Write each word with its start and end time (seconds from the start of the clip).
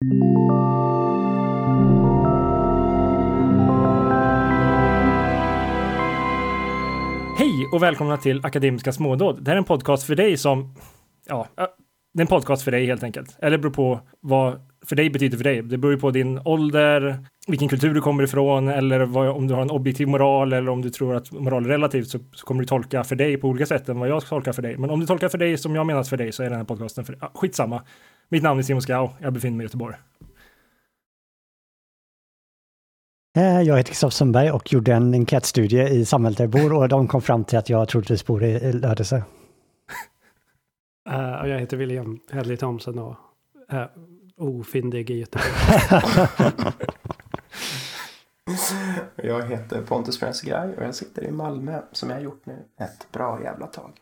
Hej 0.00 0.06
och 7.72 7.82
välkomna 7.82 8.16
till 8.16 8.44
Akademiska 8.44 8.92
smådåd. 8.92 9.44
Det 9.44 9.50
här 9.50 9.56
är 9.56 9.58
en 9.58 9.64
podcast 9.64 10.06
för 10.06 10.16
dig 10.16 10.36
som, 10.36 10.74
ja, 11.28 11.48
det 12.14 12.20
är 12.20 12.20
en 12.20 12.26
podcast 12.26 12.62
för 12.62 12.70
dig 12.70 12.86
helt 12.86 13.02
enkelt. 13.02 13.36
Eller 13.42 13.58
beror 13.58 13.72
på 13.72 14.00
vad 14.20 14.60
för 14.86 14.96
dig 14.96 15.10
betyder 15.10 15.36
för 15.36 15.44
dig. 15.44 15.62
Det 15.62 15.78
beror 15.78 15.94
ju 15.94 16.00
på 16.00 16.10
din 16.10 16.40
ålder, 16.44 17.18
vilken 17.46 17.68
kultur 17.68 17.94
du 17.94 18.00
kommer 18.00 18.24
ifrån 18.24 18.68
eller 18.68 19.00
vad, 19.00 19.28
om 19.28 19.48
du 19.48 19.54
har 19.54 19.62
en 19.62 19.70
objektiv 19.70 20.08
moral 20.08 20.52
eller 20.52 20.70
om 20.70 20.82
du 20.82 20.90
tror 20.90 21.14
att 21.14 21.32
moral 21.32 21.64
är 21.64 21.68
relativt 21.68 22.08
så, 22.08 22.18
så 22.32 22.46
kommer 22.46 22.60
du 22.60 22.66
tolka 22.66 23.04
för 23.04 23.16
dig 23.16 23.36
på 23.36 23.48
olika 23.48 23.66
sätt 23.66 23.88
än 23.88 23.98
vad 23.98 24.08
jag 24.08 24.26
tolkar 24.26 24.52
för 24.52 24.62
dig. 24.62 24.76
Men 24.76 24.90
om 24.90 25.00
du 25.00 25.06
tolkar 25.06 25.28
för 25.28 25.38
dig 25.38 25.58
som 25.58 25.74
jag 25.74 25.86
menar 25.86 26.02
för 26.02 26.16
dig 26.16 26.32
så 26.32 26.42
är 26.42 26.50
den 26.50 26.58
här 26.58 26.64
podcasten 26.64 27.04
för 27.04 27.12
dig. 27.12 27.18
Ja, 27.22 27.30
skitsamma. 27.34 27.82
Mitt 28.28 28.42
namn 28.42 28.58
är 28.58 28.62
Simon 28.62 28.82
Skau. 28.82 29.08
Jag 29.20 29.32
befinner 29.32 29.56
mig 29.56 29.64
i 29.64 29.66
Göteborg. 29.66 29.96
Eh, 33.36 33.62
jag 33.62 33.76
heter 33.76 33.88
Kristoffer 33.88 34.10
Sundberg 34.10 34.50
och 34.50 34.72
gjorde 34.72 34.94
en 34.94 35.14
enkätstudie 35.14 35.88
i 35.88 36.04
samhället 36.04 36.38
där 36.38 36.44
jag 36.44 36.50
bor 36.50 36.72
och 36.72 36.88
de 36.88 37.08
kom 37.08 37.22
fram 37.22 37.44
till 37.44 37.58
att 37.58 37.68
jag 37.68 37.88
troligtvis 37.88 38.26
bor 38.26 38.44
i 38.44 38.72
Lödöse. 38.72 39.24
Uh, 41.10 41.40
och 41.40 41.48
jag 41.48 41.58
heter 41.58 41.76
William 41.76 42.20
Hedley 42.30 42.56
Thomson 42.56 42.98
och 42.98 43.16
är 43.68 43.90
ofyndig 44.36 45.10
i 45.10 45.18
Göteborg. 45.18 45.50
jag 49.16 49.48
heter 49.48 49.82
Pontus 49.82 50.18
Frensgraj 50.18 50.76
och 50.76 50.84
jag 50.84 50.94
sitter 50.94 51.24
i 51.24 51.30
Malmö 51.30 51.82
som 51.92 52.10
jag 52.10 52.16
har 52.16 52.22
gjort 52.22 52.46
nu 52.46 52.64
ett 52.76 53.12
bra 53.12 53.42
jävla 53.42 53.66
tag. 53.66 53.92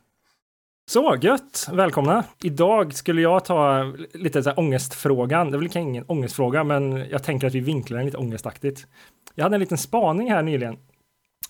Så 0.89 1.17
gött! 1.21 1.69
Välkomna! 1.73 2.25
Idag 2.43 2.95
skulle 2.95 3.23
jag 3.23 3.45
ta 3.45 3.93
lite 4.15 4.43
så 4.43 4.51
här 4.51 4.59
ångestfrågan. 4.59 5.51
Det 5.51 5.57
är 5.57 5.59
väl 5.59 5.77
ingen 5.77 6.05
ångestfråga, 6.09 6.65
men 6.65 6.97
jag 7.11 7.23
tänker 7.23 7.47
att 7.47 7.55
vi 7.55 7.61
vinklar 7.61 7.97
den 7.97 8.07
lite 8.07 8.19
ångestaktigt. 8.19 8.87
Jag 9.35 9.45
hade 9.45 9.57
en 9.57 9.61
liten 9.61 9.79
spaning 9.79 10.31
här 10.31 10.43
nyligen. 10.43 10.77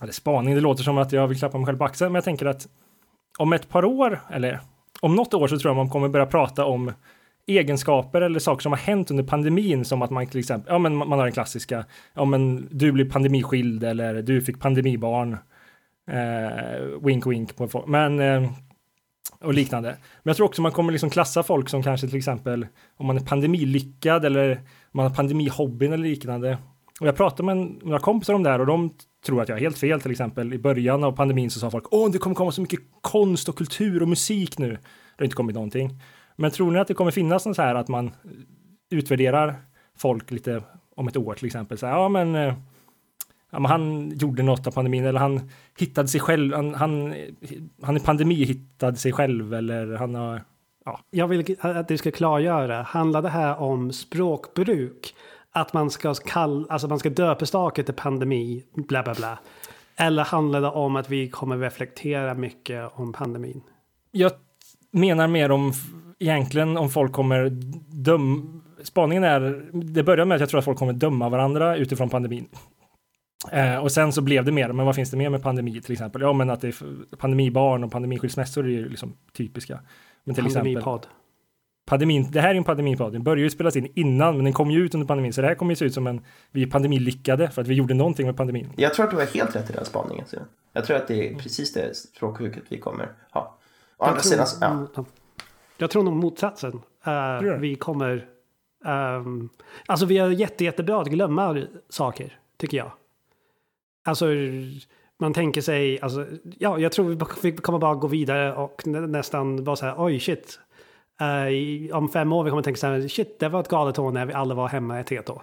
Eller 0.01 0.13
spaning, 0.13 0.55
det 0.55 0.61
låter 0.61 0.83
som 0.83 0.97
att 0.97 1.11
jag 1.11 1.27
vill 1.27 1.39
klappa 1.39 1.57
mig 1.57 1.65
själv 1.65 1.77
på 1.77 1.83
axeln, 1.83 2.11
men 2.11 2.15
jag 2.17 2.23
tänker 2.23 2.45
att 2.45 2.67
om 3.37 3.53
ett 3.53 3.69
par 3.69 3.85
år, 3.85 4.19
eller 4.29 4.61
om 5.01 5.15
något 5.15 5.33
år 5.33 5.47
så 5.47 5.59
tror 5.59 5.69
jag 5.69 5.75
man 5.75 5.89
kommer 5.89 6.07
börja 6.07 6.25
prata 6.25 6.65
om 6.65 6.91
egenskaper 7.47 8.21
eller 8.21 8.39
saker 8.39 8.61
som 8.61 8.71
har 8.71 8.79
hänt 8.79 9.11
under 9.11 9.23
pandemin 9.23 9.85
som 9.85 10.01
att 10.01 10.09
man 10.09 10.27
till 10.27 10.39
exempel, 10.39 10.73
ja 10.73 10.79
men 10.79 10.95
man 10.95 11.11
har 11.11 11.25
den 11.25 11.33
klassiska, 11.33 11.85
ja 12.13 12.25
men 12.25 12.67
du 12.71 12.91
blir 12.91 13.09
pandemiskild 13.09 13.83
eller 13.83 14.21
du 14.21 14.41
fick 14.41 14.59
pandemibarn. 14.59 15.37
Eh, 16.11 17.01
wink 17.01 17.27
wink 17.27 17.55
på 17.55 17.67
folk. 17.67 17.87
Men 17.87 18.19
eh, 18.19 18.49
och 19.39 19.53
liknande. 19.53 19.89
Men 19.89 20.29
jag 20.29 20.35
tror 20.37 20.47
också 20.47 20.61
man 20.61 20.71
kommer 20.71 20.91
liksom 20.91 21.09
klassa 21.09 21.43
folk 21.43 21.69
som 21.69 21.83
kanske 21.83 22.07
till 22.07 22.17
exempel 22.17 22.67
om 22.97 23.05
man 23.05 23.17
är 23.17 23.21
pandemilyckad 23.21 24.25
eller 24.25 24.61
man 24.91 25.05
har 25.05 25.15
pandemihobbyn 25.15 25.93
eller 25.93 26.07
liknande. 26.07 26.57
Och 26.99 27.07
jag 27.07 27.15
pratade 27.15 27.43
med 27.43 27.57
några 27.83 27.99
kompisar 27.99 28.33
om 28.33 28.43
det 28.43 28.49
här 28.49 28.59
och 28.59 28.65
de 28.65 28.93
tror 29.25 29.41
att 29.41 29.49
jag 29.49 29.57
är 29.57 29.61
helt 29.61 29.77
fel 29.77 30.01
till 30.01 30.11
exempel. 30.11 30.53
I 30.53 30.57
början 30.57 31.03
av 31.03 31.11
pandemin 31.11 31.49
så 31.51 31.59
sa 31.59 31.71
folk 31.71 31.85
åh, 31.91 32.11
det 32.11 32.17
kommer 32.17 32.35
komma 32.35 32.51
så 32.51 32.61
mycket 32.61 32.79
konst 33.01 33.49
och 33.49 33.57
kultur 33.57 34.01
och 34.01 34.07
musik 34.07 34.57
nu. 34.57 34.69
Det 34.69 34.77
har 35.17 35.23
inte 35.23 35.35
kommit 35.35 35.55
någonting. 35.55 36.01
Men 36.35 36.51
tror 36.51 36.71
ni 36.71 36.79
att 36.79 36.87
det 36.87 36.93
kommer 36.93 37.11
finnas 37.11 37.45
något 37.45 37.55
så 37.55 37.61
här 37.61 37.75
att 37.75 37.87
man 37.87 38.11
utvärderar 38.89 39.55
folk 39.97 40.31
lite 40.31 40.63
om 40.95 41.07
ett 41.07 41.17
år 41.17 41.33
till 41.33 41.45
exempel? 41.45 41.77
Så 41.77 41.85
här, 41.85 41.93
ja, 41.93 42.09
men, 42.09 42.35
eh, 42.35 42.53
ja, 43.51 43.67
han 43.67 44.09
gjorde 44.09 44.43
något 44.43 44.67
av 44.67 44.71
pandemin 44.71 45.05
eller 45.05 45.19
han 45.19 45.49
hittade 45.79 46.07
sig 46.07 46.21
själv. 46.21 46.53
Han, 46.53 46.73
han, 46.73 47.13
han 47.81 47.95
är 47.95 47.99
pandemi 47.99 48.43
hittade 48.43 48.97
sig 48.97 49.13
själv 49.13 49.53
eller 49.53 49.95
han 49.95 50.15
har 50.15 50.41
Ja. 50.87 50.99
Jag 51.09 51.27
vill 51.27 51.55
att 51.59 51.87
du 51.87 51.97
ska 51.97 52.11
klargöra, 52.11 52.81
handlar 52.81 53.21
det 53.21 53.29
här 53.29 53.61
om 53.61 53.91
språkbruk? 53.91 55.13
Att 55.51 55.73
man 55.73 55.89
ska, 55.89 56.13
kall, 56.13 56.67
alltså 56.69 56.87
man 56.87 56.99
ska 56.99 57.09
döpa 57.09 57.45
saker 57.45 57.83
till 57.83 57.93
pandemi, 57.93 58.63
bla 58.73 59.03
bla 59.03 59.13
bla. 59.13 59.39
Eller 59.95 60.23
handlar 60.23 60.61
det 60.61 60.67
om 60.67 60.95
att 60.95 61.09
vi 61.09 61.29
kommer 61.29 61.57
reflektera 61.57 62.33
mycket 62.33 62.91
om 62.93 63.13
pandemin? 63.13 63.61
Jag 64.11 64.31
menar 64.91 65.27
mer 65.27 65.51
om 65.51 65.73
egentligen 66.19 66.77
om 66.77 66.89
folk 66.89 67.11
kommer 67.11 67.49
döma. 68.03 68.61
Spaningen 68.83 69.23
är, 69.23 69.69
det 69.73 70.03
börjar 70.03 70.25
med 70.25 70.35
att 70.35 70.41
jag 70.41 70.49
tror 70.49 70.59
att 70.59 70.65
folk 70.65 70.77
kommer 70.77 70.93
döma 70.93 71.29
varandra 71.29 71.77
utifrån 71.77 72.09
pandemin. 72.09 72.47
Eh, 73.51 73.77
och 73.77 73.91
sen 73.91 74.13
så 74.13 74.21
blev 74.21 74.45
det 74.45 74.51
mer, 74.51 74.71
men 74.71 74.85
vad 74.85 74.95
finns 74.95 75.11
det 75.11 75.17
mer 75.17 75.29
med 75.29 75.43
pandemi 75.43 75.81
till 75.81 75.93
exempel? 75.93 76.21
Ja, 76.21 76.33
men 76.33 76.49
att 76.49 76.61
det 76.61 76.67
är 76.67 77.15
pandemibarn 77.15 77.83
och 77.83 77.91
pandemiskilsmässor 77.91 78.65
är 78.65 78.69
ju 78.69 78.89
liksom 78.89 79.13
typiska. 79.33 79.79
Men 80.23 80.35
till 80.35 80.43
Pandemipod. 80.43 80.79
exempel. 80.79 81.09
Pandemin, 81.85 82.31
det 82.31 82.41
här 82.41 82.49
är 82.49 82.55
en 82.55 82.63
pandemipodd. 82.63 83.13
Den 83.13 83.23
började 83.23 83.41
ju 83.41 83.49
spelas 83.49 83.75
in 83.75 83.91
innan, 83.95 84.35
men 84.35 84.43
den 84.43 84.53
kom 84.53 84.71
ju 84.71 84.85
ut 84.85 84.93
under 84.93 85.07
pandemin. 85.07 85.33
Så 85.33 85.41
det 85.41 85.47
här 85.47 85.55
kommer 85.55 85.71
ju 85.71 85.75
se 85.75 85.85
ut 85.85 85.93
som 85.93 86.07
en, 86.07 86.21
vi 86.51 86.63
är 86.63 86.67
pandemilyckade 86.67 87.49
för 87.49 87.61
att 87.61 87.67
vi 87.67 87.73
gjorde 87.73 87.93
någonting 87.93 88.25
med 88.25 88.37
pandemin. 88.37 88.73
Jag 88.75 88.93
tror 88.93 89.05
att 89.05 89.11
du 89.11 89.17
har 89.17 89.25
helt 89.25 89.55
rätt 89.55 89.69
i 89.69 89.73
den 89.73 89.85
spaningen. 89.85 90.25
Så. 90.27 90.37
Jag 90.73 90.85
tror 90.85 90.97
att 90.97 91.07
det 91.07 91.29
är 91.29 91.35
precis 91.35 91.73
det 91.73 91.95
språkbruket 91.95 92.63
vi 92.69 92.79
kommer 92.79 93.09
ha. 93.31 93.57
Å 93.97 94.03
andra 94.03 94.21
sidan, 94.21 94.47
ja. 94.95 95.05
Jag 95.77 95.89
tror 95.89 96.03
nog 96.03 96.13
motsatsen. 96.13 96.81
Uh, 97.07 97.59
vi 97.59 97.75
kommer... 97.75 98.25
Um, 98.85 99.49
alltså 99.85 100.05
vi 100.05 100.17
är 100.17 100.29
jätte, 100.29 100.63
jättebra 100.63 101.01
att 101.01 101.07
glömma 101.07 101.63
saker, 101.89 102.39
tycker 102.57 102.77
jag. 102.77 102.91
Alltså 104.07 104.25
man 105.19 105.33
tänker 105.33 105.61
sig, 105.61 106.01
alltså, 106.01 106.25
ja, 106.59 106.79
jag 106.79 106.91
tror 106.91 107.41
vi 107.41 107.51
kommer 107.51 107.79
bara 107.79 107.95
gå 107.95 108.07
vidare 108.07 108.53
och 108.53 108.87
nästan 108.87 109.63
vara 109.63 109.75
så 109.75 109.85
här, 109.85 109.95
oj 109.97 110.19
shit. 110.19 110.59
Uh, 111.21 111.95
om 111.95 112.09
fem 112.09 112.33
år 112.33 112.43
vi 112.43 112.49
kommer 112.49 112.63
tänka 112.63 112.79
så 112.79 112.87
här, 112.87 113.07
shit, 113.07 113.39
det 113.39 113.49
var 113.49 113.59
ett 113.59 113.67
galet 113.67 113.99
år 113.99 114.11
när 114.11 114.25
vi 114.25 114.33
alla 114.33 114.55
var 114.55 114.67
hemma 114.67 114.99
ett 114.99 115.09
helt 115.09 115.29
år. 115.29 115.41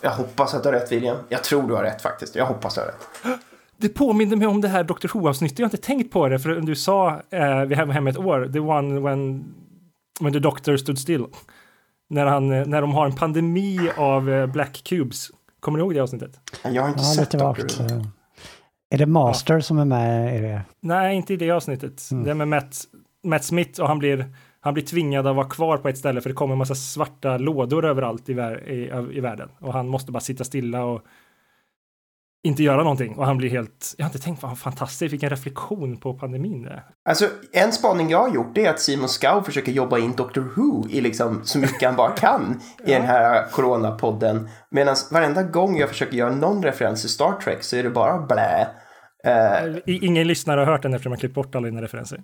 Jag 0.00 0.10
hoppas 0.10 0.54
att 0.54 0.62
du 0.62 0.68
har 0.68 0.74
rätt 0.74 0.92
William. 0.92 1.16
Jag 1.28 1.44
tror 1.44 1.68
du 1.68 1.74
har 1.74 1.82
rätt 1.82 2.02
faktiskt. 2.02 2.34
Jag 2.34 2.46
hoppas 2.46 2.74
du 2.74 2.80
har 2.80 2.86
rätt. 2.88 3.40
Det 3.76 3.88
påminner 3.88 4.36
mig 4.36 4.46
om 4.46 4.60
det 4.60 4.68
här 4.68 4.84
Dr. 4.84 5.08
Who-avsnittet. 5.08 5.58
Jag 5.58 5.66
har 5.66 5.70
inte 5.70 5.86
tänkt 5.86 6.12
på 6.12 6.28
det, 6.28 6.38
för 6.38 6.50
du 6.50 6.74
sa 6.74 7.08
eh, 7.30 7.64
vi 7.64 7.74
var 7.74 7.86
hemma 7.86 8.10
ett 8.10 8.18
år, 8.18 8.50
the 8.52 8.58
one 8.58 9.00
when, 9.00 9.44
when 10.20 10.32
the 10.32 10.38
doctor 10.38 10.76
stood 10.76 10.98
still. 10.98 11.26
När, 12.08 12.26
han, 12.26 12.48
när 12.48 12.80
de 12.80 12.92
har 12.92 13.06
en 13.06 13.14
pandemi 13.14 13.90
av 13.96 14.30
eh, 14.30 14.46
black 14.46 14.82
cubes. 14.84 15.30
Kommer 15.64 15.78
du 15.78 15.84
ihåg 15.84 15.94
det 15.94 16.00
avsnittet? 16.00 16.40
Jag 16.62 16.82
har 16.82 16.88
inte 16.88 17.02
ja, 17.02 17.14
sett 17.14 17.30
Dr. 17.30 17.38
Who. 17.38 18.04
Är 18.90 18.98
det 18.98 19.06
Master 19.06 19.54
ja. 19.54 19.60
som 19.60 19.78
är 19.78 19.84
med 19.84 20.38
i 20.38 20.40
det? 20.40 20.62
Nej, 20.80 21.16
inte 21.16 21.34
i 21.34 21.36
det 21.36 21.50
avsnittet. 21.50 22.10
Mm. 22.10 22.24
Det 22.24 22.30
är 22.30 22.34
med 22.34 22.48
Matt, 22.48 22.84
Matt 23.22 23.44
Smith 23.44 23.80
och 23.80 23.88
han 23.88 23.98
blir, 23.98 24.34
han 24.60 24.74
blir 24.74 24.84
tvingad 24.84 25.26
att 25.26 25.36
vara 25.36 25.48
kvar 25.48 25.76
på 25.76 25.88
ett 25.88 25.98
ställe 25.98 26.20
för 26.20 26.30
det 26.30 26.34
kommer 26.34 26.52
en 26.52 26.58
massa 26.58 26.74
svarta 26.74 27.38
lådor 27.38 27.84
överallt 27.84 28.28
i, 28.28 28.32
i, 28.32 28.90
i 29.12 29.20
världen. 29.20 29.48
Och 29.58 29.72
han 29.72 29.88
måste 29.88 30.12
bara 30.12 30.20
sitta 30.20 30.44
stilla 30.44 30.84
och 30.84 31.02
inte 32.44 32.62
göra 32.62 32.82
någonting 32.82 33.16
och 33.16 33.26
han 33.26 33.36
blir 33.36 33.50
helt, 33.50 33.94
jag 33.96 34.04
har 34.04 34.08
inte 34.08 34.24
tänkt 34.24 34.42
vad 34.42 34.58
fantastiskt, 34.58 35.12
vilken 35.12 35.30
reflektion 35.30 35.96
på 35.96 36.14
pandemin 36.14 36.62
det 36.62 36.70
är. 36.70 36.84
Alltså 37.08 37.28
en 37.52 37.72
spaning 37.72 38.10
jag 38.10 38.18
har 38.18 38.34
gjort 38.34 38.58
är 38.58 38.70
att 38.70 38.80
Simon 38.80 39.08
Skau 39.08 39.42
försöker 39.42 39.72
jobba 39.72 39.98
in 39.98 40.12
Doctor 40.16 40.52
Who 40.56 40.88
i 40.90 41.00
liksom 41.00 41.40
så 41.44 41.58
mycket 41.58 41.82
han 41.82 41.96
bara 41.96 42.10
kan 42.10 42.60
i 42.60 42.60
ja. 42.92 42.98
den 42.98 43.06
här 43.06 43.46
coronapodden. 43.52 44.48
Medan 44.70 44.96
varenda 45.10 45.42
gång 45.42 45.78
jag 45.78 45.88
försöker 45.88 46.16
göra 46.16 46.34
någon 46.34 46.62
referens 46.62 47.00
till 47.00 47.10
Star 47.10 47.32
Trek 47.32 47.62
så 47.62 47.76
är 47.76 47.82
det 47.82 47.90
bara 47.90 48.18
blä. 48.18 48.68
Uh, 49.26 49.78
Ingen 49.86 50.28
lyssnare 50.28 50.60
har 50.60 50.66
hört 50.66 50.82
den 50.82 50.94
eftersom 50.94 51.12
jag 51.12 51.20
klippt 51.20 51.34
bort 51.34 51.54
alla 51.54 51.66
dina 51.66 51.82
referenser. 51.82 52.22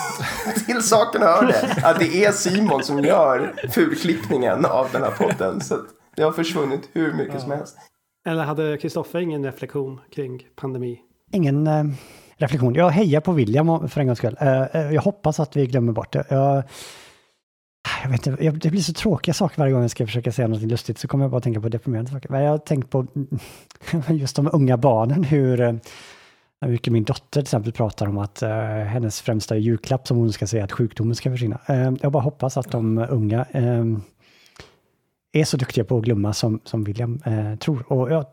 Till 0.66 0.82
saken 0.82 1.22
hör 1.22 1.46
det 1.46 1.86
att 1.86 1.98
det 1.98 2.24
är 2.24 2.32
Simon 2.32 2.82
som 2.82 3.04
gör 3.04 3.54
fulklippningen 3.70 4.64
av 4.64 4.88
den 4.92 5.02
här 5.02 5.10
podden. 5.10 5.60
Så 5.60 5.78
det 6.16 6.22
har 6.22 6.32
försvunnit 6.32 6.90
hur 6.92 7.12
mycket 7.12 7.34
ja. 7.34 7.40
som 7.40 7.50
helst. 7.50 7.76
Eller 8.26 8.44
hade 8.44 8.78
Kristoffer 8.78 9.18
ingen 9.18 9.44
reflektion 9.44 10.00
kring 10.10 10.46
pandemi? 10.56 11.00
Ingen 11.32 11.66
eh, 11.66 11.84
reflektion. 12.36 12.74
Jag 12.74 12.90
hejar 12.90 13.20
på 13.20 13.32
William 13.32 13.88
för 13.88 14.00
en 14.00 14.06
gångs 14.06 14.18
skull. 14.18 14.36
Eh, 14.40 14.62
eh, 14.62 14.92
jag 14.92 15.02
hoppas 15.02 15.40
att 15.40 15.56
vi 15.56 15.66
glömmer 15.66 15.92
bort 15.92 16.12
det. 16.12 16.24
Jag, 16.28 16.62
jag 18.02 18.10
vet 18.10 18.26
inte, 18.26 18.50
det 18.50 18.70
blir 18.70 18.80
så 18.80 18.92
tråkiga 18.92 19.34
saker 19.34 19.58
varje 19.58 19.72
gång 19.72 19.82
jag 19.82 19.90
ska 19.90 20.06
försöka 20.06 20.32
säga 20.32 20.48
något 20.48 20.62
lustigt 20.62 20.98
så 20.98 21.08
kommer 21.08 21.24
jag 21.24 21.30
bara 21.30 21.40
tänka 21.40 21.60
på 21.60 21.68
deprimerande 21.68 22.10
saker. 22.10 22.28
Men 22.28 22.42
jag 22.42 22.50
har 22.50 22.58
tänkt 22.58 22.90
på 22.90 23.06
just 24.08 24.36
de 24.36 24.50
unga 24.52 24.76
barnen, 24.76 25.24
eh, 25.24 25.28
hur 25.30 25.80
mycket 26.66 26.92
min 26.92 27.04
dotter 27.04 27.30
till 27.30 27.42
exempel 27.42 27.72
pratar 27.72 28.06
om 28.06 28.18
att 28.18 28.42
uh, 28.42 28.48
hennes 28.84 29.20
främsta 29.20 29.56
julklapp 29.56 30.06
som 30.06 30.16
hon 30.16 30.32
ska 30.32 30.46
säga 30.46 30.64
att 30.64 30.72
sjukdomen 30.72 31.14
ska 31.14 31.30
försvinna. 31.30 31.60
Uh, 31.70 31.92
jag 32.00 32.12
bara 32.12 32.22
hoppas 32.22 32.56
att 32.56 32.70
de 32.70 32.98
unga 33.10 33.46
uh, 33.54 33.98
är 35.40 35.44
så 35.44 35.56
duktiga 35.56 35.84
på 35.84 35.98
att 35.98 36.04
glömma 36.04 36.32
som, 36.32 36.60
som 36.64 36.84
William 36.84 37.20
eh, 37.24 37.56
tror. 37.56 37.92
Och 37.92 38.10
jag, 38.10 38.26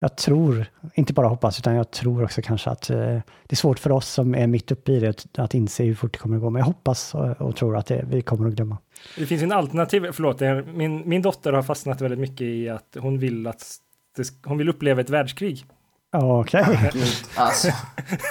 jag 0.00 0.16
tror, 0.16 0.66
inte 0.94 1.12
bara 1.12 1.28
hoppas, 1.28 1.58
utan 1.58 1.74
jag 1.74 1.90
tror 1.90 2.24
också 2.24 2.42
kanske 2.42 2.70
att 2.70 2.90
eh, 2.90 2.96
det 2.96 3.50
är 3.50 3.56
svårt 3.56 3.78
för 3.78 3.92
oss 3.92 4.08
som 4.08 4.34
är 4.34 4.46
mitt 4.46 4.70
uppe 4.70 4.92
i 4.92 5.00
det 5.00 5.26
att 5.38 5.54
inse 5.54 5.84
hur 5.84 5.94
fort 5.94 6.12
det 6.12 6.18
kommer 6.18 6.36
att 6.36 6.42
gå. 6.42 6.50
Men 6.50 6.60
jag 6.60 6.66
hoppas 6.66 7.14
och, 7.14 7.40
och 7.40 7.56
tror 7.56 7.76
att 7.76 7.86
det, 7.86 8.04
vi 8.08 8.22
kommer 8.22 8.48
att 8.48 8.54
glömma. 8.54 8.78
Det 9.18 9.26
finns 9.26 9.42
en 9.42 9.52
alternativ, 9.52 10.06
förlåt, 10.12 10.40
min, 10.74 11.08
min 11.08 11.22
dotter 11.22 11.52
har 11.52 11.62
fastnat 11.62 12.00
väldigt 12.00 12.20
mycket 12.20 12.40
i 12.40 12.68
att 12.68 12.96
hon 13.00 13.18
vill 13.18 13.46
att 13.46 13.76
det, 14.16 14.34
hon 14.44 14.58
vill 14.58 14.68
uppleva 14.68 15.00
ett 15.00 15.10
världskrig. 15.10 15.66
Okej. 16.16 16.62
Okay. 16.62 17.02
Alltså. 17.34 17.68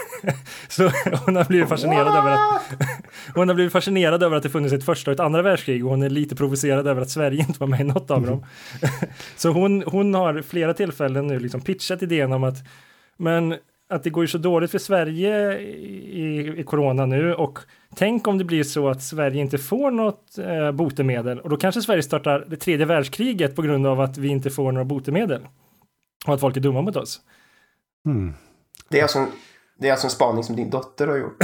så 0.69 0.83
hon 1.25 1.35
har 1.35 1.45
blivit 1.45 1.69
fascinerad 1.69 2.05
What? 2.05 2.15
över 2.15 2.31
att 2.31 2.61
hon 3.35 3.47
har 3.47 3.55
blivit 3.55 3.73
fascinerad 3.73 4.23
över 4.23 4.37
att 4.37 4.43
det 4.43 4.49
funnits 4.49 4.73
ett 4.73 4.85
första 4.85 5.11
och 5.11 5.13
ett 5.13 5.19
andra 5.19 5.41
världskrig 5.41 5.85
och 5.85 5.91
hon 5.91 6.03
är 6.03 6.09
lite 6.09 6.35
provocerad 6.35 6.87
över 6.87 7.01
att 7.01 7.09
Sverige 7.09 7.39
inte 7.39 7.59
var 7.59 7.67
med 7.67 7.81
i 7.81 7.83
något 7.83 8.11
av 8.11 8.25
dem. 8.25 8.45
så 9.35 9.49
hon, 9.49 9.83
hon 9.87 10.13
har 10.13 10.41
flera 10.41 10.73
tillfällen 10.73 11.27
nu 11.27 11.39
liksom 11.39 11.61
pitchat 11.61 12.03
idén 12.03 12.33
om 12.33 12.43
att 12.43 12.57
men 13.17 13.55
att 13.89 14.03
det 14.03 14.09
går 14.09 14.23
ju 14.23 14.27
så 14.27 14.37
dåligt 14.37 14.71
för 14.71 14.77
Sverige 14.77 15.59
i, 15.59 16.53
i 16.57 16.63
corona 16.63 17.05
nu 17.05 17.33
och 17.33 17.59
tänk 17.95 18.27
om 18.27 18.37
det 18.37 18.43
blir 18.43 18.63
så 18.63 18.89
att 18.89 19.03
Sverige 19.03 19.41
inte 19.41 19.57
får 19.57 19.91
något 19.91 20.37
eh, 20.37 20.71
botemedel 20.71 21.39
och 21.39 21.49
då 21.49 21.57
kanske 21.57 21.81
Sverige 21.81 22.03
startar 22.03 22.45
det 22.47 22.57
tredje 22.57 22.85
världskriget 22.85 23.55
på 23.55 23.61
grund 23.61 23.87
av 23.87 24.01
att 24.01 24.17
vi 24.17 24.27
inte 24.27 24.49
får 24.49 24.71
några 24.71 24.85
botemedel 24.85 25.41
och 26.27 26.33
att 26.33 26.39
folk 26.39 26.57
är 26.57 26.61
dumma 26.61 26.81
mot 26.81 26.95
oss. 26.95 27.21
Mm. 28.05 28.33
Det, 28.89 28.99
är 28.99 29.03
alltså, 29.03 29.25
det 29.79 29.87
är 29.87 29.91
alltså 29.91 30.07
en 30.07 30.11
spaning 30.11 30.43
som 30.43 30.55
din 30.55 30.69
dotter 30.69 31.07
har 31.07 31.17
gjort. 31.17 31.37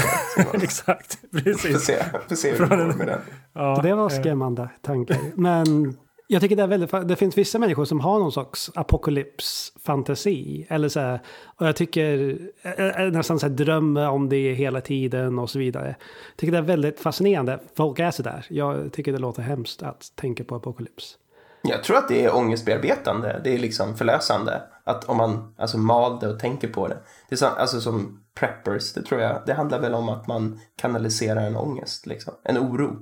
Exakt, 0.53 1.19
precis. 1.31 1.73
Får 1.73 1.79
se, 1.79 2.03
får 2.29 2.35
se 2.35 2.51
hur 2.51 2.59
det 2.59 2.75
går 2.75 2.97
med 2.97 3.07
den. 3.07 3.19
Ja, 3.53 3.79
det 3.83 3.93
var 3.93 4.11
eh. 4.11 4.19
skrämmande 4.19 4.69
tankar. 4.81 5.17
Men 5.35 5.97
jag 6.29 6.41
tycker 6.41 6.55
det 6.55 6.63
är 6.63 6.67
väldigt, 6.67 6.91
det 7.07 7.15
finns 7.15 7.37
vissa 7.37 7.59
människor 7.59 7.85
som 7.85 7.99
har 7.99 8.19
någon 8.19 8.31
slags 8.31 8.71
apokalypsfantasi. 8.75 10.67
Eller 10.69 10.89
så 10.89 10.99
här, 10.99 11.19
och 11.57 11.67
jag 11.67 11.75
tycker, 11.75 12.39
jag 12.77 13.13
nästan 13.13 13.39
så 13.39 13.45
här, 13.45 13.53
drömmer 13.53 14.09
om 14.09 14.29
det 14.29 14.53
hela 14.53 14.81
tiden 14.81 15.39
och 15.39 15.49
så 15.49 15.59
vidare. 15.59 15.87
Jag 15.87 16.37
tycker 16.37 16.51
det 16.51 16.57
är 16.57 16.61
väldigt 16.61 16.99
fascinerande. 16.99 17.59
Folk 17.75 17.99
är 17.99 18.11
så 18.11 18.23
där. 18.23 18.45
Jag 18.49 18.93
tycker 18.93 19.11
det 19.11 19.17
låter 19.17 19.41
hemskt 19.41 19.83
att 19.83 20.11
tänka 20.15 20.43
på 20.43 20.55
apokalyps. 20.55 21.17
Jag 21.63 21.83
tror 21.83 21.97
att 21.97 22.07
det 22.07 22.25
är 22.25 22.35
ångestbearbetande. 22.35 23.41
Det 23.43 23.53
är 23.53 23.57
liksom 23.57 23.97
förlösande. 23.97 24.61
Att 24.87 25.03
om 25.05 25.17
man 25.17 25.53
alltså 25.57 25.77
mal 25.77 26.19
det 26.19 26.27
och 26.27 26.39
tänker 26.39 26.67
på 26.67 26.87
det. 26.87 26.97
Det 27.29 27.35
är 27.35 27.37
så, 27.37 27.45
alltså 27.45 27.81
som 27.81 28.23
preppers, 28.39 28.93
det 28.93 29.01
tror 29.01 29.21
jag. 29.21 29.41
Det 29.45 29.53
handlar 29.53 29.79
väl 29.79 29.93
om 29.93 30.09
att 30.09 30.27
man 30.27 30.59
kanaliserar 30.81 31.41
en 31.41 31.55
ångest, 31.55 32.05
liksom. 32.05 32.33
En 32.43 32.57
oro. 32.57 32.95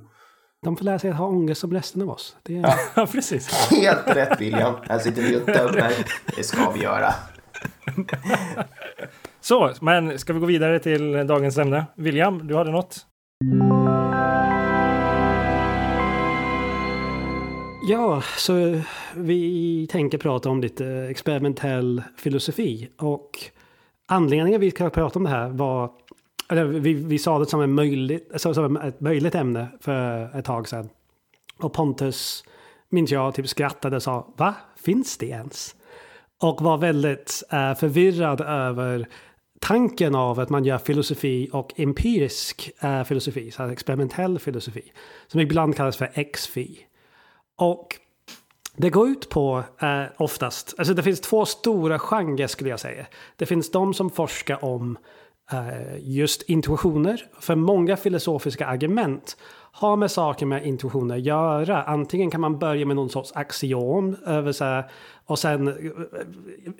De 0.62 0.76
får 0.76 0.84
lära 0.84 0.98
sig 0.98 1.10
att 1.10 1.16
ha 1.16 1.26
ångest 1.26 1.60
som 1.60 1.72
resten 1.72 2.02
av 2.02 2.10
oss. 2.10 2.36
Det 2.42 2.56
är... 2.56 2.74
Ja, 2.94 3.06
precis. 3.12 3.48
Helt 3.70 4.06
rätt 4.06 4.40
William. 4.40 4.74
Här 4.88 4.98
sitter 4.98 5.22
vi 5.22 5.36
och 5.36 5.46
dömer. 5.46 5.92
Det 6.36 6.42
ska 6.42 6.70
vi 6.70 6.82
göra. 6.82 7.14
Så, 9.40 9.72
men 9.80 10.18
ska 10.18 10.32
vi 10.32 10.40
gå 10.40 10.46
vidare 10.46 10.78
till 10.78 11.26
dagens 11.26 11.58
ämne? 11.58 11.86
William, 11.96 12.46
du 12.46 12.56
hade 12.56 12.70
något? 12.70 13.06
Ja, 17.88 18.22
så 18.36 18.80
vi 19.16 19.86
tänker 19.90 20.18
prata 20.18 20.48
om 20.48 20.60
lite 20.60 20.86
experimentell 20.86 22.02
filosofi. 22.16 22.88
Och 22.96 23.30
anledningen 24.06 24.60
vi 24.60 24.70
ska 24.70 24.90
prata 24.90 25.18
om 25.18 25.22
det 25.22 25.30
här 25.30 25.48
var 25.48 25.90
eller 26.48 26.64
vi, 26.64 26.92
vi 26.92 27.18
sa 27.18 27.38
det 27.38 27.46
som, 27.46 27.60
en 27.60 27.72
möjligt, 27.72 28.32
som 28.36 28.76
ett 28.76 29.00
möjligt 29.00 29.34
ämne 29.34 29.68
för 29.80 30.38
ett 30.38 30.44
tag 30.44 30.68
sedan. 30.68 30.88
Och 31.58 31.72
Pontus, 31.72 32.44
minns 32.88 33.10
jag, 33.10 33.34
typ 33.34 33.48
skrattade 33.48 33.96
och 33.96 34.02
sa 34.02 34.34
va? 34.36 34.54
Finns 34.76 35.18
det 35.18 35.26
ens? 35.26 35.74
Och 36.42 36.62
var 36.62 36.78
väldigt 36.78 37.42
eh, 37.52 37.74
förvirrad 37.74 38.40
över 38.40 39.08
tanken 39.60 40.14
av 40.14 40.40
att 40.40 40.50
man 40.50 40.64
gör 40.64 40.78
filosofi 40.78 41.48
och 41.52 41.80
empirisk 41.80 42.70
eh, 42.80 43.04
filosofi, 43.04 43.50
så 43.50 43.62
experimentell 43.62 44.38
filosofi, 44.38 44.92
som 45.26 45.40
ibland 45.40 45.76
kallas 45.76 45.96
för 45.96 46.32
XFI. 46.32 46.85
Och 47.56 47.96
det 48.76 48.90
går 48.90 49.08
ut 49.08 49.28
på 49.28 49.64
eh, 49.80 50.04
oftast, 50.16 50.74
alltså 50.78 50.94
det 50.94 51.02
finns 51.02 51.20
två 51.20 51.46
stora 51.46 51.98
genrer 51.98 52.46
skulle 52.46 52.70
jag 52.70 52.80
säga. 52.80 53.06
Det 53.36 53.46
finns 53.46 53.70
de 53.70 53.94
som 53.94 54.10
forskar 54.10 54.64
om 54.64 54.98
Eh, 55.52 55.98
just 56.00 56.42
intuitioner. 56.42 57.22
För 57.40 57.54
många 57.54 57.96
filosofiska 57.96 58.66
argument 58.66 59.36
har 59.72 59.96
med 59.96 60.10
saker 60.10 60.46
med 60.46 60.66
intuitioner 60.66 61.16
att 61.16 61.22
göra. 61.22 61.82
Antingen 61.82 62.30
kan 62.30 62.40
man 62.40 62.58
börja 62.58 62.86
med 62.86 62.96
någon 62.96 63.10
sorts 63.10 63.32
axiom 63.34 64.16
över 64.26 64.52
så 64.52 64.64
här, 64.64 64.90
och 65.26 65.38
sen 65.38 65.68
eh, 65.68 65.74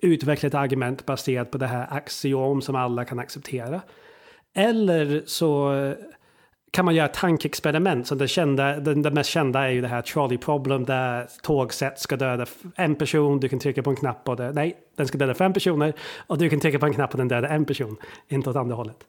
utveckla 0.02 0.46
ett 0.46 0.54
argument 0.54 1.06
baserat 1.06 1.50
på 1.50 1.58
det 1.58 1.66
här 1.66 1.86
axiom 1.90 2.62
som 2.62 2.76
alla 2.76 3.04
kan 3.04 3.18
acceptera. 3.18 3.80
Eller 4.54 5.22
så 5.26 5.74
eh, 5.74 5.94
kan 6.70 6.84
man 6.84 6.94
göra 6.94 7.08
tankeexperiment? 7.08 8.06
Så 8.06 8.14
det, 8.14 8.28
kända, 8.28 8.80
det, 8.80 8.94
det 8.94 9.10
mest 9.10 9.30
kända 9.30 9.60
är 9.60 9.70
ju 9.70 9.80
det 9.80 9.88
här 9.88 10.02
trolley 10.02 10.38
problem 10.38 10.84
där 10.84 11.28
tågsätt 11.42 11.98
ska 11.98 12.16
döda 12.16 12.46
en 12.74 12.94
person. 12.94 13.40
Du 13.40 13.48
kan 13.48 13.58
trycka 13.58 13.82
på 13.82 13.90
en 13.90 13.96
knapp 13.96 14.28
och 14.28 14.36
det, 14.36 14.52
nej, 14.52 14.76
den 14.96 15.06
ska 15.06 15.18
döda 15.18 15.34
fem 15.34 15.52
personer. 15.52 15.92
Och 16.26 16.38
du 16.38 16.50
kan 16.50 16.60
trycka 16.60 16.78
på 16.78 16.86
en 16.86 16.94
knapp 16.94 17.12
och 17.12 17.18
den 17.18 17.28
dödar 17.28 17.48
en 17.48 17.64
person. 17.64 17.96
Inte 18.28 18.50
åt 18.50 18.56
andra 18.56 18.74
hållet. 18.74 19.06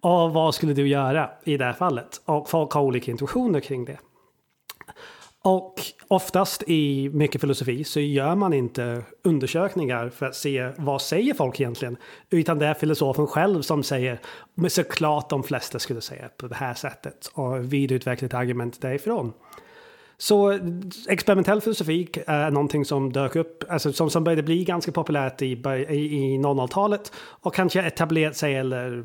Och 0.00 0.32
vad 0.32 0.54
skulle 0.54 0.74
du 0.74 0.88
göra 0.88 1.30
i 1.44 1.56
det 1.56 1.64
här 1.64 1.72
fallet? 1.72 2.20
Och 2.24 2.50
folk 2.50 2.72
har 2.72 2.82
olika 2.82 3.10
intuitioner 3.10 3.60
kring 3.60 3.84
det. 3.84 3.98
Och 5.48 5.74
oftast 6.08 6.62
i 6.66 7.10
mycket 7.12 7.40
filosofi 7.40 7.84
så 7.84 8.00
gör 8.00 8.34
man 8.34 8.52
inte 8.52 9.02
undersökningar 9.22 10.08
för 10.08 10.26
att 10.26 10.34
se 10.34 10.70
vad 10.76 11.02
säger 11.02 11.34
folk 11.34 11.60
egentligen. 11.60 11.96
Utan 12.30 12.58
det 12.58 12.66
är 12.66 12.74
filosofen 12.74 13.26
själv 13.26 13.62
som 13.62 13.82
säger, 13.82 14.20
men 14.54 14.70
såklart 14.70 15.30
de 15.30 15.42
flesta 15.42 15.78
skulle 15.78 16.00
säga 16.00 16.28
på 16.36 16.48
det 16.48 16.54
här 16.54 16.74
sättet 16.74 17.30
och 17.34 17.72
vidareutveckla 17.72 18.26
ett 18.26 18.34
argument 18.34 18.80
därifrån. 18.80 19.32
Så 20.18 20.58
experimentell 21.08 21.60
filosofi 21.60 22.08
är 22.26 22.50
någonting 22.50 22.84
som 22.84 23.12
dök 23.12 23.36
upp, 23.36 23.64
alltså 23.68 23.92
som, 23.92 24.10
som 24.10 24.24
började 24.24 24.42
bli 24.42 24.64
ganska 24.64 24.92
populärt 24.92 25.42
i, 25.42 25.46
i, 25.46 25.52
i 25.54 26.38
00-talet 26.38 27.12
och 27.16 27.54
kanske 27.54 27.82
etablerat 27.82 28.36
sig 28.36 28.54
eller 28.54 29.04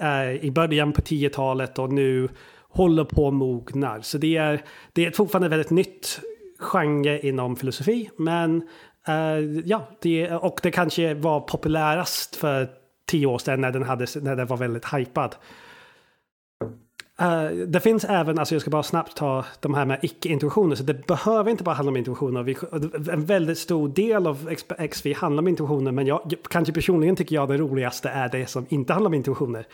eh, 0.00 0.44
i 0.44 0.50
början 0.50 0.92
på 0.92 1.00
10-talet 1.00 1.78
och 1.78 1.92
nu 1.92 2.28
håller 2.72 3.04
på 3.04 3.28
att 3.28 3.34
mognar. 3.34 4.00
Så 4.00 4.18
det 4.18 4.36
är, 4.36 4.62
det 4.92 5.06
är 5.06 5.10
fortfarande 5.10 5.48
väldigt 5.48 5.70
nytt 5.70 6.20
genre 6.58 7.20
inom 7.20 7.56
filosofi. 7.56 8.10
Men 8.16 8.62
uh, 9.08 9.60
ja, 9.64 9.88
det, 10.00 10.30
och 10.30 10.60
det 10.62 10.70
kanske 10.70 11.14
var 11.14 11.40
populärast 11.40 12.36
för 12.36 12.68
tio 13.06 13.26
år 13.26 13.38
sedan 13.38 13.60
när 13.60 13.70
den, 13.70 13.82
hade, 13.82 14.06
när 14.22 14.36
den 14.36 14.46
var 14.46 14.56
väldigt 14.56 14.94
hypad. 14.94 15.36
Uh, 17.22 17.66
det 17.66 17.80
finns 17.80 18.04
även, 18.04 18.38
alltså 18.38 18.54
jag 18.54 18.62
ska 18.62 18.70
bara 18.70 18.82
snabbt 18.82 19.16
ta 19.16 19.44
de 19.60 19.74
här 19.74 19.84
med 19.84 19.98
icke-intuitioner, 20.02 20.74
så 20.74 20.82
det 20.82 21.06
behöver 21.06 21.50
inte 21.50 21.64
bara 21.64 21.74
handla 21.74 21.90
om 21.90 21.96
intuitioner. 21.96 22.42
Vi, 22.42 22.56
en 23.12 23.24
väldigt 23.24 23.58
stor 23.58 23.88
del 23.88 24.26
av 24.26 24.54
XV 24.90 25.12
handlar 25.16 25.42
om 25.42 25.48
intuitioner, 25.48 25.92
men 25.92 26.06
jag, 26.06 26.34
kanske 26.50 26.72
personligen 26.72 27.16
tycker 27.16 27.34
jag 27.34 27.48
det 27.48 27.56
roligaste 27.56 28.08
är 28.08 28.28
det 28.28 28.46
som 28.46 28.66
inte 28.68 28.92
handlar 28.92 29.08
om 29.08 29.14
intuitioner. 29.14 29.66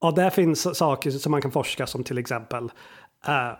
Och 0.00 0.14
där 0.14 0.30
finns 0.30 0.78
saker 0.78 1.10
som 1.10 1.30
man 1.30 1.42
kan 1.42 1.50
forska 1.50 1.86
som 1.86 2.04
till 2.04 2.18
exempel 2.18 2.64
uh, 3.28 3.52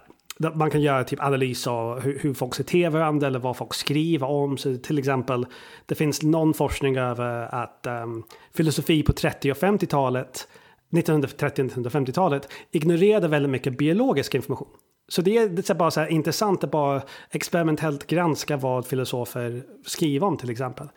man 0.55 0.70
kan 0.70 0.81
göra 0.81 1.05
typ 1.05 1.20
analys 1.23 1.67
av 1.67 2.00
hur, 2.00 2.19
hur 2.19 2.35
folk 2.35 2.55
ser 2.55 2.64
till 2.64 2.90
varandra 2.90 3.26
eller 3.26 3.38
vad 3.38 3.56
folk 3.56 3.75
skriver 3.75 4.26
om. 4.26 4.57
Så 4.57 4.76
till 4.76 4.99
exempel, 4.99 5.47
det 5.87 5.95
finns 5.95 6.23
någon 6.23 6.54
forskning 6.54 6.97
över 6.97 7.54
att 7.54 7.87
um, 7.87 8.25
filosofi 8.54 9.02
på 9.02 9.12
30 9.12 9.50
och 9.50 9.57
50-talet, 9.57 10.49
1930-1950-talet, 10.90 12.49
ignorerade 12.71 13.28
väldigt 13.28 13.50
mycket 13.50 13.78
biologisk 13.78 14.35
information. 14.35 14.68
Så 15.09 15.23
det 15.23 15.37
är, 15.38 15.49
det 15.49 15.71
är 15.71 15.75
bara 15.75 15.90
så 15.90 16.00
här 16.00 16.09
intressant 16.09 16.64
att 16.64 16.71
bara 16.71 17.02
experimentellt 17.30 18.07
granska 18.07 18.57
vad 18.57 18.87
filosofer 18.87 19.62
skriver 19.87 20.26
om 20.26 20.37
till 20.37 20.50
exempel. 20.50 20.88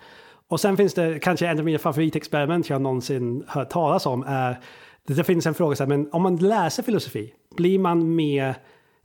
Och 0.47 0.59
sen 0.59 0.77
finns 0.77 0.93
det 0.93 1.19
kanske 1.19 1.47
en 1.47 1.59
av 1.59 1.65
mina 1.65 1.79
favoritexperiment 1.79 2.69
jag 2.69 2.81
någonsin 2.81 3.43
hört 3.47 3.69
talas 3.69 4.05
om 4.05 4.23
är 4.27 4.59
det 5.07 5.23
finns 5.23 5.45
en 5.45 5.53
fråga 5.53 5.75
så 5.75 5.83
här, 5.83 5.87
men 5.87 6.09
om 6.11 6.21
man 6.21 6.35
läser 6.35 6.83
filosofi, 6.83 7.33
blir 7.55 7.79
man 7.79 8.15
mer, 8.15 8.55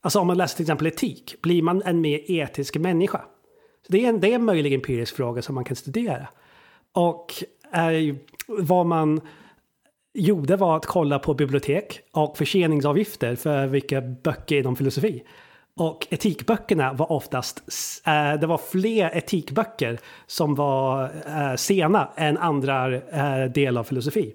alltså 0.00 0.20
om 0.20 0.26
man 0.26 0.36
läser 0.36 0.56
till 0.56 0.64
exempel 0.64 0.86
etik, 0.86 1.34
blir 1.42 1.62
man 1.62 1.82
en 1.82 2.00
mer 2.00 2.30
etisk 2.30 2.76
människa? 2.76 3.20
Så 3.86 3.92
det, 3.92 4.04
är 4.04 4.08
en, 4.08 4.20
det 4.20 4.30
är 4.30 4.34
en 4.34 4.44
möjlig 4.44 4.72
empirisk 4.72 5.16
fråga 5.16 5.42
som 5.42 5.54
man 5.54 5.64
kan 5.64 5.76
studera. 5.76 6.28
Och 6.92 7.34
eh, 7.72 8.14
vad 8.46 8.86
man 8.86 9.20
gjorde 10.14 10.56
var 10.56 10.76
att 10.76 10.86
kolla 10.86 11.18
på 11.18 11.34
bibliotek 11.34 12.00
och 12.12 12.36
förseningsavgifter 12.38 13.36
för 13.36 13.66
vilka 13.66 14.00
böcker 14.00 14.56
inom 14.56 14.76
filosofi. 14.76 15.22
Och 15.78 16.06
etikböckerna 16.10 16.92
var 16.92 17.12
oftast, 17.12 17.62
eh, 18.06 18.40
det 18.40 18.46
var 18.46 18.58
fler 18.58 19.16
etikböcker 19.16 19.98
som 20.26 20.54
var 20.54 21.04
eh, 21.26 21.56
sena 21.56 22.08
än 22.16 22.38
andra 22.38 22.94
eh, 22.94 23.44
delar 23.54 23.80
av 23.80 23.84
filosofi. 23.84 24.34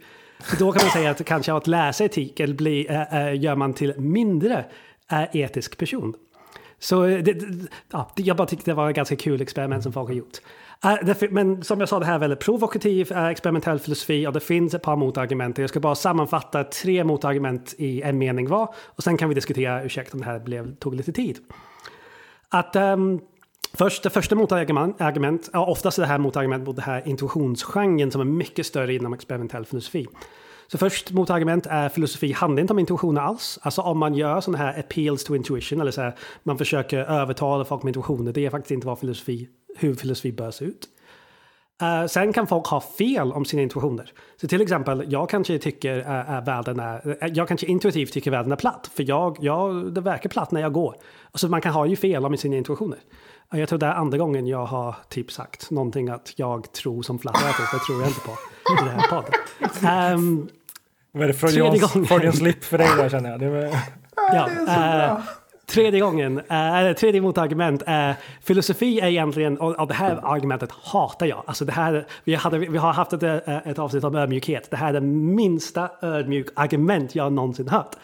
Då 0.59 0.71
kan 0.71 0.83
man 0.83 0.91
säga 0.91 1.11
att 1.11 1.25
kanske 1.25 1.53
att 1.53 1.67
läsa 1.67 2.05
etik 2.05 2.39
eller 2.39 2.55
bli, 2.55 2.87
äh, 2.89 3.41
gör 3.41 3.55
man 3.55 3.73
till 3.73 3.93
mindre 3.97 4.65
äh, 5.11 5.35
etisk 5.35 5.77
person. 5.77 6.13
Så 6.79 7.05
det, 7.05 7.43
ja, 7.91 8.11
jag 8.15 8.37
bara 8.37 8.47
tyckte 8.47 8.71
det 8.71 8.75
var 8.75 8.89
ett 8.89 8.95
ganska 8.95 9.15
kul 9.15 9.41
experiment 9.41 9.83
som 9.83 9.93
folk 9.93 10.09
har 10.09 10.15
gjort. 10.15 10.37
Men 11.29 11.63
som 11.63 11.79
jag 11.79 11.89
sa, 11.89 11.99
det 11.99 12.05
här 12.05 12.15
är 12.15 12.19
väldigt 12.19 12.39
provokativ 12.39 13.11
experimentell 13.11 13.79
filosofi 13.79 14.27
och 14.27 14.33
det 14.33 14.39
finns 14.39 14.73
ett 14.73 14.81
par 14.81 14.95
motargument. 14.95 15.57
Jag 15.57 15.69
ska 15.69 15.79
bara 15.79 15.95
sammanfatta 15.95 16.63
tre 16.63 17.03
motargument 17.03 17.75
i 17.77 18.01
en 18.01 18.17
mening 18.17 18.47
var 18.47 18.73
och 18.77 19.03
sen 19.03 19.17
kan 19.17 19.29
vi 19.29 19.35
diskutera, 19.35 19.83
ursäkta 19.83 20.13
om 20.13 20.19
det 20.19 20.25
här 20.25 20.39
blev, 20.39 20.75
tog 20.75 20.95
lite 20.95 21.11
tid. 21.11 21.37
Att 22.49 22.75
um, 22.75 23.21
först, 23.73 24.03
det 24.03 24.09
första 24.09 24.35
motargument, 24.35 25.49
ja, 25.53 25.65
oftast 25.65 25.97
är 25.97 26.01
det 26.01 26.07
här 26.07 26.17
motargument 26.17 26.65
mot 26.65 26.75
det 26.75 26.81
här 26.81 27.07
intuitionsgenren 27.07 28.11
som 28.11 28.21
är 28.21 28.25
mycket 28.25 28.65
större 28.65 28.93
inom 28.93 29.13
experimentell 29.13 29.65
filosofi. 29.65 30.07
Så 30.67 30.77
först 30.77 31.11
motargument 31.11 31.65
är 31.65 31.89
filosofi 31.89 32.31
handlar 32.31 32.61
inte 32.61 32.73
om 32.73 32.79
intuitioner 32.79 33.21
alls. 33.21 33.59
Alltså 33.61 33.81
om 33.81 33.97
man 33.97 34.13
gör 34.13 34.41
sådana 34.41 34.57
här 34.63 34.79
appeals 34.79 35.23
to 35.23 35.35
intuition, 35.35 35.81
eller 35.81 35.91
så 35.91 36.01
här, 36.01 36.15
man 36.43 36.57
försöker 36.57 36.97
övertala 36.97 37.65
folk 37.65 37.83
med 37.83 37.89
intuitioner, 37.89 38.31
det 38.31 38.45
är 38.45 38.49
faktiskt 38.49 38.71
inte 38.71 38.87
vad 38.87 38.99
filosofi, 38.99 39.47
hur 39.77 39.95
filosofi 39.95 40.31
bör 40.31 40.51
se 40.51 40.65
ut. 40.65 40.87
Uh, 41.81 42.07
sen 42.07 42.33
kan 42.33 42.47
folk 42.47 42.67
ha 42.67 42.81
fel 42.81 43.31
om 43.31 43.45
sina 43.45 43.61
intuitioner. 43.61 44.11
Så 44.41 44.47
till 44.47 44.61
exempel, 44.61 45.05
jag 45.07 45.29
kanske 45.29 45.59
tycker 45.59 45.99
uh, 45.99 46.37
uh, 46.37 46.45
världen 46.45 46.79
är, 46.79 47.23
eh, 47.23 47.29
jag 47.33 47.47
kanske 47.47 47.67
intuitivt 47.67 48.13
tycker 48.13 48.31
världen 48.31 48.51
är 48.51 48.55
platt. 48.55 48.91
För 48.93 49.09
jag, 49.09 49.37
jag, 49.41 49.93
det 49.93 50.01
verkar 50.01 50.29
platt 50.29 50.51
när 50.51 50.61
jag 50.61 50.73
går. 50.73 50.95
Alltså 51.31 51.47
man 51.47 51.61
kan 51.61 51.73
ha 51.73 51.85
ju 51.85 51.95
fel 51.95 52.25
om 52.25 52.37
sina 52.37 52.55
intuitioner. 52.55 52.99
Jag 53.53 53.69
tror 53.69 53.79
det 53.79 53.85
är 53.85 53.93
andra 53.93 54.17
gången 54.17 54.47
jag 54.47 54.65
har 54.65 54.95
typ 55.09 55.31
sagt 55.31 55.71
någonting 55.71 56.09
att 56.09 56.33
jag 56.35 56.71
tror 56.71 57.01
som 57.03 57.19
flat 57.19 57.35
det 57.73 57.79
tror 57.79 58.01
jag 58.01 58.09
inte 58.09 58.19
på 58.19 58.31
i 58.31 58.85
den 58.85 58.87
här 58.87 59.07
podden. 59.07 59.33
Um, 60.13 60.49
Vad 61.11 61.23
är 61.23 61.27
det 61.27 61.33
Freudian 61.33 62.33
slip 62.33 62.63
för 62.63 62.77
dig 62.77 62.87
där 62.97 63.09
känner 63.09 63.31
jag? 63.31 63.39
Det 63.39 63.49
var... 63.49 63.69
ja, 64.15 64.49
uh, 65.17 65.23
tredje 65.65 65.99
gången, 65.99 66.37
äh, 66.37 66.93
tredje 66.93 67.21
motargument 67.21 67.83
är 67.85 68.15
filosofi 68.41 68.99
är 68.99 69.07
egentligen, 69.07 69.57
och, 69.57 69.79
och 69.79 69.87
det 69.87 69.93
här 69.93 70.19
argumentet 70.23 70.71
hatar 70.71 71.25
jag. 71.25 71.43
Alltså 71.45 71.65
det 71.65 71.71
här, 71.71 72.05
vi, 72.23 72.35
hade, 72.35 72.57
vi 72.57 72.77
har 72.77 72.93
haft 72.93 73.13
ett, 73.13 73.23
eh, 73.23 73.67
ett 73.67 73.79
avsnitt 73.79 74.03
om 74.03 74.15
ödmjukhet. 74.15 74.71
Det 74.71 74.77
här 74.77 74.89
är 74.89 74.93
det 74.93 75.01
minsta 75.07 75.89
ödmjuk 76.01 76.47
argument 76.55 77.15
jag 77.15 77.33
någonsin 77.33 77.67
hört. 77.67 77.95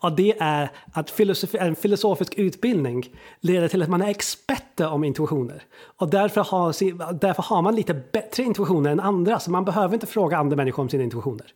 Och 0.00 0.12
det 0.12 0.34
är 0.40 0.70
att 0.92 1.10
filosofi, 1.10 1.58
en 1.58 1.76
filosofisk 1.76 2.34
utbildning 2.34 3.08
leder 3.40 3.68
till 3.68 3.82
att 3.82 3.88
man 3.88 4.02
är 4.02 4.08
experter 4.08 4.88
om 4.88 5.04
intuitioner. 5.04 5.62
Och 5.98 6.08
därför 6.08 6.40
har, 6.40 7.12
därför 7.12 7.42
har 7.42 7.62
man 7.62 7.76
lite 7.76 7.94
bättre 8.12 8.42
intuitioner 8.42 8.90
än 8.90 9.00
andra. 9.00 9.38
Så 9.38 9.50
man 9.50 9.64
behöver 9.64 9.94
inte 9.94 10.06
fråga 10.06 10.38
andra 10.38 10.56
människor 10.56 10.82
om 10.82 10.88
sina 10.88 11.04
intuitioner. 11.04 11.46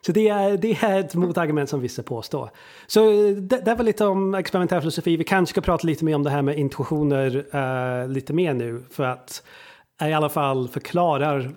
Så 0.00 0.12
det 0.12 0.28
är, 0.28 0.56
det 0.56 0.78
är 0.82 1.00
ett 1.00 1.14
motargument 1.14 1.70
som 1.70 1.80
vissa 1.80 2.02
påstår. 2.02 2.50
Så 2.86 3.10
eh, 3.10 3.36
det, 3.36 3.60
det 3.64 3.74
var 3.74 3.84
lite 3.84 4.06
om 4.06 4.34
experimentell 4.34 4.80
filosofi. 4.80 5.16
Vi 5.16 5.24
kanske 5.24 5.50
ska 5.50 5.60
prata 5.60 5.86
lite 5.86 6.04
mer 6.04 6.14
om 6.14 6.22
det 6.22 6.30
här 6.30 6.42
med 6.42 6.58
intuitioner 6.58 7.36
uh, 7.54 8.08
lite 8.08 8.32
mer 8.32 8.54
nu. 8.54 8.84
För 8.90 9.04
att 9.04 9.42
i 10.02 10.12
alla 10.12 10.28
fall 10.28 10.68
förklarar 10.68 11.54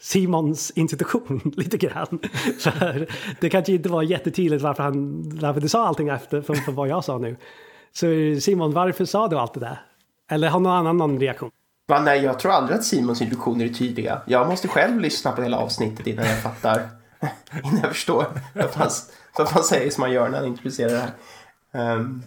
Simons 0.00 0.70
institution 0.70 1.40
lite 1.56 1.76
grann. 1.76 2.18
För 2.60 3.06
det 3.40 3.50
kanske 3.50 3.72
inte 3.72 3.88
var 3.88 4.02
jättetydligt 4.02 4.62
varför, 4.62 4.82
han, 4.82 5.22
varför 5.40 5.60
du 5.60 5.68
sa 5.68 5.86
allting 5.86 6.08
efter 6.08 6.42
från, 6.42 6.56
från 6.56 6.74
vad 6.74 6.88
jag 6.88 7.04
sa 7.04 7.18
nu. 7.18 7.36
Så 7.92 8.06
Simon, 8.40 8.72
varför 8.72 9.04
sa 9.04 9.28
du 9.28 9.36
allt 9.36 9.54
det 9.54 9.60
där? 9.60 9.80
Eller 10.30 10.48
har 10.48 10.60
någon 10.60 10.72
annan 10.72 10.96
någon 10.96 11.20
reaktion? 11.20 11.50
Va, 11.88 12.00
nej, 12.00 12.22
jag 12.22 12.38
tror 12.38 12.52
aldrig 12.52 12.78
att 12.78 12.84
Simons 12.84 13.22
intuitioner 13.22 13.64
är 13.64 13.68
tydliga. 13.68 14.22
Jag 14.26 14.48
måste 14.48 14.68
själv 14.68 15.00
lyssna 15.00 15.32
på 15.32 15.42
hela 15.42 15.56
avsnittet 15.56 16.06
innan 16.06 16.26
jag 16.26 16.42
fattar 16.42 16.88
innan 17.64 17.80
jag 17.80 17.90
förstår 17.90 18.26
vad 19.38 19.54
man 19.54 19.64
säger 19.64 19.90
som 19.90 20.00
man 20.00 20.12
gör 20.12 20.28
när 20.28 20.38
han 20.38 20.46
introducerar 20.46 20.92
det 20.92 21.12
här. 21.72 21.94
Um, 21.94 22.22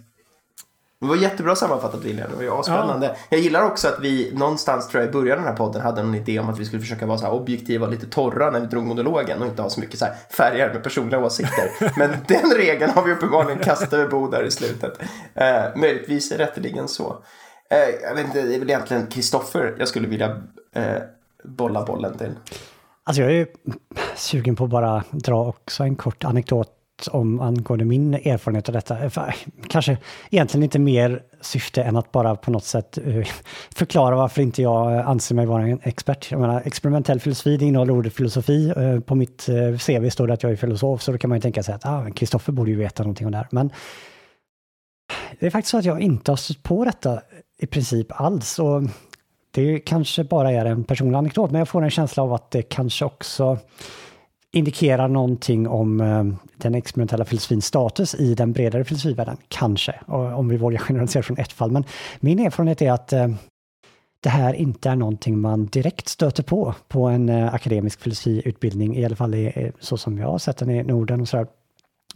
det 1.00 1.10
var 1.10 1.16
jättebra 1.16 1.56
sammanfattat 1.56 2.04
William, 2.04 2.30
det 2.30 2.36
var 2.36 2.58
ju 2.58 2.64
spännande. 2.64 3.08
Ja. 3.08 3.16
Jag 3.30 3.40
gillar 3.40 3.62
också 3.62 3.88
att 3.88 4.00
vi 4.00 4.32
någonstans 4.34 4.88
tror 4.88 5.04
jag 5.04 5.10
i 5.10 5.14
början 5.14 5.38
av 5.38 5.44
den 5.44 5.52
här 5.52 5.58
podden 5.58 5.82
hade 5.82 6.02
en 6.02 6.16
idé 6.16 6.40
om 6.40 6.50
att 6.50 6.60
vi 6.60 6.66
skulle 6.66 6.82
försöka 6.82 7.06
vara 7.06 7.18
så 7.18 7.28
objektiva 7.28 7.86
och 7.86 7.92
lite 7.92 8.08
torra 8.08 8.52
när 8.52 8.60
vi 8.60 8.66
drog 8.66 8.86
monologen 8.86 9.42
och 9.42 9.48
inte 9.48 9.62
ha 9.62 9.70
så 9.70 9.80
mycket 9.80 10.00
så 10.00 10.06
här 10.06 10.16
färger 10.30 10.74
med 10.74 10.84
personliga 10.84 11.26
åsikter. 11.26 11.72
Men 12.00 12.18
den 12.28 12.52
regeln 12.58 12.92
har 12.92 13.04
vi 13.04 13.12
uppenbarligen 13.12 13.60
kastat 13.60 13.94
över 13.94 14.08
bord 14.08 14.32
där 14.32 14.44
i 14.44 14.52
slutet. 14.52 15.00
Uh, 15.02 15.82
möjligtvis 15.82 16.32
rätteligen 16.32 16.88
så. 16.88 17.10
Uh, 17.74 17.96
jag 18.04 18.16
vet 18.16 18.26
inte, 18.26 18.42
det 18.42 18.56
är 18.56 18.60
väl 18.60 18.70
egentligen 18.70 19.08
Kristoffer 19.08 19.76
jag 19.80 19.88
skulle 19.88 20.08
vilja 20.08 20.30
uh, 20.78 21.02
bolla 21.44 21.86
bollen 21.86 22.18
till. 22.18 22.32
Alltså 23.08 23.22
jag 23.22 23.32
är 23.32 23.48
sugen 24.16 24.56
på 24.56 24.64
att 24.64 24.70
bara 24.70 25.04
dra 25.12 25.46
också 25.46 25.84
en 25.84 25.96
kort 25.96 26.24
anekdot 26.24 26.72
om 27.12 27.40
angående 27.40 27.86
min 27.86 28.14
erfarenhet 28.14 28.70
av 28.70 28.74
detta. 28.74 29.04
Eh, 29.04 29.34
kanske 29.68 29.98
egentligen 30.30 30.64
inte 30.64 30.80
mer 30.80 31.24
syfte 31.42 31.84
än 31.84 31.96
att 31.96 32.12
bara 32.12 32.36
på 32.36 32.52
något 32.52 32.64
sätt 32.64 32.98
eh, 32.98 33.28
förklara 33.76 34.16
varför 34.16 34.42
inte 34.42 34.62
jag 34.62 34.96
eh, 34.96 35.08
anser 35.08 35.36
mig 35.36 35.46
vara 35.46 35.64
en 35.64 35.80
expert. 35.84 36.32
Jag 36.32 36.42
menar, 36.42 36.62
experimentell 36.66 37.20
filosofi, 37.20 37.58
det 37.58 37.66
innehåller 37.66 37.94
ordet 37.94 38.14
filosofi. 38.14 38.74
På 39.06 39.16
mitt 39.16 39.50
CV 39.86 40.10
står 40.10 40.28
det 40.28 40.34
att 40.34 40.44
jag 40.44 40.52
är 40.52 40.56
filosof, 40.56 41.02
så 41.02 41.12
då 41.12 41.18
kan 41.18 41.30
man 41.30 41.38
ju 41.38 41.42
tänka 41.42 41.64
sig 41.64 41.76
att 41.76 41.86
ah, 41.86 42.10
Kristoffer 42.16 42.54
ah, 42.54 42.56
borde 42.56 42.72
ju 42.72 42.78
veta 42.78 43.04
någonting 43.04 43.26
om 43.26 43.32
det 43.32 43.38
här. 43.38 43.48
Men 43.52 43.72
det 45.40 45.46
är 45.46 45.50
faktiskt 45.50 45.72
så 45.72 45.78
att 45.78 45.86
jag 45.86 46.02
inte 46.02 46.32
har 46.32 46.38
stött 46.38 46.64
på 46.64 46.86
detta 46.86 47.22
i 47.58 47.68
princip 47.68 48.22
alls. 48.22 48.60
Och 48.60 48.84
det 49.56 49.80
kanske 49.80 50.24
bara 50.24 50.52
är 50.52 50.66
en 50.66 50.84
personlig 50.84 51.18
anekdot, 51.18 51.52
men 51.52 51.60
jag 51.60 51.68
får 51.68 51.84
en 51.84 51.90
känsla 51.90 52.24
av 52.24 52.34
att 52.34 52.52
det 52.52 52.62
kanske 52.62 53.06
också 53.06 53.58
indikerar 54.52 55.08
någonting 55.08 55.68
om 55.68 56.02
eh, 56.02 56.24
den 56.58 56.76
experimentella 56.76 57.26
filosofins 57.26 57.66
status 57.66 58.16
i 58.16 58.36
den 58.36 58.54
bredare 58.54 58.84
filosofivärlden. 58.84 59.38
Kanske, 59.48 59.92
eh, 60.08 60.40
om 60.40 60.48
vi 60.50 60.58
vågar 60.58 60.80
generalisera 60.80 61.24
från 61.24 61.38
ett 61.38 61.52
fall. 61.52 61.72
Men 61.72 61.84
min 62.20 62.40
erfarenhet 62.40 62.82
är 62.82 62.92
att 62.92 63.14
eh, 63.14 63.28
det 64.20 64.30
här 64.30 64.54
inte 64.54 64.90
är 64.90 64.96
någonting 64.96 65.40
man 65.40 65.66
direkt 65.66 66.08
stöter 66.08 66.44
på 66.44 66.76
på 66.88 67.06
en 67.06 67.30
akademisk 67.30 68.02
filosofiutbildning, 68.02 68.96
i 68.96 69.06
alla 69.06 69.16
fall 69.16 69.52
så 69.80 69.98
som 69.98 70.18
jag 70.18 70.28
har 70.28 70.38
sett 70.38 70.58
den 70.58 70.70
i 70.70 70.84
Norden 70.84 71.22
och 71.22 71.28
sådär. 71.28 71.48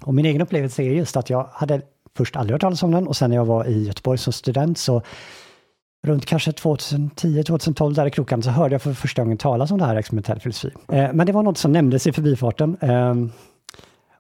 Och 0.02 0.14
min 0.14 0.26
egen 0.26 0.42
upplevelse 0.42 0.84
är 0.84 0.92
just 0.92 1.18
att 1.18 1.30
jag 1.30 1.50
hade 1.54 1.82
först 2.18 2.36
aldrig 2.36 2.54
hört 2.54 2.62
talas 2.62 2.84
om 2.84 2.92
den 2.92 3.08
och 3.08 3.18
sen 3.18 3.30
när 3.30 3.38
jag 3.38 3.46
var 3.46 3.66
i 3.66 3.84
Göteborg 3.84 4.18
som 4.18 4.34
student 4.34 4.78
så 4.78 5.02
runt 6.08 6.26
kanske 6.26 6.52
2010-2012 6.52 7.94
där 7.94 8.06
i 8.06 8.12
krokarna 8.12 8.44
så 8.44 8.50
hörde 8.50 8.74
jag 8.74 8.82
för 8.82 8.94
första 8.94 9.22
gången 9.22 9.38
talas 9.38 9.72
om 9.72 9.78
det 9.78 9.86
här 9.86 9.96
experimentell 9.96 10.40
filosofi. 10.40 10.76
Eh, 10.92 11.14
men 11.14 11.26
det 11.26 11.32
var 11.32 11.44
något 11.44 11.58
som 11.58 11.72
nämndes 11.72 12.08
i 12.08 12.12
förbifarten. 12.12 12.78
Eh, 12.82 13.16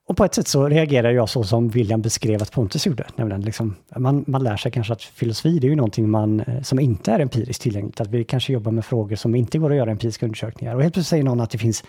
och 0.10 0.18
på 0.18 0.26
ett 0.26 0.36
sätt 0.36 0.48
så 0.48 0.68
reagerar 0.68 1.12
jag 1.12 1.30
så 1.30 1.44
som 1.44 1.70
William 1.70 2.02
beskrev 2.02 2.42
att 2.42 2.52
Pontus 2.52 2.88
gjorde. 2.88 3.08
Nämligen 3.16 3.42
liksom, 3.42 3.76
man, 3.96 4.24
man 4.28 4.44
lär 4.44 4.58
sig 4.58 4.72
kanske 4.72 4.94
att 4.94 5.04
filosofi 5.04 5.60
det 5.60 5.68
är 5.68 5.70
ju 5.70 5.76
någonting 5.76 6.10
man, 6.10 6.40
eh, 6.40 6.62
som 6.62 6.80
inte 6.80 7.12
är 7.12 7.20
empiriskt 7.20 7.64
tillgängligt. 7.64 8.02
Att 8.02 8.08
vi 8.08 8.24
kanske 8.24 8.54
jobbar 8.54 8.72
med 8.72 8.86
frågor 8.86 9.16
som 9.16 9.36
inte 9.36 9.58
går 9.58 9.70
att 9.72 9.78
göra 9.78 9.92
empiriska 9.92 10.26
undersökningar. 10.26 10.76
Och 10.76 10.82
helt 10.82 10.94
plötsligt 10.94 11.10
säger 11.10 11.24
någon 11.24 11.42
att 11.42 11.50
det 11.50 11.58
finns 11.58 11.84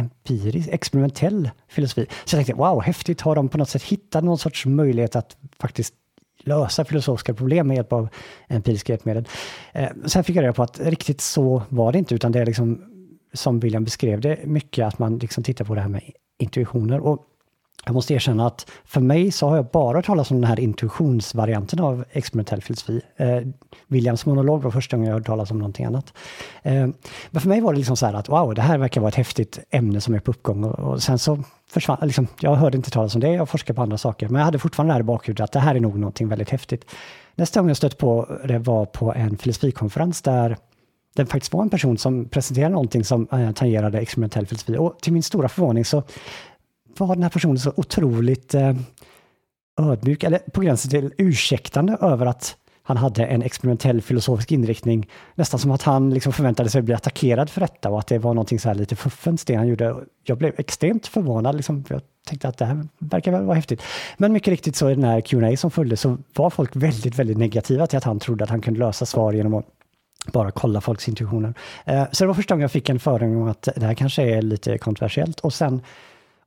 empirisk, 0.00 0.68
experimentell 0.68 1.50
filosofi. 1.68 2.06
Så 2.24 2.36
jag 2.36 2.46
tänkte, 2.46 2.54
wow, 2.54 2.82
häftigt, 2.82 3.20
har 3.20 3.36
de 3.36 3.48
på 3.48 3.58
något 3.58 3.68
sätt 3.68 3.82
hittat 3.82 4.24
någon 4.24 4.38
sorts 4.38 4.66
möjlighet 4.66 5.16
att 5.16 5.36
faktiskt 5.60 5.94
lösa 6.44 6.84
filosofiska 6.84 7.34
problem 7.34 7.68
med 7.68 7.74
hjälp 7.74 7.92
av 7.92 8.08
empiriska 8.48 8.92
hjälpmedel. 8.92 9.28
Eh, 9.72 9.88
sen 10.06 10.24
fick 10.24 10.36
jag 10.36 10.42
reda 10.42 10.52
på 10.52 10.62
att 10.62 10.80
riktigt 10.80 11.20
så 11.20 11.62
var 11.68 11.92
det 11.92 11.98
inte, 11.98 12.14
utan 12.14 12.32
det 12.32 12.40
är 12.40 12.46
liksom 12.46 12.84
som 13.32 13.60
William 13.60 13.84
beskrev 13.84 14.20
det 14.20 14.38
mycket 14.44 14.86
att 14.86 14.98
man 14.98 15.18
liksom 15.18 15.44
tittar 15.44 15.64
på 15.64 15.74
det 15.74 15.80
här 15.80 15.88
med 15.88 16.02
intuitioner. 16.38 17.00
Och 17.00 17.26
jag 17.84 17.94
måste 17.94 18.14
erkänna 18.14 18.46
att 18.46 18.70
för 18.84 19.00
mig 19.00 19.30
så 19.30 19.48
har 19.48 19.56
jag 19.56 19.66
bara 19.66 19.98
hört 19.98 20.06
talas 20.06 20.30
om 20.30 20.40
den 20.40 20.48
här 20.48 20.60
intuitionsvarianten 20.60 21.80
av 21.80 22.04
experimentell 22.10 22.62
filosofi. 22.62 23.00
Eh, 23.16 23.40
Williams 23.86 24.26
monolog 24.26 24.62
var 24.62 24.70
första 24.70 24.96
gången 24.96 25.06
jag 25.06 25.14
hörde 25.14 25.26
talas 25.26 25.50
om 25.50 25.58
någonting 25.58 25.86
annat. 25.86 26.12
Eh, 26.62 26.88
men 27.30 27.40
för 27.40 27.48
mig 27.48 27.60
var 27.60 27.72
det 27.72 27.78
liksom 27.78 27.96
så 27.96 28.06
här 28.06 28.14
att 28.14 28.28
wow, 28.28 28.54
det 28.54 28.62
här 28.62 28.78
verkar 28.78 29.00
vara 29.00 29.08
ett 29.08 29.14
häftigt 29.14 29.58
ämne 29.70 30.00
som 30.00 30.14
är 30.14 30.20
på 30.20 30.30
uppgång. 30.30 30.64
Och, 30.64 30.78
och 30.78 31.02
sen 31.02 31.18
så 31.18 31.38
försvann, 31.72 31.98
liksom, 32.02 32.26
jag 32.40 32.54
hörde 32.54 32.76
inte 32.76 32.90
talas 32.90 33.14
om 33.14 33.20
det, 33.20 33.32
jag 33.32 33.48
forskade 33.48 33.76
på 33.76 33.82
andra 33.82 33.98
saker. 33.98 34.28
Men 34.28 34.38
jag 34.38 34.44
hade 34.44 34.58
fortfarande 34.58 34.90
det 34.90 34.94
här 34.94 35.00
i 35.00 35.04
bakhuvudet 35.04 35.44
att 35.44 35.52
det 35.52 35.60
här 35.60 35.74
är 35.74 35.80
nog 35.80 35.98
någonting 35.98 36.28
väldigt 36.28 36.50
häftigt. 36.50 36.84
Nästa 37.34 37.60
gång 37.60 37.68
jag 37.68 37.76
stötte 37.76 37.96
på 37.96 38.38
det 38.44 38.58
var 38.58 38.86
på 38.86 39.14
en 39.14 39.36
filosofikonferens 39.38 40.22
där 40.22 40.56
det 41.14 41.26
faktiskt 41.26 41.52
var 41.52 41.62
en 41.62 41.70
person 41.70 41.98
som 41.98 42.28
presenterade 42.28 42.72
någonting 42.72 43.04
som 43.04 43.28
eh, 43.32 43.52
tangerade 43.52 44.00
experimentell 44.00 44.46
filosofi. 44.46 44.76
Och 44.76 44.98
till 45.00 45.12
min 45.12 45.22
stora 45.22 45.48
förvåning 45.48 45.84
så 45.84 46.02
var 46.98 47.14
den 47.14 47.22
här 47.22 47.30
personen 47.30 47.58
så 47.58 47.72
otroligt 47.76 48.54
eh, 48.54 48.76
ödmjuk, 49.80 50.24
eller 50.24 50.38
på 50.38 50.60
gränsen 50.60 50.90
till 50.90 51.12
ursäktande 51.18 51.96
över 52.00 52.26
att 52.26 52.56
han 52.82 52.96
hade 52.96 53.24
en 53.24 53.42
experimentell 53.42 54.02
filosofisk 54.02 54.52
inriktning. 54.52 55.08
Nästan 55.34 55.60
som 55.60 55.70
att 55.70 55.82
han 55.82 56.10
liksom 56.10 56.32
förväntade 56.32 56.70
sig 56.70 56.82
bli 56.82 56.94
attackerad 56.94 57.50
för 57.50 57.60
detta 57.60 57.90
och 57.90 57.98
att 57.98 58.06
det 58.06 58.18
var 58.18 58.34
någonting 58.34 58.58
så 58.58 58.68
här 58.68 58.74
lite 58.74 58.96
fuffens 58.96 59.44
det 59.44 59.54
han 59.54 59.68
gjorde. 59.68 59.96
Jag 60.24 60.38
blev 60.38 60.54
extremt 60.56 61.06
förvånad. 61.06 61.56
Liksom, 61.56 61.84
jag 61.88 62.00
tänkte 62.26 62.48
att 62.48 62.58
det 62.58 62.64
här 62.64 62.86
verkar 62.98 63.32
väl 63.32 63.44
vara 63.44 63.56
häftigt. 63.56 63.82
Men 64.16 64.32
mycket 64.32 64.48
riktigt 64.48 64.76
så 64.76 64.90
i 64.90 64.94
den 64.94 65.04
här 65.04 65.20
Q&A 65.20 65.56
som 65.56 65.70
följde 65.70 65.96
så 65.96 66.18
var 66.34 66.50
folk 66.50 66.76
väldigt, 66.76 67.18
väldigt 67.18 67.38
negativa 67.38 67.86
till 67.86 67.96
att 67.96 68.04
han 68.04 68.20
trodde 68.20 68.44
att 68.44 68.50
han 68.50 68.60
kunde 68.60 68.80
lösa 68.80 69.06
svar 69.06 69.32
genom 69.32 69.54
att 69.54 69.66
bara 70.32 70.50
kolla 70.50 70.80
folks 70.80 71.08
intuitioner. 71.08 71.54
Eh, 71.84 72.04
så 72.12 72.24
det 72.24 72.28
var 72.28 72.34
första 72.34 72.54
gången 72.54 72.62
jag 72.62 72.72
fick 72.72 72.88
en 72.88 73.00
förening 73.00 73.36
om 73.36 73.48
att 73.48 73.68
det 73.76 73.86
här 73.86 73.94
kanske 73.94 74.22
är 74.22 74.42
lite 74.42 74.78
kontroversiellt. 74.78 75.40
Och 75.40 75.54
sen 75.54 75.80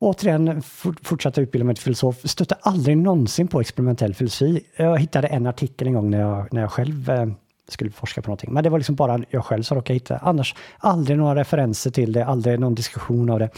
återigen 0.06 0.62
fortsatte 1.04 1.42
utbilda 1.42 1.66
mig 1.66 1.76
till 1.76 1.84
filosof, 1.84 2.18
stötte 2.24 2.56
aldrig 2.62 2.98
någonsin 2.98 3.48
på 3.48 3.62
experimentell 3.62 4.14
filosofi. 4.14 4.62
Jag 4.76 5.00
hittade 5.00 5.28
en 5.28 5.48
artikel 5.48 5.88
en 5.88 5.94
gång 5.94 6.10
när 6.10 6.20
jag, 6.20 6.54
när 6.54 6.62
jag 6.62 6.72
själv 6.72 7.10
eh, 7.10 7.28
skulle 7.68 7.92
forska 7.92 8.22
på 8.22 8.28
någonting. 8.28 8.54
Men 8.54 8.64
det 8.64 8.70
var 8.70 8.78
liksom 8.78 8.96
bara 8.96 9.20
jag 9.30 9.46
själv 9.46 9.64
som 9.64 9.76
råkade 9.76 9.94
hitta. 9.94 10.18
Annars 10.18 10.56
aldrig 10.78 11.18
några 11.18 11.36
referenser 11.36 11.92
till 11.92 12.14
det, 12.14 12.26
aldrig 12.26 12.60
någon 12.60 12.76
diskussion 12.76 13.30
av 13.30 13.40
det. 13.40 13.50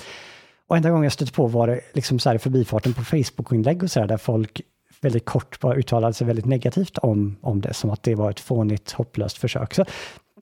Och 0.67 0.77
enda 0.77 0.89
gången 0.89 1.03
jag 1.03 1.11
stötte 1.11 1.31
på 1.31 1.47
var 1.47 1.67
det 1.67 1.79
liksom 1.93 2.19
så 2.19 2.29
här 2.29 2.35
i 2.35 2.39
förbifarten 2.39 2.93
på 2.93 3.03
Facebook-inlägg 3.03 3.83
och 3.83 3.91
så 3.91 3.99
där, 3.99 4.07
där 4.07 4.17
folk 4.17 4.61
väldigt 5.01 5.25
kort 5.25 5.59
bara 5.59 5.75
uttalade 5.75 6.13
sig 6.13 6.27
väldigt 6.27 6.45
negativt 6.45 6.97
om, 6.97 7.35
om 7.41 7.61
det, 7.61 7.73
som 7.73 7.89
att 7.89 8.03
det 8.03 8.15
var 8.15 8.29
ett 8.29 8.39
fånigt, 8.39 8.91
hopplöst 8.91 9.37
försök. 9.37 9.73
Så 9.73 9.85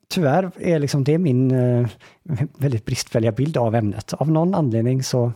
tyvärr 0.10 0.52
är 0.60 0.80
liksom 0.80 1.04
det 1.04 1.18
min 1.18 1.52
eh, 1.52 1.88
väldigt 2.58 2.86
bristfälliga 2.86 3.32
bild 3.32 3.58
av 3.58 3.76
ämnet. 3.76 4.14
Av 4.14 4.32
någon 4.32 4.56
anledning 4.56 5.04
så 5.04 5.32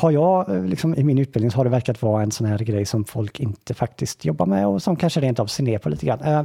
har 0.00 0.10
jag, 0.10 0.48
eh, 0.48 0.64
liksom, 0.64 0.94
i 0.94 1.04
min 1.04 1.18
utbildning, 1.18 1.50
så 1.50 1.56
har 1.56 1.64
det 1.64 1.70
verkat 1.70 2.02
vara 2.02 2.22
en 2.22 2.30
sån 2.30 2.46
här 2.46 2.58
grej 2.58 2.86
som 2.86 3.04
folk 3.04 3.40
inte 3.40 3.74
faktiskt 3.74 4.24
jobbar 4.24 4.46
med 4.46 4.66
och 4.66 4.82
som 4.82 4.96
kanske 4.96 5.20
rent 5.20 5.38
av 5.38 5.46
ser 5.46 5.64
ner 5.64 5.78
på 5.78 5.88
lite 5.88 6.06
grann. 6.06 6.20
Eh, 6.20 6.42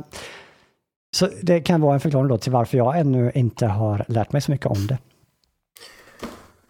så 1.16 1.30
det 1.42 1.62
kan 1.62 1.82
vara 1.82 1.94
en 1.94 2.00
förklaring 2.00 2.28
då 2.28 2.38
till 2.38 2.52
varför 2.52 2.78
jag 2.78 3.00
ännu 3.00 3.32
inte 3.36 3.66
har 3.66 4.06
lärt 4.08 4.32
mig 4.32 4.42
så 4.42 4.52
mycket 4.52 4.68
om 4.68 4.88
det. 4.88 4.98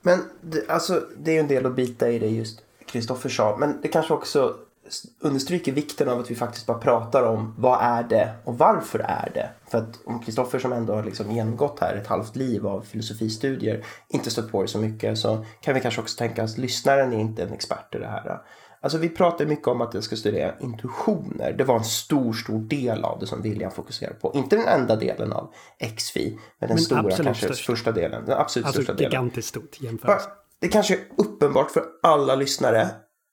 Men 0.01 0.19
det, 0.41 0.69
alltså, 0.69 1.01
det 1.17 1.31
är 1.31 1.33
ju 1.33 1.39
en 1.39 1.47
del 1.47 1.65
att 1.65 1.75
bita 1.75 2.09
i 2.09 2.19
det 2.19 2.27
just 2.27 2.61
Kristoffer 2.85 3.29
sa, 3.29 3.57
men 3.59 3.81
det 3.81 3.87
kanske 3.87 4.13
också 4.13 4.55
understryker 5.19 5.71
vikten 5.71 6.09
av 6.09 6.19
att 6.19 6.31
vi 6.31 6.35
faktiskt 6.35 6.65
bara 6.65 6.77
pratar 6.77 7.23
om 7.23 7.55
vad 7.57 7.81
är 7.81 8.03
det 8.03 8.33
och 8.43 8.57
varför 8.57 8.99
är 8.99 9.31
det? 9.33 9.49
För 9.71 9.77
att 9.77 9.99
om 10.05 10.19
Kristoffer 10.19 10.59
som 10.59 10.73
ändå 10.73 10.93
har 10.93 11.03
liksom 11.03 11.31
genomgått 11.31 11.79
här 11.79 11.95
ett 11.95 12.07
halvt 12.07 12.35
liv 12.35 12.67
av 12.67 12.81
filosofistudier 12.81 13.85
inte 14.09 14.31
stött 14.31 14.51
på 14.51 14.61
det 14.61 14.67
så 14.67 14.77
mycket 14.79 15.17
så 15.17 15.45
kan 15.61 15.73
vi 15.73 15.81
kanske 15.81 16.01
också 16.01 16.17
tänka 16.17 16.43
att 16.43 16.57
lyssnaren 16.57 17.13
är 17.13 17.19
inte 17.19 17.43
en 17.43 17.53
expert 17.53 17.95
i 17.95 17.99
det 17.99 18.07
här. 18.07 18.41
Alltså 18.81 18.97
vi 18.97 19.09
pratar 19.09 19.45
mycket 19.45 19.67
om 19.67 19.81
att 19.81 19.93
jag 19.93 20.03
ska 20.03 20.15
studera 20.15 20.59
intuitioner. 20.59 21.53
Det 21.53 21.63
var 21.63 21.77
en 21.77 21.83
stor, 21.83 22.33
stor 22.33 22.59
del 22.59 23.03
av 23.03 23.19
det 23.19 23.27
som 23.27 23.41
William 23.41 23.71
fokuserade 23.71 24.15
på. 24.15 24.31
Inte 24.35 24.55
den 24.55 24.67
enda 24.67 24.95
delen 24.95 25.33
av 25.33 25.53
XFI, 25.97 26.39
men 26.59 26.67
den 26.67 26.75
men 26.75 26.77
stora, 26.77 27.15
kanske 27.15 27.45
störst. 27.45 27.65
första 27.65 27.91
delen. 27.91 28.25
Den 28.25 28.37
absolut 28.37 28.65
alltså, 28.65 28.81
största 28.81 28.93
delen. 28.93 29.11
gigantiskt 29.11 29.49
stort 29.49 29.81
jämfört. 29.81 30.21
Det 30.59 30.67
kanske 30.67 30.93
är 30.93 31.01
uppenbart 31.17 31.71
för 31.71 31.83
alla 32.03 32.35
lyssnare, 32.35 32.89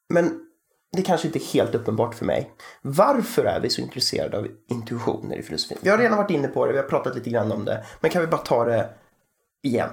men 0.08 0.49
det 0.96 1.02
kanske 1.02 1.26
inte 1.26 1.38
är 1.38 1.52
helt 1.54 1.74
uppenbart 1.74 2.14
för 2.14 2.24
mig. 2.24 2.50
Varför 2.82 3.44
är 3.44 3.60
vi 3.60 3.70
så 3.70 3.80
intresserade 3.80 4.38
av 4.38 4.46
intuitioner 4.70 5.36
i 5.36 5.42
filosofin? 5.42 5.78
Vi 5.80 5.90
har 5.90 5.98
redan 5.98 6.18
varit 6.18 6.30
inne 6.30 6.48
på 6.48 6.66
det, 6.66 6.72
vi 6.72 6.78
har 6.78 6.84
pratat 6.84 7.14
lite 7.14 7.30
grann 7.30 7.52
om 7.52 7.64
det, 7.64 7.84
men 8.00 8.10
kan 8.10 8.20
vi 8.22 8.26
bara 8.28 8.40
ta 8.40 8.64
det 8.64 8.88
igen? 9.62 9.90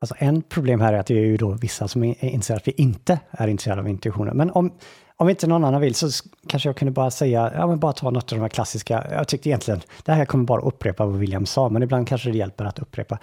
Alltså 0.00 0.14
en 0.18 0.42
problem 0.42 0.80
här 0.80 0.92
är 0.92 0.98
att 0.98 1.06
det 1.06 1.14
är 1.14 1.24
ju 1.24 1.36
då 1.36 1.50
vissa 1.50 1.88
som 1.88 2.04
inser 2.04 2.56
att 2.56 2.68
vi 2.68 2.72
inte 2.72 3.20
är 3.30 3.48
intresserade 3.48 3.80
av 3.80 3.88
intuitioner. 3.88 4.32
Men 4.32 4.50
om, 4.50 4.72
om 5.16 5.28
inte 5.28 5.46
någon 5.46 5.64
annan 5.64 5.80
vill 5.80 5.94
så 5.94 6.08
kanske 6.46 6.68
jag 6.68 6.76
kunde 6.76 6.92
bara 6.92 7.10
säga, 7.10 7.52
ja 7.54 7.66
men 7.66 7.78
bara 7.78 7.92
ta 7.92 8.10
något 8.10 8.32
av 8.32 8.38
de 8.38 8.42
här 8.42 8.48
klassiska, 8.48 9.06
jag 9.10 9.28
tyckte 9.28 9.48
egentligen, 9.48 9.80
det 10.04 10.12
här 10.12 10.24
kommer 10.24 10.44
bara 10.44 10.62
upprepa 10.62 11.06
vad 11.06 11.16
William 11.16 11.46
sa, 11.46 11.68
men 11.68 11.82
ibland 11.82 12.08
kanske 12.08 12.30
det 12.30 12.38
hjälper 12.38 12.64
att 12.64 12.78
upprepa. 12.78 13.18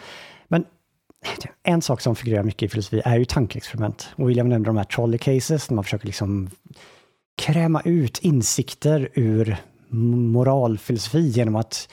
Men 0.47 0.65
en 1.63 1.81
sak 1.81 2.01
som 2.01 2.15
figurerar 2.15 2.43
mycket 2.43 2.63
i 2.63 2.69
filosofi 2.69 3.01
är 3.05 3.17
ju 3.17 3.25
tankeexperiment. 3.25 4.09
Och 4.15 4.29
William 4.29 4.49
nämnde 4.49 4.69
de 4.69 4.77
här 4.77 4.83
trolley 4.83 5.17
cases, 5.17 5.69
när 5.69 5.75
man 5.75 5.83
försöker 5.83 6.05
liksom 6.05 6.49
kräma 7.37 7.81
ut 7.85 8.19
insikter 8.19 9.09
ur 9.13 9.57
moralfilosofi 9.89 11.27
genom 11.27 11.55
att 11.55 11.89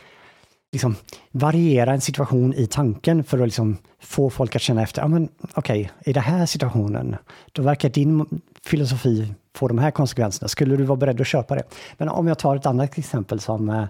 liksom 0.73 0.97
variera 1.31 1.93
en 1.93 2.01
situation 2.01 2.55
i 2.55 2.67
tanken 2.67 3.25
för 3.25 3.39
att 3.39 3.47
liksom 3.47 3.77
få 4.01 4.31
folk 4.31 4.57
att 4.57 4.63
känna 4.63 4.83
efter, 4.83 5.03
ja 5.03 5.09
men 5.09 5.29
okej, 5.55 5.81
okay, 5.81 6.11
i 6.11 6.13
den 6.13 6.23
här 6.23 6.47
situationen, 6.47 7.17
då 7.53 7.63
verkar 7.63 7.89
din 7.89 8.41
filosofi 8.65 9.35
få 9.55 9.69
de 9.69 9.79
här 9.79 9.91
konsekvenserna. 9.91 10.49
Skulle 10.49 10.77
du 10.77 10.85
vara 10.85 10.97
beredd 10.97 11.21
att 11.21 11.27
köpa 11.27 11.55
det? 11.55 11.63
Men 11.97 12.09
om 12.09 12.27
jag 12.27 12.39
tar 12.39 12.57
ett 12.57 12.67
annat 12.67 12.99
exempel 12.99 13.41
som 13.41 13.69
eh, 13.69 13.85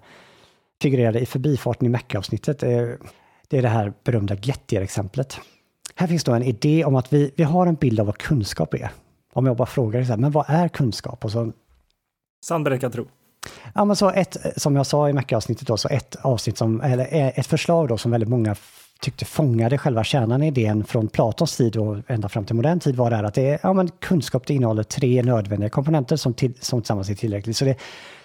figurerade 0.83 1.21
i 1.21 1.27
förbifarten 1.27 1.87
i 1.87 1.89
Mecka-avsnittet, 1.89 2.63
eh, 2.63 2.89
det 3.49 3.59
är 3.59 3.63
det 3.63 3.69
här 3.69 3.93
berömda 4.05 4.35
Gettier-exemplet. 4.35 5.41
Här 5.95 6.07
finns 6.07 6.25
då 6.25 6.33
en 6.33 6.43
idé 6.43 6.85
om 6.85 6.97
att 6.97 7.13
vi, 7.13 7.33
vi 7.37 7.43
har 7.43 7.67
en 7.67 7.75
bild 7.75 8.01
av 8.01 8.07
vad 8.07 8.19
kunskap 8.19 8.75
är. 8.75 8.91
Om 9.33 9.47
jag 9.47 9.57
bara 9.57 9.67
frågar 9.67 10.05
så 10.05 10.09
här, 10.09 10.17
men 10.17 10.31
vad 10.31 10.45
är 10.49 10.69
kunskap? 10.69 11.25
Och 11.25 11.31
så, 11.31 11.53
Sandberäckad 12.45 12.93
tro. 12.93 13.07
Ja, 13.75 13.85
men 13.85 13.97
så 13.97 14.11
ett, 14.11 14.37
som 14.57 14.77
jag 14.77 14.87
sa 14.87 15.09
i 15.09 15.13
Macke-avsnittet 15.13 15.67
då, 15.67 15.77
så 15.77 15.89
ett 15.89 16.17
avsnitt 16.17 16.59
som, 16.59 16.81
eller 16.81 17.09
ett 17.11 17.47
förslag 17.47 17.89
då 17.89 17.99
som 17.99 18.11
väldigt 18.11 18.29
många 18.29 18.57
tyckte 19.01 19.25
fångade 19.25 19.79
själva 19.79 20.05
kärnan 20.05 20.43
i 20.43 20.47
idén 20.47 20.85
från 20.85 21.09
Platons 21.09 21.57
tid 21.57 21.77
och 21.77 21.97
ända 22.07 22.29
fram 22.29 22.45
till 22.45 22.57
modern 22.57 22.81
tid 22.81 22.97
var 22.97 23.11
det 23.11 23.17
här 23.17 23.25
att 23.25 23.35
det 23.35 23.49
är, 23.51 23.59
ja 23.63 23.73
men 23.73 23.89
kunskap 23.89 24.47
det 24.47 24.55
innehåller 24.55 24.83
tre 24.83 25.23
nödvändiga 25.23 25.71
komponenter 25.71 26.17
som, 26.17 26.35
till, 26.35 26.55
som 26.61 26.81
tillsammans 26.81 27.11
är 27.11 27.15
tillräckligt. 27.15 27.57
Så 27.57 27.65
det, 27.65 27.77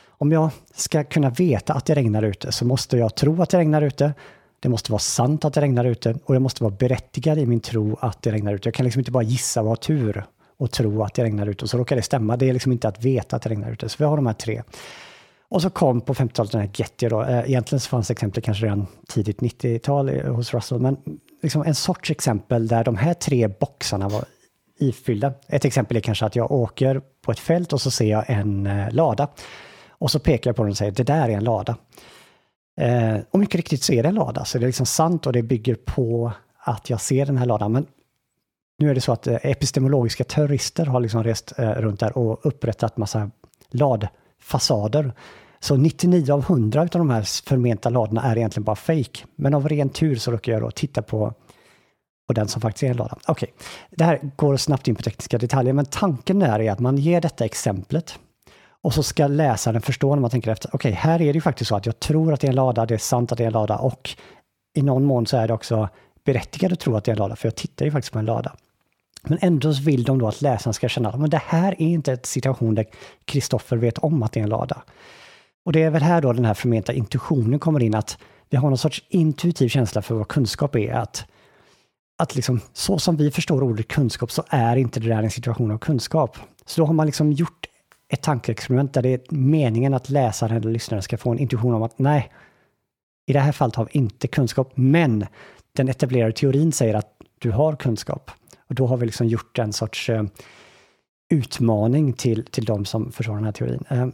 om 0.10 0.32
jag 0.32 0.50
ska 0.76 1.04
kunna 1.04 1.30
veta 1.30 1.74
att 1.74 1.86
det 1.86 1.96
regnar 1.96 2.24
ute 2.24 2.52
så 2.52 2.66
måste 2.66 2.98
jag 2.98 3.16
tro 3.16 3.42
att 3.42 3.50
det 3.50 3.58
regnar 3.58 3.82
ute. 3.82 4.14
Det 4.62 4.70
måste 4.70 4.92
vara 4.92 5.00
sant 5.00 5.46
att 5.46 5.54
det 5.54 5.62
regnar 5.62 5.86
ute 5.86 6.16
och 6.26 6.36
jag 6.36 6.42
måste 6.42 6.64
vara 6.64 6.76
berättigad 6.80 7.38
i 7.40 7.46
min 7.46 7.60
tro 7.60 7.98
att 8.02 8.22
det 8.22 8.32
regnar 8.32 8.54
ute. 8.54 8.68
Jag 8.68 8.74
kan 8.74 8.84
liksom 8.84 9.00
inte 9.00 9.12
bara 9.12 9.24
gissa 9.24 9.62
och 9.62 9.68
ha 9.68 9.76
tur 9.76 10.26
och 10.58 10.72
tro 10.72 11.04
att 11.04 11.14
det 11.14 11.24
regnar 11.24 11.48
ute 11.48 11.66
och 11.66 11.70
så 11.70 11.78
råkar 11.78 11.96
det 11.96 12.02
stämma. 12.02 12.38
Det 12.38 12.50
är 12.50 12.54
liksom 12.54 12.72
inte 12.72 12.88
att 12.88 13.06
veta 13.06 13.36
att 13.36 13.42
det 13.42 13.50
regnar 13.50 13.72
ute. 13.72 13.90
Så 13.90 13.96
vi 14.00 14.06
har 14.06 14.16
de 14.16 14.26
här 14.26 14.34
tre. 14.34 14.64
Och 15.50 15.62
så 15.62 15.70
kom 15.70 16.02
på 16.02 16.14
50-talet 16.14 16.52
den 16.52 16.62
här 16.62 16.70
Getty 16.74 17.10
då. 17.10 17.24
Eh, 17.24 17.50
egentligen 17.50 17.80
så 17.80 17.90
fanns 17.90 18.12
exempel 18.12 18.44
kanske 18.44 18.66
redan 18.66 18.88
tidigt 19.08 19.40
90-tal 19.40 20.10
eh, 20.10 20.34
hos 20.34 20.54
Russell, 20.54 20.80
men 20.80 20.98
liksom 21.42 21.62
en 21.62 21.76
sorts 21.76 22.12
exempel 22.12 22.68
där 22.68 22.84
de 22.84 22.96
här 22.96 23.14
tre 23.14 23.48
boxarna 23.48 24.10
var 24.10 24.26
ifyllda. 24.80 25.34
Ett 25.48 25.66
exempel 25.66 25.98
är 25.98 26.02
kanske 26.02 26.26
att 26.26 26.36
jag 26.36 26.52
åker 26.52 27.02
på 27.26 27.32
ett 27.32 27.40
fält 27.40 27.74
och 27.74 27.82
så 27.82 27.92
ser 27.92 28.10
jag 28.12 28.24
en 28.28 28.68
eh, 28.68 28.92
lada. 28.92 29.28
Och 29.90 30.12
så 30.12 30.20
pekar 30.20 30.50
jag 30.50 30.56
på 30.56 30.64
den 30.64 30.72
och 30.72 30.78
säger 30.78 30.92
det 30.92 31.04
där 31.04 31.30
är 31.30 31.38
en 31.38 31.44
lada. 31.44 31.76
Eh, 32.78 33.18
och 33.32 33.40
mycket 33.40 33.56
riktigt 33.56 33.84
så 33.84 33.94
är 33.94 34.04
det 34.04 34.10
en 34.10 34.16
lada, 34.16 34.46
så 34.46 34.58
det 34.58 34.66
är 34.66 34.68
liksom 34.68 34.86
sant 34.86 35.28
och 35.28 35.34
det 35.34 35.44
bygger 35.44 35.76
på 35.76 36.32
att 36.58 36.90
jag 36.90 37.02
ser 37.02 37.26
den 37.26 37.38
här 37.38 37.46
ladan. 37.46 37.72
Men 37.72 37.86
nu 38.78 38.90
är 38.90 38.96
det 38.96 39.02
så 39.02 39.12
att 39.12 39.28
eh, 39.28 39.38
epistemologiska 39.42 40.24
terrorister 40.24 40.86
har 40.86 41.00
liksom 41.00 41.24
rest 41.24 41.54
eh, 41.58 41.72
runt 41.72 42.00
där 42.00 42.18
och 42.18 42.46
upprättat 42.46 42.98
massa 42.98 43.32
ladfasader. 43.72 45.14
Så 45.60 45.76
99 45.76 46.34
av 46.34 46.40
100 46.40 46.82
av 46.82 46.88
de 46.88 47.10
här 47.10 47.48
förmenta 47.48 47.90
ladorna 47.90 48.22
är 48.22 48.38
egentligen 48.38 48.64
bara 48.64 48.76
fake. 48.76 49.26
Men 49.36 49.54
av 49.54 49.70
ren 49.70 49.90
tur 49.90 50.16
så 50.16 50.32
råkar 50.32 50.52
jag 50.52 50.62
då 50.62 50.72
titta 50.72 51.02
på, 51.02 51.34
på 52.28 52.34
den 52.34 52.48
som 52.48 52.62
faktiskt 52.62 52.84
är 52.84 52.90
en 52.90 52.98
lada. 52.98 53.18
Okej, 53.28 53.54
okay. 53.56 53.66
det 53.92 54.04
här 54.04 54.32
går 54.36 54.58
snabbt 54.58 54.88
in 54.88 54.96
på 54.96 55.04
tekniska 55.04 55.38
detaljer, 55.38 55.74
men 55.74 55.86
tanken 55.86 56.40
där 56.40 56.60
är 56.60 56.72
att 56.72 56.80
man 56.80 56.98
ger 56.98 57.22
detta 57.22 57.46
exemplet 57.46 58.20
och 58.84 58.94
så 58.94 59.04
ska 59.04 59.28
läsaren 59.28 59.82
förstå 59.82 60.16
när 60.16 60.22
man 60.22 60.30
tänker 60.30 60.52
efter, 60.52 60.70
okej, 60.74 60.90
okay, 60.90 60.92
här 60.92 61.22
är 61.22 61.26
det 61.26 61.38
ju 61.38 61.42
faktiskt 61.42 61.70
så 61.70 61.76
att 61.76 61.86
jag 61.86 62.00
tror 62.00 62.34
att 62.34 62.40
det 62.40 62.48
är 62.48 62.50
en 62.50 62.56
lada, 62.56 62.86
det 62.86 62.94
är 62.94 62.98
sant 62.98 63.32
att 63.32 63.38
det 63.38 63.44
är 63.44 63.48
en 63.48 63.54
lada 63.54 63.78
och 63.78 64.10
i 64.74 64.82
någon 64.82 65.06
mån 65.06 65.26
så 65.28 65.38
är 65.38 65.48
det 65.48 65.54
också 65.54 65.90
berättigat 66.26 66.72
att 66.72 66.80
tro 66.80 66.96
att 66.96 67.04
det 67.04 67.12
är 67.12 67.14
en 67.14 67.20
lada, 67.20 67.36
för 67.36 67.48
jag 67.48 67.56
tittar 67.56 67.86
ju 67.86 67.92
faktiskt 67.92 68.14
på 68.14 68.20
en 68.20 68.26
lada. 68.26 68.56
Men 69.24 69.38
ändå 69.42 69.72
vill 69.72 70.04
de 70.04 70.20
då 70.20 70.28
att 70.28 70.42
läsaren 70.42 70.74
ska 70.74 70.90
känna 70.90 71.10
att 71.10 71.32
det 71.32 71.42
här 71.46 71.72
är 71.72 71.86
inte 71.86 72.12
en 72.12 72.20
situation 72.24 72.76
där 72.76 72.86
Kristoffer 73.26 73.78
vet 73.78 73.98
om 73.98 74.24
att 74.24 74.32
det 74.32 74.40
är 74.40 74.44
en 74.44 74.50
lada. 74.50 74.82
Och 75.66 75.74
det 75.74 75.84
är 75.84 75.90
väl 75.90 76.02
här 76.02 76.22
då 76.22 76.34
den 76.34 76.46
här 76.46 76.54
förmenta 76.54 76.94
intuitionen 76.94 77.60
kommer 77.60 77.84
in, 77.84 77.96
att 77.96 78.18
vi 78.50 78.58
har 78.58 78.70
någon 78.70 78.78
sorts 78.78 79.04
intuitiv 79.10 79.70
känsla 79.70 80.02
för 80.02 80.16
vad 80.16 80.28
kunskap 80.28 80.76
är. 80.76 80.94
Att, 80.94 81.26
att 82.18 82.36
liksom, 82.36 82.62
så 82.74 83.00
som 83.00 83.18
vi 83.18 83.32
förstår 83.32 83.64
ordet 83.64 83.88
kunskap 83.88 84.32
så 84.32 84.44
är 84.50 84.76
inte 84.76 85.00
det 85.00 85.08
där 85.08 85.24
en 85.24 85.32
situation 85.32 85.72
av 85.72 85.78
kunskap. 85.78 86.38
Så 86.66 86.82
då 86.82 86.88
har 86.88 86.94
man 86.94 87.06
liksom 87.06 87.32
gjort 87.32 87.68
ett 88.12 88.22
tankeexperiment 88.22 88.94
där 88.94 89.02
det 89.02 89.10
är 89.10 89.22
meningen 89.30 89.94
att 89.94 90.10
läsaren 90.10 90.58
eller 90.58 90.72
lyssnaren 90.72 91.04
ska 91.04 91.18
få 91.18 91.32
en 91.32 91.40
intuition 91.40 91.74
om 91.74 91.84
att 91.84 92.00
nej, 92.00 92.32
i 93.26 93.34
det 93.34 93.40
här 93.40 93.52
fallet 93.52 93.76
har 93.76 93.86
vi 93.86 93.92
inte 93.92 94.28
kunskap, 94.28 94.72
men 94.76 95.26
den 95.76 95.90
etablerade 95.90 96.34
teorin 96.34 96.72
säger 96.72 96.94
att 96.94 97.14
du 97.40 97.52
har 97.52 97.76
kunskap. 97.76 98.32
Och 98.70 98.76
då 98.76 98.88
har 98.88 98.98
vi 98.98 99.06
liksom 99.06 99.28
gjort 99.28 99.60
en 99.60 99.74
sorts 99.74 100.10
eh, 100.10 100.24
utmaning 101.30 102.14
till, 102.14 102.46
till 102.46 102.66
de 102.66 102.86
som 102.86 103.12
försvarar 103.12 103.38
den 103.38 103.46
här 103.46 103.52
teorin. 103.52 103.84
Eh. 103.90 104.08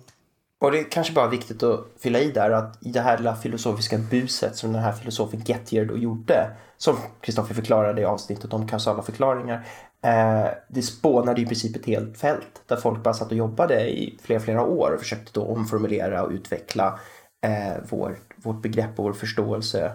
Och 0.60 0.72
det 0.72 0.80
är 0.80 0.92
kanske 0.92 1.14
bara 1.14 1.28
viktigt 1.28 1.64
att 1.64 1.80
fylla 2.00 2.20
i 2.20 2.32
där 2.32 2.52
att 2.52 2.86
i 2.86 2.92
det 2.92 3.02
här 3.02 3.18
lilla 3.18 3.36
filosofiska 3.36 3.98
buset 3.98 4.56
som 4.56 4.74
den 4.74 4.82
här 4.82 4.92
filosofen 4.92 5.42
Gettier 5.46 5.86
då 5.86 5.98
gjorde, 5.98 6.52
som 6.78 6.96
Kristoffer 7.22 7.56
förklarade 7.56 8.02
i 8.02 8.06
avsnittet 8.06 8.54
om 8.54 8.68
kausala 8.68 9.04
förklaringar, 9.04 9.66
eh, 10.04 10.48
det 10.68 10.82
spånade 10.82 11.42
i 11.42 11.46
princip 11.46 11.76
ett 11.76 11.86
helt 11.86 12.18
fält 12.18 12.62
där 12.66 12.76
folk 12.76 13.04
bara 13.04 13.14
satt 13.14 13.32
och 13.32 13.38
jobbade 13.38 13.90
i 13.90 14.20
flera, 14.22 14.40
flera 14.40 14.64
år 14.64 14.92
och 14.92 15.00
försökte 15.00 15.32
då 15.34 15.46
omformulera 15.46 16.24
och 16.24 16.32
utveckla 16.32 17.00
eh, 17.44 17.78
vår, 17.90 18.18
vårt 18.36 18.62
begrepp 18.62 19.00
och 19.00 19.06
vår 19.06 19.14
förståelse 19.14 19.92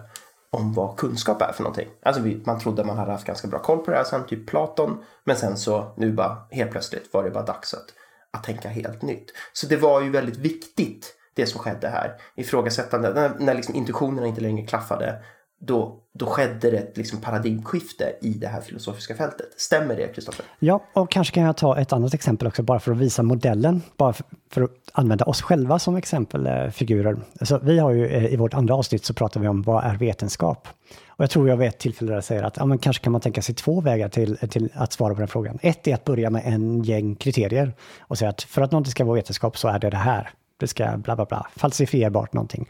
om 0.49 0.73
vad 0.73 0.97
kunskap 0.97 1.41
är 1.41 1.51
för 1.51 1.63
någonting. 1.63 1.89
Alltså 2.03 2.21
vi, 2.21 2.41
man 2.45 2.59
trodde 2.59 2.83
man 2.83 2.97
hade 2.97 3.11
haft 3.11 3.27
ganska 3.27 3.47
bra 3.47 3.59
koll 3.59 3.77
på 3.77 3.91
det 3.91 3.97
här 3.97 4.03
sen, 4.03 4.25
typ 4.25 4.47
Platon. 4.47 5.03
Men 5.23 5.35
sen 5.35 5.57
så 5.57 5.93
nu 5.97 6.11
bara 6.11 6.37
helt 6.51 6.71
plötsligt 6.71 7.13
var 7.13 7.23
det 7.23 7.31
bara 7.31 7.45
dags 7.45 7.73
att, 7.73 7.85
att 8.31 8.43
tänka 8.43 8.69
helt 8.69 9.01
nytt. 9.01 9.31
Så 9.53 9.67
det 9.67 9.77
var 9.77 10.01
ju 10.01 10.09
väldigt 10.09 10.37
viktigt 10.37 11.15
det 11.35 11.45
som 11.45 11.59
skedde 11.59 11.87
här. 11.87 12.15
Ifrågasättande, 12.35 13.13
när, 13.13 13.31
när 13.39 13.53
liksom 13.53 13.75
intuitionerna 13.75 14.27
inte 14.27 14.41
längre 14.41 14.67
klaffade 14.67 15.23
då, 15.65 15.99
då 16.13 16.25
skedde 16.25 16.71
det 16.71 16.77
ett 16.77 16.97
liksom 16.97 17.21
paradigmskifte 17.21 18.15
i 18.21 18.29
det 18.29 18.47
här 18.47 18.61
filosofiska 18.61 19.15
fältet. 19.15 19.47
Stämmer 19.57 19.95
det, 19.95 20.07
Kristoffer? 20.07 20.45
Ja, 20.59 20.83
och 20.93 21.11
kanske 21.11 21.33
kan 21.33 21.43
jag 21.43 21.57
ta 21.57 21.77
ett 21.77 21.93
annat 21.93 22.13
exempel 22.13 22.47
också, 22.47 22.63
bara 22.63 22.79
för 22.79 22.91
att 22.91 22.97
visa 22.97 23.23
modellen, 23.23 23.81
bara 23.97 24.13
för, 24.13 24.25
för 24.49 24.61
att 24.61 24.71
använda 24.91 25.25
oss 25.25 25.41
själva 25.41 25.79
som 25.79 25.95
exempelfigurer. 25.95 27.11
Eh, 27.11 27.19
alltså, 27.39 27.59
vi 27.63 27.79
har 27.79 27.91
ju 27.91 28.07
eh, 28.07 28.33
i 28.33 28.35
vårt 28.35 28.53
andra 28.53 28.75
avsnitt 28.75 29.05
så 29.05 29.13
pratar 29.13 29.39
vi 29.39 29.47
om 29.47 29.61
vad 29.61 29.83
är 29.83 29.95
vetenskap? 29.95 30.67
Och 31.07 31.23
jag 31.23 31.29
tror 31.29 31.49
jag 31.49 31.57
vid 31.57 31.67
ett 31.67 31.79
tillfälle 31.79 32.13
där 32.13 32.21
säger 32.21 32.43
att 32.43 32.57
ja, 32.57 32.65
men 32.65 32.77
kanske 32.77 33.03
kan 33.03 33.11
man 33.11 33.21
tänka 33.21 33.41
sig 33.41 33.55
två 33.55 33.81
vägar 33.81 34.09
till, 34.09 34.37
till 34.37 34.69
att 34.73 34.93
svara 34.93 35.13
på 35.13 35.19
den 35.19 35.27
frågan. 35.27 35.59
Ett 35.61 35.87
är 35.87 35.93
att 35.93 36.03
börja 36.03 36.29
med 36.29 36.41
en 36.45 36.83
gäng 36.83 37.15
kriterier 37.15 37.73
och 37.99 38.17
säga 38.17 38.29
att 38.29 38.43
för 38.43 38.61
att 38.61 38.71
någonting 38.71 38.91
ska 38.91 39.05
vara 39.05 39.15
vetenskap 39.15 39.57
så 39.57 39.67
är 39.67 39.79
det 39.79 39.89
det 39.89 39.97
här. 39.97 40.29
Det 40.57 40.67
ska 40.67 40.97
bla 40.97 41.15
bla 41.15 41.25
bla, 41.25 41.47
falsifierbart 41.55 42.33
någonting. 42.33 42.67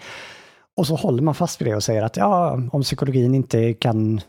Och 0.77 0.87
så 0.87 0.95
håller 0.95 1.23
man 1.23 1.35
fast 1.35 1.61
vid 1.61 1.67
det 1.67 1.75
och 1.75 1.83
säger 1.83 2.03
att 2.03 2.17
ja, 2.17 2.59
om 2.71 2.81
psykologin 2.81 3.35
inte 3.35 3.73
kan 3.73 4.21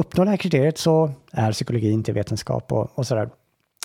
uppnå 0.00 0.24
det 0.24 0.30
här 0.30 0.36
kriteriet 0.36 0.78
så 0.78 1.10
är 1.32 1.52
psykologi 1.52 1.90
inte 1.90 2.12
vetenskap 2.12 2.72
och, 2.72 2.98
och 2.98 3.06
sådär. 3.06 3.30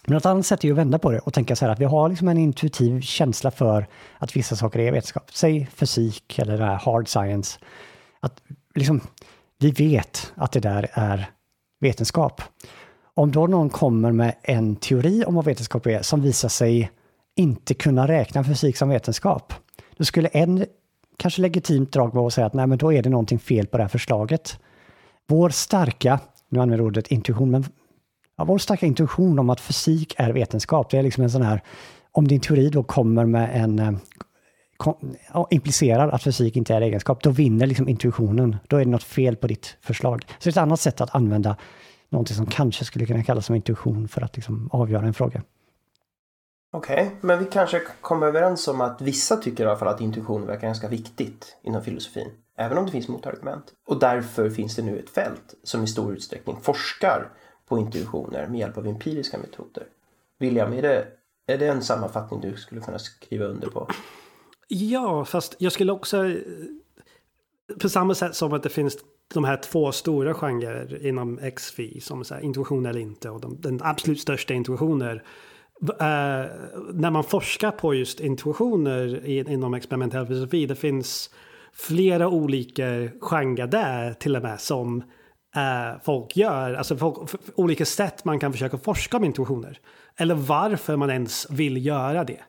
Men 0.06 0.18
ett 0.18 0.26
annat 0.26 0.46
sätt 0.46 0.64
är 0.64 0.68
ju 0.68 0.72
att 0.72 0.78
vända 0.78 1.00
på 1.00 1.12
det 1.12 1.20
och 1.20 1.34
tänka 1.34 1.56
så 1.56 1.66
här 1.66 1.72
att 1.72 1.80
vi 1.80 1.86
har 1.86 2.10
liksom 2.10 2.28
en 2.28 2.38
intuitiv 2.38 3.02
känsla 3.02 3.52
för 3.52 3.88
att 4.18 4.36
vissa 4.36 4.56
saker 4.56 4.80
är 4.80 4.92
vetenskap. 4.92 5.32
Säg 5.34 5.68
fysik 5.76 6.40
eller 6.40 6.58
det 6.58 6.66
här 6.66 6.76
hard 6.76 7.08
science. 7.08 7.60
Att 8.20 8.42
liksom, 8.76 9.02
vi 9.60 9.72
vet 9.72 10.34
att 10.36 10.52
det 10.52 10.60
där 10.60 10.90
är 10.94 11.30
vetenskap. 11.80 12.42
Om 13.14 13.32
då 13.32 13.48
någon 13.48 13.70
kommer 13.70 14.12
med 14.12 14.36
en 14.44 14.76
teori 14.76 15.24
om 15.26 15.36
vad 15.36 15.46
vetenskap 15.46 15.86
är 15.86 16.02
som 16.02 16.22
visar 16.22 16.50
sig 16.50 16.92
inte 17.36 17.74
kunna 17.74 18.08
räkna 18.08 18.44
fysik 18.44 18.78
som 18.78 18.90
vetenskap, 18.90 19.54
då 19.98 20.06
skulle 20.06 20.28
en 20.28 20.66
kanske 21.18 21.42
legitimt 21.42 21.92
drag 21.92 22.14
vara 22.14 22.28
att 22.28 22.34
säga 22.34 22.48
att 22.48 22.54
nej, 22.54 22.68
men 22.68 22.78
då 22.78 22.94
är 22.94 23.02
det 23.02 23.10
någonting 23.10 23.40
fel 23.40 23.68
på 23.68 23.78
det 23.78 23.84
här 23.84 23.90
förslaget. 23.90 24.60
Vår 25.28 25.50
starka, 25.50 26.20
nu 26.50 26.60
använder 26.60 26.78
jag 26.84 26.88
ordet 26.88 27.08
intuition, 27.08 27.52
men 27.52 27.66
ja, 28.38 28.44
vår 28.44 28.58
starka 28.58 28.86
intuition 28.86 29.40
om 29.40 29.50
att 29.50 29.60
fysik 29.60 30.16
är 30.18 30.32
vetenskap, 30.32 30.90
det 30.90 30.98
är 30.98 31.04
liksom 31.04 31.24
en 31.24 31.32
sån 31.32 31.42
här, 31.42 31.62
om 32.12 32.28
din 32.28 32.40
teori 32.40 32.70
då 32.70 32.84
kommer 32.84 33.26
med 33.26 33.50
en 33.54 33.80
eh, 33.80 33.92
implicerar 35.50 36.10
att 36.10 36.24
fysik 36.24 36.56
inte 36.56 36.76
är 36.76 36.82
egenskap, 36.82 37.24
då 37.24 37.30
vinner 37.30 37.68
liksom 37.68 37.90
intuitionen. 37.90 38.56
Då 38.68 38.78
är 38.78 38.86
det 38.86 38.92
något 38.92 39.04
fel 39.04 39.36
på 39.36 39.48
ditt 39.48 39.78
förslag. 39.82 40.26
Så 40.28 40.36
det 40.44 40.48
är 40.48 40.52
ett 40.52 40.58
annat 40.58 40.80
sätt 40.80 41.02
att 41.02 41.16
använda 41.16 41.58
någonting 42.10 42.36
som 42.36 42.46
kanske 42.46 42.86
skulle 42.86 43.06
kunna 43.06 43.24
kallas 43.24 43.46
som 43.46 43.56
intuition 43.56 44.08
för 44.08 44.22
att 44.22 44.36
liksom 44.36 44.70
avgöra 44.72 45.06
en 45.06 45.14
fråga. 45.14 45.42
Okej, 46.76 47.06
okay, 47.06 47.16
men 47.22 47.40
vi 47.40 47.46
kanske 47.46 47.82
kommer 48.02 48.28
överens 48.28 48.68
om 48.68 48.82
att 48.82 49.02
vissa 49.02 49.38
tycker 49.38 49.64
i 49.64 49.68
alla 49.68 49.78
fall 49.78 49.88
att 49.88 50.02
intuition 50.02 50.46
verkar 50.46 50.68
ganska 50.68 50.88
viktigt 50.88 51.58
inom 51.62 51.84
filosofin. 51.84 52.32
Även 52.58 52.78
om 52.78 52.86
det 52.86 52.92
finns 52.92 53.08
motargument. 53.08 53.74
Och 53.88 54.00
därför 54.00 54.50
finns 54.50 54.76
det 54.76 54.82
nu 54.82 55.00
ett 55.00 55.10
fält 55.10 55.54
som 55.64 55.84
i 55.84 55.88
stor 55.88 56.14
utsträckning 56.14 56.58
forskar 56.62 57.30
på 57.68 57.78
intuitioner 57.78 58.48
med 58.48 58.60
hjälp 58.60 58.78
av 58.78 58.88
empiriska 58.88 59.38
metoder. 59.38 59.84
William, 60.40 60.74
är 60.74 60.82
det, 60.82 61.08
är 61.48 61.58
det 61.58 61.68
en 61.68 61.82
sammanfattning 61.82 62.42
du 62.42 62.58
skulle 62.58 62.82
kunna 62.82 63.00
skriva 63.00 63.46
under 63.46 63.68
på? 63.68 63.88
Ja, 64.68 65.26
fast 65.26 65.56
jag 65.58 65.72
skulle 65.72 65.92
också... 65.92 66.36
På 67.82 67.90
samma 67.90 68.16
sätt 68.16 68.36
som 68.36 68.54
att 68.54 68.64
det 68.64 68.70
finns 68.70 68.98
de 69.34 69.44
här 69.44 69.58
två 69.58 69.92
stora 69.92 70.34
genrer 70.34 71.06
inom 71.06 71.40
XFI 71.56 72.00
som 72.00 72.26
så 72.26 72.34
här, 72.34 72.42
intuition 72.42 72.86
eller 72.86 73.00
inte 73.00 73.30
och 73.30 73.42
de, 73.42 73.62
den 73.62 73.80
absolut 73.84 74.20
största 74.20 74.54
intuitioner. 74.54 75.24
Eh, 75.90 76.46
när 76.94 77.10
man 77.10 77.24
forskar 77.24 77.72
på 77.72 77.94
just 77.94 78.20
intuitioner 78.20 79.28
inom 79.28 79.74
experimentell 79.74 80.28
filosofi, 80.28 80.66
det 80.66 80.76
finns 80.76 81.30
flera 81.74 82.28
olika 82.28 83.10
genrer 83.22 83.68
där 83.68 84.14
till 84.14 84.36
och 84.36 84.42
med 84.42 84.62
som 84.62 85.04
eh, 85.56 86.00
folk 86.04 86.38
gör. 86.38 86.74
Alltså 86.74 86.98
folk, 86.98 87.30
olika 87.56 87.86
sätt 87.86 88.26
man 88.26 88.40
kan 88.40 88.52
försöka 88.52 88.78
forska 88.78 89.18
om 89.18 89.24
intuitioner. 89.24 89.80
Eller 90.18 90.36
varför 90.36 90.96
man 90.96 91.10
ens 91.10 91.50
vill 91.50 91.86
göra 91.86 92.24
det. 92.24 92.40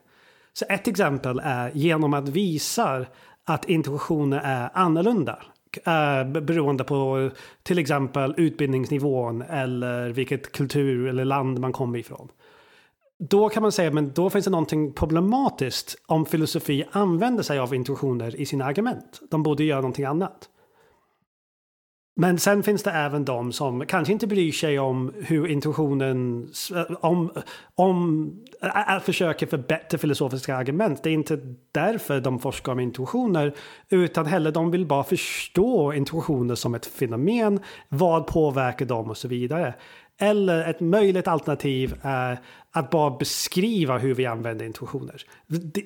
Så 0.53 0.65
ett 0.69 0.87
exempel 0.87 1.41
är 1.43 1.71
genom 1.73 2.13
att 2.13 2.29
visa 2.29 3.05
att 3.45 3.69
intuitioner 3.69 4.41
är 4.43 4.69
annorlunda. 4.73 5.39
Eh, 5.85 6.41
beroende 6.41 6.83
på 6.83 7.29
till 7.63 7.79
exempel 7.79 8.33
utbildningsnivån 8.37 9.41
eller 9.41 10.09
vilket 10.09 10.51
kultur 10.51 11.07
eller 11.07 11.25
land 11.25 11.59
man 11.59 11.73
kommer 11.73 11.99
ifrån. 11.99 12.29
Då 13.19 13.49
kan 13.49 13.61
man 13.61 13.71
säga 13.71 13.91
men 13.91 14.11
då 14.13 14.29
finns 14.29 14.45
det 14.45 14.51
någonting 14.51 14.93
problematiskt 14.93 15.95
om 16.05 16.25
filosofi 16.25 16.85
använder 16.91 17.43
sig 17.43 17.59
av 17.59 17.75
intuitioner 17.75 18.35
i 18.35 18.45
sina 18.45 18.65
argument. 18.65 19.21
De 19.31 19.43
borde 19.43 19.63
göra 19.63 19.81
någonting 19.81 20.05
annat. 20.05 20.49
Men 22.17 22.39
sen 22.39 22.63
finns 22.63 22.83
det 22.83 22.91
även 22.91 23.25
de 23.25 23.51
som 23.51 23.85
kanske 23.85 24.13
inte 24.13 24.27
bryr 24.27 24.51
sig 24.51 24.79
om 24.79 25.13
hur 25.15 25.47
intuitionen, 25.47 26.47
om, 27.01 27.31
om 27.75 28.31
att 28.61 29.03
försöka 29.03 29.47
förbättra 29.47 29.97
filosofiska 29.97 30.55
argument. 30.55 31.03
Det 31.03 31.09
är 31.09 31.13
inte 31.13 31.39
därför 31.71 32.21
de 32.21 32.39
forskar 32.39 32.71
om 32.71 32.79
intuitioner, 32.79 33.55
utan 33.89 34.25
heller 34.25 34.51
de 34.51 34.71
vill 34.71 34.85
bara 34.85 35.03
förstå 35.03 35.93
intuitioner 35.93 36.55
som 36.55 36.75
ett 36.75 36.85
fenomen, 36.85 37.59
vad 37.89 38.27
påverkar 38.27 38.85
dem 38.85 39.09
och 39.09 39.17
så 39.17 39.27
vidare. 39.27 39.73
Eller 40.17 40.69
ett 40.69 40.79
möjligt 40.79 41.27
alternativ 41.27 41.95
är 42.01 42.39
att 42.75 42.89
bara 42.89 43.17
beskriva 43.17 43.97
hur 43.97 44.13
vi 44.15 44.25
använder 44.25 44.65
intuitioner. 44.65 45.21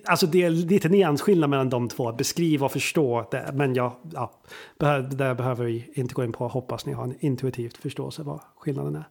Alltså 0.05 0.27
det 0.27 0.43
är 0.43 0.49
lite 0.49 0.89
nyansskillnad 0.89 1.49
mellan 1.49 1.69
de 1.69 1.87
två, 1.87 2.11
beskriva 2.11 2.65
och 2.65 2.71
förstå. 2.71 3.27
Det. 3.31 3.51
Men 3.53 3.73
ja, 3.75 3.99
ja, 4.13 4.31
där 4.77 5.33
behöver 5.33 5.65
vi 5.65 5.91
inte 5.93 6.13
gå 6.13 6.23
in 6.23 6.31
på. 6.31 6.47
Hoppas 6.47 6.85
ni 6.85 6.93
har 6.93 7.03
en 7.03 7.15
intuitivt 7.19 7.77
förståelse 7.77 8.23
vad 8.23 8.39
skillnaden 8.57 8.95
är. 8.95 9.03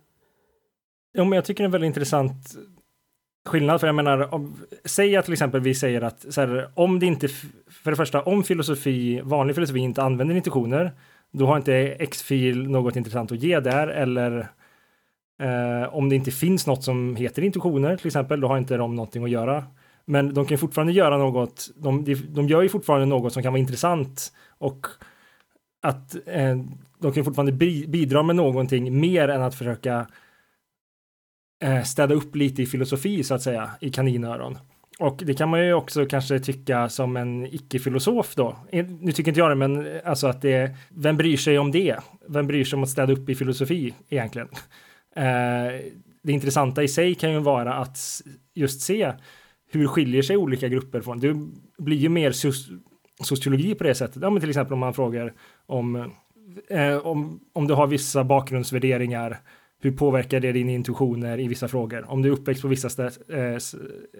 Ja, 1.12 1.24
men 1.24 1.32
jag 1.32 1.44
tycker 1.44 1.62
det 1.62 1.64
är 1.64 1.68
en 1.68 1.72
väldigt 1.72 1.86
intressant 1.86 2.56
skillnad. 3.46 3.80
För 3.80 3.86
jag 3.86 3.96
menar, 3.96 4.34
om, 4.34 4.56
säg 4.84 5.16
att 5.16 5.24
till 5.24 5.32
exempel 5.32 5.60
vi 5.60 5.74
säger 5.74 6.02
att 6.02 6.26
så 6.34 6.40
här, 6.40 6.70
om 6.74 6.98
det 6.98 7.06
inte, 7.06 7.28
för 7.70 7.90
det 7.90 7.96
första, 7.96 8.22
om 8.22 8.44
filosofi, 8.44 9.20
vanlig 9.24 9.54
filosofi 9.54 9.78
inte 9.78 10.02
använder 10.02 10.34
intuitioner, 10.34 10.92
då 11.30 11.46
har 11.46 11.56
inte 11.56 11.74
X-fil 11.74 12.70
något 12.70 12.96
intressant 12.96 13.32
att 13.32 13.42
ge 13.42 13.60
där 13.60 13.88
eller 13.88 14.48
Eh, 15.38 15.94
om 15.94 16.08
det 16.08 16.16
inte 16.16 16.30
finns 16.30 16.66
något 16.66 16.84
som 16.84 17.16
heter 17.16 17.42
intuitioner 17.42 17.96
till 17.96 18.06
exempel, 18.06 18.40
då 18.40 18.48
har 18.48 18.58
inte 18.58 18.76
de 18.76 18.94
någonting 18.94 19.24
att 19.24 19.30
göra. 19.30 19.64
Men 20.04 20.34
de 20.34 20.46
kan 20.46 20.58
fortfarande 20.58 20.92
göra 20.92 21.18
något, 21.18 21.70
de, 21.76 22.04
de 22.28 22.48
gör 22.48 22.62
ju 22.62 22.68
fortfarande 22.68 23.06
något 23.06 23.32
som 23.32 23.42
kan 23.42 23.52
vara 23.52 23.60
intressant 23.60 24.32
och 24.58 24.86
att 25.82 26.14
eh, 26.26 26.56
de 26.98 27.12
kan 27.12 27.24
fortfarande 27.24 27.52
bidra 27.86 28.22
med 28.22 28.36
någonting 28.36 29.00
mer 29.00 29.28
än 29.28 29.42
att 29.42 29.54
försöka 29.54 30.06
eh, 31.64 31.82
städa 31.82 32.14
upp 32.14 32.36
lite 32.36 32.62
i 32.62 32.66
filosofi 32.66 33.24
så 33.24 33.34
att 33.34 33.42
säga, 33.42 33.70
i 33.80 33.90
kaninöron. 33.90 34.58
Och 34.98 35.22
det 35.26 35.34
kan 35.34 35.48
man 35.48 35.66
ju 35.66 35.74
också 35.74 36.06
kanske 36.06 36.40
tycka 36.40 36.88
som 36.88 37.16
en 37.16 37.46
icke-filosof 37.46 38.34
då. 38.34 38.56
Eh, 38.72 38.86
nu 39.00 39.12
tycker 39.12 39.30
inte 39.30 39.40
jag 39.40 39.50
det, 39.50 39.54
men 39.54 39.86
eh, 39.86 40.00
alltså 40.04 40.26
att 40.26 40.42
det, 40.42 40.76
vem 40.88 41.16
bryr 41.16 41.36
sig 41.36 41.58
om 41.58 41.70
det? 41.70 41.96
Vem 42.28 42.46
bryr 42.46 42.64
sig 42.64 42.76
om 42.76 42.82
att 42.82 42.88
städa 42.88 43.12
upp 43.12 43.28
i 43.28 43.34
filosofi 43.34 43.94
egentligen? 44.08 44.48
Eh, 45.18 45.80
det 46.22 46.32
intressanta 46.32 46.82
i 46.82 46.88
sig 46.88 47.14
kan 47.14 47.32
ju 47.32 47.38
vara 47.38 47.74
att 47.74 48.22
just 48.54 48.80
se 48.80 49.12
hur 49.70 49.86
skiljer 49.86 50.22
sig 50.22 50.36
olika 50.36 50.68
grupper 50.68 51.00
från. 51.00 51.20
Det 51.20 51.36
blir 51.78 51.96
ju 51.96 52.08
mer 52.08 52.32
sociologi 53.24 53.74
på 53.74 53.84
det 53.84 53.94
sättet. 53.94 54.22
Ja, 54.22 54.30
men 54.30 54.40
till 54.40 54.50
exempel 54.50 54.72
om 54.72 54.78
man 54.78 54.94
frågar 54.94 55.32
om, 55.66 56.12
eh, 56.70 56.96
om, 56.96 57.40
om 57.52 57.66
du 57.66 57.74
har 57.74 57.86
vissa 57.86 58.24
bakgrundsvärderingar, 58.24 59.40
hur 59.80 59.92
påverkar 59.92 60.40
det 60.40 60.52
dina 60.52 60.72
intuitioner 60.72 61.40
i 61.40 61.48
vissa 61.48 61.68
frågor? 61.68 62.10
Om 62.10 62.22
du 62.22 62.28
är 62.28 62.32
uppväxt 62.32 62.62
på 62.62 62.68
vissa 62.68 62.88
städer, 62.88 63.12
eh, 63.28 63.58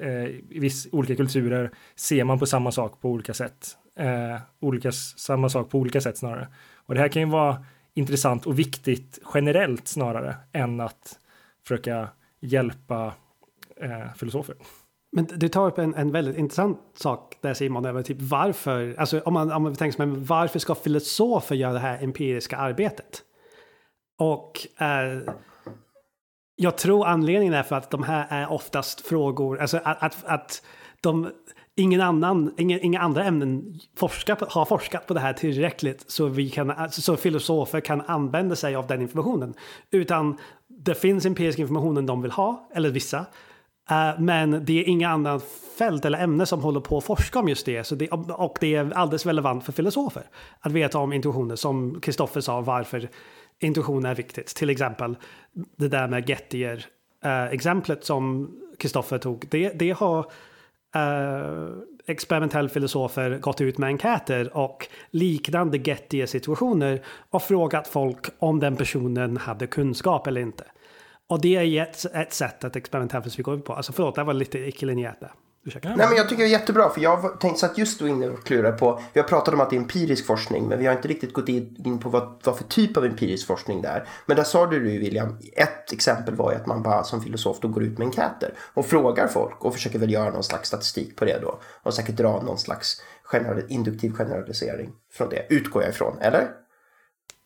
eh, 0.09 0.29
i 0.51 0.59
viss, 0.59 0.89
olika 0.93 1.17
kulturer, 1.17 1.71
ser 1.97 2.25
man 2.25 2.39
på 2.39 2.47
samma 2.47 2.73
sak 2.73 3.01
på 3.01 3.11
olika 3.11 3.35
sätt? 3.35 3.77
Eh, 3.97 4.41
olika, 4.61 4.93
samma 4.93 5.49
sak 5.49 5.71
på 5.71 5.79
olika 5.79 6.01
sätt 6.01 6.19
snarare. 6.19 6.49
Och 6.77 6.95
det 6.95 7.01
här 7.01 7.09
kan 7.09 7.23
ju 7.23 7.29
vara 7.29 7.65
intressant 7.99 8.47
och 8.47 8.59
viktigt 8.59 9.19
generellt 9.35 9.89
snarare 9.89 10.37
än 10.53 10.81
att 10.81 11.19
försöka 11.63 12.09
hjälpa 12.41 13.13
eh, 13.81 14.15
filosofer. 14.17 14.57
Men 15.13 15.25
du 15.25 15.49
tar 15.49 15.67
upp 15.67 15.79
en, 15.79 15.95
en 15.95 16.13
väldigt 16.13 16.37
intressant 16.37 16.79
sak 16.95 17.37
där 17.41 17.55
Simon, 17.55 17.85
över 17.85 18.03
typ 18.03 18.17
varför, 18.21 18.95
alltså 18.99 19.21
om 19.21 19.35
man, 19.35 19.53
om 19.53 19.63
man 19.63 19.75
tänker 19.75 19.97
sig, 19.97 20.07
varför 20.07 20.59
ska 20.59 20.75
filosofer 20.75 21.57
göra 21.57 21.73
det 21.73 21.79
här 21.79 22.03
empiriska 22.03 22.57
arbetet? 22.57 23.23
Och 24.19 24.83
eh, 24.83 25.19
jag 26.57 26.79
tror 26.79 27.07
anledningen 27.07 27.55
är 27.55 27.63
för 27.63 27.77
att 27.77 27.91
de 27.91 28.03
här 28.03 28.27
är 28.31 28.53
oftast 28.53 29.01
frågor, 29.01 29.61
alltså 29.61 29.81
att, 29.85 30.03
att, 30.03 30.25
att 30.25 30.63
de 31.01 31.31
ingen 31.79 32.01
annan, 32.01 32.55
inga, 32.57 32.79
inga 32.79 33.01
andra 33.01 33.25
ämnen 33.25 33.81
forskar, 33.97 34.39
har 34.49 34.65
forskat 34.65 35.07
på 35.07 35.15
det 35.15 35.21
här 35.21 35.33
tillräckligt 35.33 36.05
så, 36.11 36.27
vi 36.27 36.51
kan, 36.51 36.91
så 36.91 37.17
filosofer 37.17 37.81
kan 37.81 38.01
använda 38.01 38.57
sig 38.57 38.75
av 38.75 38.87
den 38.87 39.03
informationen. 39.03 39.55
Utan 39.91 40.39
det 40.69 40.95
finns 40.95 41.27
empirisk 41.27 41.59
information 41.59 42.07
de 42.07 42.23
vill 42.23 42.31
ha, 42.31 42.69
eller 42.75 42.91
vissa. 42.91 43.19
Uh, 43.91 44.21
men 44.21 44.65
det 44.65 44.81
är 44.81 44.89
inga 44.89 45.09
andra 45.09 45.41
fält 45.79 46.05
eller 46.05 46.19
ämne 46.19 46.47
som 46.47 46.61
håller 46.61 46.81
på 46.81 46.99
att 46.99 47.05
forska 47.05 47.39
om 47.39 47.49
just 47.49 47.67
det. 47.67 47.85
Så 47.85 47.95
det. 47.95 48.09
Och 48.11 48.59
det 48.61 48.75
är 48.75 48.93
alldeles 48.93 49.27
relevant 49.27 49.65
för 49.65 49.73
filosofer 49.73 50.23
att 50.61 50.73
veta 50.73 50.99
om 50.99 51.13
intuitioner. 51.13 51.57
Som 51.57 52.01
Kristoffer 52.01 52.41
sa, 52.41 52.61
varför 52.61 53.09
intuition 53.61 54.05
är 54.05 54.15
viktigt. 54.15 54.47
Till 54.47 54.71
exempel 54.71 55.17
det 55.77 55.89
där 55.89 56.09
med 56.09 56.29
Gettier-exemplet 56.29 57.99
eh, 57.99 58.01
uh, 58.01 58.05
som 58.05 58.51
Kristoffer 58.79 59.19
tog. 59.19 59.47
Det, 59.51 59.69
det 59.69 59.91
har 59.91 60.27
Eh, 60.95 61.69
experimentella 62.07 62.69
filosofer 62.69 63.39
gått 63.39 63.61
ut 63.61 63.79
med 63.79 63.87
enkäter 63.87 64.57
och 64.57 64.89
liknande 65.11 65.79
gettiga 65.79 66.27
situationer 66.27 67.03
och 67.31 67.43
frågat 67.43 67.89
folk 67.89 68.27
om 68.39 68.61
den 68.61 68.77
personen 68.77 69.37
hade 69.37 69.67
kunskap 69.67 70.27
eller 70.27 70.41
inte. 70.41 70.65
Och 71.27 71.41
det 71.41 71.57
är 71.57 71.83
ett, 71.83 72.05
ett 72.15 72.33
sätt 72.33 72.65
att 72.65 72.77
experimentell 72.77 73.23
fysik 73.23 73.45
går 73.45 73.55
ut 73.55 73.65
på. 73.65 73.73
Alltså 73.73 73.93
förlåt, 73.93 74.15
det 74.15 74.25
var 74.25 74.35
lite 74.35 74.59
icke-linjärt 74.59 75.21
där. 75.21 75.33
Nej, 75.65 75.81
men 75.97 76.17
jag 76.17 76.29
tycker 76.29 76.43
det 76.43 76.49
är 76.49 76.53
jättebra, 76.53 76.91
för 76.91 77.01
jag 77.01 77.41
tänkte 77.41 77.67
att 77.67 77.79
just 77.79 78.01
då 78.01 78.09
inne 78.09 78.29
och 78.29 78.45
klura 78.45 78.73
på, 78.73 79.01
vi 79.13 79.21
har 79.21 79.29
pratat 79.29 79.55
om 79.55 79.61
att 79.61 79.71
det 79.71 79.77
är 79.77 79.81
empirisk 79.81 80.27
forskning, 80.27 80.69
men 80.69 80.79
vi 80.79 80.87
har 80.87 80.95
inte 80.95 81.09
riktigt 81.09 81.33
gått 81.33 81.49
in 81.49 81.99
på 82.03 82.09
vad, 82.09 82.41
vad 82.45 82.57
för 82.57 82.65
typ 82.65 82.97
av 82.97 83.05
empirisk 83.05 83.47
forskning 83.47 83.83
det 83.83 83.89
är. 83.89 84.09
Men 84.27 84.37
där 84.37 84.45
sa 84.45 84.67
du 84.67 84.93
ju 84.93 84.99
William, 84.99 85.39
ett 85.53 85.93
exempel 85.93 86.35
var 86.35 86.53
ju 86.53 86.57
att 86.57 86.67
man 86.67 86.83
bara 86.83 87.05
som 87.05 87.23
filosof 87.23 87.61
då 87.61 87.69
går 87.69 87.83
ut 87.83 87.99
med 87.99 88.07
enkäter 88.07 88.55
och 88.75 88.87
frågar 88.87 89.29
folk 89.29 89.65
och 89.65 89.75
försöker 89.75 89.99
väl 89.99 90.13
göra 90.13 90.31
någon 90.31 90.45
slags 90.45 90.69
statistik 90.69 91.17
på 91.17 91.25
det 91.25 91.39
då 91.43 91.61
och 91.83 91.95
säkert 91.95 92.17
dra 92.17 92.43
någon 92.43 92.59
slags 92.59 93.03
general, 93.33 93.63
induktiv 93.69 94.13
generalisering 94.13 94.91
från 95.13 95.29
det, 95.29 95.47
utgår 95.51 95.83
jag 95.83 95.91
ifrån, 95.91 96.19
eller? 96.21 96.49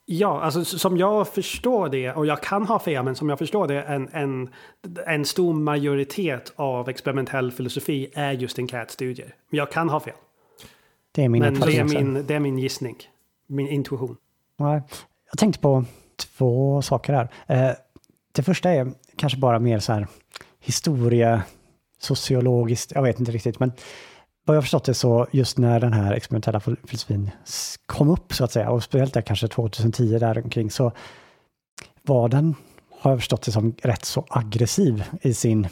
Ja, 0.05 0.43
alltså 0.43 0.65
som 0.65 0.97
jag 0.97 1.29
förstår 1.29 1.89
det, 1.89 2.13
och 2.13 2.27
jag 2.27 2.43
kan 2.43 2.67
ha 2.67 2.79
fel, 2.79 3.05
men 3.05 3.17
som 3.17 3.29
jag 3.29 3.39
förstår 3.39 3.69
det, 3.69 3.83
en, 3.83 4.09
en, 4.13 4.51
en 5.07 5.25
stor 5.25 5.55
majoritet 5.55 6.53
av 6.57 6.89
experimentell 6.89 7.53
filosofi 7.53 8.11
är 8.15 8.33
just 8.33 8.59
enkätstudier. 8.59 9.35
Men 9.51 9.59
jag 9.59 9.73
kan 9.73 9.89
ha 9.89 10.01
fel. 10.01 10.15
Det 11.13 11.25
är 11.25 11.29
min 11.29 11.43
men 11.43 11.61
det 11.61 11.79
är 11.79 11.85
min, 11.85 12.27
det 12.27 12.35
är 12.35 12.41
min 12.41 12.59
gissning, 12.59 12.97
min 13.47 13.69
intuition. 13.69 14.17
Jag 14.57 15.39
tänkte 15.39 15.61
på 15.61 15.85
två 16.17 16.83
saker 16.83 17.13
här. 17.13 17.29
Eh, 17.47 17.75
det 18.33 18.43
första 18.43 18.71
är 18.71 18.93
kanske 19.17 19.39
bara 19.39 19.59
mer 19.59 19.79
så 19.79 19.93
här 19.93 20.07
historia, 20.61 21.43
sociologiskt, 21.99 22.93
jag 22.95 23.03
vet 23.03 23.21
inte 23.21 23.33
riktigt, 23.33 23.59
men 23.59 23.73
vad 24.45 24.57
jag 24.57 24.63
förstått 24.63 24.85
det 24.85 24.95
så 24.95 25.27
just 25.31 25.59
när 25.59 25.81
den 25.81 25.93
här 25.93 26.13
experimentella 26.13 26.61
filosofin 26.61 27.31
kom 27.87 28.09
upp 28.09 28.35
så 28.35 28.45
att 28.45 28.53
säga, 28.53 28.71
och 28.71 28.83
speciellt 28.83 29.15
där 29.15 29.23
kanske 29.23 29.49
2010 29.49 30.19
där 30.19 30.39
omkring 30.45 30.71
så 30.71 30.93
var 32.03 32.29
den, 32.29 32.55
har 33.01 33.11
jag 33.11 33.21
förstått 33.21 33.43
det 33.43 33.53
som, 33.53 33.75
rätt 33.83 34.05
så 34.05 34.27
aggressiv 34.29 35.05
i 35.23 35.35
sin 35.35 35.69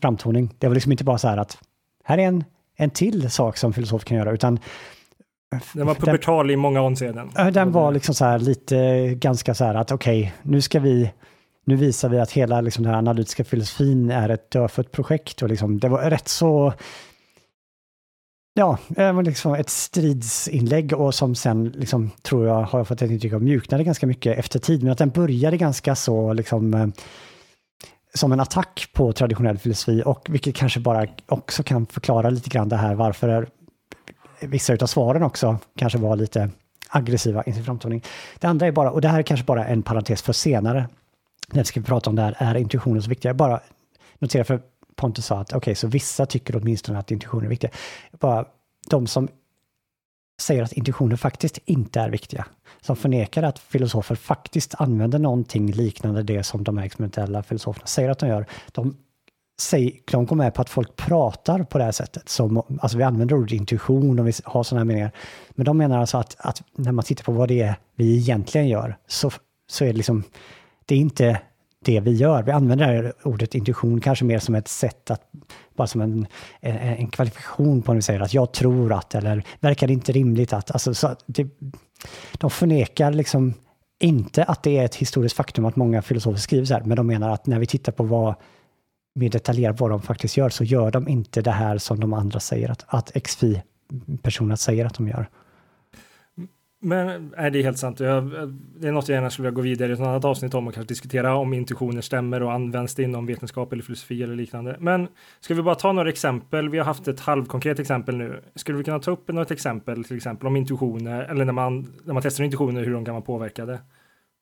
framtoning. 0.00 0.54
Det 0.58 0.66
var 0.66 0.74
liksom 0.74 0.92
inte 0.92 1.04
bara 1.04 1.18
så 1.18 1.28
här 1.28 1.36
att 1.36 1.58
här 2.04 2.18
är 2.18 2.22
en, 2.22 2.44
en 2.76 2.90
till 2.90 3.30
sak 3.30 3.56
som 3.56 3.72
filosof 3.72 4.04
kan 4.04 4.16
göra, 4.16 4.32
utan 4.32 4.58
den 5.72 5.86
var 5.86 5.94
pubertal 5.94 6.46
den, 6.46 6.54
i 6.54 6.56
många 6.56 6.82
avseenden. 6.82 7.30
Den 7.52 7.72
var 7.72 7.92
liksom 7.92 8.14
så 8.14 8.24
här 8.24 8.38
lite 8.38 9.08
ganska 9.14 9.54
så 9.54 9.64
här 9.64 9.74
att 9.74 9.92
okej, 9.92 10.20
okay, 10.20 10.32
nu 10.42 10.60
ska 10.60 10.80
vi 10.80 11.12
nu 11.64 11.76
visar 11.76 12.08
vi 12.08 12.18
att 12.18 12.32
hela 12.32 12.60
liksom, 12.60 12.84
den 12.84 12.92
här 12.92 12.98
analytiska 12.98 13.44
filosofin 13.44 14.10
är 14.10 14.28
ett 14.28 14.50
dödfött 14.50 14.92
projekt 14.92 15.42
och 15.42 15.48
liksom, 15.48 15.78
det 15.78 15.88
var 15.88 16.10
rätt 16.10 16.28
så 16.28 16.72
Ja, 18.58 18.78
liksom 19.24 19.54
ett 19.54 19.70
stridsinlägg 19.70 20.92
och 20.92 21.14
som 21.14 21.34
sen, 21.34 21.68
liksom, 21.68 22.10
tror 22.22 22.46
jag, 22.46 22.62
har 22.62 22.78
jag 22.78 22.88
fått 22.88 23.02
ett 23.02 23.10
intryck 23.10 23.32
av, 23.32 23.42
mjuknade 23.42 23.84
ganska 23.84 24.06
mycket 24.06 24.38
efter 24.38 24.58
tid. 24.58 24.82
Men 24.82 24.92
att 24.92 24.98
den 24.98 25.10
började 25.10 25.56
ganska 25.56 25.94
så, 25.94 26.32
liksom, 26.32 26.74
eh, 26.74 26.86
som 28.14 28.32
en 28.32 28.40
attack 28.40 28.88
på 28.92 29.12
traditionell 29.12 29.58
filosofi 29.58 30.02
och 30.06 30.26
vilket 30.30 30.54
kanske 30.54 30.80
bara 30.80 31.06
också 31.26 31.62
kan 31.62 31.86
förklara 31.86 32.30
lite 32.30 32.50
grann 32.50 32.68
det 32.68 32.76
här 32.76 32.94
varför 32.94 33.48
vissa 34.40 34.72
av 34.72 34.86
svaren 34.86 35.22
också 35.22 35.58
kanske 35.76 35.98
var 35.98 36.16
lite 36.16 36.50
aggressiva 36.88 37.42
i 37.46 37.52
sin 37.52 37.64
framtoning. 37.64 38.04
Det 38.38 38.46
andra 38.46 38.66
är 38.66 38.72
bara, 38.72 38.90
och 38.90 39.00
det 39.00 39.08
här 39.08 39.18
är 39.18 39.22
kanske 39.22 39.46
bara 39.46 39.66
en 39.66 39.82
parentes 39.82 40.22
för 40.22 40.32
senare, 40.32 40.88
när 41.52 41.60
vi 41.60 41.64
ska 41.64 41.80
prata 41.80 42.10
om 42.10 42.16
det 42.16 42.22
här, 42.22 42.36
är 42.38 42.54
intuitionen 42.56 43.02
så 43.02 43.08
viktig? 43.08 43.28
Jag 43.28 43.36
bara 43.36 43.60
notera 44.18 44.44
för 44.44 44.60
Pontus 44.96 45.26
sa 45.26 45.38
att 45.38 45.48
okej, 45.48 45.56
okay, 45.56 45.74
så 45.74 45.86
vissa 45.86 46.26
tycker 46.26 46.56
åtminstone 46.56 46.98
att 46.98 47.10
intuitioner 47.10 47.44
är 47.44 47.48
viktiga. 47.48 47.70
Bara 48.20 48.46
de 48.90 49.06
som 49.06 49.28
säger 50.40 50.62
att 50.62 50.72
intuitioner 50.72 51.16
faktiskt 51.16 51.58
inte 51.64 52.00
är 52.00 52.10
viktiga, 52.10 52.46
som 52.80 52.96
förnekar 52.96 53.42
att 53.42 53.58
filosofer 53.58 54.14
faktiskt 54.14 54.74
använder 54.78 55.18
någonting 55.18 55.72
liknande 55.72 56.22
det 56.22 56.42
som 56.42 56.64
de 56.64 56.78
här 56.78 56.84
experimentella 56.84 57.42
filosoferna 57.42 57.86
säger 57.86 58.10
att 58.10 58.18
de 58.18 58.28
gör, 58.28 58.46
de, 58.72 58.96
säger, 59.60 59.92
de 60.10 60.26
går 60.26 60.36
med 60.36 60.54
på 60.54 60.62
att 60.62 60.70
folk 60.70 60.96
pratar 60.96 61.62
på 61.62 61.78
det 61.78 61.84
här 61.84 61.92
sättet. 61.92 62.28
Som, 62.28 62.62
alltså 62.80 62.98
vi 62.98 63.04
använder 63.04 63.36
ordet 63.36 63.52
intuition 63.52 64.18
och 64.18 64.28
vi 64.28 64.32
har 64.44 64.62
sådana 64.62 64.80
här 64.80 64.84
meningar. 64.84 65.12
Men 65.50 65.64
de 65.64 65.78
menar 65.78 65.98
alltså 65.98 66.18
att, 66.18 66.36
att 66.38 66.62
när 66.76 66.92
man 66.92 67.04
tittar 67.04 67.24
på 67.24 67.32
vad 67.32 67.48
det 67.48 67.60
är 67.60 67.76
vi 67.94 68.16
egentligen 68.16 68.68
gör 68.68 68.96
så, 69.06 69.30
så 69.66 69.84
är 69.84 69.88
det 69.88 69.96
liksom, 69.96 70.22
det 70.86 70.94
är 70.94 70.98
inte 70.98 71.40
det 71.86 72.00
vi 72.00 72.12
gör. 72.12 72.42
Vi 72.42 72.52
använder 72.52 72.86
det 72.86 72.92
här 72.92 73.12
ordet 73.22 73.54
intuition 73.54 74.00
kanske 74.00 74.24
mer 74.24 74.38
som 74.38 74.54
ett 74.54 74.68
sätt 74.68 75.10
att, 75.10 75.22
bara 75.76 75.86
som 75.86 76.00
en, 76.00 76.26
en, 76.60 76.76
en 76.76 77.06
kvalifikation 77.06 77.82
på 77.82 77.92
när 77.92 77.96
vi 77.96 78.02
säger 78.02 78.20
att 78.20 78.34
jag 78.34 78.52
tror 78.52 78.92
att, 78.92 79.14
eller 79.14 79.44
verkar 79.60 79.86
det 79.86 79.92
inte 79.92 80.12
rimligt 80.12 80.52
att, 80.52 80.70
alltså 80.70 80.94
så 80.94 81.16
det, 81.26 81.48
de 82.32 82.50
förnekar 82.50 83.12
liksom 83.12 83.54
inte 84.00 84.44
att 84.44 84.62
det 84.62 84.78
är 84.78 84.84
ett 84.84 84.94
historiskt 84.94 85.36
faktum 85.36 85.64
att 85.64 85.76
många 85.76 86.02
filosofer 86.02 86.38
skriver 86.38 86.64
så 86.64 86.74
här, 86.74 86.82
men 86.84 86.96
de 86.96 87.06
menar 87.06 87.30
att 87.30 87.46
när 87.46 87.58
vi 87.58 87.66
tittar 87.66 87.92
på 87.92 88.04
vad 88.04 88.34
mer 89.14 89.30
detaljerat 89.30 89.80
vad 89.80 89.90
de 89.90 90.02
faktiskt 90.02 90.36
gör 90.36 90.48
så 90.48 90.64
gör 90.64 90.90
de 90.90 91.08
inte 91.08 91.42
det 91.42 91.50
här 91.50 91.78
som 91.78 92.00
de 92.00 92.12
andra 92.12 92.40
säger 92.40 92.70
att, 92.70 92.84
att 92.86 93.12
XFI-personerna 93.24 94.56
säger 94.56 94.84
att 94.84 94.94
de 94.94 95.08
gör. 95.08 95.28
Men 96.86 97.34
är 97.36 97.50
det 97.50 97.58
är 97.58 97.62
helt 97.62 97.78
sant. 97.78 98.00
Jag, 98.00 98.24
det 98.80 98.88
är 98.88 98.92
något 98.92 99.08
jag 99.08 99.16
gärna 99.16 99.30
skulle 99.30 99.48
vilja 99.48 99.56
gå 99.56 99.62
vidare 99.62 99.90
i 99.90 99.94
ett 99.94 100.00
annat 100.00 100.24
avsnitt 100.24 100.54
om 100.54 100.68
och 100.68 100.74
kanske 100.74 100.88
diskutera 100.88 101.34
om 101.34 101.54
intuitioner 101.54 102.00
stämmer 102.00 102.42
och 102.42 102.52
används 102.52 102.94
det 102.94 103.02
inom 103.02 103.26
vetenskap 103.26 103.72
eller 103.72 103.82
filosofi 103.82 104.22
eller 104.22 104.36
liknande. 104.36 104.76
Men 104.80 105.08
ska 105.40 105.54
vi 105.54 105.62
bara 105.62 105.74
ta 105.74 105.92
några 105.92 106.08
exempel? 106.08 106.68
Vi 106.68 106.78
har 106.78 106.84
haft 106.84 107.08
ett 107.08 107.20
halvkonkret 107.20 107.78
exempel 107.78 108.16
nu. 108.16 108.40
Skulle 108.54 108.78
vi 108.78 108.84
kunna 108.84 108.98
ta 108.98 109.10
upp 109.10 109.28
något 109.28 109.50
exempel, 109.50 110.04
till 110.04 110.16
exempel 110.16 110.46
om 110.46 110.56
intuitioner 110.56 111.24
eller 111.24 111.44
när 111.44 111.52
man, 111.52 111.92
när 112.04 112.14
man 112.14 112.22
testar 112.22 112.44
intuitioner, 112.44 112.84
hur 112.84 112.92
de 112.92 113.04
kan 113.04 113.14
vara 113.14 113.24
påverkade? 113.24 113.78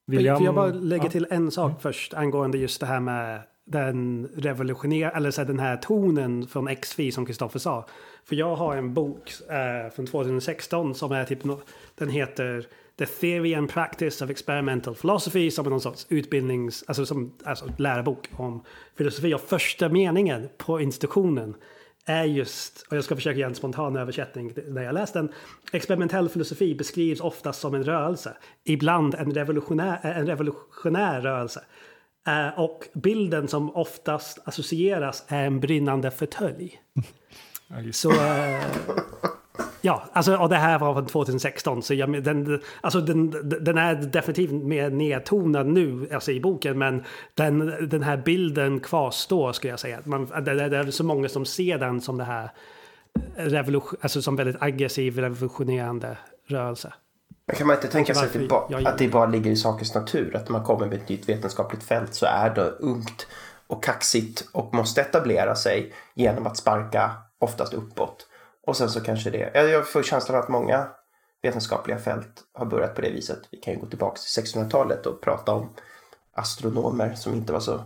William? 0.07 0.37
Får 0.37 0.47
jag 0.47 0.55
bara 0.55 0.67
lägga 0.67 1.09
till 1.09 1.27
en 1.31 1.51
sak 1.51 1.83
först 1.83 2.15
angående 2.15 2.59
just 2.59 2.81
det 2.81 2.87
här 2.87 3.01
med 3.01 3.41
den 3.65 4.29
revolutionär 4.37 5.17
eller 5.17 5.31
så 5.31 5.45
den 5.45 5.59
här 5.59 5.77
tonen 5.77 6.47
från 6.47 6.77
XFI 6.77 7.13
som 7.13 7.27
Kristoffer 7.27 7.59
sa. 7.59 7.87
För 8.25 8.37
jag 8.37 8.57
har 8.57 8.77
en 8.77 8.95
bok 8.95 9.33
eh, 9.51 9.93
från 9.95 10.07
2016 10.07 10.95
som 10.95 11.13
är 11.13 11.25
typ 11.25 11.39
den 11.95 12.09
heter 12.09 12.67
The 12.99 13.07
Theory 13.07 13.55
and 13.55 13.71
Practice 13.71 14.23
of 14.23 14.31
Experimental 14.31 14.95
Philosophy 14.95 15.51
som 15.51 15.67
är 15.67 15.71
någon 15.71 15.81
sorts 15.81 16.07
utbildnings, 16.09 16.85
alltså 16.87 17.07
som 17.07 17.35
alltså 17.45 17.67
lärobok 17.79 18.29
om 18.37 18.63
filosofi. 18.97 19.35
Och 19.35 19.41
första 19.41 19.89
meningen 19.89 20.49
på 20.57 20.81
institutionen 20.81 21.55
är 22.05 22.25
just, 22.25 22.87
och 22.91 22.97
jag 22.97 23.05
ska 23.05 23.15
försöka 23.15 23.39
göra 23.39 23.49
en 23.49 23.55
spontan 23.55 23.97
översättning 23.97 24.53
när 24.69 24.83
jag 24.83 24.95
läst 24.95 25.15
den. 25.15 25.33
Experimentell 25.73 26.29
filosofi 26.29 26.75
beskrivs 26.75 27.21
oftast 27.21 27.61
som 27.61 27.75
en 27.75 27.85
rörelse, 27.85 28.37
ibland 28.65 29.15
en 29.15 29.35
revolutionär, 29.35 29.99
en 30.03 30.27
revolutionär 30.27 31.21
rörelse. 31.21 31.61
Uh, 32.29 32.61
och 32.61 32.89
bilden 32.95 33.49
som 33.49 33.77
oftast 33.77 34.39
associeras 34.45 35.25
är 35.29 35.47
en 35.47 35.61
brinnande 35.61 36.11
fåtölj. 36.11 36.81
Så... 37.93 38.11
Uh, 38.11 38.17
ja, 39.81 40.05
alltså, 40.13 40.37
och 40.37 40.49
det 40.49 40.57
här 40.57 40.79
var 40.79 40.95
från 40.95 41.07
2016. 41.07 41.83
Så 41.83 41.95
jag, 41.95 42.23
den, 42.23 42.63
alltså, 42.81 43.01
den, 43.01 43.31
den 43.65 43.79
är 43.79 43.95
definitivt 43.95 44.53
mer 44.53 44.91
nedtonad 44.91 45.67
nu 45.67 46.09
alltså, 46.13 46.33
i 46.33 46.41
boken. 46.41 46.79
Men 46.79 47.05
den, 47.35 47.89
den 47.89 48.03
här 48.03 48.17
bilden 48.17 48.81
kvarstår, 48.81 49.53
skulle 49.53 49.73
jag 49.73 49.81
säga. 49.81 50.01
Man, 50.05 50.27
det, 50.27 50.69
det 50.69 50.77
är 50.77 50.91
så 50.91 51.05
många 51.05 51.29
som 51.29 51.45
ser 51.45 51.79
den 51.79 52.01
som 52.01 52.19
det 52.19 52.25
här 52.25 52.51
revolution, 53.37 53.99
alltså 54.03 54.23
som 54.23 54.37
väldigt 54.37 54.63
aggressiv 54.63 55.19
revolutionerande 55.19 56.19
rörelse. 56.47 56.93
Men 57.47 57.57
kan 57.57 57.67
man 57.67 57.77
inte 57.77 57.89
tänka 57.89 58.15
sig 58.15 58.27
att 58.27 58.33
det, 58.33 58.49
bara, 58.49 58.89
att 58.89 58.99
det 58.99 59.09
bara 59.09 59.27
ligger 59.27 59.51
i 59.51 59.57
sakens 59.57 59.95
natur? 59.95 60.37
Att 60.37 60.49
när 60.49 60.53
man 60.53 60.65
kommer 60.65 60.87
med 60.87 60.99
ett 60.99 61.09
nytt 61.09 61.29
vetenskapligt 61.29 61.85
fält 61.85 62.15
så 62.15 62.27
är 62.27 62.51
det 62.51 62.71
ungt 62.71 63.27
och 63.67 63.85
kaxigt 63.85 64.49
och 64.53 64.75
måste 64.75 65.01
etablera 65.01 65.55
sig 65.55 65.95
genom 66.15 66.47
att 66.47 66.57
sparka 66.57 67.11
oftast 67.39 67.75
uppåt. 67.75 68.27
Och 68.67 68.77
sen 68.77 68.91
så 68.91 69.01
kanske 69.01 69.31
det, 69.31 69.51
jag 69.55 69.89
får 69.89 70.03
känslan 70.03 70.39
att 70.39 70.49
många 70.49 70.87
vetenskapliga 71.43 71.99
fält 71.99 72.43
har 72.53 72.67
börjat 72.67 72.95
på 72.95 73.01
det 73.01 73.11
viset. 73.11 73.39
Vi 73.51 73.59
kan 73.59 73.75
ju 73.75 73.81
gå 73.81 73.87
tillbaka 73.87 74.17
till 74.17 74.45
1600-talet 74.45 75.07
och 75.07 75.21
prata 75.21 75.53
om 75.53 75.75
astronomer 76.33 77.15
som 77.15 77.35
inte 77.35 77.53
var 77.53 77.61
så, 77.61 77.85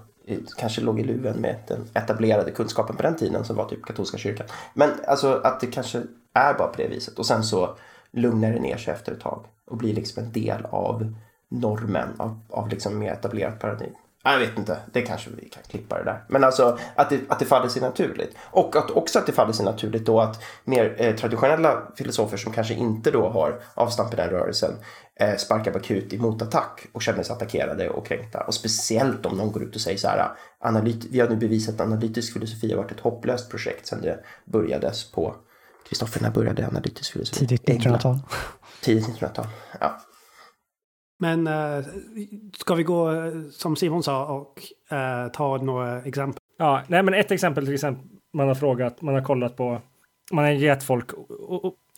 kanske 0.59 0.81
låg 0.81 1.01
i 1.01 1.05
luven 1.05 1.41
med 1.41 1.57
den 1.69 1.89
etablerade 1.95 2.51
kunskapen 2.51 2.97
på 2.97 3.03
den 3.03 3.17
tiden 3.17 3.45
som 3.45 3.57
var 3.57 3.69
typ 3.69 3.87
katolska 3.87 4.19
kyrkan. 4.19 4.47
Men 4.75 4.91
alltså 5.07 5.41
att 5.45 5.61
det 5.61 5.67
kanske 5.67 6.03
är 6.35 6.55
bara 6.55 6.69
på 6.69 6.77
det 6.77 6.89
viset 6.89 7.19
och 7.19 7.27
sen 7.27 7.45
så 7.45 7.77
lugnar 8.13 8.53
det 8.53 8.61
ner 8.61 8.77
sig 8.77 8.95
efter 8.95 9.13
ett 9.13 9.21
tag 9.21 9.47
och 9.67 9.77
blir 9.77 9.95
liksom 9.95 10.25
en 10.25 10.33
del 10.33 10.65
av 10.65 11.15
normen 11.51 12.09
av, 12.17 12.41
av 12.51 12.69
liksom 12.69 12.99
mer 12.99 13.13
etablerat 13.13 13.59
paradigm. 13.61 13.95
Jag 14.25 14.39
vet 14.39 14.59
inte, 14.59 14.79
det 14.93 15.03
kanske 15.03 15.31
vi 15.31 15.49
kan 15.49 15.63
klippa 15.63 15.99
det 15.99 16.05
där. 16.05 16.25
Men 16.29 16.45
alltså 16.45 16.79
att 16.95 17.11
det, 17.11 17.21
att 17.29 17.39
det 17.39 17.45
faller 17.45 17.69
sig 17.69 17.83
naturligt. 17.83 18.37
Och 18.41 18.77
att 18.77 18.91
också 18.91 19.19
att 19.19 19.27
det 19.27 19.33
faller 19.33 19.53
sig 19.53 19.65
naturligt 19.65 20.07
då 20.07 20.21
att 20.21 20.43
mer 20.65 20.95
eh, 20.99 21.15
traditionella 21.15 21.83
filosofer 21.97 22.37
som 22.37 22.53
kanske 22.53 22.75
inte 22.75 23.11
då 23.11 23.29
har 23.29 23.61
avstamp 23.75 24.13
i 24.13 24.17
den 24.17 24.31
rörelsen 24.31 24.71
eh, 25.21 25.37
sparkar 25.37 25.73
bakut 25.73 26.13
i 26.13 26.19
motattack 26.19 26.87
och 26.93 27.03
känner 27.03 27.23
sig 27.23 27.33
attackerade 27.33 27.91
och 27.91 28.07
kränkta. 28.07 28.41
Och 28.41 28.55
speciellt 28.55 29.27
om 29.27 29.37
någon 29.37 29.53
går 29.53 29.63
ut 29.63 29.75
och 29.75 29.81
säger 29.81 29.99
så 29.99 30.09
här, 30.09 30.31
analyt 30.61 31.05
vi 31.11 31.21
har 31.21 31.29
nu 31.29 31.37
bevisat 31.37 31.75
att 31.75 31.81
analytisk 31.81 32.33
filosofi 32.33 32.71
har 32.71 32.83
varit 32.83 32.93
ett 32.93 33.01
hopplöst 33.01 33.51
projekt 33.51 33.87
sedan 33.87 34.01
det 34.01 34.25
börjades 34.45 35.13
på 35.13 35.35
Kristoffer, 35.89 36.23
när 36.23 36.31
började 36.31 36.67
analytisk 36.67 37.13
filosofi? 37.13 37.47
Tidigt 37.47 37.69
1900-tal. 37.69 38.19
Tidigt 38.83 39.07
1900-tal, 39.07 39.47
ja. 39.81 40.01
Men 41.19 41.47
uh, 41.47 41.85
ska 42.57 42.75
vi 42.75 42.83
gå, 42.83 43.13
som 43.53 43.77
Simon 43.77 44.03
sa, 44.03 44.27
och 44.27 44.63
uh, 44.93 45.33
ta 45.33 45.57
några 45.57 46.03
exempel? 46.03 46.43
Ja, 46.59 46.83
nej 46.87 47.03
men 47.03 47.15
ett 47.15 47.31
exempel 47.31 47.65
till 47.65 47.75
exempel. 47.75 48.07
Man 48.33 48.49
har 48.49 48.55
frågat, 48.55 49.03
man 49.03 49.15
har 49.15 49.23
kollat 49.23 49.57
på, 49.57 49.81
man 50.33 50.45
har 50.45 50.53
gett 50.53 50.83
folk 50.83 51.11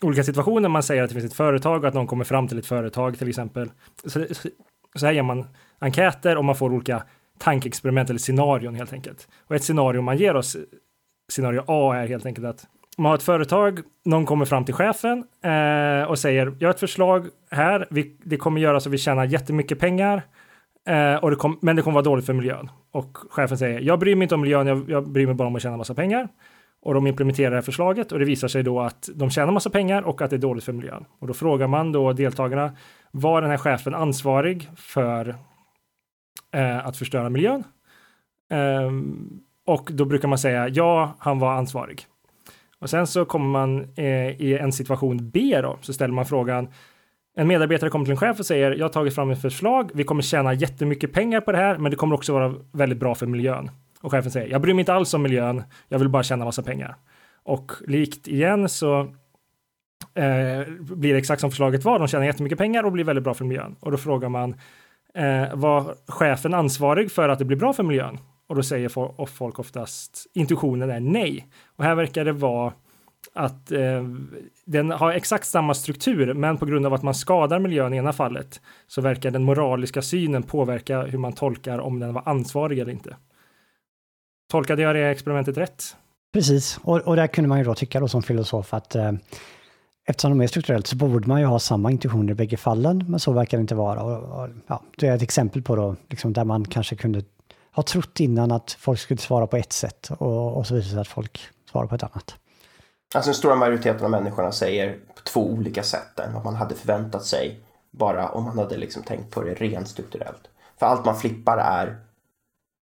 olika 0.01 0.23
situationer. 0.23 0.69
Man 0.69 0.83
säger 0.83 1.03
att 1.03 1.09
det 1.09 1.13
finns 1.13 1.31
ett 1.31 1.37
företag 1.37 1.81
och 1.81 1.87
att 1.87 1.93
någon 1.93 2.07
kommer 2.07 2.23
fram 2.23 2.47
till 2.47 2.59
ett 2.59 2.65
företag 2.65 3.17
till 3.17 3.29
exempel. 3.29 3.71
Så, 4.05 4.25
så 4.95 5.05
här 5.05 5.13
ger 5.13 5.23
man 5.23 5.47
enkäter 5.79 6.37
och 6.37 6.45
man 6.45 6.55
får 6.55 6.73
olika 6.73 7.03
tankeexperiment 7.37 8.09
eller 8.09 8.19
scenarion 8.19 8.75
helt 8.75 8.93
enkelt. 8.93 9.27
Och 9.47 9.55
ett 9.55 9.63
scenario 9.63 10.01
man 10.01 10.17
ger 10.17 10.35
oss, 10.35 10.57
scenario 11.31 11.63
A 11.67 11.95
är 11.95 12.07
helt 12.07 12.25
enkelt 12.25 12.47
att 12.47 12.67
man 12.97 13.09
har 13.09 13.15
ett 13.15 13.23
företag, 13.23 13.79
någon 14.05 14.25
kommer 14.25 14.45
fram 14.45 14.65
till 14.65 14.73
chefen 14.73 15.23
eh, 15.43 16.09
och 16.09 16.19
säger 16.19 16.55
jag 16.59 16.67
har 16.67 16.73
ett 16.73 16.79
förslag 16.79 17.27
här, 17.51 17.87
vi, 17.89 18.17
det 18.23 18.37
kommer 18.37 18.61
göra 18.61 18.79
så 18.79 18.89
vi 18.89 18.97
tjänar 18.97 19.25
jättemycket 19.25 19.79
pengar, 19.79 20.21
eh, 20.87 21.15
och 21.15 21.29
det 21.29 21.35
kom, 21.35 21.59
men 21.61 21.75
det 21.75 21.81
kommer 21.81 21.95
vara 21.95 22.03
dåligt 22.03 22.25
för 22.25 22.33
miljön. 22.33 22.69
Och 22.91 23.17
chefen 23.29 23.57
säger 23.57 23.79
jag 23.79 23.99
bryr 23.99 24.15
mig 24.15 24.25
inte 24.25 24.35
om 24.35 24.41
miljön, 24.41 24.67
jag, 24.67 24.89
jag 24.89 25.09
bryr 25.09 25.25
mig 25.25 25.35
bara 25.35 25.47
om 25.47 25.55
att 25.55 25.61
tjäna 25.61 25.77
massa 25.77 25.93
pengar. 25.93 26.27
Och 26.83 26.93
de 26.93 27.07
implementerar 27.07 27.49
det 27.49 27.55
här 27.55 27.61
förslaget 27.61 28.11
och 28.11 28.19
det 28.19 28.25
visar 28.25 28.47
sig 28.47 28.63
då 28.63 28.79
att 28.79 29.09
de 29.15 29.29
tjänar 29.29 29.51
massa 29.51 29.69
pengar 29.69 30.01
och 30.01 30.21
att 30.21 30.29
det 30.29 30.35
är 30.35 30.37
dåligt 30.37 30.63
för 30.63 30.73
miljön. 30.73 31.05
Och 31.19 31.27
då 31.27 31.33
frågar 31.33 31.67
man 31.67 31.91
då 31.91 32.13
deltagarna, 32.13 32.71
var 33.11 33.41
den 33.41 33.51
här 33.51 33.57
chefen 33.57 33.95
ansvarig 33.95 34.69
för 34.75 35.35
eh, 36.53 36.87
att 36.87 36.97
förstöra 36.97 37.29
miljön? 37.29 37.63
Ehm, 38.51 39.39
och 39.65 39.89
då 39.93 40.05
brukar 40.05 40.27
man 40.27 40.37
säga 40.37 40.67
ja, 40.67 41.15
han 41.19 41.39
var 41.39 41.53
ansvarig. 41.53 42.05
Och 42.81 42.89
sen 42.89 43.07
så 43.07 43.25
kommer 43.25 43.45
man 43.45 43.87
eh, 43.95 44.41
i 44.41 44.57
en 44.61 44.71
situation 44.71 45.29
B 45.29 45.59
då, 45.61 45.77
så 45.81 45.93
ställer 45.93 46.13
man 46.13 46.25
frågan. 46.25 46.67
En 47.35 47.47
medarbetare 47.47 47.89
kommer 47.89 48.05
till 48.05 48.11
en 48.11 48.17
chef 48.17 48.39
och 48.39 48.45
säger 48.45 48.71
jag 48.71 48.85
har 48.85 48.89
tagit 48.89 49.15
fram 49.15 49.29
ett 49.29 49.41
förslag. 49.41 49.91
Vi 49.93 50.03
kommer 50.03 50.21
tjäna 50.21 50.53
jättemycket 50.53 51.13
pengar 51.13 51.41
på 51.41 51.51
det 51.51 51.57
här, 51.57 51.77
men 51.77 51.91
det 51.91 51.97
kommer 51.97 52.15
också 52.15 52.33
vara 52.33 52.55
väldigt 52.71 52.99
bra 52.99 53.15
för 53.15 53.25
miljön. 53.25 53.71
Och 54.01 54.11
chefen 54.11 54.31
säger 54.31 54.51
jag 54.51 54.61
bryr 54.61 54.73
mig 54.73 54.79
inte 54.79 54.93
alls 54.93 55.13
om 55.13 55.21
miljön. 55.21 55.63
Jag 55.87 55.99
vill 55.99 56.09
bara 56.09 56.23
tjäna 56.23 56.45
massa 56.45 56.63
pengar. 56.63 56.95
Och 57.43 57.71
likt 57.87 58.27
igen 58.27 58.69
så 58.69 58.99
eh, 60.13 60.67
blir 60.79 61.13
det 61.13 61.19
exakt 61.19 61.41
som 61.41 61.49
förslaget 61.49 61.85
var. 61.85 61.99
De 61.99 62.07
tjänar 62.07 62.25
jättemycket 62.25 62.57
pengar 62.57 62.83
och 62.83 62.91
blir 62.91 63.03
väldigt 63.03 63.23
bra 63.23 63.33
för 63.33 63.45
miljön. 63.45 63.75
Och 63.79 63.91
då 63.91 63.97
frågar 63.97 64.29
man 64.29 64.55
eh, 65.13 65.55
var 65.55 65.95
chefen 66.07 66.53
ansvarig 66.53 67.11
för 67.11 67.29
att 67.29 67.39
det 67.39 67.45
blir 67.45 67.57
bra 67.57 67.73
för 67.73 67.83
miljön? 67.83 68.17
Och 68.51 68.55
då 68.55 68.63
säger 68.63 69.25
folk 69.25 69.59
oftast 69.59 70.27
intuitionen 70.33 70.89
är 70.89 70.99
nej. 70.99 71.47
Och 71.75 71.83
här 71.83 71.95
verkar 71.95 72.25
det 72.25 72.31
vara 72.31 72.73
att 73.33 73.71
eh, 73.71 74.03
den 74.65 74.91
har 74.91 75.11
exakt 75.11 75.47
samma 75.47 75.73
struktur, 75.73 76.33
men 76.33 76.57
på 76.57 76.65
grund 76.65 76.85
av 76.85 76.93
att 76.93 77.03
man 77.03 77.13
skadar 77.13 77.59
miljön 77.59 77.93
i 77.93 77.97
ena 77.97 78.13
fallet 78.13 78.61
så 78.87 79.01
verkar 79.01 79.31
den 79.31 79.43
moraliska 79.43 80.01
synen 80.01 80.43
påverka 80.43 81.01
hur 81.01 81.17
man 81.17 81.33
tolkar 81.33 81.79
om 81.79 81.99
den 81.99 82.13
var 82.13 82.23
ansvarig 82.25 82.79
eller 82.79 82.91
inte. 82.91 83.15
Tolkade 84.51 84.81
jag 84.81 84.95
det 84.95 85.07
experimentet 85.07 85.57
rätt? 85.57 85.83
Precis, 86.33 86.79
och, 86.83 86.97
och 86.99 87.15
där 87.15 87.27
kunde 87.27 87.47
man 87.47 87.57
ju 87.57 87.63
då 87.63 87.75
tycka 87.75 87.99
då 87.99 88.07
som 88.07 88.23
filosof 88.23 88.73
att 88.73 88.95
eh, 88.95 89.11
eftersom 90.05 90.31
de 90.31 90.41
är 90.41 90.47
strukturellt 90.47 90.87
så 90.87 90.95
borde 90.95 91.27
man 91.27 91.39
ju 91.39 91.45
ha 91.45 91.59
samma 91.59 91.91
intuitioner 91.91 92.31
i 92.31 92.35
bägge 92.35 92.57
fallen, 92.57 93.05
men 93.07 93.19
så 93.19 93.31
verkar 93.31 93.57
det 93.57 93.61
inte 93.61 93.75
vara. 93.75 94.03
Och, 94.03 94.43
och, 94.43 94.49
ja, 94.67 94.83
det 94.97 95.07
är 95.07 95.15
ett 95.15 95.21
exempel 95.21 95.61
på 95.61 95.75
då, 95.75 95.95
liksom 96.09 96.33
där 96.33 96.43
man 96.43 96.65
kanske 96.65 96.95
kunde 96.95 97.21
har 97.71 97.83
trott 97.83 98.19
innan 98.19 98.51
att 98.51 98.71
folk 98.71 98.99
skulle 98.99 99.19
svara 99.19 99.47
på 99.47 99.57
ett 99.57 99.73
sätt 99.73 100.11
och, 100.17 100.57
och 100.57 100.67
så 100.67 100.75
visar 100.75 100.87
det 100.87 100.93
sig 100.93 101.01
att 101.01 101.07
folk 101.07 101.39
svarar 101.71 101.87
på 101.87 101.95
ett 101.95 102.03
annat. 102.03 102.35
Alltså 103.15 103.29
den 103.29 103.35
stora 103.35 103.55
majoriteten 103.55 104.05
av 104.05 104.11
människorna 104.11 104.51
säger 104.51 104.99
på 105.15 105.21
två 105.21 105.49
olika 105.49 105.83
sätt 105.83 106.19
än 106.19 106.33
vad 106.33 106.45
man 106.45 106.55
hade 106.55 106.75
förväntat 106.75 107.25
sig 107.25 107.59
bara 107.91 108.29
om 108.29 108.43
man 108.43 108.57
hade 108.57 108.77
liksom 108.77 109.03
tänkt 109.03 109.31
på 109.31 109.41
det 109.41 109.53
rent 109.53 109.87
strukturellt. 109.87 110.49
För 110.79 110.85
allt 110.85 111.05
man 111.05 111.15
flippar 111.15 111.57
är 111.57 111.99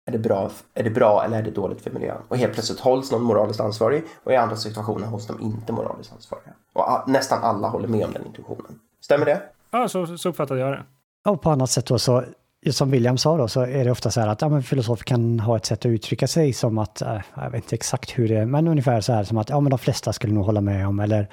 är 0.06 0.12
det, 0.12 0.18
bra, 0.18 0.50
är 0.74 0.84
det 0.84 0.90
bra 0.90 1.24
eller 1.24 1.38
är 1.38 1.42
det 1.42 1.50
dåligt 1.50 1.80
för 1.80 1.90
miljön? 1.90 2.22
Och 2.28 2.36
helt 2.36 2.52
plötsligt 2.52 2.80
hålls 2.80 3.12
någon 3.12 3.22
moraliskt 3.22 3.60
ansvarig 3.60 4.04
och 4.24 4.32
i 4.32 4.36
andra 4.36 4.56
situationer 4.56 5.06
hålls 5.06 5.26
de 5.26 5.40
inte 5.40 5.72
moraliskt 5.72 6.12
ansvariga. 6.12 6.52
Och 6.72 6.90
a, 6.90 7.04
nästan 7.06 7.42
alla 7.42 7.68
håller 7.68 7.88
med 7.88 8.06
om 8.06 8.12
den 8.12 8.26
intuitionen. 8.26 8.80
Stämmer 9.00 9.26
det? 9.26 9.42
Ja, 9.70 9.88
så, 9.88 10.18
så 10.18 10.28
uppfattade 10.28 10.60
jag 10.60 10.72
det. 10.72 10.84
Och 11.30 11.42
på 11.42 11.50
annat 11.50 11.70
sätt 11.70 11.86
då 11.86 11.98
så 11.98 12.24
som 12.72 12.90
William 12.90 13.18
sa 13.18 13.36
då, 13.36 13.48
så 13.48 13.60
är 13.60 13.84
det 13.84 13.90
ofta 13.90 14.10
så 14.10 14.20
här 14.20 14.28
att 14.28 14.42
ja, 14.42 14.48
men 14.48 14.62
filosofer 14.62 15.04
kan 15.04 15.40
ha 15.40 15.56
ett 15.56 15.66
sätt 15.66 15.78
att 15.78 15.86
uttrycka 15.86 16.26
sig 16.26 16.52
som 16.52 16.78
att, 16.78 17.02
eh, 17.02 17.20
jag 17.34 17.50
vet 17.50 17.64
inte 17.64 17.74
exakt 17.74 18.18
hur 18.18 18.28
det 18.28 18.36
är, 18.36 18.46
men 18.46 18.68
ungefär 18.68 19.00
så 19.00 19.12
här 19.12 19.24
som 19.24 19.38
att 19.38 19.48
ja, 19.48 19.60
men 19.60 19.70
de 19.70 19.78
flesta 19.78 20.12
skulle 20.12 20.34
nog 20.34 20.44
hålla 20.44 20.60
med 20.60 20.88
om, 20.88 21.00
eller 21.00 21.28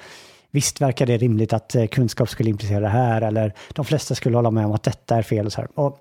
visst 0.50 0.80
verkar 0.80 1.06
det 1.06 1.16
rimligt 1.16 1.52
att 1.52 1.74
eh, 1.74 1.86
kunskap 1.86 2.28
skulle 2.28 2.50
implicera 2.50 2.80
det 2.80 2.88
här, 2.88 3.22
eller 3.22 3.54
de 3.74 3.84
flesta 3.84 4.14
skulle 4.14 4.36
hålla 4.36 4.50
med 4.50 4.66
om 4.66 4.72
att 4.72 4.82
detta 4.82 5.16
är 5.16 5.22
fel 5.22 5.46
och 5.46 5.52
så 5.52 5.60
här. 5.60 5.68
Och 5.74 6.00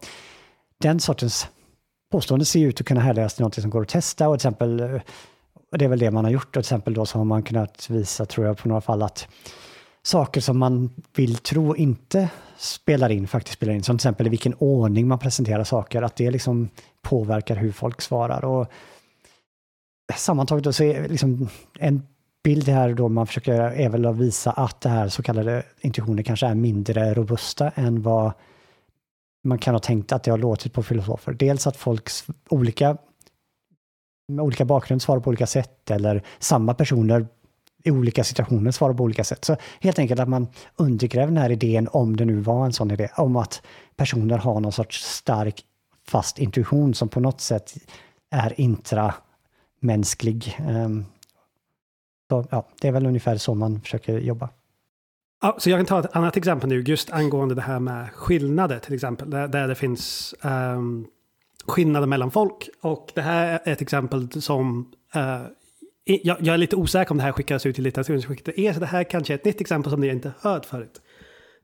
den 0.81 0.99
sortens 0.99 1.47
påstående 2.11 2.45
ser 2.45 2.67
ut 2.67 2.81
att 2.81 2.87
kunna 2.87 3.01
härledas 3.01 3.33
till 3.33 3.43
något 3.43 3.55
som 3.55 3.69
går 3.69 3.81
att 3.81 3.89
testa 3.89 4.29
och 4.29 4.39
till 4.39 4.47
exempel, 4.47 4.79
eh, 4.79 5.01
och 5.71 5.77
det 5.77 5.85
är 5.85 5.89
väl 5.89 5.99
det 5.99 6.11
man 6.11 6.25
har 6.25 6.31
gjort, 6.31 6.47
och 6.47 6.53
till 6.53 6.59
exempel 6.59 6.93
då 6.93 7.05
så 7.05 7.17
har 7.17 7.25
man 7.25 7.43
kunnat 7.43 7.89
visa, 7.89 8.25
tror 8.25 8.47
jag, 8.47 8.57
på 8.57 8.67
några 8.67 8.81
fall 8.81 9.03
att 9.03 9.27
saker 10.03 10.41
som 10.41 10.57
man 10.57 10.89
vill 11.15 11.35
tro 11.35 11.75
inte 11.75 12.29
spelar 12.57 13.09
in, 13.09 13.27
faktiskt 13.27 13.57
spelar 13.57 13.73
in. 13.73 13.83
Som 13.83 13.97
till 13.97 14.01
exempel 14.01 14.27
i 14.27 14.29
vilken 14.29 14.53
ordning 14.53 15.07
man 15.07 15.19
presenterar 15.19 15.63
saker, 15.63 16.01
att 16.01 16.15
det 16.15 16.31
liksom 16.31 16.69
påverkar 17.01 17.55
hur 17.55 17.71
folk 17.71 18.01
svarar. 18.01 18.45
Och 18.45 18.67
sammantaget 20.15 20.63
då 20.63 20.73
så 20.73 20.83
är 20.83 21.09
liksom 21.09 21.49
en 21.79 22.07
bild 22.43 22.67
här 22.67 22.93
då 22.93 23.09
man 23.09 23.27
försöker 23.27 23.53
göra 23.53 23.75
är 23.75 23.89
väl 23.89 24.05
att 24.05 24.15
visa 24.15 24.51
att 24.51 24.81
det 24.81 24.89
här 24.89 25.09
så 25.09 25.23
kallade 25.23 25.63
intuitioner 25.81 26.23
kanske 26.23 26.47
är 26.47 26.55
mindre 26.55 27.13
robusta 27.13 27.69
än 27.69 28.01
vad 28.01 28.33
man 29.43 29.57
kan 29.57 29.75
ha 29.75 29.79
tänkt 29.79 30.11
att 30.11 30.23
det 30.23 30.31
har 30.31 30.37
låtit 30.37 30.73
på 30.73 30.83
filosofer. 30.83 31.33
Dels 31.33 31.67
att 31.67 31.77
folks 31.77 32.25
olika 32.49 32.97
med 34.27 34.43
olika 34.43 34.65
bakgrund 34.65 35.01
svarar 35.01 35.19
på 35.19 35.29
olika 35.29 35.47
sätt 35.47 35.91
eller 35.91 36.23
samma 36.39 36.73
personer 36.73 37.27
i 37.83 37.91
olika 37.91 38.23
situationer 38.23 38.71
svarar 38.71 38.93
på 38.93 39.03
olika 39.03 39.23
sätt. 39.23 39.45
Så 39.45 39.55
helt 39.81 39.99
enkelt 39.99 40.19
att 40.19 40.29
man 40.29 40.47
undergräver 40.75 41.27
den 41.27 41.37
här 41.37 41.49
idén, 41.49 41.87
om 41.91 42.17
det 42.17 42.25
nu 42.25 42.35
var 42.35 42.65
en 42.65 42.73
sån 42.73 42.91
idé, 42.91 43.09
om 43.17 43.35
att 43.35 43.61
personer 43.95 44.37
har 44.37 44.59
någon 44.59 44.71
sorts 44.71 45.03
stark 45.03 45.65
fast 46.07 46.39
intuition 46.39 46.93
som 46.93 47.09
på 47.09 47.19
något 47.19 47.41
sätt 47.41 47.73
är 48.31 48.61
intramänsklig. 48.61 50.57
Ehm, 50.67 51.05
så, 52.29 52.45
ja, 52.51 52.67
det 52.81 52.87
är 52.87 52.91
väl 52.91 53.05
ungefär 53.05 53.37
så 53.37 53.55
man 53.55 53.81
försöker 53.81 54.19
jobba. 54.19 54.49
Ja, 55.41 55.55
så 55.59 55.69
jag 55.69 55.79
kan 55.79 55.85
ta 55.85 55.99
ett 55.99 56.15
annat 56.15 56.37
exempel 56.37 56.69
nu, 56.69 56.81
just 56.81 57.11
angående 57.11 57.55
det 57.55 57.61
här 57.61 57.79
med 57.79 58.11
skillnader 58.13 58.79
till 58.79 58.93
exempel, 58.93 59.29
där, 59.29 59.47
där 59.47 59.67
det 59.67 59.75
finns 59.75 60.35
um, 60.41 61.07
skillnader 61.67 62.07
mellan 62.07 62.31
folk. 62.31 62.69
Och 62.81 63.11
det 63.15 63.21
här 63.21 63.59
är 63.63 63.71
ett 63.71 63.81
exempel 63.81 64.41
som 64.41 64.91
uh, 65.15 65.41
jag, 66.03 66.37
jag, 66.41 66.53
är 66.53 66.57
lite 66.57 66.75
osäker 66.75 67.11
om 67.11 67.17
det 67.17 67.23
här 67.23 67.31
skickas 67.31 67.65
ut 67.65 67.79
i 67.79 67.81
litteraturen. 67.81 68.37
Det 68.45 68.67
är 68.67 68.73
så 68.73 68.79
det 68.79 68.85
här 68.85 69.03
kanske 69.03 69.33
är 69.33 69.35
ett 69.35 69.45
nytt 69.45 69.61
exempel 69.61 69.91
som 69.91 70.01
ni 70.01 70.07
inte 70.07 70.33
hört 70.39 70.65
förut. 70.65 71.01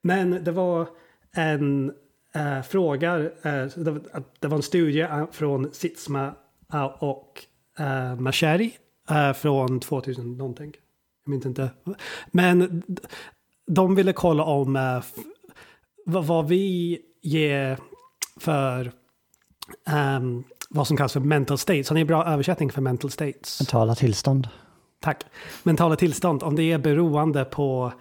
Men 0.01 0.43
det 0.43 0.51
var 0.51 0.87
en 1.35 1.91
eh, 2.35 2.61
fråga, 2.61 3.15
eh, 3.19 3.65
det, 3.75 3.91
var, 3.91 4.01
det, 4.39 4.47
var, 4.47 4.57
en 4.57 4.63
studie 4.63 5.01
eh, 5.01 5.25
från 5.31 5.73
Sitsma 5.73 6.35
eh, 6.73 6.85
och 6.85 7.43
eh, 7.79 8.15
Macheri 8.15 8.77
eh, 9.09 9.33
från 9.33 9.79
2000 9.79 10.37
någonting. 10.37 10.73
Jag 11.25 11.31
minns 11.31 11.45
inte. 11.45 11.69
Men 12.31 12.83
de 13.67 13.95
ville 13.95 14.13
kolla 14.13 14.43
om 14.43 14.75
eh, 14.75 15.03
vad, 16.05 16.25
vad 16.25 16.47
vi 16.47 16.99
ger 17.21 17.77
för 18.39 18.91
um, 20.17 20.43
vad 20.77 20.87
som 20.87 20.97
kallas 20.97 21.13
för 21.13 21.19
mental 21.19 21.57
states. 21.57 21.89
Har 21.89 21.93
ni 21.93 22.01
en 22.01 22.07
bra 22.07 22.25
översättning 22.25 22.71
för 22.71 22.81
mental 22.81 23.11
states? 23.11 23.59
Mentala 23.61 23.95
tillstånd. 23.95 24.47
Tack. 25.01 25.23
Mentala 25.63 25.95
tillstånd, 25.95 26.43
om 26.43 26.55
det 26.55 26.63
är 26.63 26.77
beroende 26.77 27.45
på 27.45 27.91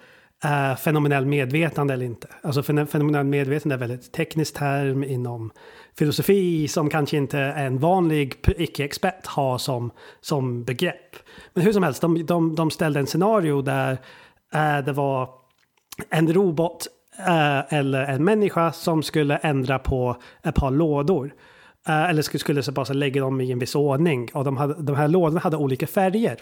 uh, 0.45 0.75
fenomenell 0.75 1.25
medvetande 1.25 1.93
eller 1.93 2.05
inte. 2.05 2.27
Alltså 2.43 2.63
fenomenell 2.63 3.25
medvetande 3.25 3.75
är 3.75 3.79
väldigt 3.79 4.11
teknisk 4.11 4.53
term 4.53 5.03
inom 5.03 5.51
filosofi 5.97 6.67
som 6.67 6.89
kanske 6.89 7.17
inte 7.17 7.39
en 7.39 7.79
vanlig 7.79 8.35
icke-expert 8.57 9.25
har 9.25 9.57
som, 9.57 9.91
som 10.21 10.63
begrepp. 10.63 11.15
Men 11.53 11.63
hur 11.63 11.73
som 11.73 11.83
helst, 11.83 12.01
de, 12.01 12.25
de, 12.25 12.55
de 12.55 12.71
ställde 12.71 12.99
en 12.99 13.07
scenario 13.07 13.61
där 13.61 13.91
uh, 14.55 14.85
det 14.85 14.91
var 14.91 15.29
en 16.09 16.33
robot 16.33 16.87
uh, 17.19 17.73
eller 17.73 18.03
en 18.03 18.23
människa 18.23 18.71
som 18.71 19.03
skulle 19.03 19.37
ändra 19.37 19.79
på 19.79 20.15
ett 20.43 20.55
par 20.55 20.71
lådor. 20.71 21.33
Eh, 21.87 22.09
eller 22.09 22.21
skulle 22.37 22.63
så 22.63 22.71
bara 22.71 22.93
lägga 22.93 23.21
dem 23.21 23.41
i 23.41 23.51
en 23.51 23.59
viss 23.59 23.75
ordning. 23.75 24.29
Och 24.33 24.43
de, 24.43 24.57
hade, 24.57 24.73
de 24.73 24.95
här 24.95 25.07
lådorna 25.07 25.39
hade 25.39 25.57
olika 25.57 25.87
färger. 25.87 26.39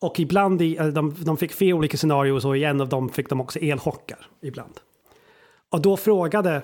Och 0.00 0.20
ibland 0.20 0.62
i, 0.62 0.76
eh, 0.76 0.86
de, 0.86 1.14
de 1.18 1.36
fick 1.36 1.52
fyra 1.52 1.76
olika 1.76 1.96
scenarier 1.96 2.46
och 2.46 2.56
i 2.56 2.64
en 2.64 2.80
av 2.80 2.88
dem 2.88 3.08
fick 3.08 3.28
de 3.28 3.40
också 3.40 3.58
elchockar 3.58 4.18
ibland. 4.42 4.74
Och 5.70 5.80
då 5.80 5.96
frågade 5.96 6.54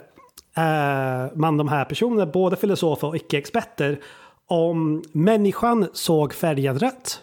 eh, 0.56 1.34
man 1.34 1.56
de 1.56 1.68
här 1.68 1.84
personerna, 1.84 2.26
både 2.26 2.56
filosofer 2.56 3.08
och 3.08 3.16
icke-experter, 3.16 4.00
om 4.46 5.02
människan 5.12 5.88
såg 5.92 6.34
färgen 6.34 6.78
rött. 6.78 7.20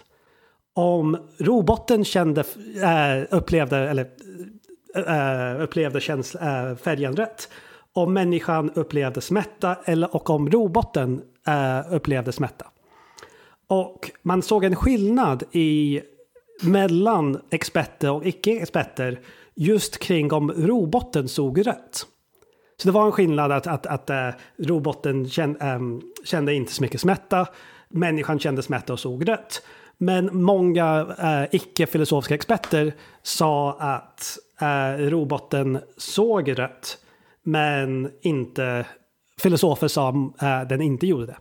Om 0.73 1.17
roboten 1.37 2.05
kände, 2.05 2.43
eh, 2.83 3.37
upplevde, 3.37 3.77
eller, 3.77 4.07
eh, 4.95 5.63
upplevde 5.63 5.99
känsla, 5.99 6.69
eh, 6.69 6.75
färgen 6.75 7.15
rött 7.15 7.49
om 7.93 8.13
människan 8.13 8.71
upplevde 8.75 9.21
smärta 9.21 9.77
eller 9.85 10.15
och 10.15 10.29
om 10.29 10.49
roboten 10.49 11.21
eh, 11.47 11.93
upplevde 11.93 12.31
smärta. 12.31 12.65
Och 13.67 14.11
man 14.21 14.41
såg 14.41 14.63
en 14.63 14.75
skillnad 14.75 15.43
i 15.51 16.01
mellan 16.61 17.41
experter 17.49 18.11
och 18.11 18.25
icke-experter 18.25 19.19
just 19.55 19.97
kring 19.97 20.33
om 20.33 20.51
roboten 20.51 21.27
såg 21.27 21.67
rött. 21.67 22.05
Så 22.77 22.87
det 22.87 22.91
var 22.91 23.05
en 23.05 23.11
skillnad 23.11 23.51
att, 23.51 23.67
att, 23.67 23.85
att 23.85 24.09
uh, 24.09 24.29
roboten 24.67 25.29
kände, 25.29 25.75
um, 25.75 26.01
kände 26.23 26.53
inte 26.53 26.73
så 26.73 26.81
mycket 26.81 27.01
smärta, 27.01 27.47
människan 27.89 28.39
kände 28.39 28.63
smärta 28.63 28.93
och 28.93 28.99
såg 28.99 29.29
rött. 29.29 29.61
Men 29.97 30.43
många 30.43 31.03
uh, 31.03 31.55
icke-filosofiska 31.55 32.35
experter 32.35 32.93
sa 33.23 33.77
att 33.79 34.37
uh, 34.61 35.09
roboten 35.09 35.79
såg 35.97 36.59
rött 36.59 36.97
men 37.43 38.11
inte 38.21 38.85
filosofer 39.39 39.87
sa 39.87 40.33
att 40.37 40.69
den 40.69 40.81
inte 40.81 41.07
gjorde 41.07 41.25
det. 41.25 41.37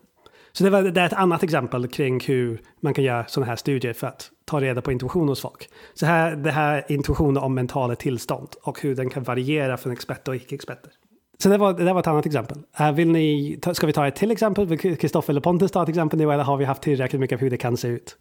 Så 0.52 0.64
det, 0.64 0.70
var, 0.70 0.82
det 0.82 1.00
är 1.00 1.06
ett 1.06 1.12
annat 1.12 1.42
exempel 1.42 1.88
kring 1.88 2.20
hur 2.20 2.60
man 2.80 2.94
kan 2.94 3.04
göra 3.04 3.26
sådana 3.26 3.48
här 3.48 3.56
studier 3.56 3.92
för 3.92 4.06
att 4.06 4.30
ta 4.44 4.60
reda 4.60 4.80
på 4.80 4.92
intuition 4.92 5.28
hos 5.28 5.40
folk. 5.40 5.68
Så 5.94 6.06
här, 6.06 6.36
det 6.36 6.50
här 6.50 6.76
är 6.76 6.92
intuition 6.92 7.36
om 7.36 7.54
mentala 7.54 7.94
tillstånd 7.94 8.48
och 8.62 8.80
hur 8.80 8.96
den 8.96 9.10
kan 9.10 9.22
variera 9.22 9.76
från 9.76 9.92
experter 9.92 10.32
och 10.32 10.36
icke-experter. 10.36 10.92
Så 11.38 11.48
det 11.48 11.58
var, 11.58 11.72
det 11.72 11.92
var 11.92 12.00
ett 12.00 12.06
annat 12.06 12.26
exempel. 12.26 12.58
Uh, 12.80 12.92
vill 12.92 13.10
ni, 13.10 13.60
ska 13.72 13.86
vi 13.86 13.92
ta 13.92 14.06
ett 14.06 14.16
till 14.16 14.30
exempel? 14.30 14.66
Vill 14.66 14.78
Kristoffer 14.78 15.32
eller 15.32 15.40
Pontus 15.40 15.70
ta 15.70 15.82
ett 15.82 15.88
exempel 15.88 16.18
nu 16.18 16.32
eller 16.32 16.44
har 16.44 16.56
vi 16.56 16.64
haft 16.64 16.82
tillräckligt 16.82 17.20
mycket 17.20 17.36
av 17.36 17.40
hur 17.40 17.50
det 17.50 17.56
kan 17.56 17.76
se 17.76 17.88
ut? 17.88 18.16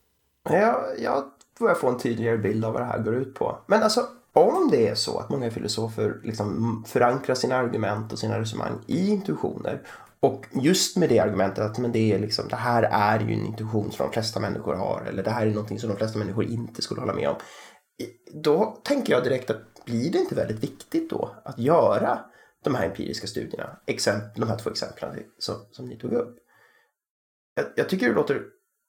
Jag, 0.49 0.75
jag 0.99 1.23
börjar 1.59 1.75
få 1.75 1.89
en 1.89 1.97
tydligare 1.97 2.37
bild 2.37 2.65
av 2.65 2.73
vad 2.73 2.81
det 2.81 2.85
här 2.85 2.99
går 2.99 3.15
ut 3.15 3.35
på. 3.35 3.57
Men 3.67 3.83
alltså, 3.83 4.01
om 4.37 4.69
det 4.71 4.87
är 4.87 4.95
så 4.95 5.19
att 5.19 5.29
många 5.29 5.51
filosofer 5.51 6.21
liksom 6.23 6.83
förankrar 6.87 7.35
sina 7.35 7.55
argument 7.55 8.13
och 8.13 8.19
sina 8.19 8.39
resonemang 8.39 8.79
i 8.87 9.09
intuitioner 9.09 9.81
och 10.19 10.45
just 10.51 10.97
med 10.97 11.09
det 11.09 11.19
argumentet 11.19 11.59
att 11.59 11.77
men 11.77 11.91
det, 11.91 12.13
är 12.13 12.19
liksom, 12.19 12.47
det 12.47 12.55
här 12.55 12.83
är 12.83 13.19
ju 13.19 13.33
en 13.33 13.45
intuition 13.45 13.91
som 13.91 14.05
de 14.05 14.13
flesta 14.13 14.39
människor 14.39 14.75
har 14.75 15.05
eller 15.09 15.23
det 15.23 15.31
här 15.31 15.47
är 15.47 15.51
någonting 15.51 15.79
som 15.79 15.89
de 15.89 15.97
flesta 15.97 16.19
människor 16.19 16.43
inte 16.43 16.81
skulle 16.81 17.01
hålla 17.01 17.13
med 17.13 17.29
om. 17.29 17.35
Då 18.43 18.81
tänker 18.83 19.13
jag 19.13 19.23
direkt 19.23 19.49
att 19.49 19.85
blir 19.85 20.11
det 20.11 20.17
inte 20.17 20.35
väldigt 20.35 20.63
viktigt 20.63 21.09
då 21.09 21.35
att 21.45 21.59
göra 21.59 22.19
de 22.63 22.75
här 22.75 22.85
empiriska 22.85 23.27
studierna, 23.27 23.79
exempel, 23.85 24.41
de 24.41 24.49
här 24.49 24.57
två 24.57 24.69
exemplen 24.69 25.23
som, 25.37 25.55
som 25.71 25.87
ni 25.87 25.97
tog 25.97 26.13
upp. 26.13 26.37
Jag, 27.55 27.65
jag 27.75 27.89
tycker 27.89 28.09
det 28.09 28.15
låter 28.15 28.41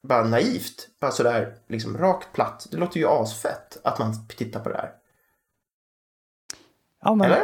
bara 0.09 0.25
naivt, 0.25 0.89
bara 1.01 1.11
sådär 1.11 1.57
liksom 1.69 1.99
rakt 1.99 2.33
platt. 2.33 2.67
Det 2.71 2.77
låter 2.77 3.01
ju 3.01 3.07
asfett 3.07 3.79
att 3.83 3.99
man 3.99 4.27
tittar 4.29 4.61
på 4.61 4.69
det 4.69 4.77
här. 4.77 4.93
Ja, 7.05 7.15
men 7.15 7.37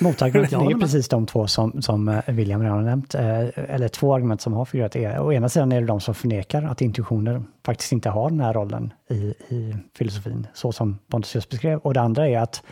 motargumenten 0.00 0.60
är 0.66 0.70
ju 0.70 0.78
precis 0.78 1.08
de 1.08 1.26
två 1.26 1.46
som, 1.46 1.82
som 1.82 2.08
eh, 2.08 2.22
William 2.26 2.62
redan 2.62 2.76
har 2.76 2.84
nämnt. 2.84 3.14
Eh, 3.14 3.48
eller 3.56 3.88
två 3.88 4.14
argument 4.14 4.40
som 4.40 4.52
har 4.52 4.64
figurerat. 4.64 5.20
Å 5.20 5.32
ena 5.32 5.48
sidan 5.48 5.72
är 5.72 5.80
det 5.80 5.86
de 5.86 6.00
som 6.00 6.14
förnekar 6.14 6.62
att 6.62 6.80
intuitioner 6.80 7.42
faktiskt 7.64 7.92
inte 7.92 8.10
har 8.10 8.30
den 8.30 8.40
här 8.40 8.52
rollen 8.54 8.92
i, 9.10 9.14
i 9.48 9.76
filosofin, 9.94 10.46
så 10.54 10.72
som 10.72 10.98
Pontus 11.10 11.34
just 11.34 11.50
beskrev. 11.50 11.78
Och 11.78 11.94
det 11.94 12.00
andra 12.00 12.28
är 12.28 12.38
att, 12.38 12.62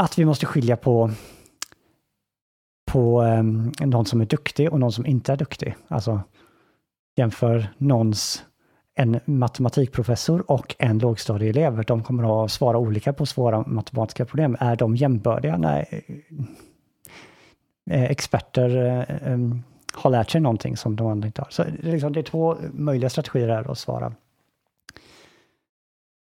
att 0.00 0.18
vi 0.18 0.24
måste 0.24 0.46
skilja 0.46 0.76
på 0.76 1.10
på 2.90 3.22
um, 3.22 3.72
någon 3.80 4.06
som 4.06 4.20
är 4.20 4.24
duktig 4.24 4.72
och 4.72 4.80
någon 4.80 4.92
som 4.92 5.06
inte 5.06 5.32
är 5.32 5.36
duktig. 5.36 5.76
Alltså 5.88 6.20
jämför 7.16 7.68
någons 7.78 8.44
en 8.94 9.20
matematikprofessor 9.24 10.50
och 10.50 10.76
en 10.78 10.98
lågstadieelev. 10.98 11.84
De 11.84 12.02
kommer 12.02 12.44
att 12.44 12.52
svara 12.52 12.78
olika 12.78 13.12
på 13.12 13.26
svåra 13.26 13.64
matematiska 13.66 14.24
problem. 14.24 14.56
Är 14.60 14.76
de 14.76 14.96
jämbördiga? 14.96 15.56
Nej. 15.56 16.04
Eh, 17.90 18.04
experter 18.04 18.76
eh, 18.76 19.32
eh, 19.32 19.38
har 19.92 20.10
lärt 20.10 20.30
sig 20.30 20.40
någonting 20.40 20.76
som 20.76 20.96
de 20.96 21.06
andra 21.06 21.26
inte 21.26 21.42
har. 21.42 21.48
Så 21.50 21.64
liksom, 21.82 22.12
det 22.12 22.20
är 22.20 22.24
två 22.24 22.56
möjliga 22.72 23.10
strategier 23.10 23.48
här 23.48 23.70
att 23.70 23.78
svara. 23.78 24.12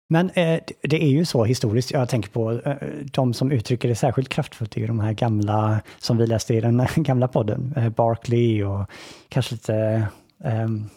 Men 0.08 0.30
eh, 0.30 0.60
det 0.82 1.04
är 1.04 1.08
ju 1.08 1.24
så 1.24 1.44
historiskt, 1.44 1.90
jag 1.90 2.08
tänker 2.08 2.30
på 2.30 2.52
eh, 2.52 2.76
de 3.12 3.34
som 3.34 3.52
uttrycker 3.52 3.88
det 3.88 3.94
särskilt 3.94 4.28
kraftfullt 4.28 4.76
i 4.76 4.86
de 4.86 5.00
här 5.00 5.12
gamla, 5.12 5.80
som 5.98 6.16
vi 6.16 6.26
läste 6.26 6.54
i 6.54 6.60
den 6.60 6.86
gamla 6.96 7.28
podden, 7.28 7.74
eh, 7.76 7.88
Barkley 7.88 8.64
och 8.64 8.90
kanske 9.28 9.54
lite 9.54 10.06
um, 10.38 10.90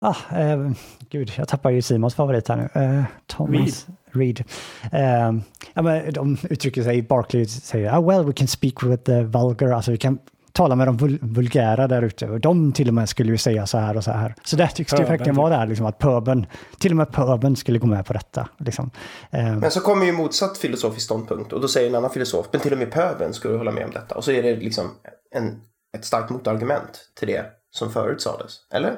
Ah, 0.00 0.38
eh, 0.38 0.70
gud, 1.10 1.32
jag 1.36 1.48
tappar 1.48 1.70
ju 1.70 1.82
Simons 1.82 2.14
favorit 2.14 2.48
här 2.48 2.56
nu. 2.56 2.82
Eh, 2.82 3.04
Thomas 3.26 3.86
Reed. 4.12 4.44
Eh, 4.92 5.32
ja, 5.74 5.82
men 5.82 6.12
de 6.12 6.38
uttrycker 6.50 6.82
sig, 6.82 7.02
Barclay 7.02 7.46
säger, 7.46 7.98
oh, 7.98 8.08
well 8.08 8.24
we 8.24 8.32
can 8.32 8.48
speak 8.48 8.82
with 8.82 9.02
the 9.02 9.22
vulgar, 9.22 9.70
alltså 9.70 9.90
vi 9.90 9.98
kan 9.98 10.18
tala 10.52 10.76
med 10.76 10.88
de 10.88 10.96
vul 10.96 11.18
vulgära 11.22 11.88
där 11.88 12.02
ute. 12.02 12.28
Och 12.28 12.40
de 12.40 12.72
till 12.72 12.88
och 12.88 12.94
med 12.94 13.08
skulle 13.08 13.32
ju 13.32 13.38
säga 13.38 13.66
så 13.66 13.78
här 13.78 13.96
och 13.96 14.04
så 14.04 14.10
här. 14.10 14.34
Så 14.44 14.56
det 14.56 14.68
tycks 14.68 14.92
det 14.92 15.04
verkligen 15.04 15.34
vara 15.34 15.58
där, 15.58 15.66
liksom, 15.66 15.86
att 15.86 15.98
pöben, 15.98 16.46
till 16.78 16.92
och 16.92 16.96
med 16.96 17.12
pöben 17.12 17.56
skulle 17.56 17.78
gå 17.78 17.86
med 17.86 18.06
på 18.06 18.12
detta. 18.12 18.48
Liksom. 18.58 18.90
Eh. 19.30 19.56
Men 19.56 19.70
så 19.70 19.80
kommer 19.80 20.06
ju 20.06 20.12
motsatt 20.12 20.58
filosofisk 20.58 21.04
ståndpunkt 21.04 21.52
och 21.52 21.60
då 21.60 21.68
säger 21.68 21.88
en 21.88 21.94
annan 21.94 22.10
filosof, 22.10 22.46
men 22.52 22.60
till 22.60 22.72
och 22.72 22.78
med 22.78 22.90
pöben 22.90 23.32
skulle 23.32 23.58
hålla 23.58 23.72
med 23.72 23.84
om 23.84 23.90
detta. 23.90 24.14
Och 24.14 24.24
så 24.24 24.30
är 24.30 24.42
det 24.42 24.56
liksom 24.56 24.90
en, 25.34 25.60
ett 25.96 26.04
starkt 26.04 26.30
motargument 26.30 27.00
till 27.18 27.28
det 27.28 27.44
som 27.70 27.90
förut 27.90 28.20
sades, 28.20 28.52
eller? 28.74 28.96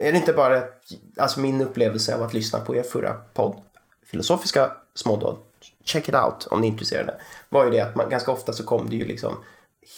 Är 0.00 0.12
det 0.12 0.18
inte 0.18 0.32
bara 0.32 0.62
alltså 1.16 1.40
min 1.40 1.60
upplevelse 1.60 2.14
av 2.14 2.22
att 2.22 2.34
lyssna 2.34 2.60
på 2.60 2.76
er 2.76 2.82
förra 2.82 3.12
podd, 3.12 3.60
Filosofiska 4.06 4.72
smådåd, 4.94 5.38
check 5.84 6.08
it 6.08 6.14
out 6.14 6.46
om 6.50 6.60
ni 6.60 6.66
är 6.66 6.70
intresserade, 6.70 7.14
var 7.48 7.64
ju 7.64 7.70
det 7.70 7.80
att 7.80 7.96
man, 7.96 8.10
ganska 8.10 8.32
ofta 8.32 8.52
så 8.52 8.64
kom 8.64 8.90
det 8.90 8.96
ju 8.96 9.04
liksom 9.04 9.34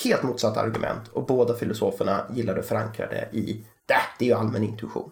helt 0.04 0.22
motsatta 0.22 0.60
argument 0.60 1.08
och 1.12 1.26
båda 1.26 1.54
filosoferna 1.54 2.24
gillade 2.34 2.60
att 2.60 2.66
förankra 2.66 3.06
det 3.06 3.28
i 3.32 3.64
det, 3.86 4.00
det 4.18 4.24
är 4.24 4.28
ju 4.28 4.34
allmän 4.34 4.64
intuition. 4.64 5.10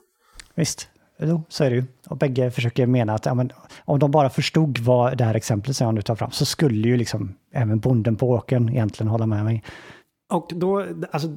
Visst, 0.54 0.88
jo, 1.18 1.42
så 1.48 1.64
är 1.64 1.70
det 1.70 1.76
ju. 1.76 1.84
Och 2.08 2.16
bägge 2.16 2.50
försöker 2.50 2.86
mena 2.86 3.14
att 3.14 3.26
ja, 3.26 3.34
men, 3.34 3.52
om 3.84 3.98
de 3.98 4.10
bara 4.10 4.30
förstod 4.30 4.78
vad 4.78 5.18
det 5.18 5.24
här 5.24 5.34
exemplet 5.34 5.76
som 5.76 5.84
jag 5.84 5.94
nu 5.94 6.02
tar 6.02 6.14
fram 6.14 6.30
så 6.30 6.44
skulle 6.46 6.88
ju 6.88 6.96
liksom 6.96 7.34
även 7.52 7.80
bonden 7.80 8.16
på 8.16 8.30
åkern 8.30 8.68
egentligen 8.68 9.10
hålla 9.10 9.26
med 9.26 9.44
mig. 9.44 9.64
Och 10.30 10.50
då, 10.54 10.86
alltså 11.10 11.28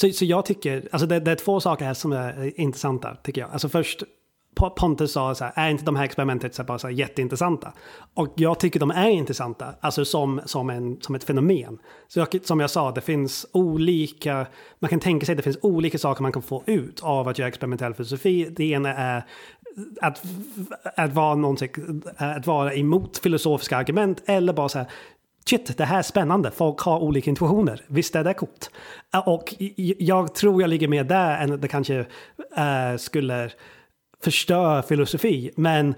så, 0.00 0.10
så 0.10 0.24
jag 0.24 0.44
tycker, 0.44 0.88
alltså 0.92 1.06
det, 1.06 1.20
det, 1.20 1.30
är 1.30 1.36
två 1.36 1.60
saker 1.60 1.84
här 1.84 1.94
som 1.94 2.12
är 2.12 2.60
intressanta 2.60 3.16
tycker 3.22 3.40
jag. 3.40 3.50
Alltså 3.50 3.68
först, 3.68 4.02
Pontus 4.54 5.12
sa 5.12 5.34
så 5.34 5.44
här, 5.44 5.52
är 5.56 5.70
inte 5.70 5.84
de 5.84 5.96
här 5.96 6.04
experimentet 6.04 6.54
så 6.54 6.64
bara 6.64 6.78
så 6.78 6.86
här 6.86 6.94
jätteintressanta? 6.94 7.72
Och 8.14 8.32
jag 8.36 8.60
tycker 8.60 8.80
de 8.80 8.90
är 8.90 9.08
intressanta, 9.08 9.74
alltså 9.80 10.04
som, 10.04 10.40
som, 10.44 10.70
en, 10.70 11.00
som 11.00 11.14
ett 11.14 11.24
fenomen. 11.24 11.78
Så 12.08 12.18
jag, 12.18 12.44
som 12.44 12.60
jag 12.60 12.70
sa, 12.70 12.90
det 12.92 13.00
finns 13.00 13.46
olika, 13.52 14.46
man 14.78 14.88
kan 14.88 15.00
tänka 15.00 15.26
sig 15.26 15.32
att 15.32 15.36
det 15.36 15.42
finns 15.42 15.58
olika 15.62 15.98
saker 15.98 16.22
man 16.22 16.32
kan 16.32 16.42
få 16.42 16.62
ut 16.66 17.00
av 17.02 17.28
att 17.28 17.38
göra 17.38 17.48
experimentell 17.48 17.94
filosofi. 17.94 18.48
Det 18.56 18.64
ena 18.64 18.94
är 18.94 19.24
att, 20.00 20.22
att, 20.96 21.12
vara 21.12 21.34
någonting, 21.34 21.70
att 22.16 22.46
vara 22.46 22.74
emot 22.74 23.18
filosofiska 23.18 23.76
argument 23.76 24.22
eller 24.26 24.52
bara 24.52 24.68
så 24.68 24.78
här, 24.78 24.88
shit, 25.48 25.78
det 25.78 25.84
här 25.84 25.98
är 25.98 26.02
spännande. 26.02 26.50
Folk 26.50 26.80
har 26.80 26.98
olika 26.98 27.30
intuitioner. 27.30 27.80
Visst 27.86 28.16
är 28.16 28.24
det 28.24 28.34
coolt? 28.34 28.70
Eh, 29.14 29.28
och 29.28 29.54
jag 29.98 30.34
tror 30.34 30.60
jag 30.60 30.70
ligger 30.70 30.88
mer 30.88 31.04
där 31.04 31.38
än 31.38 31.52
att 31.52 31.62
det 31.62 31.68
kanske 31.68 31.98
äh, 32.56 32.96
skulle 32.98 33.50
förstöra 34.24 34.82
filosofi. 34.82 35.50
Men 35.56 35.94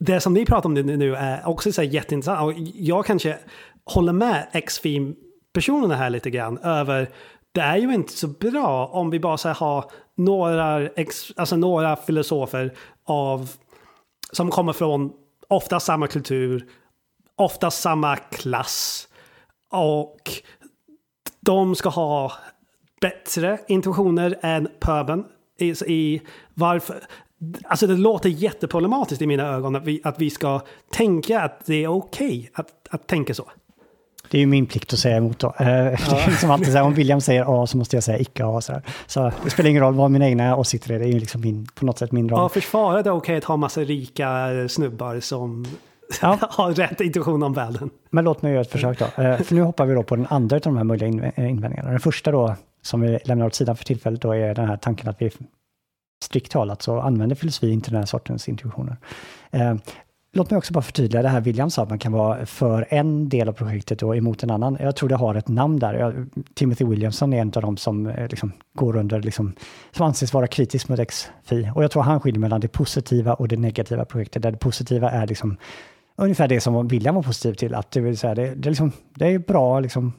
det 0.00 0.20
som 0.20 0.34
ni 0.34 0.46
pratar 0.46 0.68
om 0.68 0.74
nu 0.74 1.16
är 1.16 1.48
också 1.48 1.72
så 1.72 1.82
jätteintressant. 1.82 2.42
Och 2.42 2.52
jag 2.74 3.06
kanske 3.06 3.38
håller 3.84 4.12
med 4.12 4.48
X-Film-personerna 4.52 5.96
här 5.96 6.10
lite 6.10 6.30
grann 6.30 6.58
över 6.58 7.08
det 7.52 7.60
är 7.60 7.76
ju 7.76 7.94
inte 7.94 8.12
så 8.12 8.28
bra 8.28 8.86
om 8.86 9.10
vi 9.10 9.20
bara 9.20 9.38
så 9.38 9.48
har 9.48 9.84
några, 10.16 10.88
ex, 10.88 11.32
alltså 11.36 11.56
några 11.56 11.96
filosofer 11.96 12.72
av, 13.04 13.50
som 14.32 14.50
kommer 14.50 14.72
från 14.72 15.12
ofta 15.48 15.80
samma 15.80 16.06
kultur 16.06 16.66
ofta 17.38 17.70
samma 17.70 18.16
klass. 18.16 19.08
Och 19.70 20.30
de 21.40 21.74
ska 21.74 21.88
ha 21.88 22.32
bättre 23.00 23.58
intuitioner 23.68 24.38
än 24.42 24.68
pöben. 24.80 25.24
I, 25.58 25.70
i 25.86 26.22
varför, 26.54 26.96
alltså 27.64 27.86
det 27.86 27.96
låter 27.96 28.28
jätteproblematiskt 28.28 29.22
i 29.22 29.26
mina 29.26 29.46
ögon 29.46 29.76
att 29.76 29.84
vi, 29.84 30.00
att 30.04 30.20
vi 30.20 30.30
ska 30.30 30.60
tänka 30.90 31.40
att 31.40 31.66
det 31.66 31.84
är 31.84 31.88
okej 31.88 32.38
okay 32.38 32.48
att, 32.52 32.88
att 32.90 33.06
tänka 33.06 33.34
så. 33.34 33.50
Det 34.30 34.38
är 34.38 34.40
ju 34.40 34.46
min 34.46 34.66
plikt 34.66 34.92
att 34.92 34.98
säga 34.98 35.16
emot 35.16 35.38
då. 35.38 35.54
Eh, 35.58 35.66
ja. 35.66 35.84
är 36.20 36.30
liksom 36.30 36.50
alltid 36.50 36.66
så 36.66 36.72
här, 36.72 36.82
om 36.82 36.94
William 36.94 37.20
säger 37.20 37.62
A 37.62 37.66
så 37.66 37.76
måste 37.76 37.96
jag 37.96 38.04
säga 38.04 38.18
icke 38.18 38.44
A. 38.44 38.60
Så, 38.60 38.80
så 39.06 39.32
det 39.44 39.50
spelar 39.50 39.70
ingen 39.70 39.82
roll 39.82 39.94
vad 39.94 40.10
mina 40.10 40.28
egna 40.28 40.56
åsikter 40.56 40.94
är, 40.94 40.98
det 40.98 41.04
är 41.04 41.12
ju 41.12 41.18
liksom 41.18 41.40
min, 41.40 41.66
på 41.74 41.86
något 41.86 41.98
sätt 41.98 42.12
min 42.12 42.28
roll. 42.28 42.40
Ja, 42.40 42.48
försvaret 42.48 43.06
är 43.06 43.10
okej 43.10 43.36
att 43.36 43.44
ha 43.44 43.56
massa 43.56 43.80
rika 43.80 44.48
snubbar 44.68 45.20
som 45.20 45.66
ja. 46.22 46.38
har 46.50 46.72
rätt 46.72 47.00
intuition 47.00 47.42
om 47.42 47.52
världen. 47.52 47.90
Men 48.10 48.24
låt 48.24 48.42
mig 48.42 48.52
göra 48.52 48.62
ett 48.62 48.70
försök 48.70 48.98
då. 48.98 49.22
Eh, 49.22 49.38
för 49.38 49.54
nu 49.54 49.62
hoppar 49.62 49.86
vi 49.86 49.94
då 49.94 50.02
på 50.02 50.16
den 50.16 50.26
andra 50.26 50.56
av 50.56 50.60
de 50.60 50.76
här 50.76 50.84
möjliga 50.84 51.08
invändningarna. 51.08 51.90
Den 51.90 52.00
första 52.00 52.30
då, 52.30 52.56
som 52.82 53.00
vi 53.00 53.18
lämnar 53.24 53.46
åt 53.46 53.54
sidan 53.54 53.76
för 53.76 53.84
tillfället, 53.84 54.20
då 54.20 54.32
är 54.32 54.54
den 54.54 54.68
här 54.68 54.76
tanken 54.76 55.08
att 55.08 55.22
vi 55.22 55.30
strikt 56.24 56.52
talat 56.52 56.82
så 56.82 57.00
använder 57.00 57.36
filosofi 57.36 57.70
inte 57.70 57.90
den 57.90 57.98
här 57.98 58.06
sortens 58.06 58.48
intuitioner. 58.48 58.96
Eh, 59.50 59.74
låt 60.32 60.50
mig 60.50 60.58
också 60.58 60.72
bara 60.72 60.82
förtydliga 60.82 61.22
det 61.22 61.28
här 61.28 61.40
William 61.40 61.70
sa, 61.70 61.82
att 61.82 61.88
man 61.88 61.98
kan 61.98 62.12
vara 62.12 62.46
för 62.46 62.86
en 62.88 63.28
del 63.28 63.48
av 63.48 63.52
projektet 63.52 64.02
och 64.02 64.16
emot 64.16 64.42
en 64.42 64.50
annan. 64.50 64.76
Jag 64.80 64.96
tror 64.96 65.08
det 65.08 65.16
har 65.16 65.34
ett 65.34 65.48
namn 65.48 65.78
där. 65.78 66.26
Timothy 66.54 66.84
Williamson 66.84 67.32
är 67.32 67.40
en 67.40 67.52
av 67.56 67.62
de 67.62 67.76
som 67.76 68.06
eh, 68.06 68.28
liksom 68.28 68.52
går 68.74 68.96
under, 68.96 69.22
liksom, 69.22 69.52
som 69.90 70.06
anses 70.06 70.32
vara 70.32 70.46
kritisk 70.46 70.88
mot 70.88 71.08
XFI. 71.08 71.70
Och 71.74 71.84
jag 71.84 71.90
tror 71.90 72.02
han 72.02 72.20
skiljer 72.20 72.40
mellan 72.40 72.60
det 72.60 72.68
positiva 72.68 73.34
och 73.34 73.48
det 73.48 73.56
negativa 73.56 74.04
projektet, 74.04 74.42
där 74.42 74.50
det 74.50 74.58
positiva 74.58 75.10
är 75.10 75.26
liksom 75.26 75.56
ungefär 76.18 76.48
det 76.48 76.60
som 76.60 76.88
William 76.88 77.14
var 77.14 77.22
positiv 77.22 77.54
till, 77.54 77.74
att 77.74 77.90
det 77.90 78.00
vill 78.00 78.18
säga 78.18 78.34
det, 78.34 78.54
det, 78.54 78.68
liksom, 78.68 78.92
det 79.14 79.26
är 79.26 79.38
bra 79.38 79.80
liksom, 79.80 80.12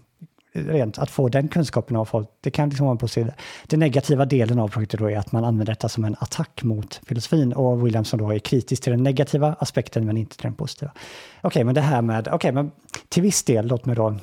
rent 0.53 0.97
att 0.97 1.09
få 1.09 1.29
den 1.29 1.47
kunskapen 1.47 1.95
av 1.95 2.05
folk, 2.05 2.29
det 2.41 2.51
kan 2.51 2.69
liksom 2.69 2.85
vara 2.85 2.91
en 2.91 2.97
positiv. 2.97 3.31
Den 3.67 3.79
negativa 3.79 4.25
delen 4.25 4.59
av 4.59 4.67
projektet 4.67 4.99
då 4.99 5.09
är 5.09 5.17
att 5.17 5.31
man 5.31 5.45
använder 5.45 5.73
detta 5.73 5.89
som 5.89 6.05
en 6.05 6.15
attack 6.19 6.63
mot 6.63 7.01
filosofin 7.05 7.53
och 7.53 7.85
William 7.85 8.05
som 8.05 8.19
då 8.19 8.33
är 8.33 8.39
kritisk 8.39 8.83
till 8.83 8.91
den 8.91 9.03
negativa 9.03 9.55
aspekten 9.59 10.05
men 10.05 10.17
inte 10.17 10.37
till 10.37 10.43
den 10.43 10.53
positiva. 10.53 10.91
Okej, 10.91 11.47
okay, 11.47 11.63
men 11.63 11.75
det 11.75 11.81
här 11.81 12.01
med, 12.01 12.27
okej, 12.27 12.35
okay, 12.35 12.51
men 12.51 12.71
till 13.09 13.23
viss 13.23 13.43
del, 13.43 13.67
låt 13.67 13.85
mig 13.85 13.95
då 13.95 14.15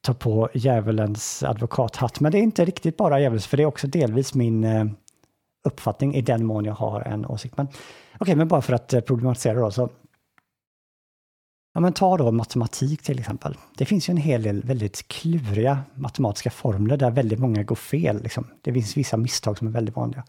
ta 0.00 0.14
på 0.14 0.48
djävulens 0.54 1.42
advokathatt, 1.42 2.20
men 2.20 2.32
det 2.32 2.38
är 2.38 2.42
inte 2.42 2.64
riktigt 2.64 2.96
bara 2.96 3.20
djävulens, 3.20 3.46
för 3.46 3.56
det 3.56 3.62
är 3.62 3.66
också 3.66 3.86
delvis 3.86 4.34
min 4.34 4.64
eh, 4.64 4.84
uppfattning 5.64 6.14
i 6.14 6.22
den 6.22 6.46
mån 6.46 6.64
jag 6.64 6.74
har 6.74 7.00
en 7.00 7.26
åsikt. 7.26 7.56
Men 7.56 7.66
okej, 7.66 7.78
okay, 8.20 8.34
men 8.34 8.48
bara 8.48 8.62
för 8.62 8.72
att 8.72 8.92
eh, 8.92 9.00
problematisera 9.00 9.60
då, 9.60 9.70
så 9.70 9.90
Ja, 11.78 11.82
men 11.82 11.92
ta 11.92 12.16
då 12.16 12.32
matematik 12.32 13.02
till 13.02 13.18
exempel. 13.18 13.56
Det 13.76 13.84
finns 13.84 14.08
ju 14.08 14.10
en 14.12 14.16
hel 14.16 14.42
del 14.42 14.62
väldigt 14.62 15.08
kluriga 15.08 15.78
matematiska 15.94 16.50
formler 16.50 16.96
där 16.96 17.10
väldigt 17.10 17.38
många 17.38 17.62
går 17.62 17.76
fel. 17.76 18.22
Liksom. 18.22 18.46
Det 18.62 18.72
finns 18.72 18.96
vissa 18.96 19.16
misstag 19.16 19.58
som 19.58 19.66
är 19.66 19.70
väldigt 19.70 19.96
vanliga. 19.96 20.24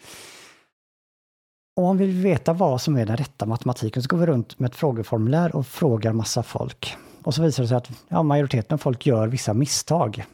Och 1.75 1.83
om 1.83 1.97
vi 1.97 2.05
vill 2.05 2.15
veta 2.15 2.53
vad 2.53 2.81
som 2.81 2.97
är 2.97 3.05
den 3.05 3.17
rätta 3.17 3.45
matematiken 3.45 4.03
så 4.03 4.07
går 4.07 4.17
vi 4.17 4.25
runt 4.25 4.59
med 4.59 4.69
ett 4.69 4.75
frågeformulär 4.75 5.55
och 5.55 5.67
frågar 5.67 6.13
massa 6.13 6.43
folk. 6.43 6.95
Och 7.23 7.35
så 7.35 7.41
visar 7.41 7.63
det 7.63 7.69
sig 7.69 7.77
att 7.77 7.91
ja, 8.07 8.23
majoriteten 8.23 8.75
av 8.75 8.77
folk 8.77 9.05
gör 9.05 9.27
vissa 9.27 9.53
misstag. 9.53 10.25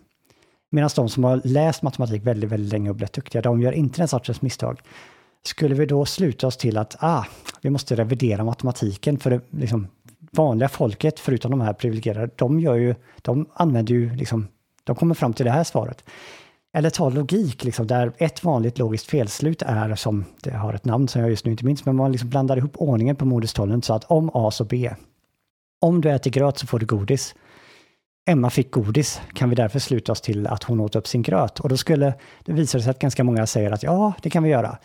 Medan 0.71 0.89
de 0.95 1.09
som 1.09 1.23
har 1.23 1.41
läst 1.43 1.81
matematik 1.81 2.23
väldigt, 2.23 2.49
väldigt 2.49 2.71
länge 2.71 2.89
och 2.89 2.95
blivit 2.95 3.13
duktiga, 3.13 3.41
de 3.41 3.61
gör 3.61 3.71
inte 3.71 4.01
den 4.01 4.07
sortens 4.07 4.41
misstag. 4.41 4.81
Skulle 5.43 5.75
vi 5.75 5.85
då 5.85 6.05
sluta 6.05 6.47
oss 6.47 6.57
till 6.57 6.77
att 6.77 6.95
ah, 6.99 7.25
vi 7.61 7.69
måste 7.69 7.95
revidera 7.95 8.43
matematiken 8.43 9.19
för 9.19 9.29
det, 9.29 9.41
liksom, 9.49 9.87
vanliga 10.31 10.69
folket, 10.69 11.19
förutom 11.19 11.51
de 11.51 11.61
här 11.61 11.73
privilegierade, 11.73 12.29
de, 12.35 12.59
gör 12.59 12.75
ju, 12.75 12.95
de 13.21 13.49
använder 13.53 13.93
ju 13.93 14.15
liksom, 14.15 14.47
de 14.83 14.95
kommer 14.95 15.15
fram 15.15 15.33
till 15.33 15.45
det 15.45 15.51
här 15.51 15.63
svaret. 15.63 16.03
Eller 16.73 16.89
ta 16.89 17.09
logik, 17.09 17.63
liksom, 17.63 17.87
där 17.87 18.11
ett 18.17 18.43
vanligt 18.43 18.77
logiskt 18.77 19.05
felslut 19.05 19.61
är 19.61 19.95
som, 19.95 20.25
det 20.41 20.51
har 20.51 20.73
ett 20.73 20.85
namn 20.85 21.07
som 21.07 21.21
jag 21.21 21.29
just 21.29 21.45
nu 21.45 21.51
inte 21.51 21.65
minns, 21.65 21.85
men 21.85 21.95
man 21.95 22.11
liksom 22.11 22.29
blandar 22.29 22.57
ihop 22.57 22.77
ordningen 22.77 23.15
på 23.15 23.25
moderstollen 23.25 23.81
så 23.81 23.93
att 23.93 24.03
om 24.03 24.31
A 24.33 24.51
så 24.51 24.63
B. 24.63 24.91
Om 25.81 26.01
du 26.01 26.11
äter 26.11 26.31
gröt 26.31 26.57
så 26.57 26.67
får 26.67 26.79
du 26.79 26.85
godis. 26.85 27.35
Emma 28.27 28.49
fick 28.49 28.71
godis, 28.71 29.21
kan 29.33 29.49
vi 29.49 29.55
därför 29.55 29.79
sluta 29.79 30.11
oss 30.11 30.21
till 30.21 30.47
att 30.47 30.63
hon 30.63 30.79
åt 30.79 30.95
upp 30.95 31.07
sin 31.07 31.21
gröt? 31.21 31.59
Och 31.59 31.69
då 31.69 31.77
skulle 31.77 32.13
det 32.45 32.53
visa 32.53 32.81
sig 32.81 32.89
att 32.89 32.99
ganska 32.99 33.23
många 33.23 33.45
säger 33.45 33.71
att 33.71 33.83
ja, 33.83 34.13
det 34.21 34.29
kan 34.29 34.43
vi 34.43 34.49
göra. 34.49 34.77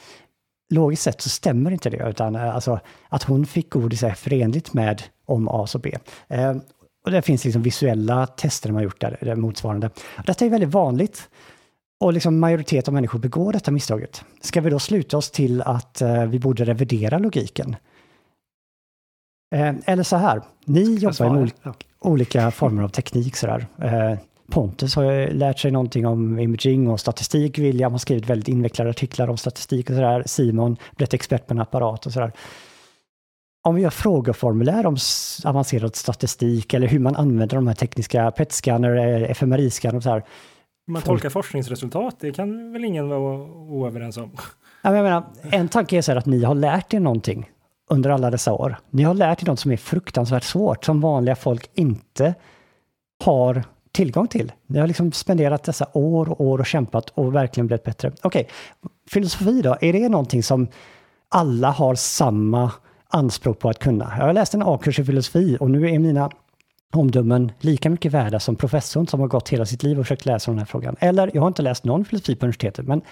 Logiskt 0.71 1.03
sett 1.03 1.21
så 1.21 1.29
stämmer 1.29 1.71
inte 1.71 1.91
det, 1.91 2.09
utan 2.09 2.35
eh, 2.35 2.55
alltså, 2.55 2.81
att 3.09 3.23
hon 3.23 3.47
fick 3.47 3.71
godis 3.71 4.03
är 4.03 4.15
förenligt 4.15 4.73
med 4.73 5.03
om 5.31 5.49
A 5.49 5.67
så 5.67 5.79
B. 5.79 5.99
Eh, 6.29 6.57
och 7.05 7.11
det 7.11 7.23
finns 7.23 7.45
liksom 7.45 7.63
visuella 7.63 8.27
tester 8.27 8.73
man 8.73 8.83
gjort 8.83 9.01
där, 9.01 9.19
där 9.21 9.37
motsvarande. 9.37 9.91
Detta 10.27 10.45
är 10.45 10.51
väldigt 10.51 10.71
vanligt. 10.71 11.29
Och 12.01 12.13
liksom 12.13 12.39
majoritet 12.39 12.89
av 12.89 12.95
människor 12.95 13.19
begår 13.19 13.53
detta 13.53 13.71
misstaget. 13.71 14.25
Ska 14.41 14.61
vi 14.61 14.71
då 14.71 14.79
sluta 14.79 15.17
oss 15.17 15.31
till 15.31 15.63
att 15.63 16.01
eh, 16.01 16.25
vi 16.25 16.39
borde 16.39 16.65
revidera 16.65 17.19
logiken? 17.19 17.77
Eh, 19.55 19.75
eller 19.87 20.03
så 20.03 20.17
här, 20.17 20.43
ni 20.65 20.95
jobbar 20.95 21.31
med 21.31 21.43
olika, 21.43 21.75
olika 21.99 22.51
former 22.51 22.83
av 22.83 22.89
teknik 22.89 23.37
sådär. 23.37 23.67
Eh, 23.83 24.19
Pontus 24.51 24.95
har 24.97 25.29
lärt 25.33 25.59
sig 25.59 25.71
någonting 25.71 26.07
om 26.07 26.39
imaging 26.39 26.89
och 26.89 27.01
statistik. 27.01 27.59
William 27.59 27.93
har 27.93 27.99
skrivit 27.99 28.31
väldigt 28.31 28.49
invecklade 28.49 28.91
artiklar 28.91 29.29
om 29.29 29.37
statistik 29.37 29.91
och 29.91 29.97
sådär. 29.97 30.23
Simon 30.27 30.77
blivit 30.97 31.15
expert 31.15 31.47
på 31.47 31.55
en 31.55 31.61
apparat 31.61 32.07
och 32.07 32.13
sådär 32.13 32.33
om 33.63 33.75
vi 33.75 33.83
gör 33.83 33.91
frågeformulär 33.91 34.87
om 34.87 34.97
avancerad 35.45 35.97
statistik 35.97 36.75
eller 36.75 36.87
hur 36.87 36.99
man 36.99 37.17
använder 37.17 37.57
de 37.57 37.67
här 37.67 37.75
tekniska 37.75 38.31
PET-scanner, 38.31 39.27
fMRI-scanner 39.35 39.97
och 39.97 40.03
så 40.03 40.11
här. 40.11 40.25
Man 40.87 41.03
tolkar 41.03 41.31
forskningsresultat, 41.31 42.17
det 42.21 42.33
kan 42.33 42.73
väl 42.73 42.85
ingen 42.85 43.09
vara 43.09 43.37
oöverens 43.47 44.17
om? 44.17 44.31
jag 44.83 44.93
menar, 44.93 45.25
en 45.43 45.69
tanke 45.69 45.97
är 45.97 46.03
så 46.03 46.13
här 46.13 46.19
att 46.19 46.27
ni 46.27 46.45
har 46.45 46.55
lärt 46.55 46.95
er 46.95 47.01
någonting 47.01 47.51
under 47.91 48.11
alla 48.11 48.31
dessa 48.31 48.53
år. 48.53 48.77
Ni 48.91 49.03
har 49.03 49.15
lärt 49.15 49.43
er 49.43 49.47
något 49.47 49.61
som 49.61 49.71
är 49.71 49.77
fruktansvärt 49.77 50.45
svårt, 50.45 50.85
som 50.85 51.01
vanliga 51.01 51.37
folk 51.37 51.71
inte 51.75 52.35
har 53.25 53.65
tillgång 53.93 54.29
till. 54.29 54.53
Ni 54.67 54.79
har 54.79 54.87
liksom 54.87 55.13
spenderat 55.13 55.65
dessa 55.65 55.87
år 55.93 56.31
och 56.31 56.41
år 56.41 56.59
och 56.59 56.67
kämpat 56.67 57.11
och 57.11 57.35
verkligen 57.35 57.67
blivit 57.67 57.85
bättre. 57.85 58.13
Okej, 58.23 58.49
okay. 58.83 58.95
filosofi 59.11 59.63
då, 59.63 59.77
är 59.81 59.93
det 59.93 60.09
någonting 60.09 60.43
som 60.43 60.69
alla 61.29 61.71
har 61.71 61.95
samma 61.95 62.71
anspråk 63.11 63.59
på 63.59 63.69
att 63.69 63.79
kunna. 63.79 64.15
Jag 64.19 64.27
har 64.27 64.33
läst 64.33 64.55
en 64.55 64.63
A-kurs 64.63 64.99
i 64.99 65.05
filosofi 65.05 65.57
och 65.61 65.71
nu 65.71 65.91
är 65.91 65.99
mina 65.99 66.31
omdömen 66.93 67.53
lika 67.61 67.91
mycket 67.91 68.13
värda 68.13 68.41
som 68.41 68.57
professorn 68.57 69.07
som 69.07 69.21
har 69.21 69.29
gått 69.29 69.49
hela 69.49 69.67
sitt 69.67 69.83
liv 69.83 69.99
och 69.99 70.05
försökt 70.05 70.27
läsa 70.27 70.51
den 70.51 70.59
här 70.59 70.67
frågan. 70.67 70.97
Eller, 71.01 71.31
jag 71.35 71.43
har 71.43 71.49
inte 71.49 71.63
läst 71.63 71.85
någon 71.85 72.05
filosofi 72.05 72.37
på 72.37 72.47
universitetet, 72.47 72.87
men 72.87 73.03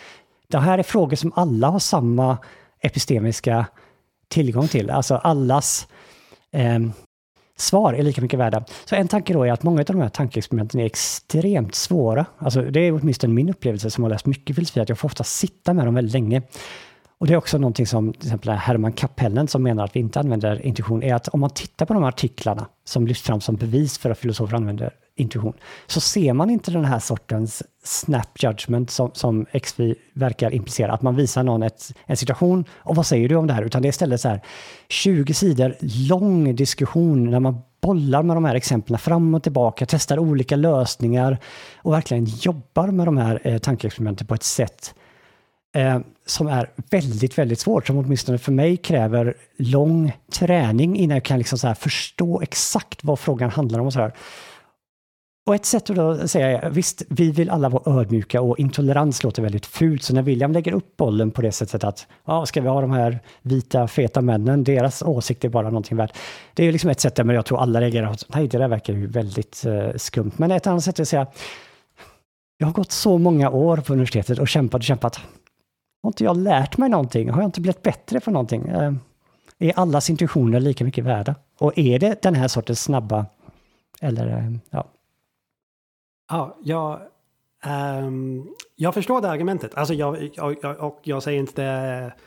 det 0.49 0.59
här 0.59 0.78
är 0.78 0.82
frågor 0.82 1.16
som 1.16 1.32
alla 1.36 1.68
har 1.68 1.78
samma 1.78 2.38
epistemiska 2.80 3.66
tillgång 4.28 4.68
till. 4.68 4.90
Alltså 4.90 5.14
allas 5.14 5.88
eh, 6.53 6.78
svar 7.57 7.92
är 7.92 8.03
lika 8.03 8.20
mycket 8.20 8.38
värda. 8.38 8.64
Så 8.84 8.94
en 8.94 9.09
tanke 9.09 9.32
då 9.32 9.44
är 9.44 9.53
att 9.53 9.62
många 9.62 9.80
av 9.80 9.84
de 9.84 10.01
här 10.01 10.09
tankeexperimenten 10.09 10.80
är 10.80 10.84
extremt 10.84 11.74
svåra. 11.74 12.26
Alltså 12.38 12.62
det 12.62 12.80
är 12.80 12.92
åtminstone 12.92 13.34
min 13.34 13.49
upplevelse 13.49 13.90
som 13.90 14.05
har 14.05 14.11
läst 14.11 14.26
mycket 14.26 14.57
filosofi, 14.57 14.80
att 14.80 14.88
jag 14.88 14.99
får 14.99 15.09
ofta 15.09 15.24
sitta 15.24 15.74
med 15.74 15.86
dem 15.86 15.94
väldigt 15.94 16.12
länge. 16.12 16.42
Och 17.18 17.26
det 17.26 17.32
är 17.32 17.36
också 17.36 17.58
någonting 17.58 17.86
som 17.86 18.12
till 18.12 18.28
exempel 18.28 18.50
Herman 18.50 18.92
Kapellen 18.92 19.48
som 19.48 19.62
menar 19.62 19.84
att 19.84 19.96
vi 19.96 20.00
inte 20.00 20.20
använder 20.20 20.66
intuition, 20.66 21.02
är 21.02 21.14
att 21.14 21.28
om 21.28 21.40
man 21.40 21.50
tittar 21.50 21.86
på 21.86 21.94
de 21.94 22.02
här 22.02 22.08
artiklarna 22.08 22.66
som 22.84 23.06
lyfts 23.06 23.22
fram 23.22 23.40
som 23.40 23.56
bevis 23.56 23.98
för 23.98 24.10
att 24.10 24.18
filosofer 24.18 24.56
använder 24.56 24.92
intuition, 25.16 25.52
så 25.86 26.00
ser 26.00 26.32
man 26.32 26.50
inte 26.50 26.70
den 26.70 26.84
här 26.84 26.98
sortens 26.98 27.62
snap 27.84 28.42
judgment 28.42 28.90
som, 28.90 29.10
som 29.14 29.46
XV 29.62 29.94
verkar 30.12 30.54
implicera, 30.54 30.92
att 30.92 31.02
man 31.02 31.16
visar 31.16 31.42
någon 31.42 31.62
ett, 31.62 31.94
en 32.06 32.16
situation 32.16 32.64
och 32.72 32.96
vad 32.96 33.06
säger 33.06 33.28
du 33.28 33.36
om 33.36 33.46
det 33.46 33.52
här? 33.52 33.62
Utan 33.62 33.82
det 33.82 33.88
är 33.88 33.90
istället 33.90 34.20
så 34.20 34.28
här 34.28 34.40
20 34.88 35.34
sidor 35.34 35.74
lång 36.08 36.56
diskussion 36.56 37.30
när 37.30 37.40
man 37.40 37.60
bollar 37.80 38.22
med 38.22 38.36
de 38.36 38.44
här 38.44 38.54
exemplen 38.54 38.98
fram 38.98 39.34
och 39.34 39.42
tillbaka, 39.42 39.86
testar 39.86 40.18
olika 40.18 40.56
lösningar 40.56 41.38
och 41.76 41.92
verkligen 41.92 42.24
jobbar 42.24 42.86
med 42.86 43.06
de 43.06 43.16
här 43.16 43.40
eh, 43.44 43.58
tankeexperimenten 43.58 44.26
på 44.26 44.34
ett 44.34 44.42
sätt 44.42 44.94
eh, 45.74 45.98
som 46.31 46.47
är 46.47 46.70
väldigt, 46.91 47.39
väldigt 47.39 47.61
svårt, 47.61 47.87
som 47.87 47.99
åtminstone 47.99 48.39
för 48.39 48.53
mig 48.53 48.76
kräver 48.76 49.35
lång 49.57 50.12
träning 50.33 50.97
innan 50.97 51.16
jag 51.16 51.24
kan 51.24 51.39
liksom 51.39 51.59
så 51.59 51.74
förstå 51.74 52.41
exakt 52.41 53.05
vad 53.05 53.18
frågan 53.18 53.51
handlar 53.51 53.79
om 53.79 53.87
och 53.87 53.93
så 53.93 54.01
här. 54.01 54.12
Och 55.47 55.55
ett 55.55 55.64
sätt 55.64 55.91
att 55.91 55.97
då 55.97 56.29
säga 56.29 56.62
är, 56.62 56.70
visst, 56.70 57.03
vi 57.09 57.31
vill 57.31 57.51
alla 57.51 57.68
vara 57.68 58.01
ödmjuka 58.01 58.41
och 58.41 58.59
intolerans 58.59 59.22
låter 59.22 59.43
väldigt 59.43 59.66
fult, 59.66 60.03
så 60.03 60.14
när 60.14 60.22
William 60.22 60.53
lägger 60.53 60.72
upp 60.72 60.97
bollen 60.97 61.31
på 61.31 61.43
det 61.43 61.53
sättet 61.53 61.85
att, 61.85 62.07
ja, 62.24 62.47
ska 62.47 62.61
vi 62.61 62.68
ha 62.68 62.81
de 62.81 62.91
här 62.91 63.18
vita, 63.43 63.89
feta 63.89 64.20
männen, 64.20 64.64
deras 64.64 65.03
åsikt 65.03 65.45
är 65.45 65.49
bara 65.49 65.68
någonting 65.68 65.97
värt. 65.97 66.16
Det 66.55 66.64
är 66.64 66.72
liksom 66.72 66.91
ett 66.91 67.01
sätt 67.01 67.14
där 67.14 67.33
jag 67.33 67.47
tror 67.47 67.61
alla 67.61 67.81
reagerar, 67.81 68.16
nej, 68.35 68.49
det 68.49 68.59
där 68.59 68.68
verkar 68.68 68.93
ju 68.93 69.07
väldigt 69.07 69.64
uh, 69.66 69.97
skumt. 69.97 70.33
Men 70.37 70.51
ett 70.51 70.66
annat 70.66 70.85
sätt 70.85 70.99
är 70.99 71.03
att 71.03 71.09
säga, 71.09 71.26
jag 72.59 72.66
har 72.66 72.74
gått 72.74 72.93
så 72.93 73.18
många 73.18 73.51
år 73.51 73.76
på 73.76 73.93
universitetet 73.93 74.39
och 74.39 74.49
kämpat 74.49 74.79
och 74.79 74.85
kämpat. 74.85 75.20
Har 76.03 76.11
inte 76.11 76.24
jag 76.24 76.36
lärt 76.36 76.78
mig 76.78 76.88
någonting? 76.88 77.30
Har 77.30 77.40
jag 77.40 77.49
inte 77.49 77.61
blivit 77.61 77.82
bättre 77.82 78.20
på 78.20 78.30
någonting? 78.30 78.68
Eh, 78.68 78.92
är 79.59 79.78
allas 79.78 80.11
intuitioner 80.11 80.61
lika 80.61 80.84
mycket 80.84 81.05
värda? 81.05 81.34
Och 81.59 81.78
är 81.78 81.99
det 81.99 82.22
den 82.22 82.34
här 82.34 82.49
sortens 82.49 82.82
snabba, 82.82 83.26
eller 84.01 84.26
eh, 84.26 84.53
ja. 84.70 84.86
Ja, 86.30 86.57
jag, 86.62 87.01
um, 88.05 88.55
jag 88.76 88.94
förstår 88.94 89.20
det 89.20 89.30
argumentet. 89.30 89.74
Alltså 89.74 89.94
jag, 89.94 90.30
jag, 90.34 90.57
jag, 90.62 90.80
och 90.80 91.01
jag 91.03 91.22
säger 91.22 91.38
inte... 91.40 91.64
Eh, 91.64 92.22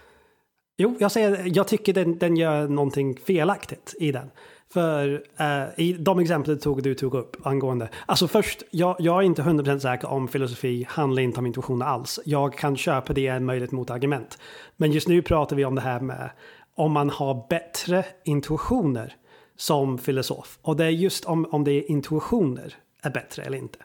jo, 0.78 0.96
jag 1.00 1.12
säger, 1.12 1.58
jag 1.58 1.68
tycker 1.68 1.94
den, 1.94 2.18
den 2.18 2.38
gör 2.38 2.68
någonting 2.68 3.18
felaktigt 3.18 3.96
i 4.00 4.12
den. 4.12 4.32
För 4.74 5.24
eh, 5.38 5.64
i 5.78 5.94
de 5.94 6.20
exempel 6.20 6.60
tog, 6.60 6.84
du 6.84 6.96
tog 6.96 7.16
upp 7.16 7.48
angående, 7.48 7.90
alltså 8.06 8.28
först, 8.28 8.64
jag, 8.72 8.96
jag 9.00 9.18
är 9.18 9.22
inte 9.22 9.42
100% 9.42 9.80
säker 9.80 10.08
om 10.08 10.28
filosofi 10.28 10.86
handlar 10.90 11.22
inte 11.22 11.40
om 11.40 11.46
intuition 11.46 11.82
alls. 11.82 12.20
Jag 12.26 12.58
kan 12.58 12.78
köpa 12.78 13.14
det 13.14 13.28
en 13.28 13.46
möjlighet 13.46 13.72
mot 13.72 13.90
argument. 13.90 14.38
Men 14.78 14.92
just 14.92 15.08
nu 15.08 15.22
pratar 15.22 15.56
vi 15.56 15.66
om 15.66 15.76
det 15.76 15.82
här 15.82 16.00
med 16.00 16.30
om 16.76 16.92
man 16.92 17.10
har 17.10 17.48
bättre 17.50 18.06
intuitioner 18.26 19.16
som 19.58 19.98
filosof. 19.98 20.60
Och 20.62 20.76
det 20.76 20.86
är 20.86 20.90
just 20.90 21.26
om, 21.26 21.46
om 21.52 21.64
det 21.64 21.72
är 21.72 21.92
intuitioner 21.92 22.76
är 23.02 23.10
bättre 23.10 23.44
eller 23.44 23.58
inte. 23.58 23.80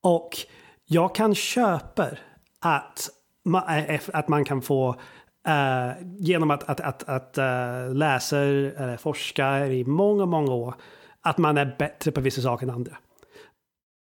Och 0.00 0.30
jag 0.84 1.14
kan 1.14 1.34
köpa 1.34 2.08
att 2.60 3.10
man, 3.44 3.78
eh, 3.78 4.00
att 4.12 4.28
man 4.28 4.44
kan 4.44 4.62
få 4.62 4.96
Uh, 5.48 5.92
genom 6.18 6.50
att, 6.50 6.62
att, 6.62 6.80
att, 6.80 7.08
att 7.08 7.38
uh, 7.38 7.94
läsa 7.94 8.38
eller 8.38 8.96
forska 8.96 9.66
i 9.66 9.84
många, 9.84 10.26
många 10.26 10.52
år, 10.52 10.74
att 11.20 11.38
man 11.38 11.58
är 11.58 11.76
bättre 11.78 12.10
på 12.10 12.20
vissa 12.20 12.42
saker 12.42 12.66
än 12.66 12.74
andra. 12.74 12.96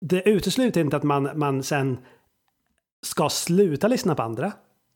Det 0.01 0.29
utesluter 0.29 0.81
inte 0.81 0.97
att 0.97 1.03
man, 1.03 1.29
man 1.35 1.63
sen 1.63 1.97
ska 3.01 3.29
sluta 3.29 3.87
lyssna 3.87 4.15
på 4.15 4.23
andra. 4.23 4.51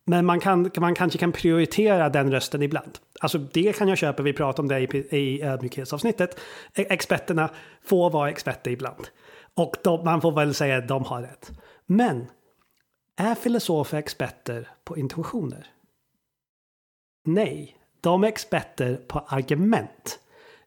Men 0.06 0.26
man, 0.26 0.40
kan, 0.40 0.72
man 0.78 0.96
kanske 0.96 1.20
kan 1.20 1.32
prioritera 1.32 2.10
den 2.10 2.32
rösten 2.32 2.62
ibland. 2.62 2.98
Alltså 3.20 3.38
det 3.38 3.78
kan 3.78 3.88
jag 3.88 3.98
köpa, 3.98 4.24
vi 4.24 4.34
pratade 4.34 4.62
om 4.62 4.68
det 4.68 4.80
i, 4.80 5.18
i 5.18 5.44
ödmjukhetsavsnittet. 5.44 6.40
E, 6.74 6.86
experterna 6.90 7.50
får 7.84 8.10
vara 8.10 8.30
experter 8.30 8.72
ibland. 8.72 9.08
Och 9.54 9.76
de, 9.84 10.06
man 10.06 10.22
får 10.22 10.32
väl 10.32 10.54
säga 10.54 10.78
att 10.78 10.88
de 10.88 11.04
har 11.04 11.22
rätt. 11.22 11.52
Men 11.86 12.28
är 13.16 13.36
filosofer 13.36 13.98
experter 13.98 14.68
på 14.84 14.98
intuitioner? 14.98 15.68
Nej, 17.28 17.76
de 18.02 18.24
är 18.24 18.28
experter 18.28 18.96
på 19.08 19.20
argument. 19.20 20.20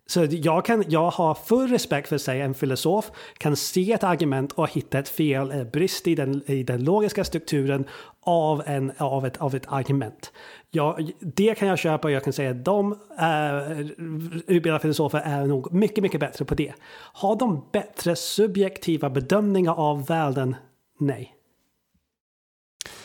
Så 0.06 0.26
jag, 0.30 0.64
kan, 0.64 0.84
jag 0.88 1.10
har 1.10 1.34
full 1.34 1.70
respekt 1.70 2.08
för 2.08 2.16
att 2.16 2.22
säga 2.22 2.44
en 2.44 2.54
filosof 2.54 3.10
kan 3.38 3.56
se 3.56 3.92
ett 3.92 4.04
argument 4.04 4.52
och 4.52 4.70
hitta 4.70 4.98
ett 4.98 5.08
fel 5.08 5.50
eller 5.50 5.64
brist 5.64 6.06
i 6.06 6.14
den, 6.14 6.42
i 6.50 6.62
den 6.62 6.84
logiska 6.84 7.24
strukturen 7.24 7.84
av, 8.20 8.62
en, 8.66 8.92
av, 8.98 9.26
ett, 9.26 9.36
av 9.36 9.54
ett 9.54 9.72
argument. 9.72 10.32
Jag, 10.70 11.10
det 11.20 11.54
kan 11.54 11.68
jag 11.68 11.78
köpa 11.78 12.08
och 12.08 12.12
jag 12.12 12.24
kan 12.24 12.32
säga 12.32 12.50
att 12.50 12.64
de 12.64 12.92
äh, 13.18 13.80
utbildade 14.46 14.80
filosofer 14.80 15.22
är 15.24 15.46
nog 15.46 15.72
mycket, 15.72 16.02
mycket 16.02 16.20
bättre 16.20 16.44
på 16.44 16.54
det. 16.54 16.72
Har 17.12 17.36
de 17.36 17.66
bättre 17.72 18.16
subjektiva 18.16 19.10
bedömningar 19.10 19.74
av 19.74 20.06
världen? 20.06 20.56
Nej. 20.98 21.34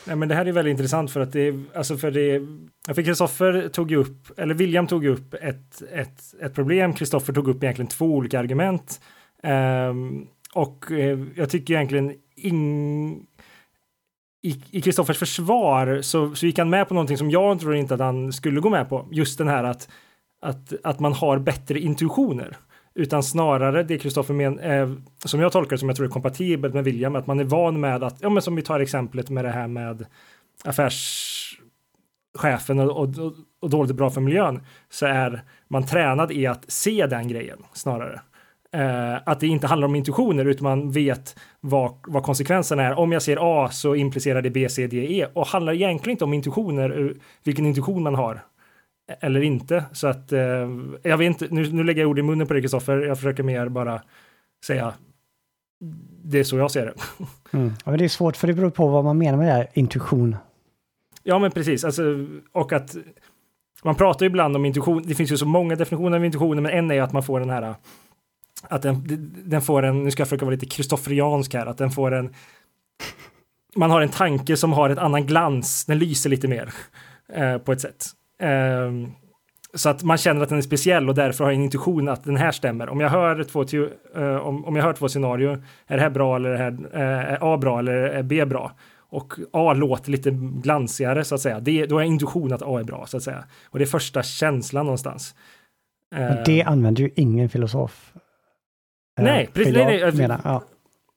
Nej, 0.07 0.15
men 0.15 0.29
det 0.29 0.35
här 0.35 0.45
är 0.45 0.51
väldigt 0.51 0.71
intressant 0.71 1.11
för 1.11 1.19
att 1.19 1.31
det 1.31 1.47
är, 1.47 1.63
alltså 1.75 1.97
för 1.97 2.11
det 2.11 2.41
jag 2.87 2.95
fick 2.95 3.05
Kristoffer 3.05 3.69
tog 3.69 3.91
upp, 3.91 4.39
eller 4.39 4.53
William 4.53 4.87
tog 4.87 5.05
upp 5.05 5.33
ett, 5.33 5.81
ett, 5.93 6.33
ett 6.41 6.55
problem, 6.55 6.93
Kristoffer 6.93 7.33
tog 7.33 7.47
upp 7.47 7.63
egentligen 7.63 7.89
två 7.89 8.05
olika 8.05 8.39
argument. 8.39 9.01
Um, 9.43 10.27
och 10.53 10.91
eh, 10.91 11.19
jag 11.35 11.49
tycker 11.49 11.73
egentligen 11.73 12.13
ing, 12.35 13.25
i 14.71 14.81
Kristoffers 14.81 15.17
försvar 15.17 16.01
så, 16.01 16.35
så 16.35 16.45
gick 16.45 16.57
han 16.57 16.69
med 16.69 16.87
på 16.87 16.93
någonting 16.93 17.17
som 17.17 17.31
jag 17.31 17.59
tror 17.59 17.75
inte 17.75 17.93
att 17.93 17.99
han 17.99 18.33
skulle 18.33 18.59
gå 18.59 18.69
med 18.69 18.89
på. 18.89 19.07
Just 19.11 19.37
den 19.37 19.47
här 19.47 19.63
att, 19.63 19.89
att, 20.41 20.73
att 20.83 20.99
man 20.99 21.13
har 21.13 21.39
bättre 21.39 21.79
intuitioner. 21.79 22.57
Utan 22.95 23.23
snarare 23.23 23.83
det 23.83 23.97
Kristoffer 23.97 24.33
men, 24.33 24.59
eh, 24.59 24.91
som 25.25 25.39
jag 25.39 25.51
tolkar 25.51 25.77
som 25.77 25.89
jag 25.89 25.95
tror 25.95 26.07
är 26.07 26.11
kompatibelt 26.11 26.73
med 26.73 26.83
William, 26.83 27.15
att 27.15 27.27
man 27.27 27.39
är 27.39 27.43
van 27.43 27.79
med 27.79 28.03
att, 28.03 28.17
ja 28.21 28.29
men 28.29 28.41
som 28.41 28.55
vi 28.55 28.61
tar 28.61 28.79
exemplet 28.79 29.29
med 29.29 29.45
det 29.45 29.51
här 29.51 29.67
med 29.67 30.05
affärschefen 30.63 31.59
och, 32.79 32.97
och, 32.99 33.09
och 33.61 33.69
dåligt 33.69 33.95
bra 33.95 34.09
för 34.09 34.21
miljön, 34.21 34.61
så 34.89 35.05
är 35.05 35.43
man 35.67 35.85
tränad 35.85 36.31
i 36.31 36.47
att 36.47 36.71
se 36.71 37.07
den 37.07 37.27
grejen 37.27 37.59
snarare. 37.73 38.21
Eh, 38.73 39.15
att 39.25 39.39
det 39.39 39.47
inte 39.47 39.67
handlar 39.67 39.87
om 39.87 39.95
intuitioner 39.95 40.45
utan 40.45 40.63
man 40.63 40.91
vet 40.91 41.39
vad, 41.59 41.93
vad 42.07 42.23
konsekvenserna 42.23 42.83
är. 42.83 42.99
Om 42.99 43.11
jag 43.11 43.21
ser 43.21 43.37
A 43.65 43.69
så 43.71 43.95
implicerar 43.95 44.41
det 44.41 44.49
B, 44.49 44.69
C, 44.69 44.87
D, 44.87 44.97
E 44.97 45.27
och 45.33 45.47
handlar 45.47 45.73
egentligen 45.73 46.11
inte 46.11 46.23
om 46.23 46.33
intuitioner, 46.33 47.05
eh, 47.05 47.11
vilken 47.43 47.65
intuition 47.65 48.03
man 48.03 48.15
har 48.15 48.43
eller 49.07 49.41
inte. 49.41 49.85
Så 49.91 50.07
att 50.07 50.31
eh, 50.31 50.69
jag 51.01 51.17
vet 51.17 51.27
inte, 51.27 51.47
nu, 51.51 51.71
nu 51.71 51.83
lägger 51.83 52.01
jag 52.01 52.09
ord 52.09 52.19
i 52.19 52.21
munnen 52.21 52.47
på 52.47 52.53
dig 52.53 52.61
Kristoffer, 52.61 52.97
jag 52.97 53.17
försöker 53.17 53.43
mer 53.43 53.69
bara 53.69 54.01
säga 54.65 54.93
det 56.23 56.39
är 56.39 56.43
så 56.43 56.57
jag 56.57 56.71
ser 56.71 56.85
det. 56.85 56.93
Mm. 57.51 57.73
Ja, 57.85 57.91
men 57.91 57.97
det 57.97 58.05
är 58.05 58.09
svårt 58.09 58.37
för 58.37 58.47
det 58.47 58.53
beror 58.53 58.69
på 58.69 58.87
vad 58.87 59.03
man 59.03 59.17
menar 59.17 59.37
med 59.37 59.47
det 59.47 59.51
här, 59.51 59.67
intuition. 59.73 60.35
Ja 61.23 61.39
men 61.39 61.51
precis, 61.51 61.83
alltså, 61.83 62.03
och 62.51 62.73
att 62.73 62.95
man 63.83 63.95
pratar 63.95 64.25
ju 64.25 64.27
ibland 64.27 64.55
om 64.55 64.65
intuition, 64.65 65.03
det 65.05 65.15
finns 65.15 65.31
ju 65.31 65.37
så 65.37 65.45
många 65.45 65.75
definitioner 65.75 66.17
av 66.17 66.25
intuitioner, 66.25 66.61
men 66.61 66.71
en 66.71 66.91
är 66.91 67.01
att 67.01 67.13
man 67.13 67.23
får 67.23 67.39
den 67.39 67.49
här 67.49 67.75
att 68.61 68.81
den, 68.81 69.03
den 69.45 69.61
får 69.61 69.83
en, 69.83 70.03
nu 70.03 70.11
ska 70.11 70.21
jag 70.21 70.27
försöka 70.27 70.45
vara 70.45 70.53
lite 70.53 70.65
kristofferiansk 70.65 71.53
här, 71.53 71.65
att 71.65 71.77
den 71.77 71.91
får 71.91 72.13
en 72.13 72.33
man 73.75 73.91
har 73.91 74.01
en 74.01 74.09
tanke 74.09 74.57
som 74.57 74.73
har 74.73 74.89
ett 74.89 74.97
annan 74.97 75.25
glans, 75.25 75.85
den 75.85 75.99
lyser 75.99 76.29
lite 76.29 76.47
mer 76.47 76.73
eh, 77.33 77.57
på 77.57 77.71
ett 77.71 77.81
sätt. 77.81 78.05
Um, 78.43 79.11
så 79.73 79.89
att 79.89 80.03
man 80.03 80.17
känner 80.17 80.41
att 80.41 80.49
den 80.49 80.57
är 80.57 80.61
speciell 80.61 81.09
och 81.09 81.15
därför 81.15 81.43
har 81.43 81.51
jag 81.51 81.57
en 81.57 81.63
intuition 81.63 82.09
att 82.09 82.23
den 82.23 82.37
här 82.37 82.51
stämmer. 82.51 82.89
Om 82.89 82.99
jag 82.99 83.09
hör 83.09 83.43
två, 83.43 83.63
uh, 84.17 84.37
om, 84.37 84.65
om 84.65 84.75
jag 84.75 84.83
hör 84.83 84.93
två 84.93 85.09
scenarier, 85.09 85.63
är 85.87 85.95
det 85.97 86.01
här 86.03 86.09
bra 86.09 86.35
eller 86.35 86.49
är, 86.49 86.57
här, 86.57 86.71
uh, 86.71 87.33
är 87.33 87.37
A 87.41 87.57
bra 87.57 87.79
eller 87.79 87.93
är 87.93 88.23
B 88.23 88.45
bra? 88.45 88.71
Och 89.09 89.33
A 89.53 89.73
låter 89.73 90.11
lite 90.11 90.31
glansigare 90.31 91.23
så 91.23 91.35
att 91.35 91.41
säga. 91.41 91.59
Det, 91.59 91.85
då 91.85 92.01
jag 92.01 92.07
intuition 92.07 92.53
att 92.53 92.61
A 92.61 92.79
är 92.79 92.83
bra 92.83 93.05
så 93.05 93.17
att 93.17 93.23
säga. 93.23 93.45
Och 93.69 93.79
det 93.79 93.83
är 93.83 93.87
första 93.87 94.23
känslan 94.23 94.85
någonstans. 94.85 95.35
Men 96.11 96.43
det 96.45 96.61
uh, 96.61 96.71
använder 96.71 97.03
ju 97.03 97.09
ingen 97.15 97.49
filosof. 97.49 98.13
Nej, 99.21 99.49
precis. 99.53 99.73
Nej, 99.73 100.11
nej, 100.13 100.37
ja. 100.43 100.63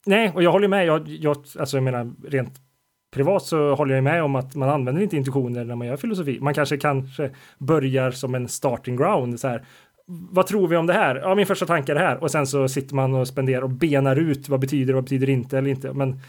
nej, 0.07 0.33
och 0.35 0.43
jag 0.43 0.53
håller 0.53 0.69
med. 0.69 0.87
Jag, 0.87 1.09
jag, 1.09 1.37
alltså 1.59 1.77
jag 1.77 1.85
menar 1.85 2.13
rent 2.29 2.68
privat 3.11 3.43
så 3.43 3.75
håller 3.75 3.95
jag 3.95 4.05
med 4.05 4.23
om 4.23 4.35
att 4.35 4.55
man 4.55 4.69
använder 4.69 5.03
inte 5.03 5.17
intuitioner 5.17 5.65
när 5.65 5.75
man 5.77 5.87
gör 5.87 5.97
filosofi. 5.97 6.39
Man 6.41 6.55
kanske 6.55 6.77
kanske 6.77 7.31
börjar 7.59 8.11
som 8.11 8.35
en 8.35 8.49
starting 8.49 8.97
ground. 8.97 9.41
Så 9.41 9.49
här, 9.49 9.65
vad 10.07 10.47
tror 10.47 10.69
vi 10.69 10.77
om 10.77 10.87
det 10.87 10.93
här? 10.93 11.17
Ja, 11.17 11.35
min 11.35 11.47
första 11.47 11.67
tanke 11.67 11.93
är 11.93 11.95
det 11.95 12.01
här. 12.01 12.23
Och 12.23 12.31
sen 12.31 12.47
så 12.47 12.69
sitter 12.69 12.95
man 12.95 13.15
och 13.15 13.29
spenderar 13.29 13.63
och 13.63 13.71
benar 13.71 14.17
ut 14.17 14.49
vad 14.49 14.61
betyder 14.61 14.93
och 14.93 14.97
vad 14.97 15.05
betyder 15.05 15.29
inte 15.29 15.59
eller 15.59 15.71
inte. 15.71 15.93
Men 15.93 16.21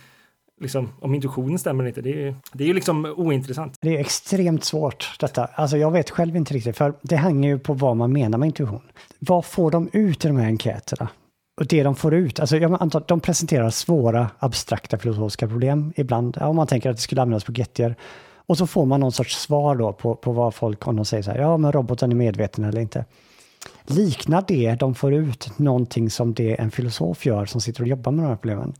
liksom, 0.61 0.89
om 0.99 1.15
intuitionen 1.15 1.59
stämmer 1.59 1.83
eller 1.83 1.89
inte, 1.89 2.01
det 2.01 2.27
är, 2.27 2.35
det 2.53 2.63
är 2.63 2.67
ju 2.67 2.73
liksom 2.73 3.05
ointressant. 3.05 3.77
Det 3.81 3.95
är 3.95 3.99
extremt 3.99 4.63
svårt 4.63 5.15
detta. 5.19 5.45
Alltså 5.45 5.77
jag 5.77 5.91
vet 5.91 6.09
själv 6.09 6.35
inte 6.35 6.53
riktigt, 6.53 6.77
för 6.77 6.93
det 7.01 7.15
hänger 7.15 7.49
ju 7.49 7.59
på 7.59 7.73
vad 7.73 7.97
man 7.97 8.13
menar 8.13 8.37
med 8.37 8.45
intuition. 8.45 8.81
Vad 9.19 9.45
får 9.45 9.71
de 9.71 9.89
ut 9.93 10.25
i 10.25 10.27
de 10.27 10.37
här 10.37 10.45
enkäterna? 10.45 11.09
Och 11.59 11.65
det 11.65 11.83
de 11.83 11.95
får 11.95 12.13
ut, 12.13 12.39
alltså 12.39 12.57
jag 12.57 12.77
antar 12.79 12.99
att 12.99 13.07
de 13.07 13.19
presenterar 13.19 13.69
svåra 13.69 14.29
abstrakta 14.39 14.97
filosofiska 14.97 15.47
problem 15.47 15.93
ibland, 15.95 16.37
om 16.41 16.55
man 16.55 16.67
tänker 16.67 16.89
att 16.89 16.95
det 16.95 17.01
skulle 17.01 17.21
användas 17.21 17.43
på 17.43 17.51
Gettier. 17.51 17.95
Och 18.35 18.57
så 18.57 18.67
får 18.67 18.85
man 18.85 18.99
någon 18.99 19.11
sorts 19.11 19.41
svar 19.41 19.75
då 19.75 19.93
på, 19.93 20.15
på 20.15 20.31
vad 20.31 20.55
folk, 20.55 20.87
om 20.87 20.95
de 20.95 21.05
säger 21.05 21.23
så 21.23 21.31
här, 21.31 21.37
ja 21.37 21.57
men 21.57 21.71
roboten 21.71 22.11
är 22.11 22.15
medveten 22.15 22.63
eller 22.63 22.81
inte. 22.81 23.05
Liknar 23.85 24.43
det 24.47 24.75
de 24.75 24.95
får 24.95 25.13
ut 25.13 25.59
någonting 25.59 26.09
som 26.09 26.33
det 26.33 26.61
en 26.61 26.71
filosof 26.71 27.25
gör 27.25 27.45
som 27.45 27.61
sitter 27.61 27.81
och 27.81 27.87
jobbar 27.87 28.11
med 28.11 28.25
de 28.25 28.29
här 28.29 28.35
problemen? 28.35 28.73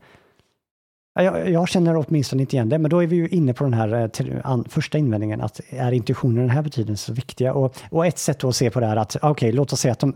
Jag, 1.14 1.50
jag 1.50 1.68
känner 1.68 1.96
åtminstone 1.96 2.42
inte 2.42 2.56
igen 2.56 2.68
det, 2.68 2.78
men 2.78 2.90
då 2.90 3.02
är 3.02 3.06
vi 3.06 3.16
ju 3.16 3.28
inne 3.28 3.54
på 3.54 3.64
den 3.64 3.74
här 3.74 4.10
eh, 4.20 4.62
första 4.68 4.98
invändningen, 4.98 5.40
att 5.40 5.60
är 5.70 5.92
intuitionen 5.92 6.36
i 6.36 6.40
den 6.40 6.50
här 6.50 6.62
betydelsen 6.62 6.96
så 6.96 7.12
viktiga? 7.12 7.54
Och, 7.54 7.76
och 7.90 8.06
ett 8.06 8.18
sätt 8.18 8.44
att 8.44 8.56
se 8.56 8.70
på 8.70 8.80
det 8.80 8.86
är 8.86 8.96
att, 8.96 9.16
okej, 9.16 9.30
okay, 9.30 9.52
låt 9.52 9.72
oss 9.72 9.80
säga 9.80 9.92
att 9.92 9.98
de 9.98 10.14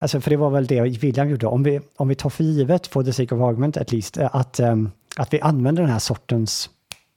Alltså 0.00 0.20
för 0.20 0.30
det 0.30 0.36
var 0.36 0.50
väl 0.50 0.66
det 0.66 0.80
William 0.80 1.30
gjorde. 1.30 1.46
Om 1.46 1.62
vi, 1.62 1.80
om 1.96 2.08
vi 2.08 2.14
tar 2.14 2.30
för 2.30 2.44
givet, 2.44 2.86
for 2.86 3.04
the 3.04 3.12
sake 3.12 3.34
of 3.34 3.40
argument 3.40 3.76
at 3.76 3.92
least, 3.92 4.16
eh, 4.18 4.28
att, 4.32 4.60
um, 4.60 4.90
att 5.16 5.32
vi 5.34 5.40
använder 5.40 5.82
den 5.82 5.92
här 5.92 5.98
sortens 5.98 6.70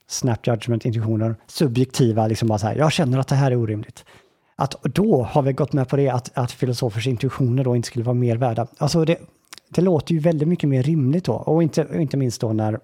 snap 0.07 0.47
judgment 0.47 0.85
intuitioner, 0.85 1.35
subjektiva, 1.47 2.27
liksom 2.27 2.47
bara 2.47 2.59
så 2.59 2.67
här, 2.67 2.75
jag 2.75 2.91
känner 2.91 3.19
att 3.19 3.27
det 3.27 3.35
här 3.35 3.51
är 3.51 3.55
orimligt. 3.55 4.05
Att 4.55 4.83
då 4.83 5.23
har 5.23 5.41
vi 5.41 5.53
gått 5.53 5.73
med 5.73 5.87
på 5.89 5.95
det 5.95 6.09
att, 6.09 6.37
att 6.37 6.51
filosofers 6.51 7.07
intuitioner 7.07 7.63
då 7.63 7.75
inte 7.75 7.87
skulle 7.87 8.05
vara 8.05 8.13
mer 8.13 8.37
värda. 8.37 8.67
Alltså 8.77 9.05
det, 9.05 9.17
det 9.69 9.81
låter 9.81 10.13
ju 10.13 10.19
väldigt 10.19 10.47
mycket 10.47 10.69
mer 10.69 10.83
rimligt 10.83 11.25
då, 11.25 11.33
och 11.33 11.63
inte, 11.63 11.87
inte 11.93 12.17
minst 12.17 12.41
då 12.41 12.53
när 12.53 12.79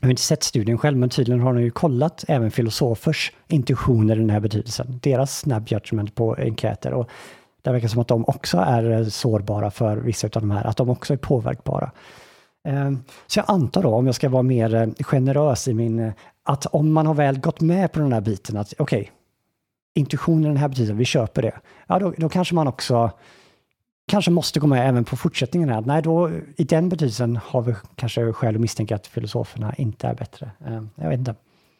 jag 0.00 0.06
har 0.06 0.10
inte 0.10 0.22
sett 0.22 0.42
studien 0.42 0.78
själv, 0.78 0.98
men 0.98 1.08
tydligen 1.08 1.40
har 1.40 1.54
de 1.54 1.62
ju 1.62 1.70
kollat 1.70 2.24
även 2.28 2.50
filosofers 2.50 3.32
intuitioner 3.48 4.16
i 4.16 4.18
den 4.18 4.30
här 4.30 4.40
betydelsen. 4.40 5.00
Deras 5.02 5.38
snap 5.38 5.70
judgment 5.72 6.14
på 6.14 6.34
enkäter. 6.38 6.92
Och 6.92 7.10
det 7.62 7.70
verkar 7.70 7.88
som 7.88 8.00
att 8.00 8.08
de 8.08 8.24
också 8.24 8.58
är 8.58 8.90
eh, 8.90 9.06
sårbara 9.06 9.70
för 9.70 9.96
vissa 9.96 10.26
av 10.26 10.30
de 10.30 10.50
här, 10.50 10.64
att 10.64 10.76
de 10.76 10.90
också 10.90 11.12
är 11.12 11.16
påverkbara. 11.16 11.90
Ehm, 12.64 12.98
så 13.26 13.38
jag 13.38 13.44
antar 13.48 13.82
då, 13.82 13.88
om 13.88 14.06
jag 14.06 14.14
ska 14.14 14.28
vara 14.28 14.42
mer 14.42 14.74
eh, 14.74 14.88
generös 15.00 15.68
i 15.68 15.74
min, 15.74 15.98
eh, 15.98 16.12
att 16.42 16.66
om 16.66 16.92
man 16.92 17.06
har 17.06 17.14
väl 17.14 17.40
gått 17.40 17.60
med 17.60 17.92
på 17.92 18.00
den 18.00 18.12
här 18.12 18.20
biten, 18.20 18.56
att 18.56 18.74
okej, 18.78 19.00
okay, 19.00 19.12
intuitionen 19.94 20.42
den 20.42 20.56
här 20.56 20.68
betydelsen, 20.68 20.96
vi 20.96 21.04
köper 21.04 21.42
det, 21.42 21.54
ja 21.86 21.98
då, 21.98 22.14
då 22.16 22.28
kanske 22.28 22.54
man 22.54 22.68
också 22.68 23.10
kanske 24.08 24.30
måste 24.30 24.60
gå 24.60 24.66
med 24.66 24.88
även 24.88 25.04
på 25.04 25.16
fortsättningen 25.16 25.68
här. 25.68 25.80
Nej, 25.80 26.02
då 26.02 26.30
i 26.56 26.64
den 26.64 26.88
betydelsen 26.88 27.36
har 27.36 27.62
vi 27.62 27.74
kanske 27.94 28.32
skäl 28.32 28.54
att 28.54 28.60
misstänka 28.60 28.94
att 28.94 29.06
filosoferna 29.06 29.74
inte 29.74 30.06
är 30.06 30.14
bättre. 30.14 30.50
Ehm, 30.66 30.90
jag 30.94 31.08
vet 31.08 31.18
inte. 31.18 31.34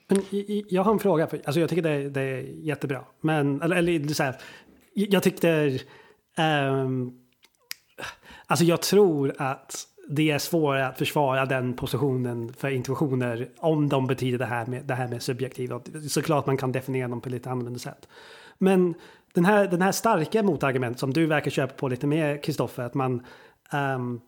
Men 0.08 0.22
jag 0.68 0.82
har 0.82 0.92
en 0.92 0.98
fråga, 0.98 1.26
för, 1.26 1.40
alltså 1.44 1.60
jag 1.60 1.68
tycker 1.68 1.82
det, 1.82 2.10
det 2.10 2.20
är 2.20 2.40
jättebra. 2.62 3.00
Men, 3.20 3.62
eller, 3.62 3.76
eller 3.76 4.14
så 4.14 4.22
här, 4.22 4.36
jag 5.10 5.22
tyckte 5.22 5.78
um, 6.38 7.20
Alltså 8.50 8.64
jag 8.64 8.82
tror 8.82 9.34
att 9.38 9.86
det 10.08 10.30
är 10.30 10.38
svårare 10.38 10.86
att 10.86 10.98
försvara 10.98 11.46
den 11.46 11.76
positionen 11.76 12.52
för 12.52 12.70
intuitioner 12.70 13.48
om 13.58 13.88
de 13.88 14.06
betyder 14.06 14.38
det 14.38 14.44
här 14.44 14.66
med, 14.66 14.84
det 14.84 14.94
här 14.94 15.08
med 15.08 15.22
subjektiv. 15.22 15.70
Såklart 16.08 16.46
man 16.46 16.56
kan 16.56 16.72
definiera 16.72 17.08
dem 17.08 17.20
på 17.20 17.28
lite 17.28 17.50
annorlunda 17.50 17.78
sätt. 17.78 18.08
Men 18.58 18.94
den 19.34 19.44
här, 19.44 19.68
den 19.68 19.82
här 19.82 19.92
starka 19.92 20.42
motargument 20.42 20.98
som 20.98 21.12
du 21.12 21.26
verkar 21.26 21.50
köpa 21.50 21.74
på 21.74 21.88
lite 21.88 22.06
mer, 22.06 22.42
Kristoffer, 22.42 22.82
att 22.82 22.94
man 22.94 23.26
um, 23.72 24.20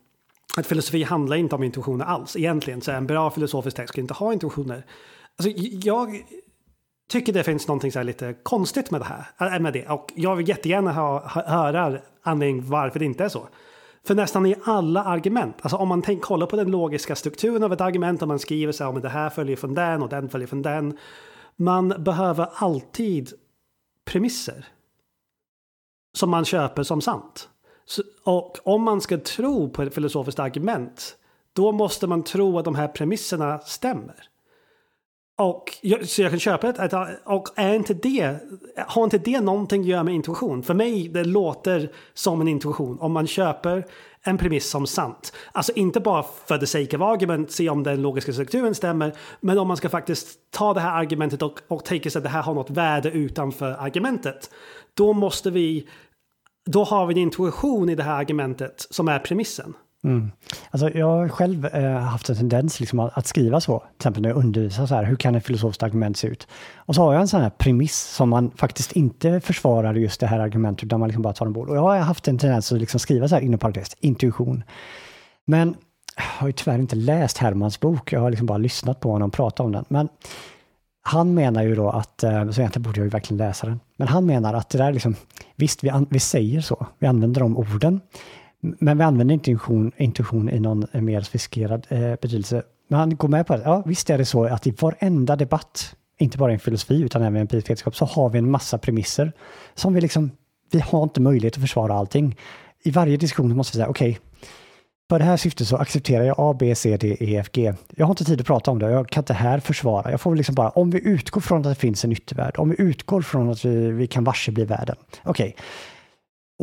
att 0.57 0.67
filosofi 0.67 1.03
handlar 1.03 1.37
inte 1.37 1.55
om 1.55 1.63
intuitioner 1.63 2.05
alls. 2.05 2.35
Egentligen 2.35 2.81
så 2.81 2.91
en 2.91 3.07
bra 3.07 3.31
filosofisk 3.31 3.77
text 3.77 3.93
ska 3.93 4.01
inte 4.01 4.13
ha 4.13 4.33
intuitioner. 4.33 4.85
Alltså, 5.37 5.49
jag 5.87 6.23
tycker 7.13 7.33
det 7.33 7.43
finns 7.43 7.67
någonting 7.67 7.91
så 7.91 8.03
lite 8.03 8.33
konstigt 8.43 8.91
med 8.91 9.01
det 9.01 9.05
här. 9.05 9.55
Äh, 9.55 9.59
med 9.59 9.73
det. 9.73 9.89
Och 9.89 10.11
jag 10.15 10.35
vill 10.35 10.49
jättegärna 10.49 10.93
ha, 10.93 11.27
höra 11.27 11.99
anledningen 12.21 12.69
varför 12.69 12.99
det 12.99 13.05
inte 13.05 13.23
är 13.23 13.29
så. 13.29 13.47
För 14.07 14.15
nästan 14.15 14.45
i 14.45 14.55
alla 14.63 15.03
argument, 15.03 15.55
alltså 15.61 15.77
om 15.77 15.87
man 15.87 16.01
tänk, 16.01 16.21
kollar 16.21 16.47
på 16.47 16.55
den 16.55 16.71
logiska 16.71 17.15
strukturen 17.15 17.63
av 17.63 17.73
ett 17.73 17.81
argument, 17.81 18.21
om 18.21 18.27
man 18.27 18.39
skriver 18.39 18.71
så 18.71 18.91
här, 18.91 18.99
det 18.99 19.09
här 19.09 19.29
följer 19.29 19.55
från 19.55 19.73
den 19.73 20.03
och 20.03 20.09
den 20.09 20.29
följer 20.29 20.47
från 20.47 20.61
den. 20.61 20.97
Man 21.55 21.89
behöver 21.97 22.47
alltid 22.53 23.33
premisser. 24.05 24.65
Som 26.13 26.29
man 26.29 26.45
köper 26.45 26.83
som 26.83 27.01
sant. 27.01 27.49
Så, 27.85 28.03
och 28.23 28.57
om 28.63 28.83
man 28.83 29.01
ska 29.01 29.17
tro 29.17 29.69
på 29.69 29.81
ett 29.81 29.93
filosofiskt 29.93 30.39
argument, 30.39 31.15
då 31.53 31.71
måste 31.71 32.07
man 32.07 32.23
tro 32.23 32.59
att 32.59 32.65
de 32.65 32.75
här 32.75 32.87
premisserna 32.87 33.59
stämmer. 33.59 34.32
Och 35.37 35.77
så 36.05 36.21
jag 36.21 36.31
kan 36.31 36.39
köpa 36.39 36.71
det. 36.71 37.19
Och 37.25 37.47
är 37.55 37.75
inte 37.75 37.93
det, 37.93 38.37
har 38.87 39.03
inte 39.03 39.17
det 39.17 39.41
någonting 39.41 39.81
att 39.81 39.87
göra 39.87 40.03
med 40.03 40.13
intuition? 40.13 40.63
För 40.63 40.73
mig 40.73 41.09
det 41.09 41.23
låter 41.23 41.91
som 42.13 42.41
en 42.41 42.47
intuition 42.47 42.99
om 42.99 43.11
man 43.11 43.27
köper 43.27 43.85
en 44.21 44.37
premiss 44.37 44.69
som 44.69 44.87
sant. 44.87 45.33
Alltså 45.51 45.71
inte 45.71 45.99
bara 45.99 46.23
för 46.45 46.57
the 46.57 46.67
sake 46.67 46.97
of 46.97 47.01
argument, 47.01 47.51
se 47.51 47.69
om 47.69 47.83
den 47.83 48.01
logiska 48.01 48.33
strukturen 48.33 48.75
stämmer, 48.75 49.13
men 49.39 49.57
om 49.59 49.67
man 49.67 49.77
ska 49.77 49.89
faktiskt 49.89 50.51
ta 50.51 50.73
det 50.73 50.79
här 50.79 50.99
argumentet 51.01 51.41
och, 51.41 51.59
och 51.67 51.85
tänka 51.85 52.09
sig 52.09 52.19
att 52.19 52.23
det 52.23 52.29
här 52.29 52.41
har 52.41 52.53
något 52.53 52.69
värde 52.69 53.09
utanför 53.09 53.71
argumentet. 53.71 54.49
Då 54.93 55.13
måste 55.13 55.51
vi, 55.51 55.87
då 56.65 56.83
har 56.83 57.05
vi 57.05 57.13
en 57.13 57.19
intuition 57.19 57.89
i 57.89 57.95
det 57.95 58.03
här 58.03 58.19
argumentet 58.19 58.87
som 58.89 59.07
är 59.07 59.19
premissen. 59.19 59.73
Mm. 60.03 60.31
Alltså 60.71 60.89
jag 60.89 61.05
har 61.05 61.29
själv 61.29 61.65
eh, 61.65 61.97
haft 61.97 62.29
en 62.29 62.35
tendens 62.35 62.79
liksom 62.79 62.99
att, 62.99 63.17
att, 63.17 63.27
skriva 63.27 63.61
så, 63.61 63.79
till 63.79 63.95
exempel 63.95 64.21
när 64.21 64.29
jag 64.29 64.37
undervisar 64.37 64.85
så 64.85 64.95
här, 64.95 65.03
hur 65.03 65.15
kan 65.15 65.35
ett 65.35 65.45
filosofiskt 65.45 65.83
argument 65.83 66.17
se 66.17 66.27
ut? 66.27 66.47
Och 66.75 66.95
så 66.95 67.01
har 67.01 67.13
jag 67.13 67.21
en 67.21 67.27
sån 67.27 67.41
här 67.41 67.49
premiss 67.49 67.99
som 67.99 68.29
man 68.29 68.51
faktiskt 68.55 68.91
inte 68.91 69.39
försvarar 69.39 69.93
just 69.93 70.19
det 70.19 70.27
här 70.27 70.39
argumentet, 70.39 70.83
utan 70.83 70.99
man 70.99 71.09
liksom 71.09 71.21
bara 71.21 71.33
tar 71.33 71.45
ombord. 71.45 71.69
Och 71.69 71.75
jag 71.75 71.81
har 71.81 71.97
haft 71.97 72.27
en 72.27 72.37
tendens 72.37 72.71
att 72.71 72.79
liksom 72.79 72.99
skriva 72.99 73.27
så 73.27 73.35
här 73.35 73.41
inom 73.41 73.59
parentes, 73.59 73.95
intuition. 73.99 74.63
Men 75.45 75.75
jag 76.15 76.23
har 76.23 76.47
ju 76.47 76.53
tyvärr 76.53 76.79
inte 76.79 76.95
läst 76.95 77.37
Hermans 77.37 77.79
bok, 77.79 78.13
jag 78.13 78.19
har 78.19 78.29
liksom 78.29 78.47
bara 78.47 78.57
lyssnat 78.57 78.99
på 78.99 79.11
honom 79.11 79.31
prata 79.31 79.63
om 79.63 79.71
den. 79.71 79.85
Men 79.87 80.09
han 81.01 81.33
menar 81.33 81.63
ju 81.63 81.75
då 81.75 81.89
att, 81.89 82.23
eh, 82.23 82.49
så 82.49 82.61
egentligen 82.61 82.83
borde 82.83 82.99
jag 82.99 83.05
ju 83.05 83.09
verkligen 83.09 83.37
läsa 83.37 83.67
den, 83.67 83.79
men 83.97 84.07
han 84.07 84.25
menar 84.25 84.53
att 84.53 84.69
det 84.69 84.77
där 84.77 84.91
liksom, 84.91 85.15
visst 85.55 85.83
vi, 85.83 85.91
vi 86.09 86.19
säger 86.19 86.61
så, 86.61 86.87
vi 86.99 87.07
använder 87.07 87.41
de 87.41 87.57
orden, 87.57 88.01
men 88.63 88.97
vi 88.97 89.03
använder 89.03 89.33
inte 89.33 89.51
intuition, 89.51 89.91
intuition 89.97 90.49
i 90.49 90.59
någon 90.59 90.87
mer 90.93 91.21
sofistikerad 91.21 91.87
eh, 91.89 91.99
betydelse. 91.99 92.63
Men 92.87 92.99
han 92.99 93.15
går 93.15 93.27
med 93.27 93.47
på 93.47 93.57
det. 93.57 93.63
Ja, 93.65 93.83
visst 93.85 94.09
är 94.09 94.17
det 94.17 94.25
så 94.25 94.43
att 94.43 94.67
i 94.67 94.71
varenda 94.71 95.35
debatt, 95.35 95.95
inte 96.17 96.37
bara 96.37 96.53
i 96.53 96.59
filosofi 96.59 97.01
utan 97.01 97.21
även 97.21 97.37
i 97.37 97.39
empirisk 97.39 97.69
vetenskap, 97.69 97.95
så 97.95 98.05
har 98.05 98.29
vi 98.29 98.39
en 98.39 98.51
massa 98.51 98.77
premisser 98.77 99.31
som 99.75 99.93
vi 99.93 100.01
liksom, 100.01 100.31
vi 100.71 100.79
har 100.79 101.03
inte 101.03 101.21
möjlighet 101.21 101.55
att 101.55 101.61
försvara 101.61 101.93
allting. 101.93 102.35
I 102.83 102.91
varje 102.91 103.17
diskussion 103.17 103.55
måste 103.57 103.77
vi 103.77 103.81
säga, 103.81 103.89
okej, 103.89 104.09
okay, 104.09 104.21
för 105.09 105.19
det 105.19 105.25
här 105.25 105.37
syftet 105.37 105.67
så 105.67 105.77
accepterar 105.77 106.23
jag 106.23 106.35
A, 106.37 106.55
B, 106.59 106.75
C, 106.75 106.97
D, 106.97 107.17
E, 107.19 107.37
F, 107.37 107.49
G. 107.51 107.73
Jag 107.89 108.05
har 108.05 108.11
inte 108.11 108.25
tid 108.25 108.41
att 108.41 108.47
prata 108.47 108.71
om 108.71 108.79
det, 108.79 108.91
jag 108.91 109.09
kan 109.09 109.21
inte 109.21 109.33
här 109.33 109.59
försvara. 109.59 110.11
Jag 110.11 110.21
får 110.21 110.35
liksom 110.35 110.55
bara, 110.55 110.69
om 110.69 110.91
vi 110.91 111.07
utgår 111.07 111.41
från 111.41 111.57
att 111.57 111.63
det 111.63 111.75
finns 111.75 112.05
en 112.05 112.11
yttervärld, 112.11 112.55
om 112.57 112.69
vi 112.69 112.75
utgår 112.81 113.21
från 113.21 113.49
att 113.49 113.65
vi, 113.65 113.91
vi 113.91 114.07
kan 114.07 114.23
varse 114.23 114.51
bli 114.51 114.65
världen. 114.65 114.95
Okej, 115.23 115.29
okay. 115.29 115.53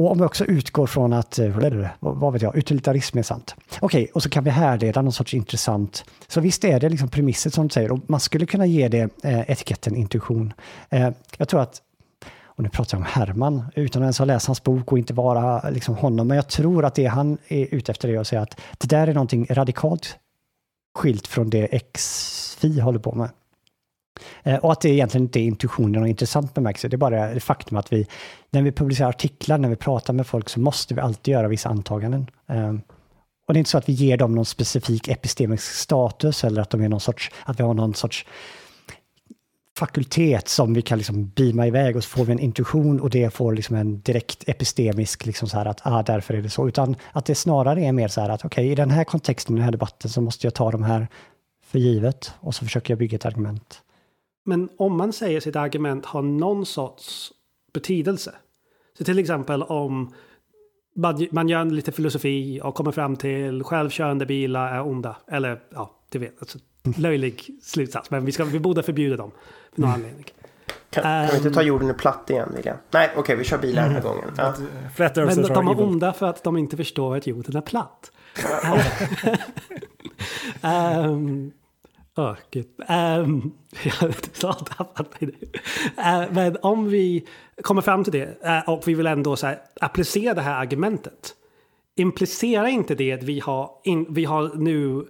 Och 0.00 0.10
om 0.10 0.18
vi 0.18 0.24
också 0.24 0.44
utgår 0.44 0.86
från 0.86 1.12
att, 1.12 1.38
eh, 1.38 1.88
vad 2.00 2.32
vet 2.32 2.42
jag, 2.42 2.56
utilitarism 2.56 3.18
är 3.18 3.22
sant. 3.22 3.54
Okej, 3.80 4.02
okay, 4.02 4.12
och 4.14 4.22
så 4.22 4.28
kan 4.28 4.44
vi 4.44 4.50
härleda 4.50 5.02
någon 5.02 5.12
sorts 5.12 5.34
intressant. 5.34 6.04
Så 6.28 6.40
visst 6.40 6.64
är 6.64 6.80
det 6.80 6.88
liksom 6.88 7.08
premisset 7.08 7.54
som 7.54 7.68
du 7.68 7.72
säger, 7.72 7.92
och 7.92 7.98
man 8.06 8.20
skulle 8.20 8.46
kunna 8.46 8.66
ge 8.66 8.88
det 8.88 9.24
eh, 9.24 9.50
etiketten 9.50 9.96
intuition. 9.96 10.52
Eh, 10.90 11.10
jag 11.36 11.48
tror 11.48 11.60
att, 11.60 11.82
och 12.44 12.62
nu 12.62 12.68
pratar 12.68 12.98
jag 12.98 13.00
om 13.00 13.06
Herman, 13.10 13.64
utan 13.74 14.02
att 14.02 14.04
ens 14.04 14.18
ha 14.18 14.24
läst 14.24 14.46
hans 14.46 14.62
bok 14.62 14.92
och 14.92 14.98
inte 14.98 15.14
vara 15.14 15.60
eh, 15.60 15.72
liksom 15.72 15.96
honom, 15.96 16.28
men 16.28 16.36
jag 16.36 16.48
tror 16.48 16.84
att 16.84 16.94
det 16.94 17.06
han 17.06 17.38
är 17.48 17.74
ute 17.74 17.92
efter 17.92 18.08
är 18.08 18.18
att 18.18 18.26
säga 18.26 18.42
att 18.42 18.60
det 18.78 18.86
där 18.86 19.06
är 19.06 19.14
någonting 19.14 19.46
radikalt 19.50 20.16
skilt 20.98 21.26
från 21.26 21.50
det 21.50 21.92
XFI 21.92 22.80
håller 22.80 22.98
på 22.98 23.14
med. 23.14 23.28
Eh, 24.42 24.56
och 24.56 24.72
att 24.72 24.80
det 24.80 24.88
egentligen 24.88 25.24
inte 25.24 25.40
är 25.40 25.44
intuitionen 25.44 26.02
och 26.02 26.08
intressant 26.08 26.54
bemärkelse. 26.54 26.88
Det 26.88 26.96
är 26.96 26.98
bara 26.98 27.34
det 27.34 27.40
faktum 27.40 27.78
att 27.78 27.92
vi, 27.92 28.06
när 28.50 28.62
vi 28.62 28.72
publicerar 28.72 29.08
artiklar, 29.08 29.58
när 29.58 29.68
vi 29.68 29.76
pratar 29.76 30.12
med 30.12 30.26
folk, 30.26 30.48
så 30.48 30.60
måste 30.60 30.94
vi 30.94 31.00
alltid 31.00 31.32
göra 31.32 31.48
vissa 31.48 31.68
antaganden. 31.68 32.30
Ehm, 32.48 32.80
och 33.46 33.54
det 33.54 33.58
är 33.58 33.60
inte 33.60 33.70
så 33.70 33.78
att 33.78 33.88
vi 33.88 33.92
ger 33.92 34.16
dem 34.16 34.34
någon 34.34 34.44
specifik 34.44 35.08
epistemisk 35.08 35.64
status 35.64 36.44
eller 36.44 36.62
att 36.62 36.70
de 36.70 36.80
är 36.80 36.88
någon 36.88 37.00
sorts, 37.00 37.30
att 37.44 37.58
vi 37.58 37.64
har 37.64 37.74
någon 37.74 37.94
sorts 37.94 38.26
fakultet 39.78 40.48
som 40.48 40.74
vi 40.74 40.82
kan 40.82 40.98
liksom 40.98 41.28
beama 41.28 41.66
iväg 41.66 41.96
och 41.96 42.04
så 42.04 42.10
får 42.10 42.24
vi 42.24 42.32
en 42.32 42.38
intuition 42.38 43.00
och 43.00 43.10
det 43.10 43.34
får 43.34 43.54
liksom 43.54 43.76
en 43.76 44.00
direkt 44.00 44.48
epistemisk, 44.48 45.26
liksom 45.26 45.48
så 45.48 45.56
här 45.56 45.66
att 45.66 45.80
ah, 45.84 46.02
därför 46.02 46.34
är 46.34 46.42
det 46.42 46.50
så. 46.50 46.68
Utan 46.68 46.96
att 47.12 47.24
det 47.24 47.34
snarare 47.34 47.84
är 47.84 47.92
mer 47.92 48.08
så 48.08 48.20
här 48.20 48.28
att 48.28 48.44
okej, 48.44 48.62
okay, 48.62 48.72
i 48.72 48.74
den 48.74 48.90
här 48.90 49.04
kontexten, 49.04 49.54
i 49.54 49.58
den 49.58 49.64
här 49.64 49.72
debatten 49.72 50.10
så 50.10 50.20
måste 50.20 50.46
jag 50.46 50.54
ta 50.54 50.70
de 50.70 50.82
här 50.82 51.08
för 51.66 51.78
givet 51.78 52.34
och 52.40 52.54
så 52.54 52.64
försöker 52.64 52.90
jag 52.90 52.98
bygga 52.98 53.16
ett 53.16 53.26
argument. 53.26 53.82
Men 54.50 54.68
om 54.76 54.96
man 54.96 55.12
säger 55.12 55.40
sitt 55.40 55.56
argument 55.56 56.06
har 56.06 56.22
någon 56.22 56.66
sorts 56.66 57.32
betydelse. 57.72 58.34
Så 58.98 59.04
till 59.04 59.18
exempel 59.18 59.62
om 59.62 60.12
man 61.30 61.48
gör 61.48 61.64
lite 61.64 61.92
filosofi 61.92 62.60
och 62.62 62.74
kommer 62.74 62.92
fram 62.92 63.16
till 63.16 63.64
självkörande 63.64 64.26
bilar 64.26 64.74
är 64.74 64.86
onda. 64.86 65.16
Eller 65.28 65.60
ja, 65.74 65.90
du 66.08 66.18
vet, 66.18 66.34
alltså, 66.40 66.58
löjlig 66.96 67.58
slutsats. 67.62 68.10
Men 68.10 68.24
vi, 68.24 68.32
ska, 68.32 68.44
vi 68.44 68.60
borde 68.60 68.82
förbjuda 68.82 69.16
dem 69.16 69.30
för 69.74 69.80
någon 69.80 69.90
mm. 69.90 70.00
anledning. 70.00 70.24
Kan, 70.90 71.02
kan 71.02 71.26
vi 71.30 71.36
inte 71.36 71.50
ta 71.50 71.60
ehm. 71.60 71.66
jorden 71.66 71.90
i 71.90 71.94
platt 71.94 72.30
igen, 72.30 72.52
William? 72.56 72.76
Nej, 72.90 73.08
okej, 73.10 73.20
okay, 73.20 73.36
vi 73.36 73.44
kör 73.44 73.58
bilar 73.58 73.82
den 73.82 73.92
här 73.92 74.00
mm. 74.00 74.12
gången. 74.12 74.30
Ja. 74.36 74.54
Men 75.16 75.42
de 75.42 75.68
är 75.68 75.80
onda 75.80 76.12
för 76.12 76.26
att 76.26 76.44
de 76.44 76.56
inte 76.56 76.76
förstår 76.76 77.16
att 77.16 77.26
jorden 77.26 77.56
är 77.56 77.60
platt. 77.60 78.12
um, 80.62 81.52
Gud. 82.50 82.66
Um, 82.78 83.52
jag 83.84 83.92
har 84.48 84.64
tappat 84.64 85.20
mig 85.20 85.30
nu. 85.40 85.48
Men 86.30 86.56
om 86.62 86.88
vi 86.88 87.26
kommer 87.62 87.82
fram 87.82 88.04
till 88.04 88.12
det 88.12 88.26
uh, 88.46 88.68
och 88.68 88.88
vi 88.88 88.94
vill 88.94 89.06
ändå 89.06 89.36
så 89.36 89.46
här, 89.46 89.58
applicera 89.80 90.34
det 90.34 90.40
här 90.40 90.60
argumentet. 90.60 91.34
Implicerar 91.96 92.66
inte 92.66 92.94
det 92.94 93.12
att 93.12 93.22
vi 93.22 93.40
har, 93.40 93.70
in, 93.84 94.06
vi 94.08 94.24
har 94.24 94.50
nu 94.54 95.06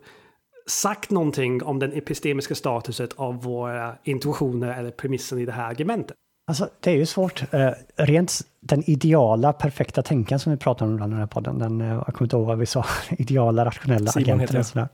sagt 0.67 1.11
någonting 1.11 1.63
om 1.63 1.79
den 1.79 1.93
epistemiska 1.93 2.55
statusen 2.55 3.09
av 3.17 3.43
våra 3.43 3.95
intuitioner 4.05 4.79
eller 4.79 4.91
premissen 4.91 5.39
i 5.39 5.45
det 5.45 5.53
här 5.53 5.71
argumentet? 5.71 6.17
Alltså, 6.47 6.69
det 6.81 6.91
är 6.91 6.95
ju 6.95 7.07
svårt. 7.07 7.55
Uh, 7.55 7.71
rent 7.97 8.41
den 8.61 8.91
ideala, 8.91 9.53
perfekta 9.53 10.03
tänkan 10.03 10.39
som 10.39 10.53
vi 10.53 10.59
pratar 10.59 10.87
om 10.87 10.93
ibland 10.95 11.11
i 11.11 11.15
den 11.15 11.21
här 11.21 11.27
podden, 11.27 11.59
den, 11.59 11.81
jag 11.81 12.07
kommer 12.07 12.23
inte 12.23 12.37
ihåg 12.37 12.47
vad 12.47 12.59
vi 12.59 12.67
sa, 12.67 12.85
ideala, 13.11 13.65
rationella 13.65 14.13
Simon 14.13 14.41
agenten. 14.41 14.65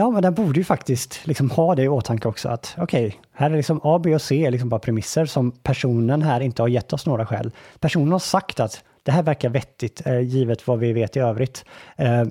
Ja, 0.00 0.10
men 0.10 0.22
den 0.22 0.34
borde 0.34 0.60
ju 0.60 0.64
faktiskt 0.64 1.26
liksom 1.26 1.50
ha 1.50 1.74
det 1.74 1.82
i 1.82 1.88
åtanke 1.88 2.28
också 2.28 2.48
att 2.48 2.74
okej, 2.78 3.06
okay, 3.06 3.18
här 3.32 3.50
är 3.50 3.56
liksom 3.56 3.80
A, 3.84 3.98
B 3.98 4.14
och 4.14 4.22
C 4.22 4.46
är 4.46 4.50
liksom 4.50 4.68
bara 4.68 4.80
premisser 4.80 5.26
som 5.26 5.50
personen 5.50 6.22
här 6.22 6.40
inte 6.40 6.62
har 6.62 6.68
gett 6.68 6.92
oss 6.92 7.06
några 7.06 7.26
skäl. 7.26 7.50
Personen 7.80 8.12
har 8.12 8.18
sagt 8.18 8.60
att 8.60 8.84
det 9.02 9.12
här 9.12 9.22
verkar 9.22 9.48
vettigt 9.48 10.06
eh, 10.06 10.20
givet 10.20 10.66
vad 10.66 10.78
vi 10.78 10.92
vet 10.92 11.16
i 11.16 11.20
övrigt. 11.20 11.64
Eh, 11.96 12.24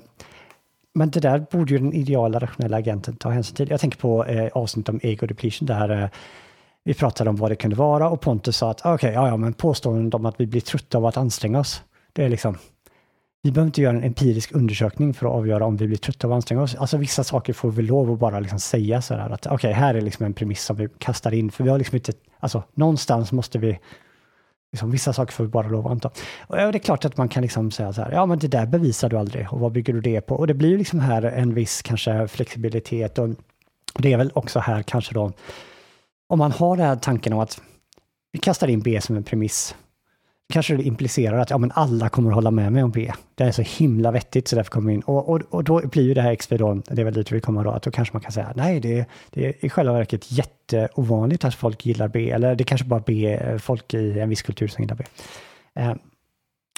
men 0.94 1.10
det 1.10 1.20
där 1.20 1.46
borde 1.50 1.72
ju 1.72 1.78
den 1.78 1.92
ideala 1.92 2.38
rationella 2.38 2.76
agenten 2.76 3.16
ta 3.16 3.30
hänsyn 3.30 3.56
till. 3.56 3.70
Jag 3.70 3.80
tänker 3.80 3.98
på 3.98 4.24
eh, 4.24 4.48
avsnittet 4.52 4.88
om 4.88 5.00
ego 5.02 5.26
depletion 5.26 5.66
där 5.66 6.02
eh, 6.02 6.08
vi 6.84 6.94
pratade 6.94 7.30
om 7.30 7.36
vad 7.36 7.50
det 7.50 7.56
kunde 7.56 7.76
vara 7.76 8.08
och 8.08 8.20
Pontus 8.20 8.56
sa 8.56 8.70
att 8.70 8.80
okej, 8.80 8.94
okay, 8.94 9.12
ja, 9.12 9.28
ja, 9.28 9.36
men 9.36 9.52
påståendet 9.52 10.14
om 10.14 10.26
att 10.26 10.40
vi 10.40 10.46
blir 10.46 10.60
trötta 10.60 10.98
av 10.98 11.06
att 11.06 11.16
anstränga 11.16 11.60
oss, 11.60 11.82
det 12.12 12.24
är 12.24 12.28
liksom 12.28 12.58
vi 13.42 13.50
behöver 13.52 13.66
inte 13.66 13.82
göra 13.82 13.96
en 13.96 14.04
empirisk 14.04 14.52
undersökning 14.52 15.14
för 15.14 15.26
att 15.26 15.32
avgöra 15.32 15.66
om 15.66 15.76
vi 15.76 15.86
blir 15.86 15.96
trötta 15.96 16.26
av 16.26 16.32
att 16.32 16.36
anstränga 16.36 16.62
oss. 16.62 16.74
Alltså 16.74 16.96
vissa 16.96 17.24
saker 17.24 17.52
får 17.52 17.70
vi 17.70 17.82
lov 17.82 18.12
att 18.12 18.18
bara 18.18 18.40
liksom 18.40 18.60
säga 18.60 19.02
så 19.02 19.14
här 19.14 19.30
att 19.30 19.46
okej, 19.46 19.54
okay, 19.54 19.72
här 19.72 19.94
är 19.94 20.00
liksom 20.00 20.26
en 20.26 20.34
premiss 20.34 20.64
som 20.64 20.76
vi 20.76 20.88
kastar 20.98 21.34
in, 21.34 21.50
för 21.50 21.64
vi 21.64 21.70
har 21.70 21.78
liksom 21.78 21.96
inte, 21.96 22.12
alltså 22.40 22.62
någonstans 22.74 23.32
måste 23.32 23.58
vi, 23.58 23.78
liksom, 24.72 24.90
vissa 24.90 25.12
saker 25.12 25.32
får 25.32 25.44
vi 25.44 25.50
bara 25.50 25.68
lov 25.68 25.86
att 25.86 25.92
anta. 25.92 26.10
Och 26.46 26.56
det 26.56 26.62
är 26.62 26.78
klart 26.78 27.04
att 27.04 27.16
man 27.16 27.28
kan 27.28 27.42
liksom 27.42 27.70
säga 27.70 27.92
så 27.92 28.02
här, 28.02 28.12
ja 28.12 28.26
men 28.26 28.38
det 28.38 28.48
där 28.48 28.66
bevisar 28.66 29.08
du 29.08 29.18
aldrig 29.18 29.52
och 29.52 29.60
vad 29.60 29.72
bygger 29.72 29.92
du 29.92 30.00
det 30.00 30.20
på? 30.20 30.34
Och 30.34 30.46
det 30.46 30.54
blir 30.54 30.68
ju 30.68 30.78
liksom 30.78 31.00
här 31.00 31.22
en 31.22 31.54
viss 31.54 31.82
kanske 31.82 32.28
flexibilitet 32.28 33.18
och 33.18 33.28
det 33.98 34.12
är 34.12 34.16
väl 34.16 34.30
också 34.34 34.58
här 34.58 34.82
kanske 34.82 35.14
då, 35.14 35.32
om 36.28 36.38
man 36.38 36.52
har 36.52 36.76
den 36.76 36.86
här 36.86 36.96
tanken 36.96 37.32
om 37.32 37.38
att 37.38 37.60
vi 38.32 38.38
kastar 38.38 38.68
in 38.68 38.80
B 38.80 39.00
som 39.00 39.16
en 39.16 39.24
premiss, 39.24 39.74
kanske 40.50 40.76
det 40.76 40.82
implicerar 40.82 41.38
att 41.38 41.50
ja, 41.50 41.58
men 41.58 41.72
alla 41.74 42.08
kommer 42.08 42.30
att 42.30 42.34
hålla 42.34 42.50
med 42.50 42.72
mig 42.72 42.82
om 42.82 42.90
B. 42.90 43.12
Det 43.34 43.44
är 43.44 43.52
så 43.52 43.62
himla 43.62 44.10
vettigt 44.10 44.48
så 44.48 44.56
därför 44.56 44.70
kommer 44.70 44.92
in. 44.92 45.00
Och, 45.00 45.28
och, 45.28 45.40
och 45.50 45.64
då 45.64 45.86
blir 45.86 46.02
ju 46.02 46.14
det 46.14 46.22
här 46.22 46.34
XP 46.34 46.50
då, 46.50 46.74
det 46.74 47.00
är 47.00 47.04
väl 47.04 47.14
dit 47.14 47.32
vi 47.32 47.40
kommer 47.40 47.64
då, 47.64 47.70
att 47.70 47.82
då 47.82 47.90
kanske 47.90 48.14
man 48.14 48.22
kan 48.22 48.32
säga 48.32 48.52
nej, 48.56 48.80
det, 48.80 49.06
det 49.30 49.46
är 49.46 49.64
i 49.64 49.68
själva 49.68 49.92
verket 49.92 50.32
jätteovanligt 50.32 51.44
att 51.44 51.54
folk 51.54 51.86
gillar 51.86 52.08
B, 52.08 52.30
eller 52.30 52.54
det 52.54 52.64
kanske 52.64 52.86
bara 52.86 53.02
B, 53.06 53.38
folk 53.58 53.94
i 53.94 54.20
en 54.20 54.28
viss 54.28 54.42
kultur 54.42 54.68
som 54.68 54.84
gillar 54.84 54.96
B. 54.96 55.04
Eh, 55.74 55.94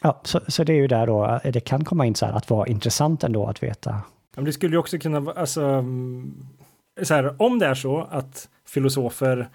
ja, 0.02 0.20
så, 0.24 0.40
så 0.48 0.64
det 0.64 0.72
är 0.72 0.76
ju 0.76 0.86
där 0.86 1.06
då, 1.06 1.40
eh, 1.44 1.52
det 1.52 1.60
kan 1.60 1.84
komma 1.84 2.06
in 2.06 2.14
så 2.14 2.26
här 2.26 2.32
att 2.32 2.50
vara 2.50 2.66
intressant 2.66 3.24
ändå 3.24 3.46
att 3.46 3.62
veta. 3.62 4.00
Men 4.36 4.44
det 4.44 4.52
skulle 4.52 4.74
ju 4.74 4.78
också 4.78 4.98
kunna 4.98 5.20
vara, 5.20 5.40
alltså, 5.40 5.62
mm, 5.62 6.34
så 7.02 7.14
här, 7.14 7.42
om 7.42 7.58
det 7.58 7.66
är 7.66 7.74
så 7.74 8.08
att 8.10 8.48
filosofer 8.66 9.48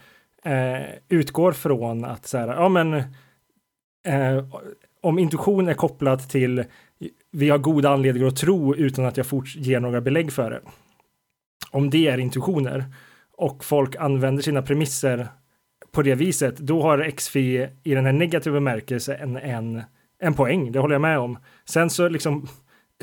eh, 0.43 0.85
utgår 1.09 1.51
från 1.51 2.05
att 2.05 2.27
så 2.27 2.37
här, 2.37 2.47
ja 2.47 2.69
men 2.69 3.03
eh, 4.07 4.45
om 5.01 5.19
intuition 5.19 5.67
är 5.67 5.73
kopplat 5.73 6.29
till 6.29 6.63
vi 7.31 7.49
har 7.49 7.57
goda 7.57 7.89
anledningar 7.89 8.27
att 8.27 8.35
tro 8.35 8.75
utan 8.75 9.05
att 9.05 9.17
jag 9.17 9.25
fort 9.25 9.55
ger 9.55 9.79
några 9.79 10.01
belägg 10.01 10.33
för 10.33 10.49
det. 10.49 10.61
Om 11.71 11.89
det 11.89 12.07
är 12.07 12.17
intuitioner 12.17 12.85
och 13.37 13.63
folk 13.63 13.95
använder 13.95 14.43
sina 14.43 14.61
premisser 14.61 15.27
på 15.91 16.01
det 16.01 16.15
viset, 16.15 16.57
då 16.57 16.81
har 16.81 17.11
XFI 17.11 17.67
i 17.83 17.93
den 17.93 18.05
här 18.05 18.13
negativa 18.13 18.53
bemärkelsen 18.53 19.15
en, 19.19 19.37
en, 19.37 19.81
en 20.19 20.33
poäng. 20.33 20.71
Det 20.71 20.79
håller 20.79 20.95
jag 20.95 21.01
med 21.01 21.19
om. 21.19 21.37
Sen 21.65 21.89
så 21.89 22.09
liksom 22.09 22.47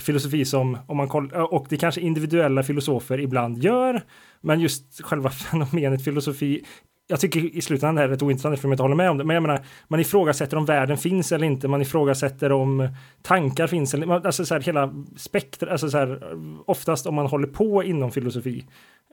filosofi 0.00 0.44
som, 0.44 0.78
om 0.86 0.96
man 0.96 1.08
kollar, 1.08 1.36
eh, 1.36 1.42
och 1.42 1.66
det 1.68 1.76
kanske 1.76 2.00
individuella 2.00 2.62
filosofer 2.62 3.20
ibland 3.20 3.58
gör, 3.58 4.02
men 4.40 4.60
just 4.60 5.04
själva 5.04 5.30
fenomenet 5.50 6.04
filosofi 6.04 6.64
jag 7.06 7.20
tycker 7.20 7.40
i 7.56 7.60
slutändan 7.60 7.94
det 7.94 8.02
är 8.02 8.08
rätt 8.08 8.22
ointressant 8.22 8.60
för 8.60 8.68
jag 8.68 8.72
inte 8.72 8.82
håller 8.82 8.94
med 8.94 9.10
om 9.10 9.18
det. 9.18 9.24
Men 9.24 9.34
jag 9.34 9.42
menar, 9.42 9.64
man 9.88 10.00
ifrågasätter 10.00 10.56
om 10.56 10.64
världen 10.64 10.96
finns 10.98 11.32
eller 11.32 11.46
inte. 11.46 11.68
Man 11.68 11.82
ifrågasätter 11.82 12.52
om 12.52 12.88
tankar 13.22 13.66
finns 13.66 13.94
eller 13.94 14.14
inte. 14.14 14.28
Alltså 14.28 14.44
så 14.44 14.54
här, 14.54 14.60
hela 14.60 14.94
spektrat, 15.16 15.70
alltså 15.70 15.90
så 15.90 15.98
här, 15.98 16.20
oftast 16.66 17.06
om 17.06 17.14
man 17.14 17.26
håller 17.26 17.46
på 17.46 17.82
inom 17.82 18.10
filosofi 18.10 18.66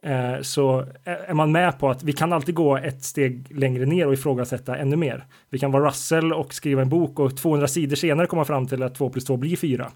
eh, 0.03 0.41
så 0.41 0.85
är 1.03 1.33
man 1.33 1.51
med 1.51 1.79
på 1.79 1.89
att 1.89 2.03
vi 2.03 2.13
kan 2.13 2.33
alltid 2.33 2.55
gå 2.55 2.77
ett 2.77 3.03
steg 3.03 3.57
längre 3.57 3.85
ner 3.85 4.07
och 4.07 4.13
ifrågasätta 4.13 4.77
ännu 4.77 4.95
mer. 4.95 5.25
Vi 5.49 5.59
kan 5.59 5.71
vara 5.71 5.87
Russell 5.87 6.33
och 6.33 6.53
skriva 6.53 6.81
en 6.81 6.89
bok 6.89 7.19
och 7.19 7.37
200 7.37 7.67
sidor 7.67 7.95
senare 7.95 8.27
komma 8.27 8.45
fram 8.45 8.67
till 8.67 8.83
att 8.83 8.95
2 8.95 9.09
plus 9.09 9.25
2 9.25 9.37
blir 9.37 9.57
4. 9.57 9.91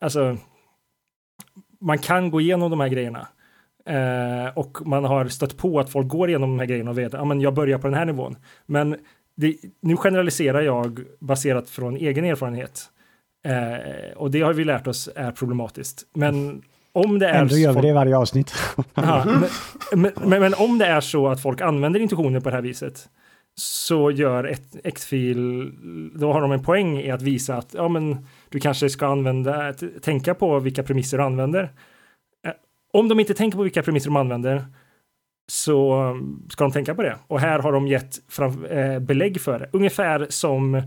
Alltså, 0.00 0.36
man 1.80 1.98
kan 1.98 2.30
gå 2.30 2.40
igenom 2.40 2.70
de 2.70 2.80
här 2.80 2.88
grejerna. 2.88 3.28
Eh, 3.86 4.58
och 4.58 4.86
man 4.86 5.04
har 5.04 5.28
stött 5.28 5.56
på 5.56 5.80
att 5.80 5.90
folk 5.90 6.08
går 6.08 6.28
igenom 6.28 6.50
de 6.50 6.58
här 6.58 6.66
grejerna 6.66 6.90
och 6.90 6.98
vet 6.98 7.14
att 7.14 7.20
ah, 7.20 7.34
jag 7.34 7.54
börjar 7.54 7.78
på 7.78 7.86
den 7.86 7.96
här 7.96 8.04
nivån. 8.04 8.36
Men 8.66 8.96
det, 9.36 9.56
nu 9.80 9.96
generaliserar 9.96 10.60
jag 10.60 11.00
baserat 11.20 11.70
från 11.70 11.96
egen 11.96 12.24
erfarenhet. 12.24 12.80
Eh, 13.46 14.16
och 14.16 14.30
det 14.30 14.40
har 14.40 14.52
vi 14.52 14.64
lärt 14.64 14.86
oss 14.86 15.08
är 15.16 15.32
problematiskt. 15.32 16.02
Men 16.14 16.62
om 16.92 17.18
det 17.18 17.28
är... 17.28 17.40
Ändå 17.40 17.56
gör 17.56 17.72
vi 17.72 17.80
det 17.80 17.88
i 17.88 17.92
varje 17.92 18.16
avsnitt. 18.16 18.52
Aha, 18.94 19.24
men, 19.92 20.12
men, 20.24 20.40
men, 20.40 20.54
om 20.54 20.78
det 20.78 20.86
är 20.86 21.00
så 21.00 21.28
att 21.28 21.42
folk 21.42 21.60
använder 21.60 22.00
intuitioner 22.00 22.40
på 22.40 22.48
det 22.48 22.54
här 22.54 22.62
viset 22.62 23.08
så 23.56 24.10
gör 24.10 24.44
ett 24.44 24.76
X-fil, 24.84 25.72
då 26.14 26.32
har 26.32 26.40
de 26.40 26.52
en 26.52 26.62
poäng 26.62 26.98
i 26.98 27.10
att 27.10 27.22
visa 27.22 27.56
att 27.56 27.74
ja, 27.74 27.88
men 27.88 28.26
du 28.48 28.60
kanske 28.60 28.90
ska 28.90 29.06
använda, 29.06 29.72
tänka 30.02 30.34
på 30.34 30.58
vilka 30.58 30.82
premisser 30.82 31.18
du 31.18 31.24
använder 31.24 31.70
om 32.94 33.08
de 33.08 33.20
inte 33.20 33.34
tänker 33.34 33.56
på 33.56 33.62
vilka 33.62 33.82
premisser 33.82 34.10
de 34.10 34.16
använder 34.16 34.64
så 35.46 36.02
ska 36.50 36.64
de 36.64 36.72
tänka 36.72 36.94
på 36.94 37.02
det. 37.02 37.18
Och 37.26 37.40
här 37.40 37.58
har 37.58 37.72
de 37.72 37.88
gett 37.88 38.20
fram, 38.28 38.64
eh, 38.64 38.98
belägg 38.98 39.40
för 39.40 39.58
det. 39.58 39.68
Ungefär 39.72 40.26
som 40.28 40.82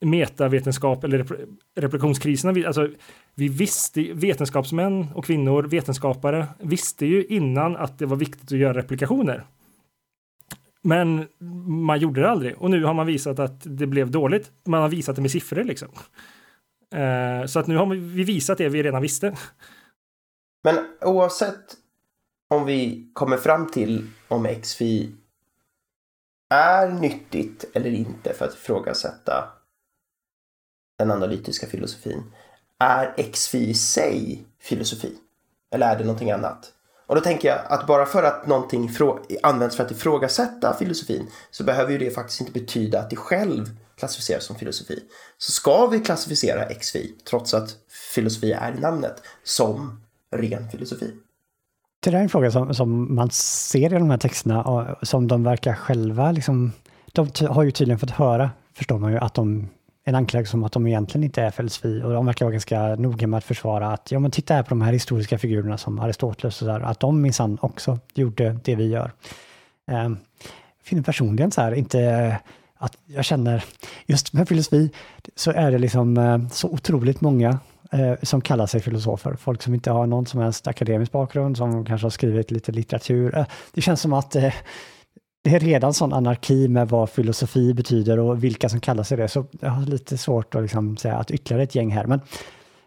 metavetenskap 0.00 1.04
eller 1.04 1.18
rep 1.18 1.32
reproduktionskriserna. 1.76 2.66
Alltså, 2.66 2.88
vi 3.34 3.48
visste, 3.48 4.12
vetenskapsmän 4.12 5.06
och 5.14 5.24
kvinnor, 5.24 5.62
vetenskapare, 5.62 6.46
visste 6.58 7.06
ju 7.06 7.24
innan 7.24 7.76
att 7.76 7.98
det 7.98 8.06
var 8.06 8.16
viktigt 8.16 8.52
att 8.52 8.58
göra 8.58 8.78
replikationer. 8.78 9.44
Men 10.82 11.26
man 11.86 11.98
gjorde 11.98 12.20
det 12.20 12.30
aldrig 12.30 12.54
och 12.58 12.70
nu 12.70 12.84
har 12.84 12.94
man 12.94 13.06
visat 13.06 13.38
att 13.38 13.60
det 13.64 13.86
blev 13.86 14.10
dåligt. 14.10 14.50
Man 14.66 14.82
har 14.82 14.88
visat 14.88 15.16
det 15.16 15.22
med 15.22 15.30
siffror 15.30 15.64
liksom. 15.64 15.88
Eh, 16.94 17.46
så 17.46 17.58
att 17.58 17.66
nu 17.66 17.76
har 17.76 17.86
vi 17.86 18.24
visat 18.24 18.58
det 18.58 18.68
vi 18.68 18.82
redan 18.82 19.02
visste. 19.02 19.34
Men 20.64 20.86
oavsett 21.00 21.76
om 22.48 22.64
vi 22.66 23.10
kommer 23.12 23.36
fram 23.36 23.70
till 23.70 24.10
om 24.28 24.48
XFI 24.62 25.14
är 26.50 26.88
nyttigt 26.88 27.64
eller 27.74 27.90
inte 27.90 28.34
för 28.34 28.44
att 28.44 28.54
ifrågasätta 28.54 29.52
den 30.98 31.10
analytiska 31.10 31.66
filosofin. 31.66 32.22
Är 32.78 33.32
XFI 33.32 33.70
i 33.70 33.74
sig 33.74 34.44
filosofi? 34.60 35.18
Eller 35.70 35.86
är 35.86 35.98
det 35.98 36.04
någonting 36.04 36.30
annat? 36.30 36.72
Och 37.06 37.14
då 37.14 37.20
tänker 37.20 37.48
jag 37.48 37.60
att 37.64 37.86
bara 37.86 38.06
för 38.06 38.22
att 38.22 38.46
någonting 38.46 38.90
används 39.42 39.76
för 39.76 39.84
att 39.84 39.90
ifrågasätta 39.90 40.76
filosofin 40.78 41.30
så 41.50 41.64
behöver 41.64 41.92
ju 41.92 41.98
det 41.98 42.10
faktiskt 42.10 42.40
inte 42.40 42.52
betyda 42.52 43.00
att 43.00 43.10
det 43.10 43.16
själv 43.16 43.70
klassificeras 43.96 44.44
som 44.44 44.56
filosofi. 44.56 45.04
Så 45.38 45.52
ska 45.52 45.86
vi 45.86 46.00
klassificera 46.00 46.74
XFI, 46.74 47.14
trots 47.24 47.54
att 47.54 47.76
filosofi 48.14 48.52
är 48.52 48.74
i 48.76 48.80
namnet, 48.80 49.22
som 49.42 50.03
ren 50.38 50.68
filosofi. 50.68 51.14
Det 52.00 52.10
där 52.10 52.18
är 52.18 52.22
en 52.22 52.28
fråga 52.28 52.50
som, 52.50 52.74
som 52.74 53.14
man 53.14 53.30
ser 53.30 53.94
i 53.94 53.98
de 53.98 54.10
här 54.10 54.18
texterna 54.18 54.62
och 54.62 55.08
som 55.08 55.28
de 55.28 55.44
verkar 55.44 55.74
själva 55.74 56.32
liksom, 56.32 56.72
de 57.12 57.28
har 57.48 57.62
ju 57.62 57.70
tydligen 57.70 57.98
fått 57.98 58.10
höra, 58.10 58.50
förstår 58.74 58.98
man 58.98 59.12
ju, 59.12 59.18
att 59.18 59.34
de 59.34 59.68
en 60.04 60.14
anklagelse 60.14 60.56
om 60.56 60.64
att 60.64 60.72
de 60.72 60.86
egentligen 60.86 61.24
inte 61.24 61.42
är 61.42 61.50
filosofi 61.50 62.02
och 62.02 62.12
de 62.12 62.26
verkar 62.26 62.44
vara 62.44 62.52
ganska 62.52 62.94
noga 62.94 63.26
med 63.26 63.38
att 63.38 63.44
försvara 63.44 63.92
att 63.92 64.10
ja 64.10 64.18
men 64.18 64.30
titta 64.30 64.54
här 64.54 64.62
på 64.62 64.68
de 64.68 64.82
här 64.82 64.92
historiska 64.92 65.38
figurerna 65.38 65.78
som 65.78 65.98
Aristoteles 65.98 66.62
och 66.62 66.68
där, 66.68 66.80
att 66.80 67.00
de 67.00 67.22
minsann 67.22 67.58
också 67.60 67.98
gjorde 68.14 68.58
det 68.64 68.74
vi 68.74 68.88
gör. 68.88 69.12
Eh, 69.90 69.96
jag 69.96 70.16
finner 70.82 71.02
personligen 71.02 71.50
så 71.50 71.60
här 71.60 71.72
inte 71.72 72.40
att 72.84 72.96
jag 73.06 73.24
känner 73.24 73.64
just 74.06 74.32
med 74.32 74.48
filosofi 74.48 74.90
så 75.34 75.50
är 75.50 75.70
det 75.70 75.78
liksom 75.78 76.16
eh, 76.16 76.48
så 76.48 76.68
otroligt 76.68 77.20
många 77.20 77.58
eh, 77.92 78.14
som 78.22 78.40
kallar 78.40 78.66
sig 78.66 78.80
filosofer. 78.80 79.34
Folk 79.34 79.62
som 79.62 79.74
inte 79.74 79.90
har 79.90 80.06
någon 80.06 80.26
som 80.26 80.40
helst 80.40 80.66
akademisk 80.66 81.12
bakgrund, 81.12 81.56
som 81.56 81.84
kanske 81.84 82.04
har 82.04 82.10
skrivit 82.10 82.50
lite 82.50 82.72
litteratur. 82.72 83.38
Eh, 83.38 83.46
det 83.74 83.80
känns 83.80 84.00
som 84.00 84.12
att 84.12 84.30
det 85.44 85.50
är 85.50 85.60
redan 85.60 85.94
sån 85.94 86.12
anarki 86.12 86.68
med 86.68 86.88
vad 86.88 87.10
filosofi 87.10 87.74
betyder 87.74 88.18
och 88.18 88.44
vilka 88.44 88.68
som 88.68 88.80
kallar 88.80 89.02
sig 89.02 89.16
det, 89.16 89.28
så 89.28 89.46
jag 89.60 89.70
har 89.70 89.86
lite 89.86 90.18
svårt 90.18 90.54
att 90.54 90.62
liksom 90.62 90.96
säga 90.96 91.16
att 91.16 91.30
ytterligare 91.30 91.62
ett 91.62 91.74
gäng 91.74 91.90
här. 91.90 92.06
Men, 92.06 92.20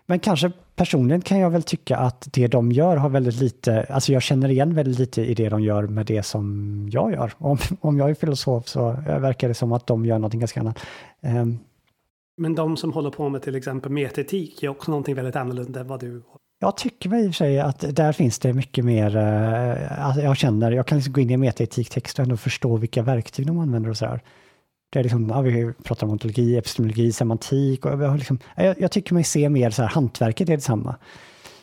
men 0.05 0.19
kanske 0.19 0.51
personligen 0.77 1.21
kan 1.21 1.39
jag 1.39 1.49
väl 1.49 1.63
tycka 1.63 1.97
att 1.97 2.27
det 2.33 2.47
de 2.47 2.71
gör 2.71 2.97
har 2.97 3.09
väldigt 3.09 3.35
lite, 3.35 3.85
alltså 3.89 4.13
jag 4.13 4.21
känner 4.21 4.49
igen 4.49 4.73
väldigt 4.73 4.99
lite 4.99 5.21
i 5.21 5.33
det 5.33 5.49
de 5.49 5.63
gör 5.63 5.87
med 5.87 6.05
det 6.05 6.23
som 6.23 6.89
jag 6.91 7.11
gör. 7.11 7.33
Om, 7.37 7.57
om 7.81 7.97
jag 7.97 8.09
är 8.09 8.13
filosof 8.13 8.67
så 8.67 8.91
verkar 9.05 9.47
det 9.47 9.53
som 9.53 9.71
att 9.71 9.87
de 9.87 10.05
gör 10.05 10.15
någonting 10.15 10.39
ganska 10.39 10.59
annat. 10.59 10.79
Um, 11.21 11.59
men 12.37 12.55
de 12.55 12.77
som 12.77 12.93
håller 12.93 13.09
på 13.09 13.29
med 13.29 13.41
till 13.41 13.55
exempel 13.55 13.91
metaetik 13.91 14.63
är 14.63 14.69
också 14.69 14.91
någonting 14.91 15.15
väldigt 15.15 15.35
annorlunda 15.35 15.79
än 15.79 15.87
vad 15.87 15.99
du 15.99 16.23
jag 16.59 16.77
tycker 16.77 17.09
väl 17.09 17.19
i 17.19 17.27
och 17.27 17.31
för 17.31 17.37
sig 17.37 17.59
att 17.59 17.95
där 17.95 18.11
finns 18.11 18.39
det 18.39 18.53
mycket 18.53 18.85
mer, 18.85 19.17
uh, 19.17 20.23
jag 20.23 20.37
känner, 20.37 20.71
jag 20.71 20.87
kan 20.87 20.97
liksom 20.97 21.13
gå 21.13 21.21
in 21.21 21.29
i 21.29 21.33
en 21.33 21.39
metaetiktext 21.39 22.19
och 22.19 22.23
ändå 22.23 22.37
förstå 22.37 22.77
vilka 22.77 23.01
verktyg 23.01 23.47
de 23.47 23.59
använder 23.59 23.89
och 23.89 23.97
sådär. 23.97 24.21
Det 24.89 24.99
är 24.99 25.03
liksom, 25.03 25.29
ja, 25.29 25.41
vi 25.41 25.73
pratar 25.83 26.07
om 26.07 26.13
ontologi, 26.13 26.57
epistemologi, 26.57 27.11
semantik 27.11 27.85
och 27.85 28.03
jag, 28.03 28.17
liksom, 28.17 28.39
jag, 28.55 28.81
jag 28.81 28.91
tycker 28.91 29.13
mig 29.13 29.23
se 29.23 29.49
mer 29.49 29.69
så 29.69 29.81
här, 29.81 29.89
hantverket 29.89 30.49
är 30.49 30.55
detsamma. 30.55 30.95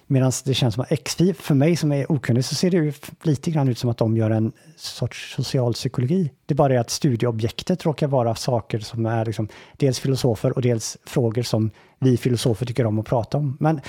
Medan 0.06 0.32
det 0.44 0.54
känns 0.54 0.74
som 0.74 0.84
att 0.90 1.04
XFI, 1.04 1.34
för 1.34 1.54
mig 1.54 1.76
som 1.76 1.92
är 1.92 2.12
okunnig, 2.12 2.44
så 2.44 2.54
ser 2.54 2.70
det 2.70 2.76
ju 2.76 2.92
lite 3.22 3.50
grann 3.50 3.68
ut 3.68 3.78
som 3.78 3.90
att 3.90 3.98
de 3.98 4.16
gör 4.16 4.30
en 4.30 4.52
sorts 4.76 5.34
socialpsykologi. 5.34 6.30
Det 6.46 6.54
är 6.54 6.56
bara 6.56 6.72
det 6.72 6.80
att 6.80 6.90
studieobjektet 6.90 7.84
råkar 7.84 8.06
vara 8.06 8.34
saker 8.34 8.78
som 8.78 9.06
är 9.06 9.24
liksom 9.24 9.48
dels 9.76 10.00
filosofer 10.00 10.52
och 10.52 10.62
dels 10.62 10.96
frågor 11.06 11.42
som 11.42 11.70
vi 11.98 12.16
filosofer 12.16 12.66
tycker 12.66 12.86
om 12.86 12.98
att 12.98 13.06
prata 13.06 13.38
om. 13.38 13.56
Men 13.60 13.80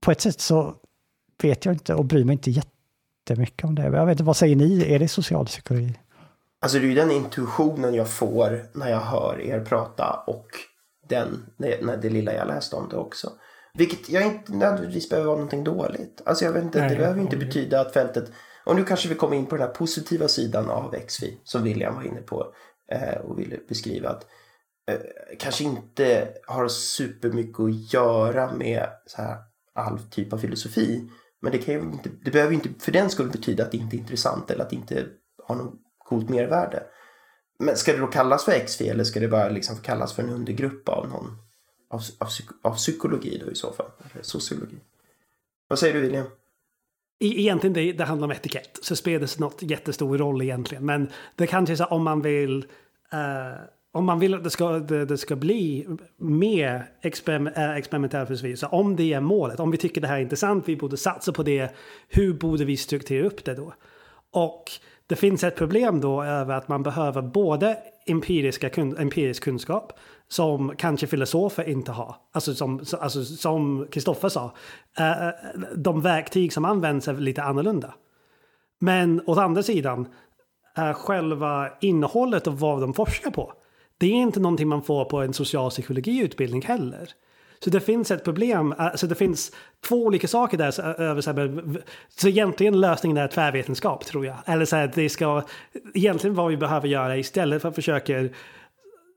på 0.00 0.10
ett 0.10 0.20
sätt 0.20 0.40
så 0.40 0.74
vet 1.42 1.64
jag 1.64 1.74
inte 1.74 1.94
och 1.94 2.04
bryr 2.04 2.24
mig 2.24 2.32
inte 2.32 2.50
jättemycket 2.50 3.64
om 3.64 3.74
det. 3.74 3.82
Jag 3.82 4.06
vet 4.06 4.12
inte, 4.12 4.24
vad 4.24 4.36
säger 4.36 4.56
ni? 4.56 4.94
Är 4.94 4.98
det 4.98 5.08
socialpsykologi? 5.08 5.94
Alltså 6.60 6.78
det 6.78 6.84
är 6.84 6.88
ju 6.88 6.94
den 6.94 7.10
intuitionen 7.10 7.94
jag 7.94 8.10
får 8.10 8.68
när 8.72 8.90
jag 8.90 9.00
hör 9.00 9.40
er 9.40 9.60
prata 9.64 10.24
och 10.26 10.46
den, 11.08 11.46
det, 11.58 11.96
det 12.02 12.10
lilla 12.10 12.32
jag 12.34 12.48
läste 12.48 12.76
om 12.76 12.88
det 12.88 12.96
också. 12.96 13.32
Vilket 13.74 14.08
jag 14.08 14.26
inte 14.26 14.52
nödvändigtvis 14.52 15.08
behöver 15.08 15.26
vara 15.26 15.36
någonting 15.36 15.64
dåligt. 15.64 16.22
Alltså 16.24 16.44
jag 16.44 16.52
vet 16.52 16.64
inte, 16.64 16.80
Nej, 16.80 16.90
det 16.90 16.96
behöver 16.96 17.20
inte 17.20 17.36
betyda 17.36 17.80
att 17.80 17.92
fältet... 17.92 18.32
Och 18.64 18.76
nu 18.76 18.84
kanske 18.84 19.08
vi 19.08 19.14
kommer 19.14 19.36
in 19.36 19.46
på 19.46 19.56
den 19.56 19.66
här 19.66 19.74
positiva 19.74 20.28
sidan 20.28 20.70
av 20.70 20.94
XFI 21.06 21.40
som 21.44 21.62
William 21.62 21.94
var 21.94 22.02
inne 22.02 22.20
på 22.20 22.54
eh, 22.92 23.20
och 23.20 23.38
ville 23.38 23.58
beskriva. 23.68 24.08
Att, 24.08 24.26
eh, 24.90 25.00
kanske 25.38 25.64
inte 25.64 26.28
har 26.46 26.68
supermycket 26.68 27.60
att 27.60 27.92
göra 27.92 28.52
med 28.52 28.86
så 29.06 29.22
här, 29.22 29.36
all 29.74 29.98
typ 29.98 30.32
av 30.32 30.38
filosofi. 30.38 31.10
Men 31.42 31.52
det, 31.52 31.58
kan 31.58 31.74
ju 31.74 31.80
inte, 31.80 32.10
det 32.24 32.30
behöver 32.30 32.54
inte 32.54 32.68
för 32.78 32.92
den 32.92 33.10
skull 33.10 33.30
betyda 33.30 33.64
att 33.64 33.70
det 33.70 33.76
inte 33.76 33.96
är 33.96 33.98
intressant 33.98 34.50
eller 34.50 34.64
att 34.64 34.70
det 34.70 34.76
inte 34.76 35.06
har 35.46 35.56
något 35.56 35.74
coolt 36.08 36.28
mervärde. 36.28 36.82
Men 37.58 37.76
ska 37.76 37.92
det 37.92 37.98
då 37.98 38.06
kallas 38.06 38.44
för 38.44 38.66
XFI 38.66 38.88
eller 38.88 39.04
ska 39.04 39.20
det 39.20 39.28
bara 39.28 39.48
liksom 39.48 39.76
kallas 39.76 40.12
för 40.12 40.22
en 40.22 40.30
undergrupp 40.30 40.88
av 40.88 41.08
någon? 41.08 41.36
Av, 41.90 42.00
av, 42.18 42.28
av 42.62 42.74
psykologi 42.74 43.42
då 43.44 43.50
i 43.50 43.54
så 43.54 43.72
fall? 43.72 43.90
Eller 43.98 44.22
sociologi? 44.22 44.76
Vad 45.68 45.78
säger 45.78 45.94
du 45.94 46.00
William? 46.00 46.24
E-, 47.20 47.40
egentligen 47.40 47.74
det, 47.74 47.92
det 47.92 48.04
handlar 48.04 48.26
om 48.26 48.32
etikett. 48.32 48.78
Så 48.82 48.96
spelar 48.96 49.20
det 49.20 49.38
något 49.38 49.62
jättestor 49.62 50.18
roll 50.18 50.42
egentligen. 50.42 50.86
Men 50.86 51.10
det 51.36 51.46
kanske 51.46 51.74
är 51.74 51.76
så 51.76 51.84
om 51.84 52.02
man 52.02 52.22
vill 52.22 52.66
uh, 53.14 53.64
om 53.92 54.04
man 54.04 54.18
vill 54.18 54.34
att 54.34 54.44
det 54.44 54.50
ska, 54.50 54.78
det, 54.78 55.04
det 55.04 55.18
ska 55.18 55.36
bli 55.36 55.86
mer 56.16 56.90
experim, 57.02 57.46
eh, 57.46 57.70
experimentell 57.70 58.26
filosofi, 58.26 58.56
så 58.56 58.66
om 58.66 58.96
det 58.96 59.12
är 59.12 59.20
målet, 59.20 59.60
om 59.60 59.70
vi 59.70 59.76
tycker 59.76 60.00
det 60.00 60.06
här 60.06 60.16
är 60.16 60.20
intressant, 60.20 60.68
vi 60.68 60.76
borde 60.76 60.96
satsa 60.96 61.32
på 61.32 61.42
det, 61.42 61.74
hur 62.08 62.34
borde 62.34 62.64
vi 62.64 62.76
strukturera 62.76 63.26
upp 63.26 63.44
det 63.44 63.54
då? 63.54 63.74
Och 64.30 64.64
det 65.08 65.16
finns 65.16 65.44
ett 65.44 65.56
problem 65.56 66.00
då 66.00 66.22
över 66.22 66.54
att 66.54 66.68
man 66.68 66.82
behöver 66.82 67.22
både 67.22 67.78
empiriska, 68.06 68.70
empirisk 68.98 69.42
kunskap 69.42 69.92
som 70.28 70.72
kanske 70.76 71.06
filosofer 71.06 71.68
inte 71.68 71.92
har. 71.92 72.16
Alltså 72.32 72.54
som 72.54 72.84
alltså 73.00 73.24
som 73.24 73.86
sa, 74.30 74.54
eh, 74.98 75.28
eh, 75.28 75.34
de 75.76 76.00
verktyg 76.00 76.52
som 76.52 76.64
används 76.64 77.08
är 77.08 77.14
lite 77.14 77.42
annorlunda. 77.42 77.94
Men 78.80 79.22
åt 79.26 79.38
andra 79.38 79.62
sidan, 79.62 80.08
själva 80.94 81.70
innehållet 81.80 82.46
och 82.46 82.58
vad 82.58 82.80
de 82.80 82.94
forskar 82.94 83.30
på 83.30 83.52
det 83.98 84.06
är 84.06 84.14
inte 84.14 84.40
någonting 84.40 84.68
man 84.68 84.82
får 84.82 85.04
på 85.04 85.20
en 85.22 85.32
social 85.32 85.70
psykologiutbildning 85.70 86.62
heller. 86.62 87.10
Så 87.64 87.70
det 87.70 87.80
finns 87.80 88.10
ett 88.10 88.24
problem, 88.24 88.74
alltså 88.78 89.06
det 89.06 89.14
finns 89.14 89.52
två 89.88 89.96
olika 90.04 90.28
saker 90.28 90.58
där. 90.58 90.70
Så, 90.70 90.82
eh, 90.82 91.20
så, 91.20 91.32
här, 91.32 91.62
så 92.08 92.28
egentligen 92.28 92.80
lösningen 92.80 93.16
är 93.16 93.28
tvärvetenskap 93.28 94.04
tror 94.04 94.26
jag. 94.26 94.36
Eller 94.46 94.64
så 94.64 94.76
här, 94.76 94.92
det 94.94 95.08
ska, 95.08 95.42
egentligen 95.94 96.36
vad 96.36 96.48
vi 96.48 96.56
behöver 96.56 96.88
göra 96.88 97.16
istället 97.16 97.62
för 97.62 97.68
att 97.68 97.74
försöka 97.74 98.28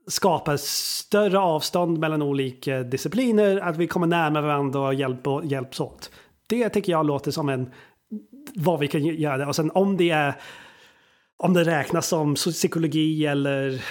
skapa 0.06 0.58
större 0.58 1.38
avstånd 1.38 1.98
mellan 1.98 2.22
olika 2.22 2.82
discipliner, 2.82 3.56
att 3.56 3.76
vi 3.76 3.86
kommer 3.86 4.06
närmare 4.06 4.42
varandra 4.42 4.80
och 4.80 4.94
hjälp, 4.94 5.20
hjälps 5.44 5.80
åt. 5.80 6.10
Det 6.46 6.68
tycker 6.68 6.92
jag 6.92 7.06
låter 7.06 7.30
som 7.30 7.48
en, 7.48 7.70
vad 8.54 8.80
vi 8.80 8.88
kan 8.88 9.04
göra. 9.04 9.48
Och 9.48 9.56
sen 9.56 9.70
om 9.70 9.96
det 9.96 10.10
är, 10.10 10.34
om 11.36 11.54
det 11.54 11.64
räknas 11.64 12.06
som 12.06 12.34
psykologi 12.34 13.26
eller 13.26 13.84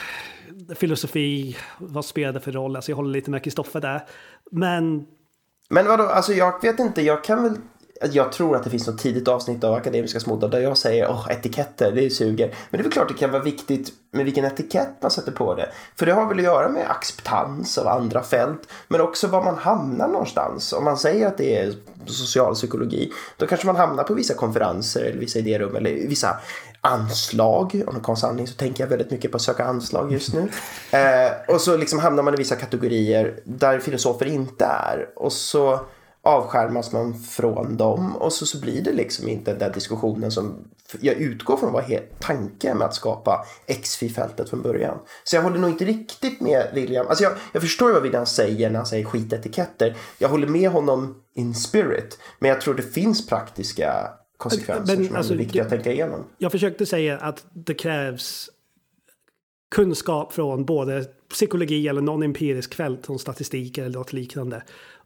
filosofi, 0.75 1.57
vad 1.77 2.05
spelar 2.05 2.33
det 2.33 2.39
för 2.39 2.51
roll? 2.51 2.75
Alltså 2.75 2.91
jag 2.91 2.95
håller 2.95 3.11
lite 3.11 3.31
med 3.31 3.43
Kristoffer 3.43 3.81
där. 3.81 4.07
Men... 4.51 5.05
Men 5.69 5.87
vadå, 5.87 6.03
alltså 6.03 6.33
jag 6.33 6.61
vet 6.61 6.79
inte, 6.79 7.01
jag 7.01 7.23
kan 7.23 7.43
väl 7.43 7.57
alltså, 8.01 8.17
jag 8.17 8.31
tror 8.31 8.55
att 8.55 8.63
det 8.63 8.69
finns 8.69 8.87
något 8.87 8.97
tidigt 8.97 9.27
avsnitt 9.27 9.63
av 9.63 9.73
Akademiska 9.73 10.19
småddar 10.19 10.49
där 10.49 10.59
jag 10.59 10.77
säger 10.77 11.09
åh, 11.09 11.27
etiketter, 11.29 11.91
det 11.91 12.09
suger. 12.09 12.47
Men 12.47 12.77
det 12.77 12.77
är 12.77 12.83
väl 12.83 12.91
klart 12.91 13.07
det 13.07 13.13
kan 13.13 13.31
vara 13.31 13.43
viktigt 13.43 13.93
med 14.11 14.25
vilken 14.25 14.45
etikett 14.45 15.01
man 15.01 15.11
sätter 15.11 15.31
på 15.31 15.55
det. 15.55 15.69
För 15.95 16.05
det 16.05 16.13
har 16.13 16.27
väl 16.27 16.37
att 16.37 16.43
göra 16.43 16.69
med 16.69 16.91
acceptans 16.91 17.77
av 17.77 17.87
andra 17.87 18.23
fält, 18.23 18.67
men 18.87 19.01
också 19.01 19.27
var 19.27 19.43
man 19.43 19.55
hamnar 19.55 20.07
någonstans. 20.07 20.73
Om 20.73 20.83
man 20.83 20.97
säger 20.97 21.27
att 21.27 21.37
det 21.37 21.57
är 21.57 21.73
socialpsykologi, 22.05 23.11
då 23.37 23.47
kanske 23.47 23.67
man 23.67 23.75
hamnar 23.75 24.03
på 24.03 24.13
vissa 24.13 24.33
konferenser 24.33 25.01
eller 25.01 25.19
vissa 25.19 25.39
idérum 25.39 25.75
eller 25.75 25.91
vissa 25.91 26.37
anslag. 26.81 27.83
Om 27.87 28.01
en 28.07 28.15
sanning 28.15 28.47
så 28.47 28.53
tänker 28.53 28.83
jag 28.83 28.89
väldigt 28.89 29.11
mycket 29.11 29.31
på 29.31 29.35
att 29.35 29.41
söka 29.41 29.65
anslag 29.65 30.11
just 30.11 30.33
nu. 30.33 30.49
Eh, 30.91 31.53
och 31.55 31.61
så 31.61 31.77
liksom 31.77 31.99
hamnar 31.99 32.23
man 32.23 32.33
i 32.33 32.37
vissa 32.37 32.55
kategorier 32.55 33.39
där 33.43 33.79
filosofer 33.79 34.25
inte 34.25 34.65
är. 34.65 35.09
Och 35.15 35.33
så 35.33 35.79
avskärmas 36.23 36.91
man 36.91 37.19
från 37.19 37.77
dem 37.77 38.15
och 38.15 38.33
så, 38.33 38.45
så 38.45 38.59
blir 38.59 38.81
det 38.81 38.91
liksom 38.91 39.27
inte 39.27 39.51
den 39.51 39.59
där 39.59 39.73
diskussionen 39.73 40.31
som 40.31 40.67
jag 40.99 41.15
utgår 41.15 41.57
från 41.57 41.73
var 41.73 41.99
tanken 42.19 42.77
med 42.77 42.87
att 42.87 42.95
skapa 42.95 43.45
XFI-fältet 43.67 44.49
från 44.49 44.61
början. 44.61 44.97
Så 45.23 45.35
jag 45.35 45.43
håller 45.43 45.59
nog 45.59 45.69
inte 45.69 45.85
riktigt 45.85 46.41
med 46.41 46.67
William. 46.73 47.07
Alltså 47.07 47.23
jag, 47.23 47.33
jag 47.51 47.61
förstår 47.61 47.91
vad 47.91 48.01
William 48.01 48.25
säger 48.25 48.69
när 48.69 48.77
han 48.77 48.85
säger 48.85 49.05
skitetiketter. 49.05 49.95
Jag 50.17 50.29
håller 50.29 50.47
med 50.47 50.69
honom 50.69 51.21
in 51.33 51.55
spirit. 51.55 52.19
Men 52.39 52.49
jag 52.49 52.61
tror 52.61 52.73
det 52.73 52.83
finns 52.83 53.27
praktiska 53.27 54.09
konsekvenser 54.41 54.97
men, 54.97 55.07
som 55.07 55.15
alltså, 55.15 55.33
är 55.33 55.37
viktiga 55.37 55.63
att 55.63 55.69
tänka 55.69 55.91
igenom. 55.91 56.23
Jag 56.37 56.51
försökte 56.51 56.85
säga 56.85 57.17
att 57.17 57.45
det 57.53 57.73
krävs 57.73 58.49
kunskap 59.75 60.33
från 60.33 60.65
både 60.65 61.05
psykologi 61.29 61.87
eller 61.87 62.01
non-empirisk 62.01 62.73
fält 62.73 63.05
som 63.05 63.19
statistik 63.19 63.77
eller 63.77 63.89
något 63.89 64.13
liknande 64.13 64.63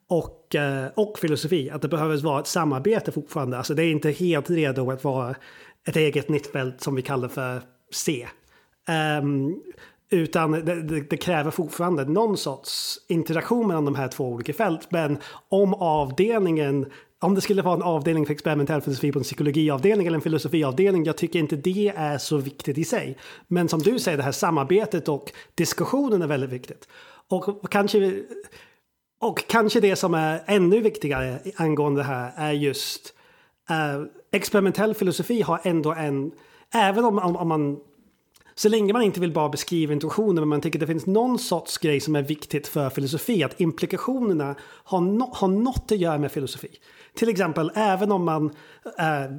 och, 0.08 0.56
eh, 0.56 0.88
och 0.96 1.20
filosofi. 1.20 1.70
Att 1.70 1.82
det 1.82 1.88
behöver 1.88 2.18
vara 2.18 2.40
ett 2.40 2.48
samarbete 2.48 3.12
fortfarande. 3.12 3.58
Alltså 3.58 3.74
det 3.74 3.84
är 3.84 3.92
inte 3.92 4.12
helt 4.12 4.50
redo 4.50 4.92
att 4.92 5.04
vara 5.04 5.36
ett 5.88 5.96
eget 5.96 6.30
nytt 6.30 6.48
fält 6.48 6.82
som 6.82 6.96
vi 6.96 7.02
kallar 7.02 7.28
för 7.28 7.62
C. 7.92 8.28
Um, 9.22 9.62
utan 10.10 10.52
det, 10.52 10.82
det, 10.82 11.02
det, 11.02 11.18
kräver 11.18 11.52
fortfarande 11.52 12.06
någon 12.06 12.38
sorts 12.38 12.98
interaktion 13.08 13.68
mellan 13.68 13.86
de 13.86 13.96
här 13.96 14.08
två 14.08 14.30
olika 14.30 14.54
fält. 14.54 14.92
Men 14.92 15.18
om 15.50 15.74
avdelningen, 15.74 16.86
om 17.22 17.36
det 17.36 17.42
skulle 17.42 17.62
vara 17.62 17.76
en 17.76 17.82
avdelning 17.82 18.26
för 18.26 18.34
experimentell 18.34 18.82
filosofi 18.82 19.12
på 19.12 19.20
en 19.20 19.24
psykologiavdelning 19.24 20.08
eller 20.08 20.18
en 20.18 20.22
filosofiavdelning, 20.22 21.04
jag 21.04 21.18
tycker 21.18 21.40
inte 21.40 21.56
det 21.56 21.94
är 21.96 22.18
så 22.18 22.38
viktigt 22.38 22.78
i 22.78 22.84
sig. 22.84 23.18
Men 23.48 23.70
som 23.70 23.80
du 23.80 24.00
säger, 24.00 24.18
det 24.18 24.24
här 24.24 24.32
samarbetet 24.32 25.10
och 25.10 25.32
diskussionen 25.56 26.22
är 26.22 26.28
väldigt 26.28 26.50
viktigt. 26.50 26.88
Och 27.30 27.72
kanske 27.72 28.24
och 29.20 29.48
kanske 29.48 29.80
det 29.80 29.96
som 29.96 30.14
är 30.14 30.44
ännu 30.46 30.82
viktigare 30.82 31.40
angående 31.56 32.00
det 32.00 32.06
här 32.06 32.32
är 32.36 32.52
just 32.52 33.14
uh, 33.72 34.06
experimentell 34.32 34.94
filosofi 34.94 35.42
har 35.42 35.60
ändå 35.64 35.94
en, 35.94 36.32
även 36.74 37.06
om, 37.06 37.20
om, 37.20 37.36
om, 37.36 37.48
man 37.48 37.80
så 38.58 38.70
länge 38.70 38.94
man 38.94 39.02
inte 39.02 39.20
vill 39.20 39.32
bara 39.32 39.50
beskriva 39.50 39.94
intuitionen 39.94 40.36
men 40.36 40.48
man 40.48 40.62
tycker 40.62 40.80
det 40.80 40.88
finns 40.88 41.06
någon 41.06 41.40
sorts 41.40 41.78
grej 41.78 42.00
som 42.00 42.16
är 42.16 42.22
viktigt 42.22 42.68
för 42.68 42.90
filosofi, 42.90 43.44
att 43.44 43.62
implikationerna 43.62 44.56
har, 44.62 45.02
no, 45.02 45.30
har 45.34 45.48
något 45.48 45.92
att 45.92 45.98
göra 45.98 46.18
med 46.18 46.32
filosofi. 46.32 46.70
Till 47.14 47.30
exempel, 47.30 47.72
även 47.76 48.12
om 48.12 48.26
man 48.26 48.46
eh, 49.00 49.32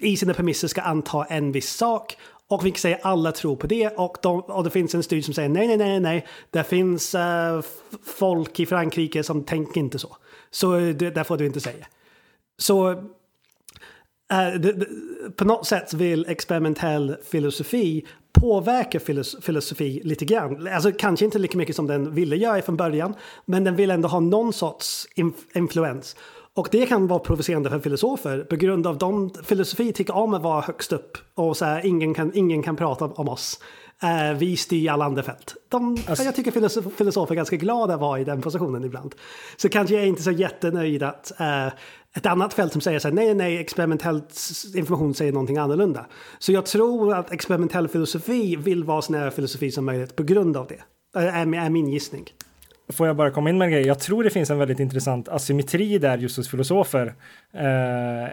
i 0.00 0.16
sina 0.16 0.34
premisser 0.34 0.68
ska 0.68 0.82
anta 0.82 1.24
en 1.24 1.52
viss 1.52 1.70
sak 1.70 2.16
och 2.48 2.66
vi 2.66 2.72
säger 2.72 2.98
alla 3.02 3.32
tror 3.32 3.56
på 3.56 3.66
det 3.66 3.88
och, 3.88 4.16
de, 4.22 4.40
och 4.40 4.64
det 4.64 4.70
finns 4.70 4.94
en 4.94 5.02
studie 5.02 5.22
som 5.22 5.34
säger 5.34 5.48
nej, 5.48 5.68
nej, 5.68 5.76
nej, 5.76 6.00
nej. 6.00 6.26
Det 6.50 6.64
finns 6.64 7.14
eh, 7.14 7.60
folk 8.04 8.60
i 8.60 8.66
Frankrike 8.66 9.22
som 9.22 9.44
tänker 9.44 9.80
inte 9.80 9.98
så. 9.98 10.16
Så 10.50 10.76
eh, 10.76 10.94
det, 10.94 11.10
det 11.10 11.24
får 11.24 11.36
du 11.36 11.46
inte 11.46 11.60
säga. 11.60 11.86
Så 12.58 13.04
på 15.36 15.44
något 15.44 15.66
sätt 15.66 15.94
vill 15.94 16.26
experimentell 16.28 17.16
filosofi 17.30 18.06
påverka 18.32 19.00
filos 19.00 19.36
filosofi 19.40 20.00
lite 20.04 20.24
grann. 20.24 20.68
Alltså 20.68 20.92
kanske 20.92 21.24
inte 21.24 21.38
lika 21.38 21.58
mycket 21.58 21.76
som 21.76 21.86
den 21.86 22.14
ville 22.14 22.36
göra 22.36 22.62
från 22.62 22.76
början, 22.76 23.14
men 23.44 23.64
den 23.64 23.76
vill 23.76 23.90
ändå 23.90 24.08
ha 24.08 24.20
någon 24.20 24.52
sorts 24.52 25.06
influens. 25.54 26.16
Och 26.54 26.68
det 26.70 26.86
kan 26.86 27.06
vara 27.06 27.18
provocerande 27.18 27.70
för 27.70 27.78
filosofer 27.78 28.40
på 28.40 28.56
grund 28.56 28.86
av 28.86 28.98
de 28.98 29.30
filosofi 29.44 29.92
tycker 29.92 30.16
om 30.16 30.34
att 30.34 30.42
vara 30.42 30.60
högst 30.60 30.92
upp 30.92 31.18
och 31.34 31.56
så 31.56 31.64
här, 31.64 31.86
ingen, 31.86 32.14
kan, 32.14 32.30
ingen 32.34 32.62
kan 32.62 32.76
prata 32.76 33.04
om 33.04 33.28
oss. 33.28 33.60
Uh, 34.04 34.38
vi 34.38 34.56
styr 34.56 34.90
alla 34.90 35.04
andra 35.04 35.22
fält. 35.22 35.54
De, 35.68 35.98
alltså, 36.08 36.24
jag 36.24 36.34
tycker 36.34 36.50
filosofer, 36.50 36.90
filosofer 36.90 37.34
är 37.34 37.36
ganska 37.36 37.56
glada 37.56 37.94
att 37.94 38.00
vara 38.00 38.20
i 38.20 38.24
den 38.24 38.40
positionen 38.42 38.84
ibland. 38.84 39.14
Så 39.56 39.68
kanske 39.68 39.94
jag 39.94 40.04
är 40.04 40.08
inte 40.08 40.22
så 40.22 40.30
jättenöjd 40.30 41.02
att 41.02 41.32
uh, 41.40 41.72
ett 42.18 42.26
annat 42.26 42.54
fält 42.54 42.72
som 42.72 42.80
säger 42.80 42.98
så 42.98 43.08
här, 43.08 43.14
nej, 43.14 43.34
nej, 43.34 43.58
experimentell 43.58 44.22
information 44.74 45.14
säger 45.14 45.32
någonting 45.32 45.56
annorlunda. 45.56 46.06
Så 46.38 46.52
jag 46.52 46.66
tror 46.66 47.14
att 47.14 47.32
experimentell 47.32 47.88
filosofi 47.88 48.56
vill 48.56 48.84
vara 48.84 49.02
så 49.02 49.12
nära 49.12 49.30
filosofi 49.30 49.70
som 49.70 49.84
möjligt 49.84 50.16
på 50.16 50.22
grund 50.22 50.56
av 50.56 50.66
det. 50.66 50.80
Är, 51.20 51.54
är 51.54 51.70
min 51.70 51.88
gissning. 51.88 52.24
Får 52.92 53.06
jag 53.06 53.16
bara 53.16 53.30
komma 53.30 53.50
in 53.50 53.58
med 53.58 53.66
en 53.66 53.72
grej? 53.72 53.86
Jag 53.86 53.98
tror 53.98 54.24
det 54.24 54.30
finns 54.30 54.50
en 54.50 54.58
väldigt 54.58 54.80
intressant 54.80 55.28
asymmetri 55.28 55.98
där 55.98 56.18
just 56.18 56.36
hos 56.36 56.50
filosofer. 56.50 57.14
Eh, 57.54 58.30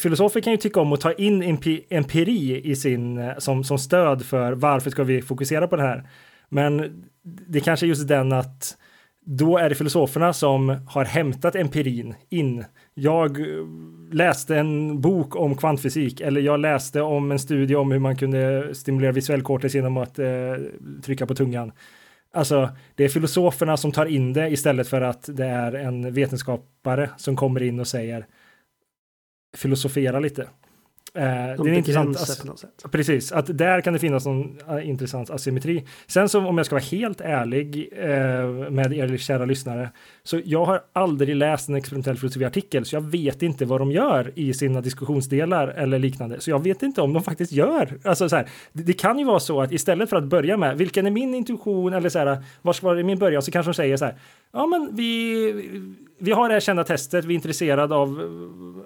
filosofer 0.00 0.40
kan 0.40 0.52
ju 0.52 0.56
tycka 0.56 0.80
om 0.80 0.92
att 0.92 1.00
ta 1.00 1.12
in 1.12 1.58
empiri 1.90 2.60
i 2.64 2.76
sin, 2.76 3.18
eh, 3.18 3.38
som, 3.38 3.64
som 3.64 3.78
stöd 3.78 4.24
för 4.24 4.52
varför 4.52 4.90
ska 4.90 5.04
vi 5.04 5.22
fokusera 5.22 5.68
på 5.68 5.76
det 5.76 5.82
här. 5.82 6.08
Men 6.48 7.04
det 7.22 7.60
kanske 7.60 7.86
är 7.86 7.88
just 7.88 8.08
den 8.08 8.32
att 8.32 8.76
då 9.26 9.58
är 9.58 9.68
det 9.68 9.74
filosoferna 9.74 10.32
som 10.32 10.86
har 10.88 11.04
hämtat 11.04 11.56
empirin 11.56 12.14
in. 12.28 12.64
Jag 12.94 13.40
eh, 13.40 13.66
läste 14.12 14.56
en 14.56 15.00
bok 15.00 15.36
om 15.36 15.56
kvantfysik 15.56 16.20
eller 16.20 16.40
jag 16.40 16.60
läste 16.60 17.02
om 17.02 17.32
en 17.32 17.38
studie 17.38 17.74
om 17.74 17.92
hur 17.92 17.98
man 17.98 18.16
kunde 18.16 18.74
stimulera 18.74 19.12
visuell 19.12 19.42
cortex 19.42 19.74
genom 19.74 19.96
att 19.96 20.18
eh, 20.18 20.54
trycka 21.02 21.26
på 21.26 21.34
tungan. 21.34 21.72
Alltså, 22.32 22.70
det 22.94 23.04
är 23.04 23.08
filosoferna 23.08 23.76
som 23.76 23.92
tar 23.92 24.06
in 24.06 24.32
det 24.32 24.48
istället 24.48 24.88
för 24.88 25.00
att 25.00 25.28
det 25.32 25.46
är 25.46 25.72
en 25.72 26.12
vetenskapare 26.12 27.10
som 27.16 27.36
kommer 27.36 27.62
in 27.62 27.80
och 27.80 27.88
säger 27.88 28.26
filosofera 29.56 30.20
lite. 30.20 30.48
Eh, 31.16 31.64
det 31.64 31.70
är 31.70 31.74
intressant 31.74 32.40
på 32.40 32.46
något 32.46 32.58
sätt. 32.58 32.84
Precis, 32.90 33.32
att 33.32 33.58
där 33.58 33.80
kan 33.80 33.92
det 33.92 33.98
finnas 33.98 34.26
någon 34.26 34.58
uh, 34.70 34.88
intressant 34.88 35.30
asymmetri. 35.30 35.84
Sen 36.06 36.28
så 36.28 36.46
om 36.46 36.58
jag 36.58 36.66
ska 36.66 36.74
vara 36.74 36.84
helt 36.84 37.20
ärlig 37.20 37.92
uh, 37.92 38.70
med 38.70 38.92
er 38.92 39.16
kära 39.16 39.44
lyssnare, 39.44 39.90
så 40.22 40.40
jag 40.44 40.64
har 40.64 40.80
aldrig 40.92 41.36
läst 41.36 41.68
en 41.68 41.74
experimentell 41.74 42.16
filosofi-artikel, 42.16 42.84
så 42.84 42.96
jag 42.96 43.00
vet 43.00 43.42
inte 43.42 43.64
vad 43.64 43.80
de 43.80 43.90
gör 43.90 44.32
i 44.34 44.54
sina 44.54 44.80
diskussionsdelar 44.80 45.68
eller 45.68 45.98
liknande. 45.98 46.40
Så 46.40 46.50
jag 46.50 46.62
vet 46.62 46.82
inte 46.82 47.00
om 47.00 47.12
de 47.12 47.22
faktiskt 47.22 47.52
gör. 47.52 47.98
Alltså 48.04 48.28
så 48.28 48.36
här, 48.36 48.48
det, 48.72 48.82
det, 48.82 48.92
kan 48.92 49.18
ju 49.18 49.24
vara 49.24 49.40
så 49.40 49.60
att 49.60 49.72
istället 49.72 50.10
för 50.10 50.16
att 50.16 50.24
börja 50.24 50.56
med 50.56 50.78
vilken 50.78 51.06
är 51.06 51.10
min 51.10 51.34
intuition 51.34 51.92
eller 51.92 52.08
så 52.08 52.18
här, 52.18 52.42
var 52.62 52.82
var 52.82 53.02
min 53.02 53.18
början, 53.18 53.42
så 53.42 53.50
kanske 53.50 53.70
de 53.70 53.74
säger 53.74 53.96
så 53.96 54.04
här, 54.04 54.14
ja 54.52 54.66
men 54.66 54.90
vi, 54.92 55.92
vi 56.18 56.32
har 56.32 56.48
det 56.48 56.54
här 56.54 56.60
kända 56.60 56.84
testet, 56.84 57.24
vi 57.24 57.34
är 57.34 57.36
intresserade 57.36 57.94
av 57.94 58.08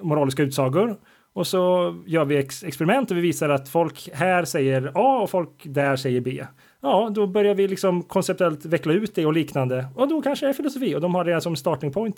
moraliska 0.02 0.42
utsagor 0.42 0.96
och 1.32 1.46
så 1.46 1.94
gör 2.06 2.24
vi 2.24 2.36
ex 2.36 2.64
experiment 2.64 3.10
och 3.10 3.16
vi 3.16 3.20
visar 3.20 3.48
att 3.48 3.68
folk 3.68 4.08
här 4.12 4.44
säger 4.44 4.92
A 4.94 5.20
och 5.22 5.30
folk 5.30 5.62
där 5.64 5.96
säger 5.96 6.20
B. 6.20 6.44
Ja, 6.80 7.10
då 7.14 7.26
börjar 7.26 7.54
vi 7.54 7.68
liksom 7.68 8.02
konceptuellt 8.02 8.64
veckla 8.64 8.92
ut 8.92 9.14
det 9.14 9.26
och 9.26 9.32
liknande. 9.32 9.86
Och 9.94 10.08
då 10.08 10.22
kanske 10.22 10.46
det 10.46 10.50
är 10.50 10.54
filosofi 10.54 10.94
och 10.94 11.00
de 11.00 11.14
har 11.14 11.24
det 11.24 11.40
som 11.40 11.56
starting 11.56 11.92
point. 11.92 12.16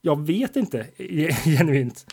Jag 0.00 0.26
vet 0.26 0.56
inte 0.56 0.86
genuint. 1.44 2.06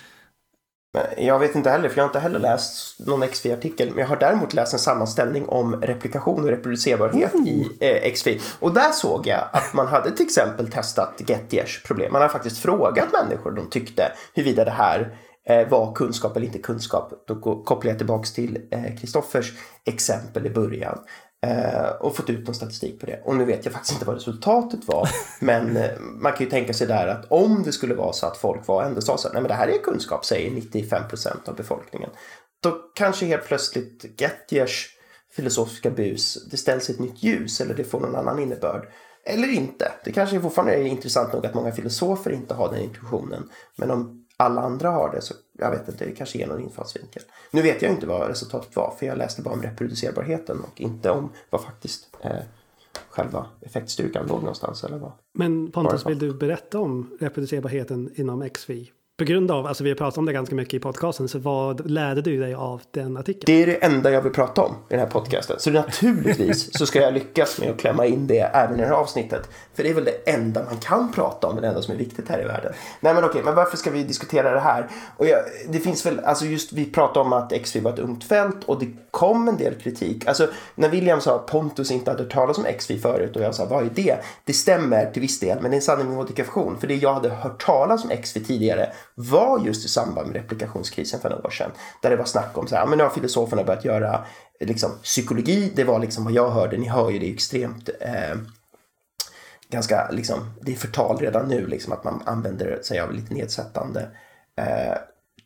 Jag 1.18 1.40
vet 1.40 1.56
inte 1.56 1.70
heller, 1.70 1.90
för 1.90 1.98
jag 1.98 2.04
har 2.04 2.10
inte 2.10 2.20
heller 2.20 2.40
läst 2.40 3.00
någon 3.00 3.28
XV-artikel. 3.28 3.90
Men 3.90 4.00
jag 4.00 4.08
har 4.08 4.16
däremot 4.16 4.54
läst 4.54 4.74
en 4.74 4.80
sammanställning 4.80 5.46
om 5.48 5.82
replikation 5.82 6.44
och 6.44 6.50
reproducerbarhet 6.50 7.34
mm. 7.34 7.48
i 7.48 7.78
eh, 7.80 8.14
XV. 8.14 8.30
Och 8.60 8.74
där 8.74 8.92
såg 8.92 9.28
jag 9.28 9.50
att 9.54 9.74
man 9.74 9.88
hade 9.88 10.12
till 10.12 10.26
exempel 10.26 10.72
testat 10.72 11.22
Gettiers 11.28 11.84
problem. 11.84 12.14
Man 12.14 12.22
har 12.22 12.30
faktiskt 12.30 12.58
frågat 12.58 13.08
människor 13.14 13.52
de 13.52 13.70
tyckte 13.70 14.12
huruvida 14.34 14.66
det 14.66 14.72
här 14.72 15.16
var 15.70 15.96
kunskap 15.96 16.36
eller 16.36 16.46
inte 16.46 16.60
kunskap. 16.60 17.14
Då 17.28 17.64
kopplar 17.64 17.92
jag 17.92 17.98
tillbaka 17.98 18.26
till 18.26 18.60
Kristoffers 19.00 19.52
eh, 19.52 19.94
exempel 19.94 20.46
i 20.46 20.50
början. 20.50 21.00
Eh, 21.42 21.90
och 22.00 22.16
fått 22.16 22.30
ut 22.30 22.46
någon 22.46 22.56
statistik 22.56 23.00
på 23.00 23.06
det. 23.06 23.22
Och 23.26 23.36
nu 23.36 23.46
vet 23.46 23.66
jag 23.66 23.74
faktiskt 23.74 23.94
inte 23.94 24.06
vad 24.06 24.16
resultatet 24.16 24.88
var. 24.88 25.10
men 25.40 25.78
eh, 25.78 26.00
man 26.00 26.32
kan 26.32 26.44
ju 26.44 26.50
tänka 26.50 26.74
sig 26.74 26.88
där 26.88 27.08
att 27.08 27.32
om 27.32 27.64
det 27.64 27.72
skulle 27.72 27.96
vara 27.96 28.14
så 28.14 28.26
att 28.26 28.38
folk 28.38 28.68
var 28.68 28.84
ändå 28.84 29.02
sa 29.02 29.18
så 29.18 29.28
att 29.28 29.34
nej 29.34 29.42
men 29.42 29.50
det 29.50 29.56
här 29.56 29.68
är 29.68 29.78
kunskap, 29.78 30.26
säger 30.26 30.52
95 30.52 31.08
procent 31.08 31.48
av 31.50 31.56
befolkningen. 31.56 32.10
Då 32.64 32.72
kanske 32.96 33.26
helt 33.26 33.46
plötsligt 33.46 34.22
Gettiers 34.22 34.96
filosofiska 35.32 35.90
bus, 35.90 36.48
det 36.52 36.58
ställs 36.58 36.90
ett 36.90 37.00
nytt 37.00 37.24
ljus 37.24 37.62
eller 37.62 37.76
det 37.76 37.84
får 37.84 38.00
någon 38.00 38.16
annan 38.16 38.40
innebörd. 38.40 38.88
Eller 39.26 39.54
inte. 39.54 39.92
Det 40.04 40.12
kanske 40.12 40.42
fortfarande 40.42 40.74
är 40.74 40.84
intressant 40.84 41.34
nog 41.34 41.46
att 41.46 41.54
många 41.54 41.72
filosofer 41.72 42.32
inte 42.32 42.54
har 42.54 42.72
den 42.72 42.82
intuitionen. 42.82 43.50
Men 43.76 43.92
om 43.92 44.19
alla 44.40 44.62
andra 44.62 44.90
har 44.90 45.12
det 45.12 45.22
så 45.22 45.34
jag 45.60 45.72
vet 45.72 45.88
inte, 45.88 46.06
det 46.06 46.12
kanske 46.12 46.38
ger 46.38 46.48
någon 46.48 46.62
infallsvinkel. 46.62 47.24
Nu 47.52 47.62
vet 47.62 47.82
jag 47.82 47.92
inte 47.92 48.08
vad 48.08 48.28
resultatet 48.28 48.76
var 48.76 48.96
för 49.00 49.06
jag 49.06 49.18
läste 49.18 49.42
bara 49.42 49.54
om 49.54 49.62
reproducerbarheten 49.62 50.60
och 50.60 50.82
inte 50.82 51.10
om 51.10 51.30
vad 51.50 51.64
faktiskt 51.64 52.18
eh, 52.22 52.32
själva 53.10 53.46
effektstyrkan 53.62 54.28
låg 54.28 54.40
någonstans 54.40 54.84
eller 54.84 54.98
vad. 54.98 55.12
Men 55.34 55.72
Pontus, 55.72 56.06
vill 56.06 56.20
du 56.20 56.34
berätta 56.34 56.80
om 56.80 57.18
reproducerbarheten 57.20 58.12
inom 58.16 58.50
XV? 58.50 58.72
På 59.20 59.26
grund 59.26 59.52
av, 59.52 59.68
alltså 59.68 59.84
vi 59.84 59.90
har 59.90 59.98
pratat 59.98 60.18
om 60.18 60.26
det 60.26 60.34
ganska 60.34 60.56
mycket 60.56 60.74
i 60.74 60.80
podcasten, 60.80 61.28
så 61.28 61.40
vad 61.40 61.90
lärde 61.90 62.22
du 62.22 62.40
dig 62.40 62.54
av 62.54 62.82
den 62.92 63.18
artikeln? 63.18 63.44
Det 63.46 63.64
är 63.64 63.68
det 63.68 63.86
enda 63.86 64.12
jag 64.12 64.22
vill 64.22 64.32
prata 64.32 64.62
om 64.62 64.72
i 64.72 64.78
den 64.90 65.00
här 65.00 65.08
podcasten. 65.08 65.56
Så 65.60 65.72
naturligtvis 65.72 66.78
så 66.78 66.86
ska 66.86 67.02
jag 67.02 67.14
lyckas 67.14 67.60
med 67.60 67.70
att 67.70 67.78
klämma 67.80 68.06
in 68.06 68.28
det 68.28 68.40
även 68.40 68.76
i 68.76 68.82
det 68.82 68.88
här 68.88 68.94
avsnittet. 68.94 69.50
För 69.74 69.84
det 69.84 69.90
är 69.90 69.94
väl 69.94 70.04
det 70.04 70.32
enda 70.32 70.64
man 70.64 70.78
kan 70.78 71.12
prata 71.12 71.48
om, 71.48 71.62
det 71.62 71.68
enda 71.68 71.82
som 71.82 71.94
är 71.94 71.98
viktigt 71.98 72.30
här 72.30 72.42
i 72.42 72.46
världen. 72.46 72.74
Nej 73.00 73.14
men 73.14 73.24
okej, 73.24 73.42
men 73.46 73.56
varför 73.56 73.78
ska 73.78 73.92
vi 73.92 74.04
diskutera 74.04 74.54
det 74.54 74.60
här? 74.60 74.88
Och 75.18 75.28
jag, 75.28 75.40
det 75.70 75.80
finns 75.80 76.06
väl, 76.06 76.20
alltså 76.20 76.46
just 76.46 76.74
vi 76.74 76.86
pratade 76.86 77.20
om 77.20 77.34
att 77.34 77.54
XV 77.64 77.84
var 77.84 77.94
ett 77.94 78.00
ungt 78.00 78.24
fält 78.24 78.64
och 78.66 78.80
det 78.80 78.88
kom 79.12 79.48
en 79.48 79.58
del 79.58 79.76
kritik. 79.76 80.28
Alltså 80.28 80.48
när 80.76 80.90
William 80.90 81.22
sa 81.22 81.36
att 81.36 81.48
Pontus 81.48 81.92
inte 81.92 82.12
hade 82.12 82.24
hört 82.24 82.32
talas 82.32 82.58
om 82.58 82.66
XV 82.80 82.98
förut 83.02 83.36
och 83.36 83.42
jag 83.42 83.56
sa 83.56 83.66
vad 83.66 83.86
är 83.86 83.90
det? 83.96 84.18
Det 84.46 84.54
stämmer 84.54 85.12
till 85.12 85.22
viss 85.22 85.40
del, 85.40 85.62
men 85.62 85.72
det 85.72 85.76
är 85.76 85.80
en 85.80 85.82
sanning 85.82 86.08
med 86.08 86.16
modifikation. 86.16 86.78
För 86.80 86.88
det 86.88 86.96
jag 86.96 87.14
hade 87.14 87.30
hört 87.30 87.66
talas 87.66 88.04
om 88.04 88.10
XV 88.10 88.40
tidigare 88.48 88.90
var 89.22 89.60
just 89.66 89.86
i 89.86 89.88
samband 89.90 90.28
med 90.28 90.36
replikationskrisen 90.36 91.20
för 91.20 91.30
några 91.30 91.46
år 91.46 91.50
sedan. 91.50 91.72
Där 92.02 92.10
det 92.10 92.16
var 92.16 92.26
snack 92.26 92.58
om 92.58 92.68
så 92.68 92.76
här, 92.76 92.86
men 92.86 92.98
nu 92.98 93.04
har 93.04 93.12
filosoferna 93.12 93.64
börjat 93.64 93.86
göra 93.86 94.26
liksom, 94.60 94.92
psykologi. 95.04 95.72
Det 95.76 95.84
var 95.84 96.00
liksom 96.00 96.24
vad 96.24 96.34
jag 96.34 96.50
hörde, 96.50 96.78
ni 96.78 96.88
hör 96.88 97.10
ju 97.10 97.20
det 97.20 97.30
är 97.30 97.34
extremt 97.34 97.90
eh, 98.00 98.38
ganska, 99.70 100.10
liksom, 100.12 100.40
det 100.62 100.72
är 100.72 100.76
förtal 100.76 101.18
redan 101.18 101.48
nu, 101.48 101.68
liksom, 101.68 101.94
att 101.94 102.04
man 102.04 102.22
använder 102.26 102.82
sig 102.82 103.00
av 103.00 103.14
lite 103.14 103.34
nedsättande 103.34 104.10
eh, 104.56 104.98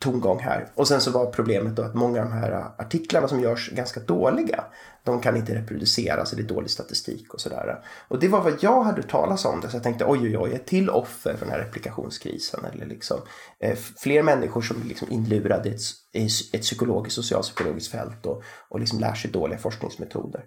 tongång 0.04 0.38
här. 0.38 0.68
Och 0.74 0.88
sen 0.88 1.00
så 1.00 1.10
var 1.10 1.26
problemet 1.26 1.76
då 1.76 1.82
att 1.82 1.94
många 1.94 2.22
av 2.22 2.28
de 2.28 2.32
här 2.32 2.64
artiklarna 2.78 3.28
som 3.28 3.40
görs 3.40 3.70
ganska 3.70 4.00
dåliga, 4.00 4.64
de 5.04 5.20
kan 5.20 5.36
inte 5.36 5.54
reproduceras, 5.54 6.30
det 6.30 6.42
är 6.42 6.46
dålig 6.46 6.70
statistik 6.70 7.34
och 7.34 7.40
sådär. 7.40 7.84
Och 8.08 8.20
det 8.20 8.28
var 8.28 8.40
vad 8.40 8.52
jag 8.60 8.82
hade 8.82 9.02
talat 9.02 9.44
om 9.44 9.60
det, 9.60 9.68
så 9.68 9.76
jag 9.76 9.82
tänkte 9.82 10.04
oj 10.04 10.20
oj 10.22 10.38
oj, 10.38 10.54
ett 10.54 10.66
till 10.66 10.90
offer 10.90 11.34
för 11.34 11.46
den 11.46 11.54
här 11.54 11.60
replikationskrisen. 11.60 12.64
Eller 12.72 12.86
liksom, 12.86 13.20
eh, 13.60 13.76
fler 13.96 14.22
människor 14.22 14.62
som 14.62 14.82
liksom 14.88 15.10
inlurade 15.10 15.68
i 15.68 15.72
ett, 15.72 16.54
ett 16.54 16.62
psykologiskt, 16.62 17.16
socialpsykologiskt 17.16 17.92
fält 17.92 18.26
och, 18.26 18.42
och 18.68 18.80
liksom 18.80 19.00
lär 19.00 19.14
sig 19.14 19.30
dåliga 19.30 19.58
forskningsmetoder. 19.58 20.44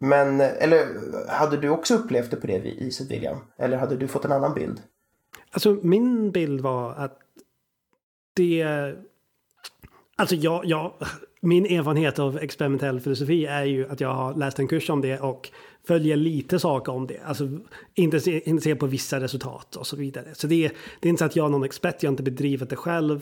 Men, 0.00 0.40
eller 0.40 0.86
hade 1.28 1.56
du 1.56 1.68
också 1.68 1.94
upplevt 1.94 2.30
det 2.30 2.36
på 2.36 2.46
det 2.46 2.58
viset 2.58 3.10
William? 3.10 3.36
Eller 3.58 3.76
hade 3.76 3.96
du 3.96 4.08
fått 4.08 4.24
en 4.24 4.32
annan 4.32 4.54
bild? 4.54 4.80
Alltså 5.50 5.78
min 5.82 6.30
bild 6.30 6.60
var 6.60 6.94
att 6.94 7.18
det... 8.34 8.64
Alltså 10.16 10.34
jag, 10.34 10.64
jag, 10.64 10.92
min 11.44 11.66
erfarenhet 11.66 12.18
av 12.18 12.38
experimentell 12.38 13.00
filosofi 13.00 13.46
är 13.46 13.64
ju 13.64 13.88
att 13.88 14.00
jag 14.00 14.14
har 14.14 14.34
läst 14.34 14.58
en 14.58 14.68
kurs 14.68 14.90
om 14.90 15.00
det 15.00 15.20
och 15.20 15.50
följer 15.86 16.16
lite 16.16 16.58
saker 16.58 16.92
om 16.92 17.06
det. 17.06 17.18
Alltså 17.24 17.48
inte 17.94 18.20
se, 18.20 18.50
inte 18.50 18.62
se 18.62 18.74
på 18.74 18.86
vissa 18.86 19.20
resultat 19.20 19.76
och 19.76 19.86
så 19.86 19.96
vidare. 19.96 20.26
Så 20.32 20.46
det, 20.46 20.72
det 21.00 21.08
är 21.08 21.10
inte 21.10 21.18
så 21.18 21.24
att 21.24 21.36
jag 21.36 21.46
är 21.46 21.50
någon 21.50 21.64
expert, 21.64 22.02
jag 22.02 22.08
har 22.08 22.12
inte 22.12 22.22
bedrivit 22.22 22.70
det 22.70 22.76
själv. 22.76 23.16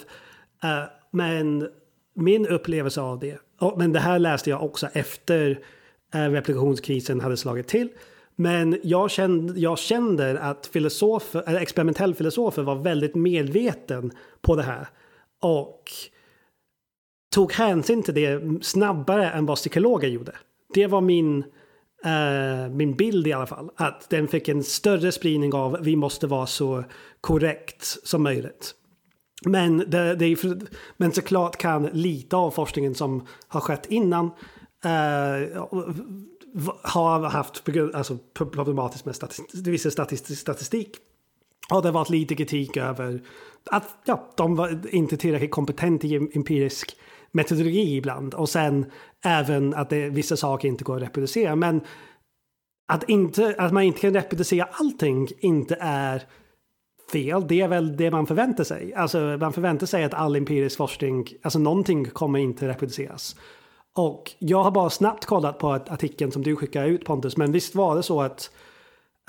Uh, 0.65 0.85
men 1.11 1.69
min 2.15 2.47
upplevelse 2.47 3.01
av 3.01 3.19
det, 3.19 3.39
och, 3.61 3.79
men 3.79 3.93
det 3.93 4.01
här 4.01 4.19
läste 4.19 4.51
jag 4.51 4.63
också 4.63 4.87
efter 4.93 5.51
uh, 6.15 6.21
replikationskrisen 6.21 7.21
hade 7.21 7.37
slagit 7.37 7.69
till. 7.69 7.89
Men 8.37 8.79
jag 8.83 9.11
kände, 9.11 9.61
jag 9.61 9.79
kände 9.79 10.41
att 10.41 10.67
filosofer, 10.67 11.43
eller 11.47 11.61
experimentell 11.61 12.15
filosofer 12.15 12.63
var 12.63 12.75
väldigt 12.75 13.15
medveten 13.15 14.13
på 14.41 14.57
det 14.57 14.63
här 14.63 14.89
och 15.43 15.91
tog 17.33 17.53
hänsyn 17.53 18.03
till 18.03 18.15
det 18.15 18.43
snabbare 18.65 19.31
än 19.31 19.47
vad 19.47 19.57
psykologer 19.57 20.09
gjorde. 20.09 20.37
Det 20.75 20.87
var 20.87 21.01
min, 21.01 21.45
eh, 22.05 22.71
min 22.71 22.97
bild 22.97 23.27
i 23.27 23.33
alla 23.33 23.47
fall. 23.47 23.71
Att 23.77 24.11
den 24.11 24.29
fick 24.29 24.49
en 24.49 24.65
större 24.65 25.13
spridning 25.13 25.55
av 25.55 25.79
vi 25.81 25.97
måste 25.97 26.27
vara 26.27 26.47
så 26.47 26.85
korrekt 27.21 27.85
som 27.85 28.23
möjligt. 28.23 28.75
Men, 29.45 29.79
det, 29.79 30.15
det 30.15 30.25
är, 30.25 30.59
men 30.97 31.13
såklart 31.13 31.57
kan 31.57 31.87
lite 31.93 32.37
av 32.37 32.51
forskningen 32.51 32.95
som 32.95 33.27
har 33.49 33.61
skett 33.61 33.87
innan 33.87 34.27
eh, 34.85 35.63
har 36.83 37.29
haft 37.29 37.63
alltså, 37.95 38.19
problematiskt 38.35 39.05
med 39.05 39.17
statistik, 39.17 39.67
vissa 39.67 39.91
statistik, 39.91 40.39
statistik. 40.39 40.97
Och 41.71 41.83
det 41.83 41.89
har 41.89 41.93
varit 41.93 42.11
lite 42.11 42.35
kritik 42.35 42.77
över 42.77 43.23
att 43.71 43.97
ja, 44.05 44.29
de 44.37 44.57
var 44.57 44.95
inte 44.95 45.17
tillräckligt 45.17 45.51
kompetenta 45.51 46.07
i 46.07 46.17
empirisk 46.17 46.97
metodologi 47.33 47.97
ibland. 47.97 48.35
Och 48.35 48.49
sen 48.49 48.87
även 49.25 49.75
att 49.75 49.91
det, 49.91 50.09
vissa 50.09 50.37
saker 50.37 50.69
inte 50.69 50.85
går 50.85 50.97
att 50.97 51.03
reproducera. 51.03 51.57
Men 51.57 51.81
att, 52.93 53.09
inte, 53.09 53.55
att 53.59 53.73
man 53.73 53.83
inte 53.83 54.01
kan 54.01 54.15
reproducera 54.15 54.69
allting 54.73 55.29
inte 55.41 55.77
är 55.81 56.23
fel. 57.13 57.47
Det 57.49 57.61
är 57.61 57.69
väl 57.69 57.97
det 57.97 58.11
man 58.11 58.27
förväntar 58.27 58.65
sig. 58.65 58.95
Alltså 58.95 59.19
man 59.19 59.53
förväntar 59.53 59.87
sig 59.87 60.05
att 60.05 60.15
all 60.15 60.37
empirisk 60.37 60.77
forskning, 60.77 61.27
alltså 61.43 61.59
någonting 61.59 62.05
kommer 62.05 62.39
inte 62.39 62.69
reproduceras. 62.69 63.37
Och 63.95 64.31
jag 64.39 64.63
har 64.63 64.71
bara 64.71 64.91
snabbt 64.91 65.25
kollat 65.25 65.59
på 65.59 65.73
artikeln 65.73 66.33
som 66.33 66.43
du 66.43 66.57
skickade 66.57 66.89
ut 66.89 67.05
Pontus, 67.05 67.37
men 67.37 67.53
visst 67.53 67.75
var 67.75 67.97
det 67.97 68.03
så 68.03 68.23
att 68.23 68.51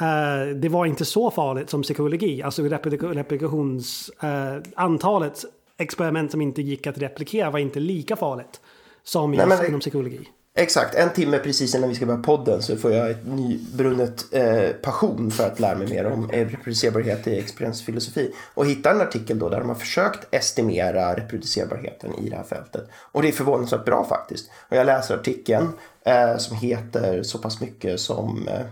Uh, 0.02 0.56
det 0.56 0.70
var 0.70 0.86
inte 0.86 1.06
så 1.06 1.32
farligt 1.32 1.70
som 1.70 1.82
psykologi. 1.82 2.44
Alltså 2.44 2.64
replikations... 2.64 4.12
Uh, 4.24 4.62
antalet 4.76 5.46
experiment 5.78 6.32
som 6.32 6.42
inte 6.42 6.62
gick 6.62 6.88
att 6.88 6.98
replikera 6.98 7.50
var 7.50 7.60
inte 7.60 7.80
lika 7.80 8.16
farligt 8.16 8.62
som 9.04 9.32
Nej, 9.32 9.48
men, 9.48 9.66
inom 9.66 9.80
psykologi. 9.80 10.30
Exakt, 10.56 10.96
en 10.96 11.10
timme 11.10 11.40
precis 11.40 11.76
innan 11.76 11.90
vi 11.90 11.96
ska 11.96 12.06
börja 12.06 12.20
podden 12.20 12.62
så 12.62 12.78
får 12.78 12.92
jag 12.92 13.12
ett 13.12 13.28
nybrunnet 13.28 14.26
eh, 14.32 14.70
passion 14.82 15.32
för 15.32 15.48
att 15.48 15.60
lära 15.60 15.78
mig 15.78 15.88
mer 15.88 16.06
om 16.06 16.30
reproducerbarhet 16.32 17.28
i 17.28 17.40
experiensfilosofi. 17.40 18.34
Och 18.54 18.66
hittar 18.66 18.92
en 18.92 19.02
artikel 19.02 19.40
då 19.40 19.50
där 19.50 19.60
de 19.60 19.70
har 19.70 19.76
försökt 19.76 20.28
estimera 20.32 21.16
reproducerbarheten 21.16 22.16
i 22.20 22.30
det 22.30 22.36
här 22.36 22.44
fältet. 22.44 22.88
Och 23.12 23.22
det 23.22 23.28
är 23.28 23.32
förvånansvärt 23.32 23.86
bra 23.86 24.06
faktiskt. 24.10 24.50
Och 24.70 24.78
jag 24.78 24.86
läser 24.86 25.16
artikeln 25.16 25.70
eh, 26.06 26.38
som 26.38 26.58
heter 26.58 27.24
så 27.24 27.38
pass 27.38 27.62
mycket 27.62 28.00
som 28.00 28.48
eh, 28.48 28.66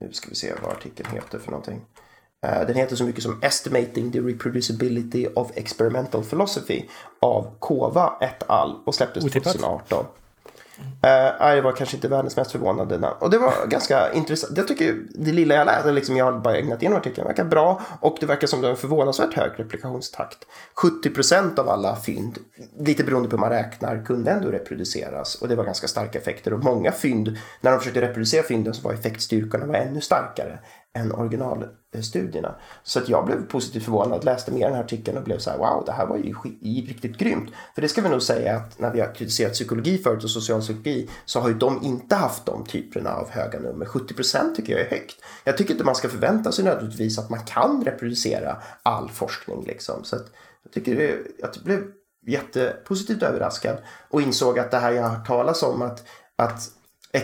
nu 0.00 0.12
ska 0.12 0.28
vi 0.28 0.34
se 0.34 0.52
vad 0.62 0.72
artikeln 0.72 1.10
heter 1.10 1.38
för 1.38 1.50
någonting. 1.50 1.80
Eh, 2.46 2.66
den 2.66 2.76
heter 2.76 2.96
så 2.96 3.04
mycket 3.04 3.22
som 3.22 3.42
Estimating 3.42 4.12
the 4.12 4.20
Reproducibility 4.20 5.26
of 5.26 5.50
Experimental 5.54 6.24
Philosophy 6.24 6.84
av 7.20 7.58
Kova 7.58 8.18
et 8.20 8.42
al. 8.50 8.82
och 8.86 8.94
släpptes 8.94 9.24
2018. 9.24 10.04
Eh, 11.02 11.48
uh, 11.48 11.54
det 11.54 11.60
var 11.60 11.72
kanske 11.72 11.96
inte 11.96 12.08
världens 12.08 12.36
mest 12.36 12.52
förvånande 12.52 12.98
namn. 12.98 13.16
Och 13.18 13.30
det 13.30 13.38
var 13.38 13.66
ganska 13.66 14.12
intressant. 14.12 14.56
Jag 14.56 14.68
tycker 14.68 14.96
det 15.14 15.32
lilla 15.32 15.54
jag 15.54 15.66
läste, 15.66 15.92
liksom 15.92 16.16
jag 16.16 16.24
har 16.24 16.38
bara 16.38 16.56
ägnat 16.56 16.82
igenom 16.82 16.98
artikeln, 16.98 17.26
verkar 17.26 17.44
bra. 17.44 17.80
Och 18.00 18.16
det 18.20 18.26
verkar 18.26 18.46
som 18.46 18.60
det 18.60 18.66
har 18.66 18.72
en 18.72 18.76
förvånansvärt 18.76 19.34
hög 19.34 19.50
replikationstakt. 19.56 20.38
70% 21.04 21.58
av 21.58 21.68
alla 21.68 21.96
fynd, 21.96 22.38
lite 22.78 23.04
beroende 23.04 23.28
på 23.28 23.36
hur 23.36 23.40
man 23.40 23.50
räknar, 23.50 24.04
kunde 24.04 24.30
ändå 24.30 24.48
reproduceras. 24.48 25.34
Och 25.34 25.48
det 25.48 25.56
var 25.56 25.64
ganska 25.64 25.88
starka 25.88 26.18
effekter. 26.18 26.52
Och 26.52 26.64
många 26.64 26.92
fynd, 26.92 27.38
när 27.60 27.70
de 27.70 27.78
försökte 27.78 28.00
reproducera 28.00 28.42
fynden 28.42 28.74
så 28.74 28.82
var 28.82 28.94
effektstyrkorna 28.94 29.66
var 29.66 29.74
ännu 29.74 30.00
starkare 30.00 30.58
än 30.94 31.12
originalstudierna. 31.12 32.54
Så 32.82 32.98
att 32.98 33.08
jag 33.08 33.26
blev 33.26 33.46
positivt 33.46 33.84
förvånad, 33.84 34.24
läste 34.24 34.52
mer 34.52 34.64
den 34.64 34.74
här 34.74 34.84
artikeln 34.84 35.18
och 35.18 35.24
blev 35.24 35.38
så 35.38 35.50
här 35.50 35.58
wow, 35.58 35.82
det 35.86 35.92
här 35.92 36.06
var 36.06 36.16
ju 36.16 36.34
riktigt 36.86 37.18
grymt. 37.18 37.50
För 37.74 37.82
det 37.82 37.88
ska 37.88 38.02
vi 38.02 38.08
nog 38.08 38.22
säga 38.22 38.56
att 38.56 38.78
när 38.78 38.92
vi 38.92 39.00
har 39.00 39.14
kritiserat 39.14 39.52
psykologi 39.52 39.98
förut 39.98 40.24
och 40.24 40.30
socialpsykologi 40.30 41.10
så 41.24 41.40
har 41.40 41.48
ju 41.48 41.54
de 41.54 41.82
inte 41.82 42.14
haft 42.14 42.46
de 42.46 42.64
typerna 42.64 43.10
av 43.10 43.30
höga 43.30 43.58
nummer. 43.58 43.86
70% 43.86 44.54
tycker 44.54 44.72
jag 44.72 44.86
är 44.86 44.90
högt. 44.90 45.16
Jag 45.44 45.56
tycker 45.56 45.72
inte 45.72 45.84
man 45.84 45.94
ska 45.94 46.08
förvänta 46.08 46.52
sig 46.52 46.64
nödvändigtvis 46.64 47.18
att 47.18 47.30
man 47.30 47.40
kan 47.40 47.84
reproducera 47.84 48.56
all 48.82 49.10
forskning 49.10 49.64
liksom. 49.66 50.04
Så 50.04 50.16
att 50.16 50.26
jag 50.62 50.72
tycker 50.72 50.96
det, 50.96 51.18
jag 51.38 51.50
blev 51.64 51.82
jättepositivt 52.26 53.22
överraskad 53.22 53.78
och 54.10 54.22
insåg 54.22 54.58
att 54.58 54.70
det 54.70 54.78
här 54.78 54.92
jag 54.92 55.02
har 55.02 55.16
hört 55.16 55.26
talas 55.26 55.62
om 55.62 55.82
att, 55.82 56.04
att 56.36 56.70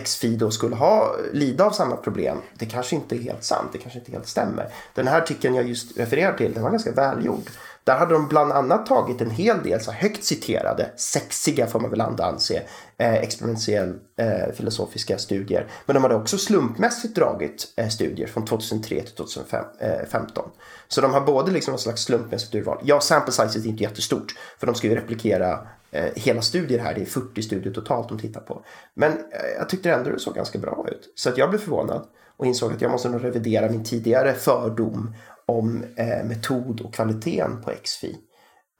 XFI 0.03 0.35
då 0.35 0.51
skulle 0.51 0.75
ha, 0.75 1.15
lida 1.33 1.65
av 1.65 1.71
samma 1.71 1.95
problem. 1.95 2.37
Det 2.53 2.65
kanske 2.65 2.95
inte 2.95 3.15
är 3.15 3.19
helt 3.19 3.43
sant, 3.43 3.69
det 3.71 3.77
kanske 3.77 3.99
inte 3.99 4.11
helt 4.11 4.27
stämmer. 4.27 4.67
Den 4.93 5.07
här 5.07 5.21
artikeln 5.21 5.55
jag 5.55 5.67
just 5.67 5.97
refererar 5.97 6.37
till, 6.37 6.53
den 6.53 6.63
var 6.63 6.71
ganska 6.71 6.91
välgjord. 6.91 7.49
Där 7.83 7.97
hade 7.97 8.13
de 8.13 8.27
bland 8.27 8.51
annat 8.51 8.85
tagit 8.85 9.21
en 9.21 9.29
hel 9.29 9.63
del 9.63 9.81
så 9.81 9.91
högt 9.91 10.23
citerade, 10.23 10.91
sexiga 10.95 11.67
får 11.67 11.79
man 11.79 11.89
väl 11.89 12.01
ändå 12.01 12.23
anse, 12.23 12.63
eh, 12.97 13.13
experimentell 13.13 13.99
eh, 14.17 14.53
filosofiska 14.53 15.17
studier. 15.17 15.67
Men 15.85 15.93
de 15.93 16.03
hade 16.03 16.15
också 16.15 16.37
slumpmässigt 16.37 17.15
dragit 17.15 17.73
eh, 17.77 17.87
studier 17.87 18.27
från 18.27 18.45
2003 18.45 19.01
till 19.01 19.15
2015. 19.15 20.43
Eh, 20.45 20.51
så 20.87 21.01
de 21.01 21.13
har 21.13 21.21
både 21.21 21.51
liksom 21.51 21.73
en 21.73 21.79
slags 21.79 22.03
slumpmässigt 22.03 22.55
urval. 22.55 22.81
Ja, 22.83 23.01
sample 23.01 23.31
size 23.31 23.59
är 23.59 23.67
inte 23.67 23.83
jättestort, 23.83 24.35
för 24.59 24.67
de 24.67 24.75
ska 24.75 24.87
ju 24.87 24.95
replikera 24.95 25.67
Eh, 25.91 26.11
hela 26.15 26.41
studier 26.41 26.79
här. 26.79 26.93
Det 26.93 27.01
är 27.01 27.05
40 27.05 27.41
studier 27.41 27.73
totalt 27.73 28.09
de 28.09 28.19
tittar 28.19 28.41
på. 28.41 28.65
Men 28.93 29.11
eh, 29.11 29.51
jag 29.57 29.69
tyckte 29.69 29.91
ändå 29.91 30.09
det 30.09 30.19
såg 30.19 30.35
ganska 30.35 30.59
bra 30.59 30.85
ut. 30.91 31.13
Så 31.15 31.29
att 31.29 31.37
jag 31.37 31.49
blev 31.49 31.59
förvånad 31.59 32.07
och 32.37 32.45
insåg 32.45 32.73
att 32.73 32.81
jag 32.81 32.91
måste 32.91 33.09
nog 33.09 33.23
revidera 33.23 33.69
min 33.69 33.83
tidigare 33.83 34.33
fördom 34.33 35.15
om 35.45 35.83
eh, 35.95 36.23
metod 36.25 36.81
och 36.81 36.93
kvaliteten 36.93 37.61
på 37.61 37.71
XFI. 37.83 38.17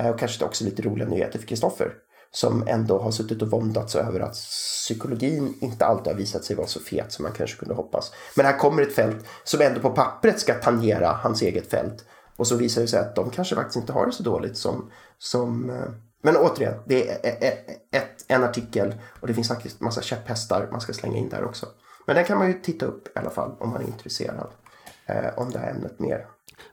Eh, 0.02 0.10
och 0.10 0.20
kanske 0.20 0.46
också 0.46 0.64
lite 0.64 0.82
roliga 0.82 1.08
nyheter 1.08 1.40
för 1.40 1.48
Kristoffer 1.48 1.94
som 2.34 2.68
ändå 2.68 3.00
har 3.00 3.12
suttit 3.12 3.42
och 3.42 3.52
våndats 3.52 3.96
över 3.96 4.20
att 4.20 4.34
psykologin 4.34 5.58
inte 5.62 5.86
alltid 5.86 6.14
har 6.14 6.20
visat 6.20 6.44
sig 6.44 6.56
vara 6.56 6.68
så 6.68 6.80
fet 6.80 7.12
som 7.12 7.24
man 7.24 7.32
kanske 7.32 7.58
kunde 7.58 7.76
hoppas. 7.76 8.12
Men 8.36 8.46
här 8.46 8.58
kommer 8.58 8.82
ett 8.82 8.96
fält 8.96 9.26
som 9.44 9.62
ändå 9.62 9.80
på 9.80 9.90
pappret 9.90 10.40
ska 10.40 10.54
tangera 10.54 11.08
hans 11.08 11.42
eget 11.42 11.70
fält. 11.70 12.06
Och 12.38 12.48
så 12.48 12.56
visar 12.56 12.82
det 12.82 12.88
sig 12.88 13.00
att 13.00 13.16
de 13.16 13.30
kanske 13.30 13.56
faktiskt 13.56 13.78
inte 13.78 13.94
har 13.94 14.06
det 14.06 14.12
så 14.12 14.24
dåligt 14.24 14.58
som, 14.58 14.92
som 15.18 15.70
eh, 15.70 15.92
men 16.22 16.38
återigen, 16.38 16.80
det 16.86 17.10
är 17.10 17.14
e- 17.14 17.38
e- 17.42 17.58
e- 17.68 17.98
ett, 17.98 18.26
en 18.28 18.44
artikel 18.44 18.96
och 19.22 19.28
det 19.28 19.34
finns 19.34 19.48
faktiskt 19.48 19.82
massa 19.82 20.02
käpphästar 20.02 20.68
man 20.72 20.82
ska 20.82 20.94
slänga 20.94 21.18
in 21.18 21.30
där 21.30 21.44
också. 21.44 21.68
Men 22.06 22.16
den 22.16 22.26
kan 22.26 22.38
man 22.38 22.48
ju 22.48 22.54
titta 22.54 22.86
upp 22.86 23.08
i 23.08 23.20
alla 23.20 23.30
fall 23.30 23.52
om 23.60 23.70
man 23.70 23.82
är 23.82 23.88
intresserad 23.88 24.48
eh, 25.06 25.38
om 25.38 25.52
det 25.52 25.60
här 25.60 25.72
ämnet 25.72 26.00
mer. 26.00 26.28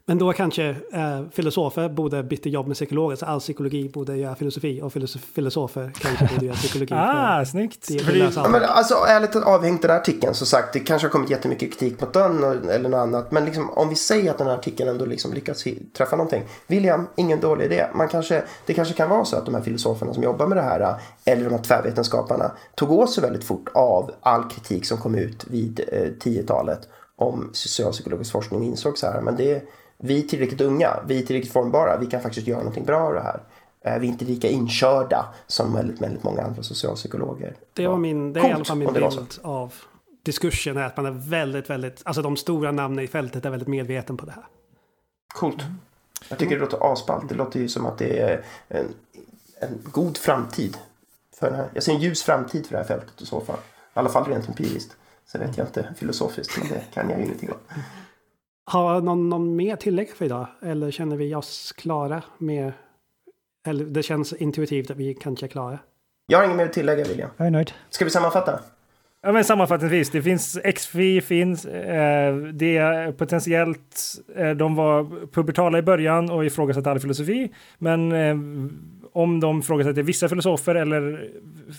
Men 0.08 0.18
då 0.18 0.32
kanske 0.32 0.68
eh, 0.92 1.20
filosofer 1.32 1.88
borde 1.88 2.22
byta 2.22 2.48
jobb 2.48 2.66
med 2.66 2.76
psykologer, 2.76 3.16
så 3.16 3.26
all 3.26 3.40
psykologi 3.40 3.88
borde 3.88 4.16
göra 4.16 4.34
filosofi 4.34 4.82
och 4.82 4.92
filosof 4.92 5.22
filosofer 5.34 5.92
kanske 5.98 6.28
borde 6.34 6.46
göra 6.46 6.56
psykologi. 6.56 6.94
ah, 6.94 7.44
snyggt! 7.44 7.90
ja, 8.36 8.48
men 8.48 8.62
alltså, 8.64 8.94
ärligt 8.94 9.36
avhängt 9.36 9.82
den 9.82 9.90
här 9.90 9.98
artikeln, 9.98 10.34
så 10.34 10.46
sagt, 10.46 10.72
det 10.72 10.80
kanske 10.80 11.08
har 11.08 11.12
kommit 11.12 11.30
jättemycket 11.30 11.72
kritik 11.72 12.00
mot 12.00 12.12
den 12.12 12.44
eller 12.44 12.88
något 12.88 12.98
annat, 12.98 13.32
men 13.32 13.44
liksom, 13.44 13.70
om 13.70 13.88
vi 13.88 13.94
säger 13.94 14.30
att 14.30 14.38
den 14.38 14.46
här 14.46 14.54
artikeln 14.54 14.90
ändå 14.90 15.04
liksom 15.04 15.32
lyckas 15.32 15.64
träffa 15.96 16.16
någonting. 16.16 16.42
William, 16.66 17.06
ingen 17.16 17.40
dålig 17.40 17.64
idé. 17.64 17.86
Man 17.94 18.08
kanske, 18.08 18.42
det 18.66 18.74
kanske 18.74 18.94
kan 18.94 19.10
vara 19.10 19.24
så 19.24 19.36
att 19.36 19.44
de 19.44 19.54
här 19.54 19.62
filosoferna 19.62 20.14
som 20.14 20.22
jobbar 20.22 20.46
med 20.46 20.58
det 20.58 20.62
här, 20.62 20.94
eller 21.24 21.44
de 21.44 21.50
här 21.50 21.62
tvärvetenskaparna, 21.62 22.52
tog 22.74 22.90
åt 22.90 23.12
sig 23.12 23.22
väldigt 23.22 23.44
fort 23.44 23.68
av 23.74 24.10
all 24.20 24.50
kritik 24.50 24.86
som 24.86 24.98
kom 24.98 25.14
ut 25.14 25.44
vid 25.48 25.80
eh, 25.92 26.10
10-talet 26.24 26.88
om 27.18 27.50
socialpsykologisk 27.52 28.32
forskning 28.32 28.64
insåg 28.64 28.98
så 28.98 29.06
här, 29.06 29.20
men 29.20 29.36
det, 29.36 29.62
vi 29.96 30.18
är 30.18 30.28
tillräckligt 30.28 30.60
unga, 30.60 31.00
vi 31.06 31.22
är 31.22 31.26
tillräckligt 31.26 31.52
formbara, 31.52 31.98
vi 31.98 32.06
kan 32.06 32.20
faktiskt 32.20 32.46
göra 32.46 32.58
någonting 32.58 32.84
bra 32.84 33.00
av 33.00 33.14
det 33.14 33.20
här. 33.20 33.40
Eh, 33.84 33.98
vi 33.98 34.06
är 34.06 34.10
inte 34.10 34.24
lika 34.24 34.48
inkörda 34.48 35.34
som 35.46 35.74
väldigt, 35.74 36.00
väldigt 36.00 36.22
många 36.22 36.42
andra 36.42 36.62
socialpsykologer. 36.62 37.54
Det, 37.72 37.86
var 37.86 37.96
min, 37.96 38.32
det 38.32 38.40
är 38.40 38.48
i 38.48 38.52
alla 38.52 38.64
fall 38.64 38.78
min 38.78 38.92
bild 38.92 39.38
av 39.42 39.74
diskursen 40.22 40.76
är 40.76 40.82
att 40.82 40.96
man 40.96 41.06
är 41.06 41.10
väldigt, 41.10 41.70
väldigt, 41.70 42.02
alltså 42.04 42.22
de 42.22 42.36
stora 42.36 42.72
namnen 42.72 43.04
i 43.04 43.08
fältet 43.08 43.44
är 43.44 43.50
väldigt 43.50 43.68
medveten 43.68 44.16
på 44.16 44.26
det 44.26 44.32
här. 44.32 44.46
Coolt. 45.34 45.64
Jag 46.28 46.38
tycker 46.38 46.54
det 46.54 46.60
låter 46.60 46.92
asballt. 46.92 47.28
Det 47.28 47.34
låter 47.34 47.60
ju 47.60 47.68
som 47.68 47.86
att 47.86 47.98
det 47.98 48.20
är 48.20 48.44
en, 48.68 48.86
en 49.60 49.78
god 49.84 50.16
framtid. 50.16 50.76
För 51.38 51.46
den 51.46 51.56
här. 51.56 51.68
Jag 51.74 51.82
ser 51.82 51.92
en 51.92 52.00
ljus 52.00 52.22
framtid 52.22 52.66
för 52.66 52.72
det 52.72 52.78
här 52.78 52.88
fältet 52.88 53.20
i 53.20 53.26
så 53.26 53.40
fall. 53.40 53.58
I 53.58 53.98
alla 53.98 54.08
fall 54.08 54.24
rent 54.24 54.48
empiriskt. 54.48 54.96
Sen 55.32 55.40
vet 55.40 55.58
jag 55.58 55.66
inte 55.66 55.94
filosofiskt, 55.96 56.58
men 56.58 56.68
det 56.68 56.82
kan 56.94 57.10
jag 57.10 57.20
ingenting 57.20 57.50
om. 57.50 57.58
Har 58.64 59.00
någon, 59.00 59.28
någon 59.28 59.56
mer 59.56 59.76
tillägg 59.76 60.10
för 60.10 60.24
idag? 60.24 60.46
Eller 60.62 60.90
känner 60.90 61.16
vi 61.16 61.34
oss 61.34 61.72
klara 61.72 62.22
med... 62.38 62.72
Eller 63.66 63.84
det 63.84 64.02
känns 64.02 64.32
intuitivt 64.32 64.90
att 64.90 64.96
vi 64.96 65.14
kanske 65.14 65.46
är 65.46 65.48
klara. 65.48 65.78
Jag 66.26 66.38
har 66.38 66.44
inget 66.44 66.56
mer 66.56 66.66
att 66.66 66.72
tillägga, 66.72 67.04
William. 67.04 67.30
Jag 67.36 67.46
är 67.46 67.50
nöjd. 67.50 67.72
Ska 67.90 68.04
vi 68.04 68.10
sammanfatta? 68.10 68.60
Ja, 69.22 69.32
men 69.32 69.44
sammanfattningsvis, 69.44 70.10
det 70.10 70.22
finns 70.22 70.58
XFI 70.74 71.20
finns. 71.20 71.64
Eh, 71.64 72.36
det 72.36 72.76
är 72.76 73.12
potentiellt, 73.12 74.14
eh, 74.36 74.50
de 74.50 74.74
var 74.74 75.26
pubertala 75.32 75.78
i 75.78 75.82
början 75.82 76.30
och 76.30 76.44
ifrågasatte 76.44 76.90
all 76.90 77.00
filosofi. 77.00 77.52
Men 77.78 78.12
eh, 78.12 78.36
om 79.12 79.40
de 79.40 79.58
ifrågasätter 79.58 80.02
vissa 80.02 80.28
filosofer 80.28 80.74
eller 80.74 81.30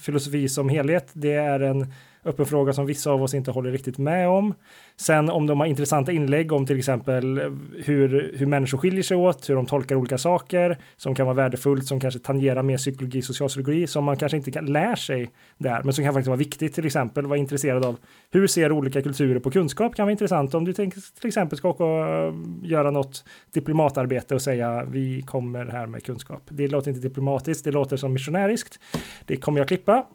filosofi 0.06 0.50
som 0.50 0.70
helhet, 0.70 1.10
det 1.14 1.34
är 1.34 1.60
en 1.60 1.94
öppen 2.30 2.46
fråga 2.46 2.74
som 2.74 2.86
vissa 2.86 3.12
av 3.12 3.24
oss 3.24 3.34
inte 3.34 3.52
håller 3.52 3.72
riktigt 3.72 3.98
med 3.98 4.28
om. 4.28 4.54
Sen 4.98 5.30
om 5.30 5.48
de 5.48 5.60
har 5.60 5.68
intressanta 5.68 6.12
inlägg 6.12 6.52
om 6.52 6.66
till 6.66 6.78
exempel 6.78 7.40
hur, 7.78 8.36
hur 8.38 8.46
människor 8.46 8.78
skiljer 8.78 9.04
sig 9.04 9.18
åt, 9.18 9.50
hur 9.50 9.56
de 9.56 9.66
tolkar 9.66 9.96
olika 9.96 10.18
saker 10.18 10.78
som 10.98 11.16
kan 11.16 11.26
vara 11.26 11.36
värdefullt, 11.36 11.86
som 11.86 12.00
kanske 12.00 12.20
tangerar 12.20 12.64
mer 12.64 12.78
psykologi, 12.78 13.22
socialpsykologi, 13.22 13.88
som 13.88 14.04
man 14.04 14.18
kanske 14.18 14.38
inte 14.38 14.52
kan 14.52 14.66
lära 14.66 14.96
sig 14.96 15.30
där, 15.58 15.84
men 15.84 15.94
som 15.94 16.04
kan 16.06 16.14
faktiskt 16.14 16.28
vara 16.28 16.38
viktigt 16.38 16.74
till 16.74 16.86
exempel, 16.86 17.26
vara 17.26 17.40
intresserad 17.40 17.86
av 17.86 17.98
hur 18.32 18.48
ser 18.48 18.72
olika 18.72 19.02
kulturer 19.02 19.40
på 19.40 19.52
kunskap 19.52 19.96
kan 19.96 20.06
vara 20.06 20.12
intressant 20.12 20.54
om 20.54 20.66
du 20.66 20.74
tänker 20.74 21.20
till 21.20 21.28
exempel 21.28 21.58
ska 21.58 21.70
åka 21.70 21.84
och 21.84 22.34
göra 22.64 22.92
något 22.92 23.24
diplomatarbete 23.54 24.36
och 24.36 24.42
säga 24.42 24.86
vi 24.86 25.22
kommer 25.22 25.66
här 25.66 25.88
med 25.88 26.04
kunskap. 26.04 26.42
Det 26.50 26.68
låter 26.68 26.90
inte 26.90 27.02
diplomatiskt, 27.02 27.64
det 27.64 27.72
låter 27.72 27.98
som 27.98 28.14
missionäriskt. 28.14 28.80
Det 29.26 29.38
kommer 29.38 29.60
jag 29.60 29.68
klippa. 29.68 30.06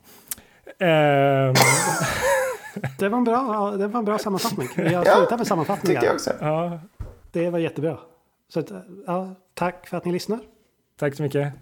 Um... 0.66 1.54
det, 2.98 3.08
var 3.08 3.18
en 3.18 3.24
bra, 3.24 3.70
det 3.70 3.86
var 3.86 3.98
en 3.98 4.04
bra 4.04 4.18
sammanfattning. 4.18 4.68
Vi 4.76 4.94
har 4.94 5.04
slutat 5.04 5.38
med 5.38 5.46
sammanfattningar. 5.46 6.00
Tycker 6.00 6.06
jag 6.06 6.14
också. 6.14 6.32
Ja. 6.40 6.80
Det 7.32 7.50
var 7.50 7.58
jättebra. 7.58 7.98
Så 8.48 8.60
att, 8.60 8.70
ja, 9.06 9.34
tack 9.54 9.86
för 9.86 9.96
att 9.96 10.04
ni 10.04 10.12
lyssnar. 10.12 10.40
Tack 10.98 11.14
så 11.14 11.22
mycket. 11.22 11.52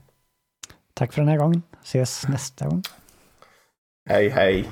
Tack 0.94 1.12
för 1.12 1.20
den 1.20 1.28
här 1.28 1.38
gången. 1.38 1.62
Ses 1.82 2.28
nästa 2.28 2.68
gång. 2.68 2.82
Hej, 4.08 4.28
hej. 4.28 4.68